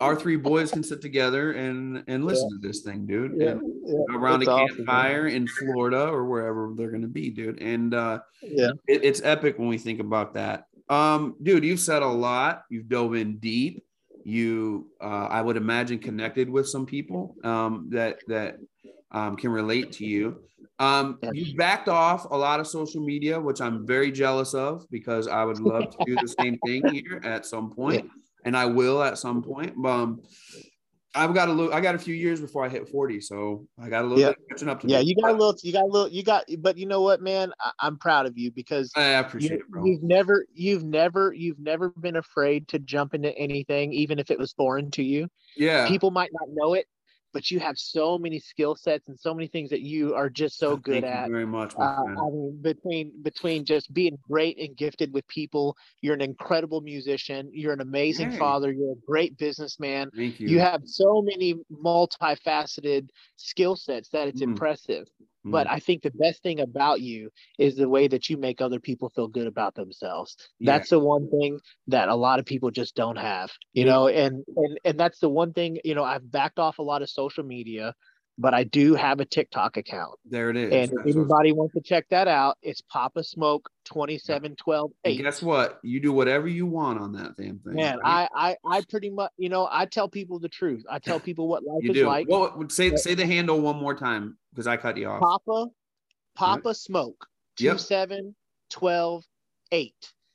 our 0.00 0.16
three 0.16 0.36
boys 0.36 0.70
can 0.72 0.82
sit 0.82 1.00
together 1.02 1.52
and 1.52 2.02
and 2.08 2.24
listen 2.24 2.48
to 2.50 2.58
this 2.66 2.80
thing 2.80 3.04
dude. 3.06 3.34
Yeah, 3.36 3.50
and 3.50 3.62
yeah, 3.86 4.16
around 4.16 4.40
it's 4.40 4.48
a 4.48 4.52
awesome, 4.52 4.76
campfire 4.78 5.26
in 5.28 5.46
Florida 5.46 6.08
or 6.08 6.24
wherever 6.24 6.72
they're 6.74 6.90
going 6.90 7.02
to 7.02 7.14
be, 7.20 7.28
dude. 7.30 7.60
And 7.60 7.92
uh, 7.94 8.20
Yeah. 8.42 8.70
it, 8.88 9.04
it's 9.04 9.20
epic 9.22 9.58
when 9.58 9.68
we 9.68 9.76
think 9.78 10.00
about 10.00 10.32
that. 10.34 10.64
Um, 10.88 11.36
dude, 11.42 11.64
you've 11.64 11.78
said 11.78 12.02
a 12.02 12.08
lot. 12.08 12.62
You've 12.70 12.88
dove 12.88 13.14
in 13.14 13.36
deep. 13.38 13.84
You, 14.24 14.88
uh, 15.00 15.28
I 15.30 15.42
would 15.42 15.56
imagine, 15.56 15.98
connected 15.98 16.48
with 16.48 16.68
some 16.68 16.86
people 16.86 17.36
um, 17.44 17.88
that 17.90 18.18
that 18.28 18.56
um, 19.12 19.36
can 19.36 19.50
relate 19.50 19.92
to 19.92 20.06
you. 20.06 20.42
Um, 20.78 21.18
you 21.32 21.56
backed 21.56 21.88
off 21.88 22.24
a 22.30 22.36
lot 22.36 22.58
of 22.58 22.66
social 22.66 23.04
media, 23.04 23.38
which 23.38 23.60
I'm 23.60 23.86
very 23.86 24.10
jealous 24.10 24.54
of 24.54 24.86
because 24.90 25.28
I 25.28 25.44
would 25.44 25.60
love 25.60 25.90
to 25.90 26.04
do 26.06 26.16
the 26.16 26.34
same 26.40 26.58
thing 26.64 26.86
here 26.92 27.20
at 27.22 27.44
some 27.44 27.70
point, 27.70 28.08
and 28.44 28.56
I 28.56 28.66
will 28.66 29.02
at 29.02 29.18
some 29.18 29.42
point. 29.42 29.74
Um, 29.84 30.22
I've 31.14 31.34
got 31.34 31.48
a 31.48 31.52
little. 31.52 31.74
I 31.74 31.80
got 31.80 31.94
a 31.94 31.98
few 31.98 32.14
years 32.14 32.40
before 32.40 32.64
I 32.64 32.68
hit 32.68 32.88
40, 32.88 33.20
so 33.20 33.66
I 33.82 33.88
got 33.88 34.02
a 34.02 34.06
little 34.06 34.18
Yeah. 34.18 34.28
bit 34.28 34.36
of 34.38 34.48
catching 34.50 34.68
up 34.68 34.80
to. 34.80 34.86
Me. 34.86 34.92
Yeah, 34.92 35.00
do. 35.00 35.06
you 35.06 35.16
got 35.16 35.30
a 35.30 35.32
little, 35.32 35.56
you 35.62 35.72
got 35.72 35.82
a 35.82 35.86
little, 35.86 36.08
you 36.08 36.22
got, 36.22 36.44
but 36.58 36.78
you 36.78 36.86
know 36.86 37.02
what, 37.02 37.20
man? 37.20 37.52
I, 37.60 37.72
I'm 37.80 37.98
proud 37.98 38.26
of 38.26 38.38
you 38.38 38.52
because 38.52 38.92
I 38.94 39.02
appreciate 39.02 39.52
you, 39.52 39.58
it, 39.58 39.68
bro. 39.68 39.84
you've 39.84 40.02
never, 40.02 40.46
you've 40.54 40.84
never, 40.84 41.32
you've 41.32 41.58
never 41.58 41.90
been 41.90 42.16
afraid 42.16 42.68
to 42.68 42.78
jump 42.78 43.14
into 43.14 43.36
anything, 43.36 43.92
even 43.92 44.18
if 44.20 44.30
it 44.30 44.38
was 44.38 44.52
foreign 44.52 44.90
to 44.92 45.02
you. 45.02 45.28
Yeah, 45.56 45.88
People 45.88 46.12
might 46.12 46.30
not 46.32 46.48
know 46.52 46.74
it, 46.74 46.86
but 47.32 47.50
you 47.50 47.60
have 47.60 47.78
so 47.78 48.18
many 48.18 48.38
skill 48.40 48.74
sets 48.76 49.08
and 49.08 49.18
so 49.18 49.32
many 49.34 49.46
things 49.48 49.70
that 49.70 49.80
you 49.82 50.14
are 50.14 50.28
just 50.28 50.58
so 50.58 50.76
good 50.76 51.02
Thank 51.02 51.14
at. 51.14 51.26
you 51.26 51.32
very 51.32 51.46
much, 51.46 51.74
Uh. 51.78 52.04
I 52.06 52.30
mean, 52.30 52.58
between 52.62 53.12
between 53.22 53.64
just 53.64 53.92
being 53.94 54.18
great 54.28 54.58
and 54.58 54.76
gifted 54.76 55.12
with 55.12 55.26
people, 55.28 55.76
you're 56.00 56.14
an 56.14 56.20
incredible 56.20 56.80
musician. 56.80 57.50
You're 57.52 57.72
an 57.72 57.80
amazing 57.80 58.30
Hey. 58.30 58.38
father. 58.38 58.72
You're 58.72 58.92
a 58.92 59.06
great 59.06 59.36
businessman. 59.38 60.10
Thank 60.16 60.40
you. 60.40 60.48
You 60.48 60.58
have 60.60 60.82
so 60.84 61.22
many 61.22 61.54
multifaceted 61.72 63.08
skill 63.36 63.76
sets 63.76 64.08
that 64.10 64.28
it's 64.28 64.40
Mm. 64.40 64.48
impressive. 64.50 65.08
Mm. 65.46 65.52
But 65.52 65.70
I 65.70 65.78
think 65.78 66.02
the 66.02 66.10
best 66.10 66.42
thing 66.42 66.60
about 66.60 67.00
you 67.00 67.30
is 67.58 67.76
the 67.76 67.88
way 67.88 68.08
that 68.08 68.28
you 68.28 68.36
make 68.36 68.60
other 68.60 68.80
people 68.80 69.08
feel 69.10 69.28
good 69.28 69.46
about 69.46 69.74
themselves. 69.74 70.36
Yeah. 70.58 70.72
That's 70.72 70.90
the 70.90 70.98
one 70.98 71.30
thing 71.30 71.60
that 71.88 72.08
a 72.08 72.14
lot 72.14 72.38
of 72.38 72.46
people 72.46 72.70
just 72.70 72.94
don't 72.94 73.16
have, 73.16 73.50
you 73.72 73.84
know, 73.84 74.08
and, 74.08 74.44
and 74.56 74.80
and 74.84 75.00
that's 75.00 75.18
the 75.18 75.28
one 75.28 75.52
thing, 75.52 75.78
you 75.84 75.94
know, 75.94 76.04
I've 76.04 76.30
backed 76.30 76.58
off 76.58 76.78
a 76.78 76.82
lot 76.82 77.02
of 77.02 77.10
social 77.10 77.44
media, 77.44 77.94
but 78.40 78.54
I 78.54 78.64
do 78.64 78.94
have 78.94 79.20
a 79.20 79.24
TikTok 79.24 79.76
account. 79.76 80.18
there 80.24 80.50
it 80.50 80.56
is. 80.56 80.72
And 80.72 80.84
if 80.84 80.90
That's 81.04 81.16
anybody 81.16 81.52
wants 81.52 81.74
to 81.74 81.80
check 81.82 82.06
that 82.08 82.26
out, 82.26 82.56
it's 82.62 82.80
Papa 82.80 83.22
Smoke 83.22 83.70
2712 83.84 84.90
and 85.04 85.18
guess 85.18 85.42
what? 85.42 85.78
You 85.82 86.00
do 86.00 86.12
whatever 86.12 86.48
you 86.48 86.66
want 86.66 86.98
on 87.00 87.12
that 87.12 87.36
damn 87.36 87.58
thing. 87.58 87.74
Man, 87.74 87.98
right? 87.98 88.28
I, 88.34 88.56
I 88.64 88.76
I 88.78 88.80
pretty 88.88 89.10
much 89.10 89.30
you 89.36 89.48
know, 89.48 89.68
I 89.70 89.84
tell 89.86 90.08
people 90.08 90.38
the 90.38 90.48
truth. 90.48 90.84
I 90.90 90.98
tell 90.98 91.20
people 91.20 91.48
what 91.48 91.64
life 91.64 91.82
you 91.82 91.90
is 91.90 91.94
do. 91.94 92.06
like. 92.06 92.26
Well, 92.28 92.64
say 92.68 92.96
say 92.96 93.14
the 93.14 93.26
handle 93.26 93.60
one 93.60 93.76
more 93.76 93.94
time 93.94 94.38
because 94.52 94.66
I 94.66 94.76
cut 94.76 94.96
you 94.96 95.08
off. 95.08 95.20
Papa 95.20 95.66
Papa 96.34 96.74
Smoke 96.74 97.26
Yep. 97.58 97.78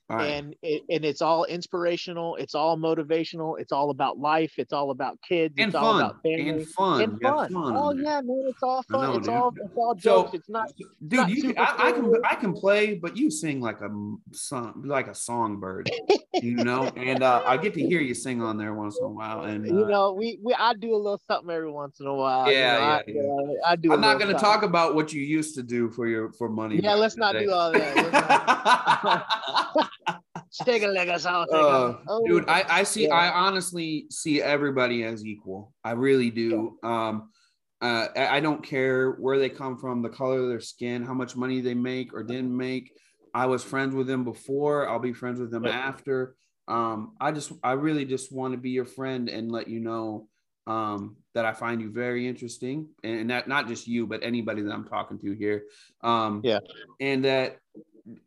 2712 0.08 0.10
8. 0.10 0.10
All 0.10 0.16
right. 0.16 0.26
and 0.30 0.54
it, 0.62 0.82
and 0.88 1.04
it's 1.04 1.20
all 1.20 1.44
inspirational 1.46 2.36
it's 2.36 2.54
all 2.54 2.76
motivational 2.76 3.58
it's 3.60 3.72
all 3.72 3.90
about 3.90 4.18
life 4.18 4.52
it's 4.56 4.72
all 4.72 4.90
about 4.92 5.18
kids 5.28 5.54
and 5.58 5.68
it's 5.68 5.74
all 5.74 5.94
fun. 5.94 6.00
about 6.02 6.22
family 6.22 6.48
And 6.50 6.66
fun. 6.68 7.00
and 7.02 7.20
fun. 7.20 7.52
fun 7.52 7.76
oh 7.76 7.92
yeah 7.92 8.20
man 8.20 8.44
it's 8.46 8.62
all 8.62 8.82
fun 8.84 9.00
know, 9.02 9.16
it's 9.16 9.26
dude. 9.26 9.34
all 9.36 9.52
it's 9.56 9.76
all 9.76 9.94
So- 9.98 10.22
jokes 10.22 10.34
it's 10.34 10.48
not 10.48 10.72
Dude, 11.08 11.20
not 11.20 11.30
you, 11.30 11.40
super 11.42 11.60
I, 11.60 11.88
I 11.88 11.92
can. 11.92 12.12
I 12.24 12.34
can 12.34 12.52
play, 12.52 12.94
but 12.94 13.16
you 13.16 13.30
sing 13.30 13.60
like 13.60 13.80
a 13.80 13.90
song, 14.32 14.82
like 14.84 15.06
a 15.08 15.14
songbird, 15.14 15.90
you 16.34 16.56
know. 16.56 16.84
And 16.96 17.22
uh, 17.22 17.42
I 17.46 17.56
get 17.58 17.74
to 17.74 17.80
hear 17.80 18.00
you 18.00 18.14
sing 18.14 18.42
on 18.42 18.56
there 18.56 18.74
once 18.74 18.98
in 18.98 19.04
a 19.04 19.08
while. 19.08 19.42
And 19.44 19.64
you 19.66 19.84
uh, 19.84 19.88
know 19.88 20.12
we, 20.12 20.38
we 20.42 20.54
i 20.58 20.72
do 20.74 20.94
a 20.94 20.96
little 20.96 21.20
something 21.28 21.50
every 21.54 21.70
once 21.70 22.00
in 22.00 22.06
a 22.06 22.14
while 22.14 22.46
you 22.50 22.54
Yeah, 22.58 23.00
I, 23.06 23.10
yeah, 23.10 23.22
yeah. 23.22 23.54
I 23.66 23.76
do 23.76 23.92
I'm 23.92 24.00
not 24.00 24.18
going 24.18 24.32
to 24.34 24.40
talk 24.40 24.62
about 24.62 24.94
what 24.94 25.12
you 25.12 25.22
used 25.22 25.54
to 25.56 25.62
do 25.62 25.90
for 25.90 26.06
your 26.08 26.32
for 26.32 26.48
money. 26.48 26.80
yeah 26.82 26.94
let's 26.94 27.16
not 27.16 27.34
do 27.38 27.50
all 27.52 27.72
that 27.72 29.26
Stick 30.50 30.82
a 30.82 30.86
leg 30.86 31.08
us 31.08 31.26
out 31.26 31.48
Uh, 31.52 31.94
oh, 32.08 32.26
dude 32.26 32.44
i 32.48 32.64
i 32.70 32.82
see 32.82 33.06
Yeah. 33.06 33.14
i 33.14 33.28
honestly 33.28 34.06
see 34.10 34.40
everybody 34.42 35.04
as 35.04 35.24
equal. 35.24 35.74
I 35.84 35.92
really 35.92 36.30
do. 36.30 36.78
Um 36.82 37.30
uh 37.82 38.08
I, 38.16 38.36
I 38.36 38.40
don't 38.40 38.62
care 38.62 39.12
where 39.12 39.38
they 39.38 39.50
come 39.50 39.76
from 39.76 40.02
the 40.02 40.08
color 40.08 40.40
of 40.40 40.48
their 40.48 40.60
skin 40.60 41.04
how 41.04 41.14
much 41.14 41.36
money 41.36 41.60
they 41.60 41.74
make 41.74 42.14
or 42.14 42.22
didn't 42.22 42.56
make. 42.56 42.92
I 43.34 43.46
was 43.46 43.62
friends 43.62 43.94
with 43.94 44.06
them 44.06 44.24
before. 44.24 44.88
I'll 44.88 44.98
be 44.98 45.12
friends 45.12 45.38
with 45.40 45.50
them 45.50 45.66
after. 45.66 46.36
Um 46.68 47.16
i 47.20 47.32
just 47.32 47.52
i 47.62 47.72
really 47.72 48.04
just 48.04 48.32
want 48.32 48.52
to 48.54 48.58
be 48.58 48.70
your 48.70 48.86
friend 48.86 49.28
and 49.28 49.52
let 49.52 49.68
you 49.68 49.80
know 49.80 50.28
um 50.66 51.16
that 51.34 51.44
i 51.44 51.52
find 51.52 51.80
you 51.82 51.90
very 51.90 52.26
interesting. 52.26 52.88
And 53.04 53.28
that 53.30 53.46
not 53.46 53.68
just 53.68 53.86
you 53.86 54.06
but 54.06 54.22
anybody 54.22 54.62
that 54.62 54.72
i'm 54.72 54.88
talking 54.88 55.18
to 55.18 55.32
here. 55.32 55.64
Um 56.02 56.40
Yeah. 56.44 56.60
and 56.98 57.24
that 57.24 57.58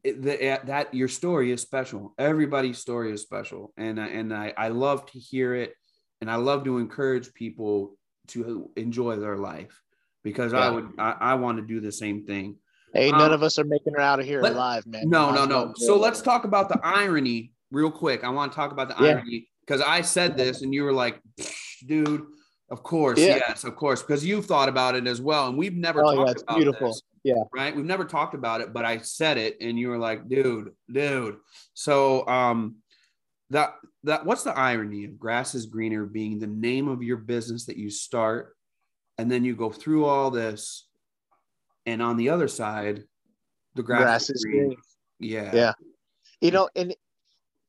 it- 0.04 0.22
that, 0.24 0.66
that 0.68 0.94
your 0.94 1.08
story 1.08 1.52
is 1.52 1.62
special. 1.62 2.14
Everybody's 2.18 2.78
story 2.80 3.12
is 3.12 3.22
special, 3.22 3.74
and 3.78 4.00
I, 4.00 4.08
and 4.08 4.34
I, 4.34 4.54
I 4.58 4.68
love 4.70 5.06
to 5.12 5.20
hear 5.20 5.56
it, 5.56 5.74
and 6.22 6.30
I 6.30 6.36
love 6.36 6.64
to 6.66 6.78
encourage 6.78 7.34
people 7.34 7.98
to 8.28 8.70
enjoy 8.76 9.16
their 9.18 9.38
life 9.38 9.82
because 10.24 10.54
I 10.54 10.70
would 10.70 10.90
I, 11.00 11.12
I 11.20 11.34
want 11.36 11.58
to 11.60 11.64
do 11.66 11.80
the 11.80 11.92
same 11.92 12.26
thing. 12.26 12.58
hey 12.94 13.10
none 13.12 13.22
um, 13.22 13.32
of 13.32 13.42
us 13.42 13.58
are 13.58 13.64
making 13.64 13.94
her 13.94 14.02
out 14.02 14.20
of 14.20 14.26
here 14.26 14.42
let- 14.42 14.54
alive 14.54 14.86
man 14.86 15.10
No, 15.10 15.32
no, 15.32 15.46
no. 15.46 15.74
So 15.76 15.98
let's 15.98 16.22
talk 16.22 16.44
about 16.44 16.70
the 16.70 16.80
irony 16.84 17.54
real 17.72 17.90
quick. 17.90 18.24
I 18.24 18.30
want 18.30 18.52
to 18.52 18.56
talk 18.56 18.72
about 18.72 18.90
the 18.90 19.04
Yeah. 19.04 19.12
irony 19.14 19.48
because 19.66 19.82
I 19.82 20.02
said 20.02 20.36
this 20.38 20.62
and 20.62 20.74
you 20.74 20.84
were 20.84 20.94
like, 20.94 21.20
dude, 21.86 22.26
of 22.72 22.84
course, 22.84 23.20
Yeah. 23.20 23.38
yes, 23.48 23.64
of 23.64 23.76
course, 23.76 24.02
because 24.02 24.24
you've 24.26 24.46
thought 24.46 24.70
about 24.70 24.96
it 24.96 25.08
as 25.08 25.22
well, 25.22 25.48
and 25.48 25.58
we've 25.58 25.76
never 25.76 26.04
Oh, 26.06 26.16
talked 26.16 26.38
yeah, 26.40 26.44
about 26.44 26.56
beautiful. 26.58 26.88
this. 26.90 27.02
Yeah. 27.24 27.44
right? 27.54 27.76
We've 27.76 27.86
never 27.86 28.06
talked 28.06 28.34
about 28.34 28.62
it, 28.62 28.72
but 28.72 28.86
I 28.86 29.00
said 29.00 29.38
it, 29.38 29.58
and 29.60 29.78
you 29.78 29.90
were 29.90 29.98
like, 29.98 30.30
dude, 30.30 30.74
dude. 30.92 31.38
So, 31.74 32.26
um, 32.28 32.78
that 33.50 33.74
that 34.04 34.26
what's 34.26 34.44
the 34.44 34.56
irony 34.58 35.04
of 35.06 35.18
grass 35.20 35.56
is 35.56 35.66
greener 35.66 36.06
being 36.06 36.38
the 36.40 36.48
name 36.48 36.88
of 36.88 37.02
your 37.04 37.18
business 37.18 37.66
that 37.66 37.78
you 37.78 37.90
start, 37.90 38.56
and 39.18 39.30
then 39.32 39.44
you 39.44 39.56
go 39.56 39.72
through 39.72 40.06
all 40.06 40.30
this, 40.32 40.88
and 41.86 42.02
on 42.02 42.16
the 42.16 42.30
other 42.30 42.48
side, 42.48 43.04
the 43.76 43.84
grass, 43.84 44.02
grass 44.02 44.30
is 44.30 44.46
green 44.46 44.76
Yeah. 45.20 45.54
Yeah. 45.54 45.74
you 46.42 46.52
know 46.52 46.70
and 46.76 46.96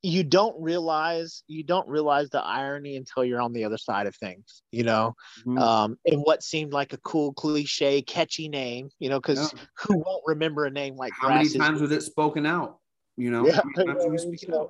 you 0.02 0.24
don't 0.24 0.60
realize 0.60 1.42
you 1.46 1.62
don't 1.62 1.86
realize 1.88 2.30
the 2.30 2.42
irony 2.42 2.96
until 2.96 3.24
you're 3.24 3.40
on 3.40 3.52
the 3.52 3.64
other 3.64 3.78
side 3.78 4.06
of 4.06 4.16
things 4.16 4.62
you 4.72 4.82
know? 4.82 5.14
Mm-hmm. 5.40 5.58
um 5.58 5.98
and 6.06 6.22
what 6.22 6.42
seemed 6.42 6.72
like 6.72 6.92
a 6.92 6.98
cool 6.98 7.32
cliche 7.32 8.02
catchy 8.02 8.48
name 8.48 8.90
you 8.98 9.08
know 9.08 9.20
because 9.20 9.52
yeah. 9.52 9.60
who 9.78 9.98
won't 9.98 10.22
remember 10.26 10.64
a 10.64 10.70
name 10.70 10.96
like 10.96 11.12
how 11.18 11.28
many 11.28 11.48
times 11.48 11.80
was 11.80 11.92
it 11.92 12.02
spoken 12.02 12.46
out 12.46 12.78
you 13.16 13.30
know? 13.30 13.46
Yeah, 13.46 13.60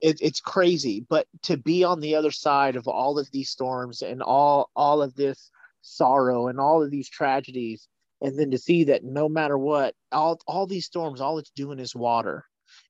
it, 0.00 0.18
it's 0.20 0.40
crazy 0.40 1.06
but 1.08 1.26
to 1.44 1.56
be 1.56 1.82
on 1.84 2.00
the 2.00 2.14
other 2.14 2.30
side 2.30 2.76
of 2.76 2.86
all 2.86 3.18
of 3.18 3.30
these 3.30 3.48
storms 3.48 4.02
and 4.02 4.22
all 4.22 4.70
all 4.76 5.00
of 5.02 5.14
this 5.14 5.50
sorrow 5.80 6.48
and 6.48 6.60
all 6.60 6.82
of 6.82 6.90
these 6.90 7.08
tragedies 7.08 7.88
and 8.20 8.38
then 8.38 8.50
to 8.50 8.58
see 8.58 8.84
that 8.84 9.04
no 9.04 9.28
matter 9.28 9.56
what 9.56 9.94
all 10.12 10.38
all 10.46 10.66
these 10.66 10.84
storms 10.84 11.20
all 11.20 11.38
it's 11.38 11.50
doing 11.50 11.78
is 11.78 11.94
water 11.94 12.44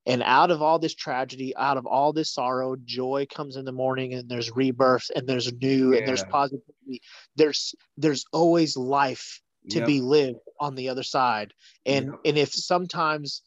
and 0.06 0.22
out 0.22 0.50
of 0.50 0.62
all 0.62 0.78
this 0.78 0.94
tragedy 0.94 1.54
out 1.56 1.76
of 1.76 1.86
all 1.86 2.12
this 2.12 2.32
sorrow 2.32 2.76
joy 2.84 3.26
comes 3.32 3.56
in 3.56 3.64
the 3.64 3.72
morning 3.72 4.14
and 4.14 4.28
there's 4.28 4.54
rebirth 4.54 5.10
and 5.14 5.26
there's 5.26 5.52
new 5.54 5.92
yeah. 5.92 5.98
and 5.98 6.08
there's 6.08 6.24
positivity 6.24 7.00
there's 7.36 7.74
there's 7.96 8.24
always 8.32 8.76
life 8.76 9.40
to 9.68 9.78
yep. 9.78 9.86
be 9.86 10.00
lived 10.00 10.38
on 10.60 10.74
the 10.74 10.88
other 10.88 11.02
side 11.02 11.52
and 11.84 12.06
yep. 12.06 12.20
and 12.24 12.38
if 12.38 12.52
sometimes 12.52 13.42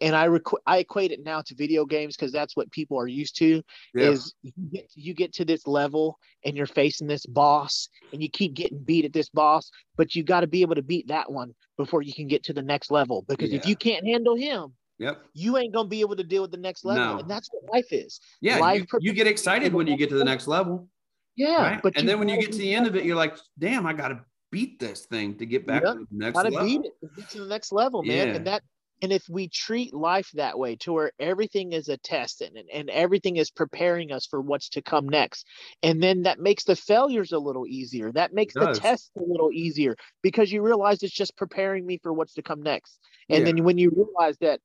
and 0.00 0.14
I 0.14 0.28
requ- 0.28 0.60
I 0.66 0.78
equate 0.78 1.10
it 1.10 1.24
now 1.24 1.40
to 1.42 1.54
video 1.54 1.86
games 1.86 2.16
because 2.16 2.32
that's 2.32 2.54
what 2.54 2.70
people 2.70 2.98
are 2.98 3.06
used 3.06 3.36
to. 3.38 3.62
Yeah. 3.94 4.10
Is 4.10 4.34
you 4.42 4.52
get, 4.70 4.90
you 4.94 5.14
get 5.14 5.32
to 5.34 5.44
this 5.44 5.66
level 5.66 6.18
and 6.44 6.54
you're 6.54 6.66
facing 6.66 7.06
this 7.06 7.24
boss 7.24 7.88
and 8.12 8.22
you 8.22 8.28
keep 8.28 8.54
getting 8.54 8.78
beat 8.78 9.06
at 9.06 9.12
this 9.12 9.30
boss, 9.30 9.70
but 9.96 10.14
you 10.14 10.22
got 10.22 10.40
to 10.40 10.46
be 10.46 10.60
able 10.60 10.74
to 10.74 10.82
beat 10.82 11.08
that 11.08 11.32
one 11.32 11.54
before 11.78 12.02
you 12.02 12.12
can 12.12 12.28
get 12.28 12.44
to 12.44 12.52
the 12.52 12.62
next 12.62 12.90
level. 12.90 13.24
Because 13.26 13.50
yeah. 13.50 13.58
if 13.58 13.66
you 13.66 13.74
can't 13.74 14.06
handle 14.06 14.36
him, 14.36 14.74
Yep. 15.00 15.24
You 15.32 15.56
ain't 15.56 15.72
gonna 15.72 15.88
be 15.88 16.00
able 16.00 16.16
to 16.16 16.22
deal 16.22 16.42
with 16.42 16.50
the 16.50 16.58
next 16.58 16.84
level, 16.84 17.14
no. 17.14 17.18
and 17.20 17.30
that's 17.30 17.48
what 17.50 17.72
life 17.72 17.90
is. 17.90 18.20
Yeah, 18.42 18.58
life 18.58 18.84
you, 18.92 18.98
you 19.00 19.12
get 19.14 19.26
excited 19.26 19.72
when 19.72 19.86
you 19.86 19.96
get 19.96 20.10
to 20.10 20.14
the 20.18 20.24
next 20.24 20.46
level. 20.46 20.88
Yeah, 21.36 21.62
right? 21.62 21.82
but 21.82 21.96
and 21.96 22.06
then 22.06 22.18
when 22.18 22.28
you 22.28 22.38
get 22.38 22.52
to 22.52 22.58
the 22.58 22.74
end 22.74 22.86
of 22.86 22.94
it, 22.94 23.04
you're 23.04 23.16
like, 23.16 23.38
"Damn, 23.58 23.86
I 23.86 23.94
gotta 23.94 24.20
beat 24.52 24.78
this 24.78 25.06
thing 25.06 25.36
to 25.38 25.46
get 25.46 25.66
back 25.66 25.84
yep. 25.84 25.94
to 25.94 26.00
the 26.00 26.06
next 26.12 26.34
gotta 26.34 26.50
level." 26.50 26.68
beat 26.68 26.84
it 26.84 26.92
to 27.00 27.08
get 27.16 27.30
to 27.30 27.40
the 27.40 27.46
next 27.46 27.72
level, 27.72 28.02
man. 28.02 28.28
Yeah. 28.28 28.34
And 28.34 28.46
that 28.46 28.62
and 29.02 29.12
if 29.12 29.28
we 29.28 29.48
treat 29.48 29.94
life 29.94 30.30
that 30.34 30.58
way 30.58 30.76
to 30.76 30.92
where 30.92 31.12
everything 31.18 31.72
is 31.72 31.88
a 31.88 31.96
test 31.96 32.42
and, 32.42 32.58
and 32.72 32.90
everything 32.90 33.36
is 33.36 33.50
preparing 33.50 34.12
us 34.12 34.26
for 34.26 34.40
what's 34.40 34.68
to 34.70 34.82
come 34.82 35.08
next 35.08 35.46
and 35.82 36.02
then 36.02 36.22
that 36.22 36.38
makes 36.38 36.64
the 36.64 36.76
failures 36.76 37.32
a 37.32 37.38
little 37.38 37.66
easier 37.66 38.12
that 38.12 38.34
makes 38.34 38.54
the 38.54 38.72
test 38.72 39.10
a 39.16 39.22
little 39.22 39.50
easier 39.52 39.96
because 40.22 40.52
you 40.52 40.62
realize 40.62 41.02
it's 41.02 41.14
just 41.14 41.36
preparing 41.36 41.86
me 41.86 41.98
for 42.02 42.12
what's 42.12 42.34
to 42.34 42.42
come 42.42 42.62
next 42.62 42.98
and 43.28 43.40
yeah. 43.40 43.44
then 43.52 43.64
when 43.64 43.78
you 43.78 43.90
realize 43.90 44.36
that 44.38 44.60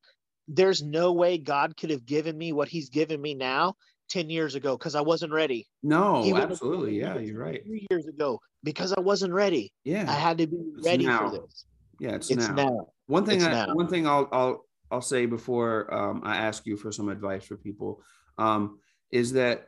there's 0.48 0.82
no 0.82 1.12
way 1.12 1.38
God 1.38 1.76
could 1.76 1.90
have 1.90 2.06
given 2.06 2.36
me 2.36 2.52
what 2.52 2.68
he's 2.68 2.88
given 2.88 3.20
me 3.20 3.34
now 3.34 3.74
10 4.10 4.30
years 4.30 4.54
ago 4.54 4.76
because 4.76 4.94
I 4.94 5.00
wasn't 5.00 5.32
ready. 5.32 5.66
No, 5.82 6.24
absolutely. 6.36 6.98
Yeah, 7.00 7.18
you're 7.18 7.40
right. 7.40 7.62
Three 7.64 7.86
years 7.90 8.06
ago 8.06 8.40
because 8.62 8.92
I 8.92 9.00
wasn't 9.00 9.32
ready. 9.32 9.72
Yeah. 9.84 10.04
I 10.08 10.14
had 10.14 10.38
to 10.38 10.46
be 10.46 10.58
ready 10.84 11.06
for 11.06 11.30
this. 11.30 11.64
Yeah, 11.98 12.14
it's, 12.14 12.30
it's 12.30 12.48
now. 12.48 12.54
now. 12.54 12.86
One 13.06 13.24
thing 13.24 13.42
I, 13.42 13.50
now. 13.50 13.74
one 13.74 13.88
thing 13.88 14.06
I'll 14.06 14.28
I'll 14.30 14.66
I'll 14.90 15.02
say 15.02 15.26
before 15.26 15.92
um, 15.92 16.20
I 16.24 16.36
ask 16.36 16.66
you 16.66 16.76
for 16.76 16.92
some 16.92 17.08
advice 17.08 17.44
for 17.44 17.56
people 17.56 18.02
um, 18.38 18.78
is 19.10 19.32
that 19.32 19.66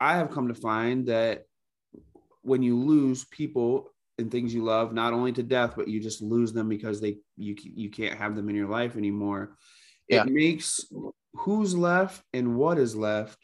I 0.00 0.16
have 0.16 0.30
come 0.30 0.48
to 0.48 0.54
find 0.54 1.06
that 1.06 1.46
when 2.42 2.62
you 2.62 2.78
lose 2.78 3.24
people 3.24 3.90
and 4.18 4.30
things 4.30 4.54
you 4.54 4.64
love 4.64 4.92
not 4.92 5.12
only 5.12 5.32
to 5.32 5.42
death 5.42 5.74
but 5.76 5.88
you 5.88 6.00
just 6.00 6.22
lose 6.22 6.52
them 6.52 6.68
because 6.68 7.00
they 7.00 7.18
you 7.36 7.54
you 7.62 7.90
can't 7.90 8.18
have 8.18 8.34
them 8.34 8.48
in 8.48 8.56
your 8.56 8.68
life 8.68 8.96
anymore 8.96 9.56
yeah. 10.08 10.22
it 10.22 10.32
makes 10.32 10.86
who's 11.34 11.76
left 11.76 12.22
and 12.32 12.56
what 12.56 12.78
is 12.78 12.96
left 12.96 13.38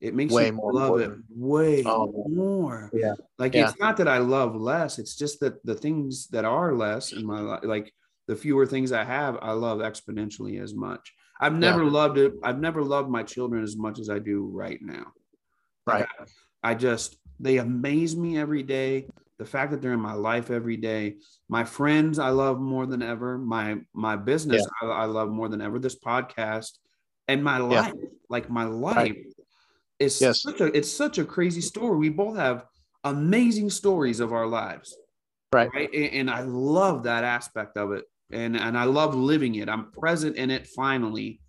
it 0.00 0.14
makes 0.14 0.32
way 0.32 0.46
you 0.46 0.52
more 0.52 0.72
love 0.72 1.00
important. 1.00 1.24
it 1.30 1.36
way 1.36 1.82
oh, 1.84 2.24
more 2.28 2.90
yeah 2.92 3.14
like 3.38 3.54
yeah. 3.54 3.68
it's 3.68 3.78
not 3.78 3.96
that 3.96 4.08
i 4.08 4.18
love 4.18 4.54
less 4.54 4.98
it's 4.98 5.14
just 5.14 5.40
that 5.40 5.64
the 5.64 5.74
things 5.74 6.26
that 6.28 6.44
are 6.44 6.74
less 6.74 7.12
in 7.12 7.26
my 7.26 7.40
life 7.40 7.60
like 7.64 7.92
the 8.26 8.36
fewer 8.36 8.66
things 8.66 8.92
i 8.92 9.04
have 9.04 9.38
i 9.42 9.52
love 9.52 9.78
exponentially 9.78 10.60
as 10.62 10.74
much 10.74 11.12
i've 11.40 11.54
never 11.54 11.84
yeah. 11.84 11.90
loved 11.90 12.18
it 12.18 12.32
i've 12.42 12.60
never 12.60 12.82
loved 12.82 13.10
my 13.10 13.22
children 13.22 13.62
as 13.62 13.76
much 13.76 13.98
as 13.98 14.08
i 14.08 14.18
do 14.18 14.46
right 14.46 14.80
now 14.80 15.12
right 15.86 16.06
I, 16.62 16.70
I 16.70 16.74
just 16.74 17.16
they 17.40 17.58
amaze 17.58 18.16
me 18.16 18.38
every 18.38 18.62
day 18.62 19.08
the 19.38 19.44
fact 19.44 19.70
that 19.72 19.82
they're 19.82 19.92
in 19.92 20.00
my 20.00 20.12
life 20.12 20.50
every 20.50 20.76
day 20.76 21.16
my 21.48 21.64
friends 21.64 22.18
i 22.18 22.28
love 22.28 22.60
more 22.60 22.86
than 22.86 23.02
ever 23.02 23.38
my 23.38 23.76
my 23.92 24.16
business 24.16 24.66
yeah. 24.82 24.88
I, 24.88 25.02
I, 25.02 25.04
love 25.06 25.28
more 25.28 25.48
than 25.48 25.60
ever 25.60 25.78
this 25.78 25.98
podcast 25.98 26.78
and 27.28 27.42
my 27.42 27.58
life 27.58 27.92
yeah. 27.96 28.08
like 28.28 28.48
my 28.50 28.64
life 28.64 28.96
right. 28.96 29.16
is 29.98 30.20
yes. 30.20 30.42
such 30.42 30.60
a 30.60 30.66
it's 30.76 30.90
such 30.90 31.18
a 31.18 31.24
crazy 31.24 31.60
story 31.60 31.96
we 31.96 32.08
both 32.08 32.36
have 32.36 32.64
amazing 33.04 33.70
stories 33.70 34.20
of 34.20 34.32
our 34.32 34.46
lives 34.46 34.96
right, 35.52 35.70
right? 35.74 35.92
And, 35.92 36.12
and 36.12 36.30
i 36.30 36.40
love 36.40 37.04
that 37.04 37.24
aspect 37.24 37.76
of 37.76 37.92
it 37.92 38.04
and 38.30 38.56
and 38.56 38.78
i 38.78 38.84
love 38.84 39.14
living 39.14 39.56
it 39.56 39.68
i'm 39.68 39.90
present 39.90 40.36
in 40.36 40.50
it 40.50 40.66
finally 40.68 41.40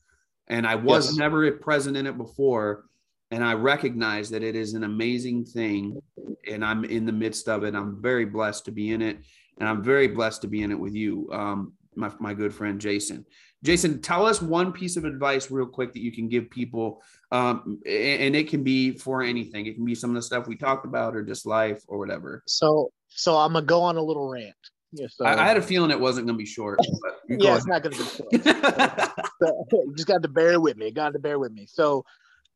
and 0.48 0.68
i 0.68 0.76
was 0.76 1.08
yes. 1.08 1.18
never 1.18 1.50
present 1.52 1.98
in 1.98 2.08
it 2.08 2.18
before 2.18 2.86
and 3.32 3.44
I 3.44 3.54
recognize 3.54 4.30
that 4.30 4.44
it 4.44 4.56
is 4.56 4.74
an 4.74 4.84
amazing 4.84 5.46
thing 5.46 6.02
and 6.48 6.64
I'm 6.64 6.86
in 6.86 7.06
the 7.06 7.12
midst 7.12 7.50
of 7.50 7.64
it. 7.64 7.76
I'm 7.76 8.02
very 8.02 8.26
blessed 8.26 8.66
to 8.66 8.72
be 8.72 8.92
in 8.92 9.02
it 9.02 9.18
and 9.60 9.68
I'm 9.68 9.84
very 9.84 10.08
blessed 10.08 10.42
to 10.42 10.48
be 10.48 10.62
in 10.62 10.72
it 10.72 10.80
with 10.80 10.94
you, 10.94 11.30
um, 11.32 11.74
my, 11.96 12.12
my 12.20 12.34
good 12.34 12.54
friend 12.54 12.80
Jason. 12.80 13.26
Jason, 13.64 14.00
tell 14.02 14.28
us 14.28 14.42
one 14.42 14.72
piece 14.72 14.96
of 14.96 15.06
advice 15.06 15.50
real 15.50 15.66
quick 15.66 15.92
that 15.94 16.02
you 16.02 16.12
can 16.12 16.28
give 16.28 16.50
people. 16.52 17.02
Um, 17.32 17.80
and 17.86 18.36
it 18.36 18.48
can 18.48 18.64
be 18.64 18.92
for 18.92 19.24
anything. 19.24 19.66
It 19.66 19.74
can 19.74 19.86
be 19.86 19.96
some 19.96 20.12
of 20.12 20.16
the 20.16 20.22
stuff 20.22 20.48
we 20.48 20.56
talked 20.56 20.86
about 20.86 21.16
or 21.16 21.24
just 21.24 21.48
life 21.48 21.84
or 21.88 21.98
whatever. 21.98 22.44
So, 22.46 22.92
so 23.08 23.38
I'm 23.38 23.54
gonna 23.54 23.66
go 23.66 23.82
on 23.82 23.98
a 23.98 24.04
little 24.04 24.30
rant. 24.30 24.54
Yeah, 24.92 25.08
so, 25.10 25.26
I, 25.26 25.44
I, 25.44 25.48
had 25.48 25.58
a 25.58 25.62
feeling 25.62 25.92
it 25.92 26.00
wasn't 26.00 26.28
going 26.28 26.38
to 26.38 26.42
be 26.42 26.46
short. 26.46 26.80
yeah, 27.28 27.58
it's 27.58 27.68
not 27.68 27.84
going 27.84 27.96
to 27.96 28.02
be 28.02 28.06
short. 28.06 28.44
so, 29.42 29.66
you 29.72 29.94
just 29.94 30.08
got 30.08 30.22
to 30.22 30.30
bear 30.30 30.58
with 30.62 30.78
me. 30.78 30.90
Got 30.92 31.14
to 31.14 31.20
bear 31.20 31.38
with 31.38 31.52
me. 31.52 31.66
So, 31.68 32.06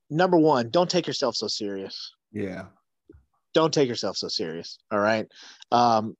number 0.09 0.37
one, 0.37 0.69
don't 0.69 0.89
take 0.89 1.07
yourself 1.07 1.35
so 1.35 1.47
serious. 1.47 2.13
Yeah. 2.31 2.65
Don't 3.53 3.73
take 3.73 3.89
yourself 3.89 4.17
so 4.17 4.27
serious. 4.27 4.77
All 4.91 4.99
right. 4.99 5.27
Um, 5.71 6.15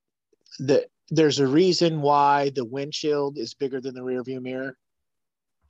the, 0.58 0.86
there's 1.10 1.38
a 1.38 1.46
reason 1.46 2.00
why 2.02 2.50
the 2.50 2.64
windshield 2.64 3.38
is 3.38 3.54
bigger 3.54 3.80
than 3.80 3.94
the 3.94 4.02
rear 4.02 4.22
view 4.22 4.40
mirror 4.40 4.76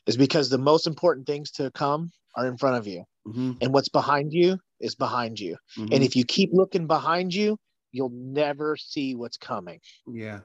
is 0.07 0.17
because 0.17 0.49
the 0.49 0.59
most 0.59 0.87
important 0.87 1.27
things 1.27 1.51
to 1.53 1.71
come 1.73 2.11
are 2.37 2.47
in 2.47 2.57
front 2.57 2.77
of 2.77 2.87
you 2.87 3.05
mm-hmm. 3.27 3.53
and 3.61 3.73
what's 3.73 3.89
behind 3.89 4.33
you 4.33 4.59
is 4.81 4.95
behind 4.95 5.39
you 5.39 5.57
mm-hmm. 5.77 5.93
and 5.93 6.03
if 6.03 6.17
you 6.17 6.25
keep 6.25 6.51
looking 6.53 6.87
behind 6.87 7.35
you 7.35 7.57
you'll 7.93 8.13
never 8.13 8.77
see 8.77 9.15
what's 9.15 9.37
coming 9.37 9.81
yeah 10.07 10.41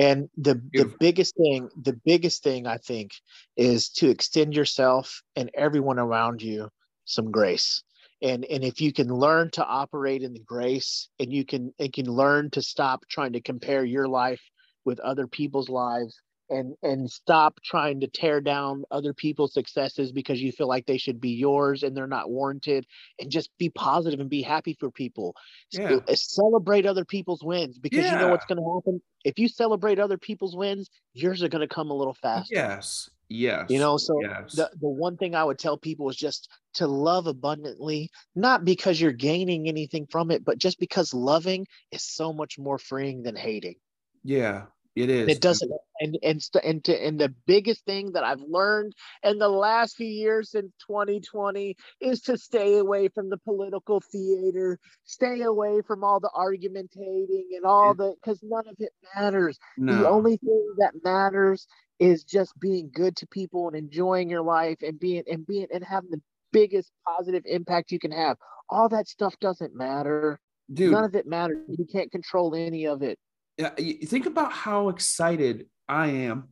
and 0.00 0.28
the 0.38 0.54
Beautiful. 0.54 0.92
the 0.92 0.96
biggest 0.98 1.36
thing 1.36 1.68
the 1.82 1.98
biggest 2.04 2.42
thing 2.42 2.66
i 2.66 2.78
think 2.78 3.12
is 3.56 3.90
to 3.90 4.08
extend 4.08 4.54
yourself 4.54 5.22
and 5.36 5.50
everyone 5.54 5.98
around 5.98 6.40
you 6.40 6.68
some 7.08 7.30
grace. 7.30 7.82
And 8.20 8.44
and 8.44 8.64
if 8.64 8.80
you 8.80 8.92
can 8.92 9.08
learn 9.08 9.50
to 9.52 9.64
operate 9.64 10.22
in 10.22 10.32
the 10.32 10.40
grace 10.40 11.08
and 11.20 11.32
you 11.32 11.44
can 11.44 11.72
and 11.78 11.92
can 11.92 12.06
learn 12.06 12.50
to 12.50 12.62
stop 12.62 13.04
trying 13.08 13.32
to 13.32 13.40
compare 13.40 13.84
your 13.84 14.08
life 14.08 14.40
with 14.84 14.98
other 15.00 15.26
people's 15.26 15.68
lives 15.68 16.20
and 16.50 16.74
and 16.82 17.08
stop 17.08 17.60
trying 17.64 18.00
to 18.00 18.08
tear 18.08 18.40
down 18.40 18.82
other 18.90 19.12
people's 19.14 19.54
successes 19.54 20.10
because 20.10 20.40
you 20.40 20.50
feel 20.50 20.66
like 20.66 20.86
they 20.86 20.98
should 20.98 21.20
be 21.20 21.30
yours 21.30 21.84
and 21.84 21.96
they're 21.96 22.08
not 22.08 22.28
warranted 22.28 22.84
and 23.20 23.30
just 23.30 23.50
be 23.56 23.70
positive 23.70 24.18
and 24.18 24.30
be 24.30 24.42
happy 24.42 24.76
for 24.80 24.90
people. 24.90 25.36
Yeah. 25.70 25.98
Uh, 26.08 26.14
celebrate 26.14 26.86
other 26.86 27.04
people's 27.04 27.44
wins 27.44 27.78
because 27.78 28.04
yeah. 28.04 28.14
you 28.14 28.18
know 28.18 28.28
what's 28.30 28.46
going 28.46 28.58
to 28.58 28.80
happen? 28.80 29.00
If 29.24 29.38
you 29.38 29.46
celebrate 29.48 30.00
other 30.00 30.18
people's 30.18 30.56
wins 30.56 30.90
yours 31.12 31.42
are 31.44 31.48
going 31.48 31.66
to 31.66 31.72
come 31.72 31.90
a 31.90 31.94
little 31.94 32.16
faster. 32.20 32.52
Yes 32.52 33.10
Yes. 33.28 33.66
You 33.68 33.78
know, 33.78 33.98
so 33.98 34.20
yes. 34.22 34.54
the, 34.54 34.70
the 34.80 34.88
one 34.88 35.16
thing 35.16 35.34
I 35.34 35.44
would 35.44 35.58
tell 35.58 35.76
people 35.76 36.08
is 36.08 36.16
just 36.16 36.48
to 36.74 36.86
love 36.86 37.26
abundantly, 37.26 38.10
not 38.34 38.64
because 38.64 39.00
you're 39.00 39.12
gaining 39.12 39.68
anything 39.68 40.06
from 40.10 40.30
it, 40.30 40.44
but 40.44 40.58
just 40.58 40.78
because 40.78 41.12
loving 41.12 41.66
is 41.92 42.02
so 42.02 42.32
much 42.32 42.58
more 42.58 42.78
freeing 42.78 43.22
than 43.22 43.36
hating. 43.36 43.76
Yeah, 44.24 44.64
it 45.04 45.10
is. 45.10 45.28
It 45.28 45.40
doesn't 45.40 45.70
and 46.00 46.18
and 46.22 46.42
and, 46.62 46.84
to, 46.84 47.06
and 47.06 47.18
the 47.18 47.34
biggest 47.46 47.84
thing 47.84 48.12
that 48.12 48.24
I've 48.24 48.40
learned 48.40 48.94
in 49.22 49.38
the 49.38 49.48
last 49.48 49.96
few 49.96 50.06
years 50.06 50.50
since 50.50 50.72
2020 50.86 51.76
is 52.00 52.20
to 52.22 52.38
stay 52.38 52.78
away 52.78 53.08
from 53.08 53.30
the 53.30 53.38
political 53.38 54.00
theater, 54.12 54.78
stay 55.04 55.42
away 55.42 55.80
from 55.86 56.04
all 56.04 56.20
the 56.20 56.30
argumentating 56.34 57.48
and 57.54 57.64
all 57.64 57.94
the 57.94 58.14
because 58.22 58.40
none 58.42 58.68
of 58.68 58.76
it 58.78 58.92
matters. 59.14 59.58
No. 59.76 59.98
The 59.98 60.08
only 60.08 60.36
thing 60.36 60.74
that 60.78 60.92
matters 61.04 61.66
is 61.98 62.22
just 62.22 62.58
being 62.60 62.90
good 62.94 63.16
to 63.16 63.26
people 63.26 63.68
and 63.68 63.76
enjoying 63.76 64.30
your 64.30 64.42
life 64.42 64.78
and 64.82 64.98
being 64.98 65.24
and 65.26 65.46
being 65.46 65.66
and 65.72 65.84
having 65.84 66.10
the 66.10 66.22
biggest 66.52 66.90
positive 67.06 67.42
impact 67.46 67.92
you 67.92 67.98
can 67.98 68.12
have. 68.12 68.36
All 68.70 68.88
that 68.90 69.08
stuff 69.08 69.34
doesn't 69.40 69.74
matter. 69.74 70.38
Dude, 70.72 70.92
none 70.92 71.04
of 71.04 71.14
it 71.14 71.26
matters. 71.26 71.58
You 71.68 71.86
can't 71.90 72.10
control 72.10 72.54
any 72.54 72.86
of 72.86 73.02
it. 73.02 73.18
Yeah, 73.58 73.70
think 74.06 74.26
about 74.26 74.52
how 74.52 74.88
excited 74.88 75.66
I 75.88 76.06
am 76.08 76.48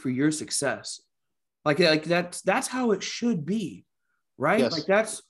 for 0.00 0.08
your 0.10 0.30
success. 0.32 1.00
Like 1.64 1.78
like 1.78 2.04
that's 2.04 2.40
that's 2.42 2.66
how 2.68 2.92
it 2.92 3.02
should 3.02 3.44
be. 3.44 3.84
right? 4.38 4.60
Yes. 4.60 4.72
Like 4.72 4.86
that's 4.86 5.22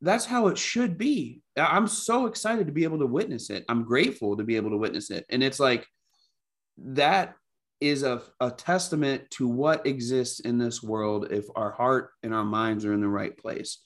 that's 0.00 0.24
how 0.24 0.46
it 0.46 0.56
should 0.56 0.96
be. 0.96 1.42
I'm 1.56 1.88
so 1.88 2.26
excited 2.26 2.68
to 2.68 2.72
be 2.72 2.84
able 2.84 3.00
to 3.00 3.06
witness 3.06 3.50
it. 3.50 3.64
I'm 3.68 3.82
grateful 3.82 4.36
to 4.36 4.44
be 4.44 4.54
able 4.54 4.70
to 4.70 4.76
witness 4.76 5.10
it. 5.10 5.26
And 5.28 5.42
it's 5.42 5.58
like 5.58 5.84
that 6.78 7.34
is 7.80 8.04
a, 8.04 8.22
a 8.40 8.50
testament 8.52 9.28
to 9.30 9.48
what 9.48 9.86
exists 9.86 10.40
in 10.40 10.58
this 10.58 10.82
world 10.82 11.32
if 11.32 11.46
our 11.56 11.72
heart 11.72 12.10
and 12.22 12.32
our 12.32 12.44
minds 12.44 12.84
are 12.84 12.92
in 12.92 13.00
the 13.00 13.08
right 13.08 13.36
place. 13.36 13.78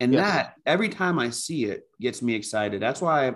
And 0.00 0.12
Yes. 0.12 0.28
that 0.32 0.54
every 0.66 0.88
time 0.88 1.18
I 1.20 1.30
see 1.30 1.66
it 1.66 1.82
gets 2.00 2.20
me 2.22 2.34
excited. 2.34 2.80
That's 2.82 3.00
why 3.02 3.34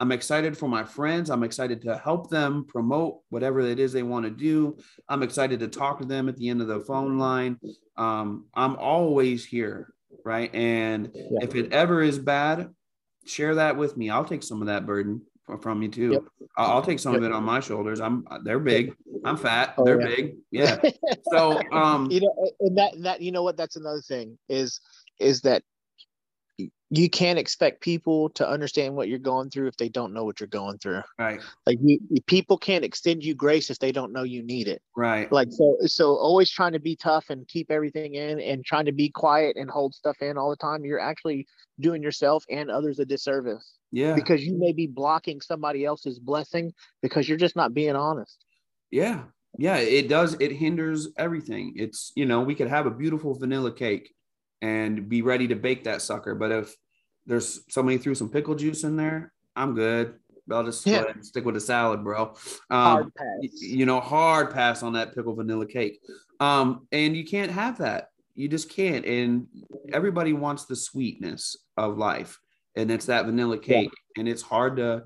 I'm 0.00 0.12
excited 0.12 0.56
for 0.56 0.68
my 0.68 0.84
friends. 0.84 1.30
I'm 1.30 1.44
excited 1.44 1.80
to 1.82 1.96
help 1.98 2.28
them 2.28 2.64
promote 2.66 3.20
whatever 3.30 3.60
it 3.60 3.78
is 3.78 3.92
they 3.92 4.02
want 4.02 4.24
to 4.24 4.30
do. 4.30 4.76
I'm 5.08 5.22
excited 5.22 5.60
to 5.60 5.68
talk 5.68 6.00
to 6.00 6.04
them 6.06 6.28
at 6.28 6.36
the 6.36 6.48
end 6.48 6.60
of 6.60 6.68
the 6.68 6.80
phone 6.80 7.18
line. 7.18 7.58
Um, 7.96 8.46
I'm 8.54 8.76
always 8.76 9.44
here, 9.44 9.94
right? 10.24 10.52
And 10.54 11.10
Yeah. 11.14 11.38
if 11.42 11.54
it 11.54 11.72
ever 11.72 12.02
is 12.02 12.18
bad, 12.18 12.74
share 13.24 13.54
that 13.54 13.76
with 13.76 13.96
me. 13.96 14.10
I'll 14.10 14.24
take 14.24 14.42
some 14.42 14.60
of 14.60 14.66
that 14.66 14.84
burden 14.84 15.22
from, 15.60 15.82
you 15.82 15.88
too. 15.88 16.12
Yep. 16.12 16.22
I'll, 16.56 16.82
take 16.82 16.98
some 16.98 17.14
of 17.14 17.22
it 17.22 17.32
on 17.32 17.44
my 17.44 17.60
shoulders. 17.60 18.00
I'm 18.00 18.24
they're 18.44 18.58
big. 18.58 18.94
I'm 19.24 19.36
fat. 19.36 19.74
Oh, 19.76 19.84
they're 19.84 20.00
yeah. 20.00 20.06
big. 20.16 20.36
Yeah. 20.50 20.80
So 21.32 21.60
um 21.72 22.10
you 22.10 22.20
know 22.20 22.50
and 22.60 22.78
that 22.78 22.94
that 23.02 23.20
you 23.20 23.32
know 23.32 23.42
what 23.42 23.56
that's 23.56 23.76
another 23.76 24.00
thing 24.00 24.38
is 24.48 24.80
is 25.18 25.40
that 25.42 25.62
you 26.98 27.10
can't 27.10 27.38
expect 27.38 27.80
people 27.80 28.28
to 28.30 28.48
understand 28.48 28.94
what 28.94 29.08
you're 29.08 29.18
going 29.18 29.50
through 29.50 29.66
if 29.66 29.76
they 29.76 29.88
don't 29.88 30.12
know 30.12 30.24
what 30.24 30.40
you're 30.40 30.46
going 30.46 30.78
through 30.78 31.02
right, 31.18 31.40
like 31.66 31.78
you, 31.82 31.98
people 32.26 32.56
can't 32.56 32.84
extend 32.84 33.24
you 33.24 33.34
grace 33.34 33.70
if 33.70 33.78
they 33.78 33.92
don't 33.92 34.12
know 34.12 34.22
you 34.22 34.42
need 34.42 34.68
it 34.68 34.82
right. 34.96 35.30
like 35.32 35.48
so 35.50 35.76
so 35.86 36.16
always 36.16 36.50
trying 36.50 36.72
to 36.72 36.78
be 36.78 36.96
tough 36.96 37.30
and 37.30 37.46
keep 37.48 37.70
everything 37.70 38.14
in 38.14 38.40
and 38.40 38.64
trying 38.64 38.84
to 38.84 38.92
be 38.92 39.08
quiet 39.08 39.56
and 39.56 39.70
hold 39.70 39.94
stuff 39.94 40.16
in 40.20 40.36
all 40.36 40.50
the 40.50 40.56
time 40.56 40.84
you're 40.84 41.00
actually 41.00 41.46
doing 41.80 42.02
yourself 42.02 42.44
and 42.50 42.70
others 42.70 42.98
a 42.98 43.04
disservice 43.04 43.78
Yeah. 43.90 44.14
because 44.14 44.44
you 44.44 44.56
may 44.58 44.72
be 44.72 44.86
blocking 44.86 45.40
somebody 45.40 45.84
else's 45.84 46.18
blessing 46.18 46.72
because 47.02 47.28
you're 47.28 47.38
just 47.38 47.56
not 47.56 47.74
being 47.74 47.96
honest 47.96 48.44
Yeah. 48.90 49.24
Yeah. 49.58 49.76
It 49.76 50.08
does. 50.08 50.36
It 50.40 50.50
hinders 50.50 51.08
everything. 51.16 51.74
It's, 51.76 52.12
you 52.16 52.26
know, 52.26 52.40
we 52.42 52.54
could 52.56 52.66
have 52.68 52.86
a 52.86 52.90
beautiful 52.90 53.34
vanilla 53.34 53.72
cake 53.72 54.12
and 54.62 55.08
be 55.08 55.22
ready 55.22 55.46
to 55.48 55.54
bake 55.54 55.84
that 55.84 56.02
sucker. 56.02 56.34
But 56.34 56.50
if 56.50 56.74
there's 57.26 57.60
somebody 57.72 57.98
threw 57.98 58.14
some 58.14 58.28
pickle 58.28 58.54
juice 58.54 58.84
in 58.84 58.96
there, 58.96 59.32
I'm 59.56 59.74
good. 59.74 60.14
I'll 60.50 60.64
just 60.64 60.86
Yeah. 60.86 61.04
stick 61.22 61.44
with 61.44 61.54
the 61.54 61.60
salad, 61.60 62.04
bro. 62.04 62.34
Um, 62.70 63.10
you 63.40 63.86
know, 63.86 64.00
hard 64.00 64.52
pass 64.52 64.82
on 64.82 64.92
that 64.92 65.14
pickle 65.14 65.34
vanilla 65.34 65.66
cake. 65.66 66.00
Um, 66.38 66.86
and 66.92 67.16
you 67.16 67.24
can't 67.24 67.50
have 67.50 67.78
that. 67.78 68.08
You 68.34 68.48
just 68.48 68.68
can't. 68.68 69.06
And 69.06 69.46
everybody 69.92 70.32
wants 70.32 70.66
the 70.66 70.76
sweetness 70.76 71.56
of 71.76 71.96
life, 71.96 72.38
and 72.76 72.90
it's 72.90 73.06
that 73.06 73.24
vanilla 73.26 73.56
Yeah. 73.56 73.62
cake. 73.62 73.90
And 74.18 74.28
it's 74.28 74.42
hard 74.42 74.76
to, 74.76 75.04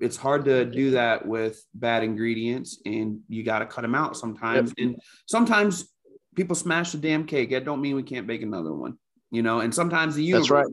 it's 0.00 0.16
hard 0.16 0.44
to 0.46 0.64
do 0.64 0.92
that 0.92 1.26
with 1.26 1.62
bad 1.74 2.02
ingredients, 2.02 2.80
and 2.86 3.20
you 3.28 3.42
got 3.42 3.58
to 3.58 3.66
cut 3.66 3.82
them 3.82 3.94
out 3.94 4.16
sometimes. 4.16 4.72
And 4.78 4.96
sometimes 5.26 5.92
people 6.34 6.56
smash 6.56 6.92
the 6.92 6.98
damn 6.98 7.26
cake. 7.26 7.50
That 7.50 7.64
don't 7.66 7.82
mean 7.82 7.94
we 7.94 8.02
can't 8.02 8.26
bake 8.26 8.42
another 8.42 8.72
one. 8.72 8.96
You 9.32 9.40
know, 9.42 9.60
and 9.60 9.74
sometimes 9.74 10.14
the 10.14 10.22
universe, 10.22 10.50
right. 10.50 10.66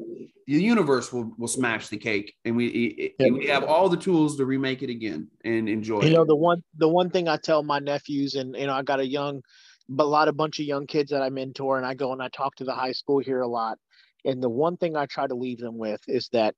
the 0.46 0.62
universe 0.62 1.14
will 1.14 1.32
will 1.38 1.48
smash 1.48 1.88
the 1.88 1.96
cake, 1.98 2.36
and 2.44 2.58
we 2.58 2.68
it- 2.68 3.16
Yeah. 3.18 3.30
we 3.30 3.48
have 3.48 3.64
all 3.64 3.88
the 3.88 3.96
tools 3.96 4.36
to 4.36 4.46
remake 4.46 4.84
it 4.84 4.90
again 4.90 5.30
and 5.46 5.70
enjoy 5.70 6.02
you 6.02 6.10
it. 6.10 6.12
know 6.12 6.26
the 6.26 6.36
one 6.36 6.62
the 6.78 6.88
one 6.90 7.10
thing 7.10 7.30
i 7.30 7.38
tell 7.38 7.64
my 7.64 7.80
nephews 7.80 8.36
and 8.36 8.56
you 8.58 8.68
know 8.68 8.74
i 8.74 8.82
got 8.82 9.00
a 9.00 9.08
young 9.08 9.42
but 9.88 10.04
a 10.04 10.14
lot 10.18 10.28
of 10.28 10.36
bunch 10.36 10.60
of 10.60 10.66
young 10.66 10.86
kids 10.86 11.10
that 11.12 11.22
i 11.22 11.30
mentor 11.30 11.78
and 11.78 11.86
i 11.86 11.94
go 11.94 12.12
and 12.12 12.22
i 12.22 12.28
talk 12.30 12.54
to 12.56 12.66
the 12.66 12.74
high 12.74 12.92
school 12.92 13.20
here 13.20 13.40
a 13.40 13.48
lot 13.48 13.78
and 14.26 14.44
the 14.44 14.50
one 14.50 14.76
thing 14.76 14.98
i 14.98 15.06
try 15.06 15.26
to 15.26 15.36
leave 15.36 15.60
them 15.60 15.78
with 15.78 16.02
is 16.08 16.28
that 16.34 16.54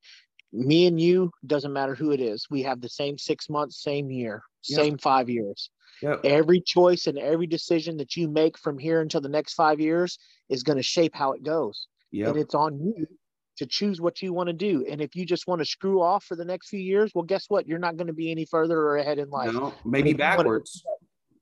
me 0.52 0.88
and 0.88 1.00
you 1.00 1.30
doesn't 1.46 1.74
matter 1.74 1.94
who 1.94 2.12
it 2.12 2.20
is 2.20 2.48
we 2.50 2.64
have 2.64 2.82
the 2.82 2.90
same 2.90 3.16
six 3.18 3.48
months 3.48 3.84
same 3.84 4.10
year 4.10 4.42
Yeah. 4.68 4.78
same 4.78 4.98
five 4.98 5.30
years 5.30 5.70
Yep. 6.02 6.22
every 6.24 6.62
choice 6.62 7.08
and 7.08 7.18
every 7.18 7.48
decision 7.48 7.98
that 7.98 8.16
you 8.16 8.28
make 8.28 8.58
from 8.58 8.78
here 8.78 9.02
until 9.02 9.22
the 9.22 9.30
next 9.30 9.54
five 9.54 9.80
years 9.80 10.18
is 10.50 10.64
going 10.64 10.78
to 10.78 10.84
shape 10.84 11.14
how 11.16 11.32
it 11.34 11.44
goes 11.44 11.88
Yep. 12.12 12.28
and 12.30 12.38
it's 12.38 12.56
on 12.56 12.80
you 12.80 13.06
to 13.58 13.66
choose 13.66 14.02
what 14.02 14.22
you 14.22 14.34
want 14.34 14.48
to 14.48 14.54
do 14.54 14.86
and 14.90 15.02
if 15.02 15.16
you 15.16 15.26
just 15.26 15.48
want 15.48 15.60
to 15.60 15.66
screw 15.66 16.02
off 16.02 16.24
for 16.26 16.36
the 16.36 16.46
next 16.46 16.70
few 16.70 16.80
years 16.80 17.12
well 17.14 17.24
guess 17.24 17.46
what 17.50 17.68
you're 17.68 17.80
not 17.80 17.98
going 17.98 18.08
to 18.08 18.14
be 18.14 18.32
any 18.32 18.46
further 18.46 18.78
or 18.80 18.98
ahead 18.98 19.20
in 19.20 19.30
life 19.30 19.54
No, 19.54 19.74
maybe 19.86 20.12
if 20.12 20.18
you 20.18 20.24
wanna- 20.24 20.38
backwards. 20.38 20.84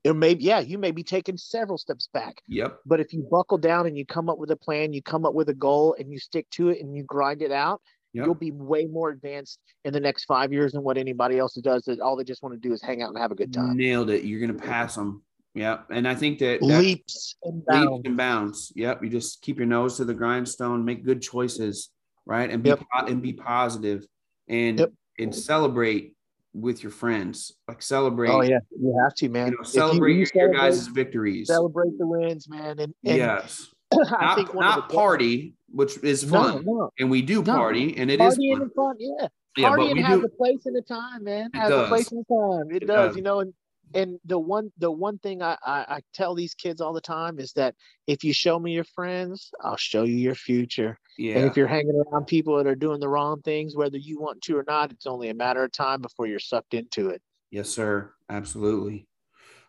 it 0.04 0.14
may 0.14 0.32
yeah 0.38 0.60
you 0.60 0.76
may 0.78 0.90
be 0.90 1.02
taking 1.02 1.36
several 1.36 1.78
steps 1.78 2.08
back 2.12 2.42
Yep. 2.48 2.80
but 2.84 3.00
if 3.00 3.12
you 3.12 3.26
buckle 3.30 3.58
down 3.58 3.86
and 3.86 3.96
you 3.96 4.04
come 4.04 4.28
up 4.28 4.38
with 4.38 4.50
a 4.50 4.56
plan 4.56 4.92
you 4.92 5.02
come 5.02 5.24
up 5.24 5.34
with 5.34 5.48
a 5.48 5.54
goal 5.54 5.94
and 5.98 6.10
you 6.12 6.18
stick 6.18 6.48
to 6.50 6.68
it 6.68 6.80
and 6.80 6.94
you 6.94 7.04
grind 7.04 7.40
it 7.42 7.52
out 7.52 7.80
Yep. 8.12 8.26
you'll 8.26 8.34
be 8.34 8.50
way 8.50 8.86
more 8.86 9.10
advanced 9.10 9.58
in 9.84 9.92
the 9.92 10.00
next 10.00 10.24
five 10.24 10.52
years 10.52 10.72
than 10.72 10.82
what 10.82 10.98
anybody 10.98 11.38
else 11.38 11.54
does 11.54 11.84
that 11.84 12.00
all 12.00 12.16
they 12.16 12.24
just 12.24 12.42
want 12.42 12.54
to 12.60 12.68
do 12.68 12.72
is 12.74 12.82
hang 12.82 13.02
out 13.02 13.10
and 13.10 13.18
have 13.18 13.30
a 13.30 13.34
good 13.36 13.52
time 13.52 13.76
Nailed 13.76 14.10
it. 14.10 14.24
You're 14.24 14.40
gonna 14.40 14.58
pass 14.58 14.94
them. 14.96 15.22
Yep. 15.54 15.86
And 15.90 16.06
I 16.08 16.14
think 16.14 16.38
that, 16.40 16.60
that 16.60 16.66
leaps 16.66 17.36
and 17.42 17.56
leaps 17.56 17.66
bounds 17.68 18.02
and 18.04 18.16
bounds. 18.16 18.72
Yep. 18.76 19.02
You 19.04 19.10
just 19.10 19.42
keep 19.42 19.58
your 19.58 19.66
nose 19.66 19.96
to 19.96 20.04
the 20.04 20.14
grindstone, 20.14 20.84
make 20.84 21.04
good 21.04 21.20
choices, 21.22 21.90
right? 22.26 22.50
And 22.50 22.62
be 22.62 22.70
Yep. 22.70 22.82
and 23.08 23.20
be 23.22 23.32
positive 23.32 24.04
and 24.48 24.78
Yep. 24.80 24.92
and 25.18 25.34
celebrate 25.34 26.14
with 26.52 26.82
your 26.82 26.90
friends. 26.92 27.52
Like 27.68 27.80
celebrate. 27.82 28.30
oh 28.30 28.42
yeah 28.42 28.58
you 28.76 28.98
have 29.04 29.14
to 29.16 29.28
man 29.28 29.52
You 29.52 29.58
know, 29.58 29.62
celebrate 29.62 30.12
you 30.12 30.18
your, 30.18 30.26
your 30.34 30.52
celebrate- 30.52 30.58
guys' 30.58 30.86
victories. 30.88 31.46
celebrate 31.46 31.96
the 31.98 32.06
wins 32.08 32.48
man 32.48 32.78
and, 32.80 32.92
and 33.04 33.16
yes. 33.16 33.72
i 33.92 34.34
Not, 34.36 34.54
not 34.54 34.92
party, 34.92 35.54
which 35.72 35.98
is 36.02 36.24
fun. 36.24 36.64
no. 36.64 36.90
And 36.98 37.10
we 37.10 37.22
do 37.22 37.42
No. 37.42 37.54
party, 37.56 37.96
and 37.96 38.10
it 38.10 38.20
is 38.20 38.38
partying 38.38 38.58
fun. 38.58 38.70
fun 38.76 38.96
yeah 38.98 39.28
Yeah, 39.56 39.70
partying 39.70 40.02
has 40.02 40.20
do. 40.20 40.26
a 40.26 40.28
place 40.28 40.66
and 40.66 40.76
a 40.76 40.82
time, 40.82 41.24
man. 41.24 41.50
It 41.54 41.58
Has 41.58 41.70
a 41.70 41.76
does. 41.76 41.88
place 41.88 42.12
and 42.12 42.24
a 42.28 42.32
time. 42.32 42.70
It, 42.70 42.82
It 42.82 42.86
does, 42.86 43.08
does. 43.08 43.16
you 43.16 43.22
know. 43.22 43.40
And 43.40 43.52
and 43.92 44.20
the 44.24 44.38
one 44.38 44.70
the 44.78 44.90
one 44.90 45.18
thing 45.18 45.42
I, 45.42 45.56
I 45.66 45.78
I 45.96 46.00
tell 46.14 46.36
these 46.36 46.54
kids 46.54 46.80
all 46.80 46.92
the 46.92 47.00
time 47.00 47.40
is 47.40 47.52
that 47.54 47.74
if 48.06 48.22
you 48.22 48.32
show 48.32 48.56
me 48.60 48.72
your 48.72 48.84
friends, 48.84 49.50
I'll 49.60 49.76
show 49.76 50.04
you 50.04 50.14
your 50.14 50.36
future. 50.36 50.96
Yeah. 51.18 51.38
And 51.38 51.46
if 51.50 51.56
you're 51.56 51.66
hanging 51.66 52.00
around 52.06 52.26
people 52.28 52.56
that 52.58 52.68
are 52.68 52.76
doing 52.76 53.00
the 53.00 53.08
wrong 53.08 53.42
things, 53.42 53.74
whether 53.74 53.96
you 53.98 54.20
want 54.20 54.42
to 54.42 54.56
or 54.56 54.64
not, 54.68 54.92
it's 54.92 55.06
only 55.06 55.28
a 55.30 55.34
matter 55.34 55.64
of 55.64 55.72
time 55.72 56.00
before 56.02 56.28
you're 56.28 56.38
sucked 56.38 56.72
into 56.74 57.08
it. 57.08 57.20
Yes, 57.50 57.68
sir. 57.68 58.12
Absolutely. 58.28 59.08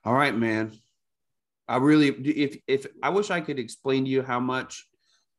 All 0.05 0.13
right, 0.13 0.35
man. 0.37 0.73
I 1.71 1.77
really 1.77 2.09
if 2.09 2.57
if 2.67 2.85
I 3.01 3.09
wish 3.09 3.31
I 3.31 3.39
could 3.39 3.57
explain 3.57 4.03
to 4.03 4.11
you 4.11 4.21
how 4.21 4.41
much 4.41 4.89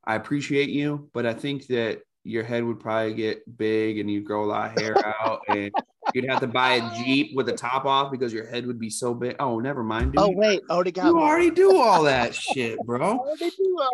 I 0.02 0.14
appreciate 0.14 0.70
you, 0.70 1.10
but 1.12 1.26
I 1.26 1.34
think 1.34 1.66
that 1.66 2.00
your 2.24 2.42
head 2.42 2.64
would 2.64 2.80
probably 2.80 3.12
get 3.12 3.42
big 3.58 3.98
and 3.98 4.10
you'd 4.10 4.24
grow 4.24 4.44
a 4.44 4.46
lot 4.46 4.70
of 4.72 4.80
hair 4.80 4.96
out 5.26 5.42
and 5.48 5.70
you'd 6.14 6.30
have 6.30 6.40
to 6.40 6.46
buy 6.46 6.74
a 6.76 7.04
Jeep 7.04 7.36
with 7.36 7.44
the 7.46 7.52
top 7.52 7.84
off 7.84 8.10
because 8.10 8.32
your 8.32 8.46
head 8.46 8.66
would 8.66 8.78
be 8.78 8.88
so 8.88 9.12
big. 9.12 9.36
Oh, 9.40 9.60
never 9.60 9.82
mind, 9.82 10.12
dude. 10.12 10.22
Oh 10.22 10.30
wait, 10.30 10.62
already 10.70 10.90
got 10.90 11.04
you 11.04 11.16
one. 11.16 11.22
already 11.22 11.50
do 11.50 11.76
all 11.76 12.02
that 12.04 12.34
shit, 12.34 12.78
bro. 12.86 13.22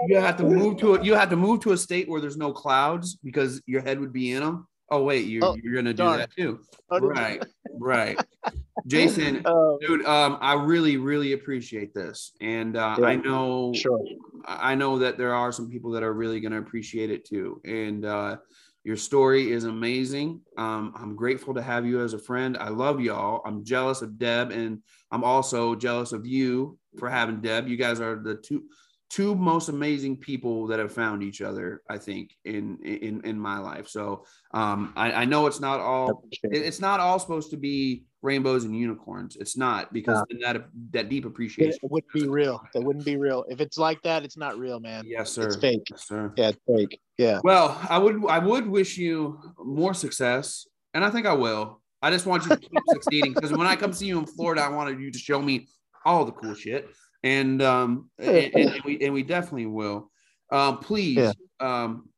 You 0.07 0.19
have 0.19 0.37
to 0.37 0.45
move 0.45 0.77
to 0.79 0.95
a 0.95 1.03
you 1.03 1.15
have 1.15 1.31
to 1.31 1.37
move 1.37 1.59
to 1.63 1.73
a 1.73 1.77
state 1.77 2.09
where 2.09 2.21
there's 2.21 2.37
no 2.37 2.53
clouds 2.53 3.17
because 3.25 3.61
your 3.67 3.83
head 3.83 3.99
would 3.99 4.13
be 4.13 4.31
in 4.31 4.45
them. 4.45 4.69
Oh 4.91 5.03
wait, 5.03 5.27
you're 5.27 5.45
Oh, 5.45 5.57
you're 5.63 5.75
gonna 5.75 5.93
do 5.93 5.99
darn. 5.99 6.19
that 6.19 6.31
too. 6.33 6.61
Already- 6.91 7.21
Right, 7.21 7.45
right. 7.79 8.19
Jason, 8.87 9.43
Um, 9.45 9.77
dude 9.81 10.07
um 10.07 10.39
i 10.41 10.55
really 10.55 10.97
really 10.99 11.33
appreciate 11.33 11.93
this 11.93 12.33
and 12.41 12.77
uh, 12.77 12.97
Yeah, 13.01 13.07
i 13.07 13.17
know 13.17 13.73
sure. 13.75 14.01
i 14.47 14.75
know 14.77 15.01
that 15.01 15.19
there 15.19 15.35
are 15.35 15.51
some 15.53 15.69
people 15.69 15.91
that 15.93 16.03
are 16.05 16.13
really 16.15 16.39
going 16.41 16.53
to 16.53 16.59
appreciate 16.59 17.11
it 17.11 17.25
too 17.25 17.61
and 17.65 18.05
uh 18.05 18.37
your 18.85 18.97
story 18.97 19.51
is 19.51 19.65
amazing 19.65 20.41
um 20.57 20.95
i'm 20.97 21.17
grateful 21.17 21.53
to 21.55 21.61
have 21.63 21.85
you 21.87 22.01
as 22.03 22.15
a 22.15 22.19
friend 22.19 22.57
i 22.59 22.69
love 22.69 23.01
y'all 23.01 23.43
i'm 23.45 23.65
jealous 23.65 24.01
of 24.01 24.17
deb 24.17 24.53
and 24.53 24.81
i'm 25.11 25.25
also 25.25 25.75
jealous 25.75 26.13
of 26.13 26.25
you 26.25 26.79
for 26.99 27.11
having 27.11 27.41
deb 27.41 27.67
you 27.69 27.77
guys 27.77 28.01
are 28.01 28.15
the 28.17 28.37
two 28.37 28.63
two 29.11 29.35
most 29.35 29.69
amazing 29.69 30.17
people 30.17 30.67
that 30.67 30.79
have 30.79 30.93
found 30.93 31.23
each 31.23 31.41
other 31.41 31.81
i 31.89 31.97
think 31.97 32.31
in 32.45 32.79
in 32.85 33.21
in 33.25 33.39
my 33.39 33.59
life 33.59 33.89
so 33.89 34.25
um 34.53 34.93
i, 34.97 35.11
I 35.13 35.25
know 35.25 35.47
it's 35.47 35.61
not 35.61 35.81
all 35.81 36.11
appreciate 36.11 36.53
it- 36.53 36.63
it. 36.63 36.67
it's 36.67 36.81
not 36.81 37.01
all 37.01 37.19
supposed 37.19 37.51
to 37.51 37.57
be 37.57 38.05
rainbows 38.21 38.65
and 38.65 38.75
unicorns. 38.77 39.37
It's 39.37 39.57
not 39.57 39.93
because 39.93 40.19
No. 40.19 40.25
then 40.29 40.41
that 40.41 40.69
that 40.91 41.09
deep 41.09 41.25
It 41.25 41.29
appreciation. 41.29 41.79
wouldn't 41.85 42.13
be 42.13 42.27
real. 42.27 42.61
That 42.75 42.83
wouldn't 42.83 43.05
be 43.05 43.17
real. 43.17 43.45
If 43.49 43.61
it's 43.61 43.79
like 43.79 44.03
that, 44.03 44.25
it's 44.25 44.37
not 44.37 44.59
real, 44.59 44.81
man. 44.81 45.05
Yes, 45.07 45.31
sir. 45.31 45.47
It's 45.47 45.55
fake. 45.55 45.83
Yes, 45.89 46.09
sir. 46.09 46.33
Yeah, 46.37 46.49
it's 46.49 46.59
fake. 46.67 46.99
Yeah. 47.17 47.39
Well, 47.45 47.81
I 47.89 47.97
would 47.97 48.27
I 48.29 48.41
would 48.41 48.67
wish 48.67 48.99
you 48.99 49.39
more 49.65 49.95
success, 49.95 50.67
and 50.95 51.05
I 51.05 51.11
think 51.11 51.27
I 51.27 51.33
will. 51.35 51.81
I 52.03 52.11
just 52.11 52.27
want 52.27 52.43
you 52.43 52.51
to 52.51 52.57
keep 52.57 52.83
succeeding 52.89 53.35
because 53.35 53.53
when 53.53 53.69
I 53.69 53.77
come 53.77 53.93
see 53.93 54.07
you 54.07 54.19
in 54.19 54.27
Florida, 54.27 54.63
I 54.63 54.69
wanted 54.71 54.99
you 55.01 55.13
to 55.13 55.19
show 55.19 55.41
me 55.41 55.69
all 56.05 56.25
the 56.25 56.33
cool 56.33 56.55
shit, 56.55 56.89
and 57.29 57.63
um, 57.63 58.11
and, 58.19 58.55
and 58.55 58.83
we 58.85 59.01
and 59.05 59.13
we 59.15 59.23
definitely 59.23 59.67
will. 59.67 60.11
Um, 60.51 60.79
please, 60.79 61.17
Yeah. 61.19 61.33
um, 61.61 62.09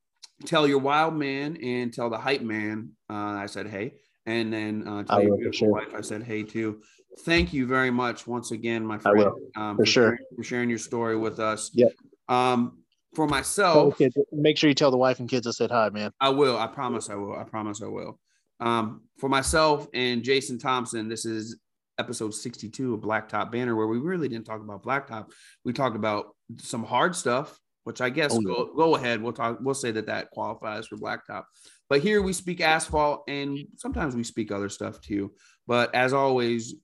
tell 0.47 0.67
your 0.67 0.79
wild 0.79 1.15
man 1.15 1.57
and 1.63 1.93
tell 1.93 2.11
the 2.11 2.19
hype 2.19 2.43
man. 2.43 2.93
Uh, 3.09 3.15
I 3.45 3.47
said 3.47 3.67
hey, 3.67 3.95
and 4.27 4.53
then 4.53 4.87
uh, 4.87 5.03
tell 5.05 5.19
I 5.19 5.23
your 5.23 5.37
beautiful 5.37 5.59
sure. 5.67 5.73
wife. 5.73 5.95
I 5.95 6.01
said 6.01 6.23
hey 6.23 6.43
too. 6.43 6.81
Thank 7.25 7.53
you 7.53 7.67
very 7.67 7.91
much 7.91 8.27
once 8.27 8.53
again, 8.53 8.87
my 8.87 8.95
I 8.95 8.99
friend, 8.99 9.19
will, 9.19 9.37
um, 9.57 9.77
for 9.77 9.85
sure. 9.85 10.05
sharing, 10.05 10.19
for 10.37 10.45
sharing 10.45 10.71
your 10.71 10.79
story 10.79 11.17
with 11.17 11.41
us. 11.41 11.71
Yep. 11.75 11.93
Um, 12.29 12.79
for 13.17 13.27
myself, 13.27 13.99
make 14.31 14.57
sure 14.57 14.69
you 14.69 14.75
tell 14.75 14.93
the 14.93 14.97
wife 14.97 15.19
and 15.19 15.29
kids 15.29 15.45
I 15.47 15.51
said 15.51 15.73
hi, 15.73 15.91
man. 15.91 16.13
I 16.21 16.29
will. 16.29 16.57
I 16.57 16.69
promise 16.69 17.11
I 17.11 17.17
will. 17.17 17.37
I 17.37 17.43
promise 17.43 17.83
I 17.83 17.89
will. 17.89 18.21
Um, 18.61 19.03
for 19.19 19.29
myself 19.29 19.89
and 19.93 20.23
Jason 20.23 20.59
Thompson, 20.59 21.09
this 21.09 21.25
is 21.25 21.59
episode 22.01 22.35
62 22.35 22.95
of 22.95 23.01
Blacktop 23.01 23.53
Banner, 23.53 23.77
where 23.77 23.87
we 23.87 23.99
really 23.99 24.29
didn't 24.29 24.47
talk 24.47 24.61
about 24.61 24.83
Blacktop. 24.83 25.31
We 25.65 25.73
talked 25.73 25.95
about 25.95 26.35
some 26.59 26.83
hard 26.83 27.15
stuff, 27.15 27.61
which 27.85 28.01
I 28.01 28.11
guess 28.11 28.35
oh, 28.35 28.41
go, 28.41 28.73
go 28.75 28.97
ahead. 28.97 29.23
We'll 29.23 29.33
talk. 29.33 29.59
We'll 29.61 29.75
say 29.75 29.93
that 29.93 30.07
that 30.07 30.31
qualifies 30.31 30.89
for 30.89 30.97
Blacktop. 30.97 31.45
But 31.89 32.01
here 32.01 32.23
we 32.23 32.33
speak 32.33 32.61
asphalt, 32.61 33.25
and 33.29 33.59
sometimes 33.77 34.17
we 34.17 34.25
speak 34.25 34.51
other 34.51 34.69
stuff 34.69 35.01
too. 35.01 35.33
But 35.67 35.95
as 35.95 36.13
always, 36.13 36.75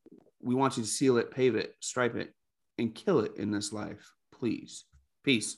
we 0.41 0.55
want 0.55 0.77
you 0.77 0.83
to 0.85 0.89
seal 0.89 1.17
it, 1.19 1.31
pave 1.31 1.57
it, 1.57 1.75
stripe 1.81 2.15
it, 2.15 2.33
and 2.79 2.95
kill 2.95 3.21
it 3.21 3.33
in 3.37 3.51
this 3.51 3.73
life. 3.73 4.13
Please. 4.33 4.85
Peace. 5.25 5.57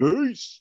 Peace. 0.00 0.60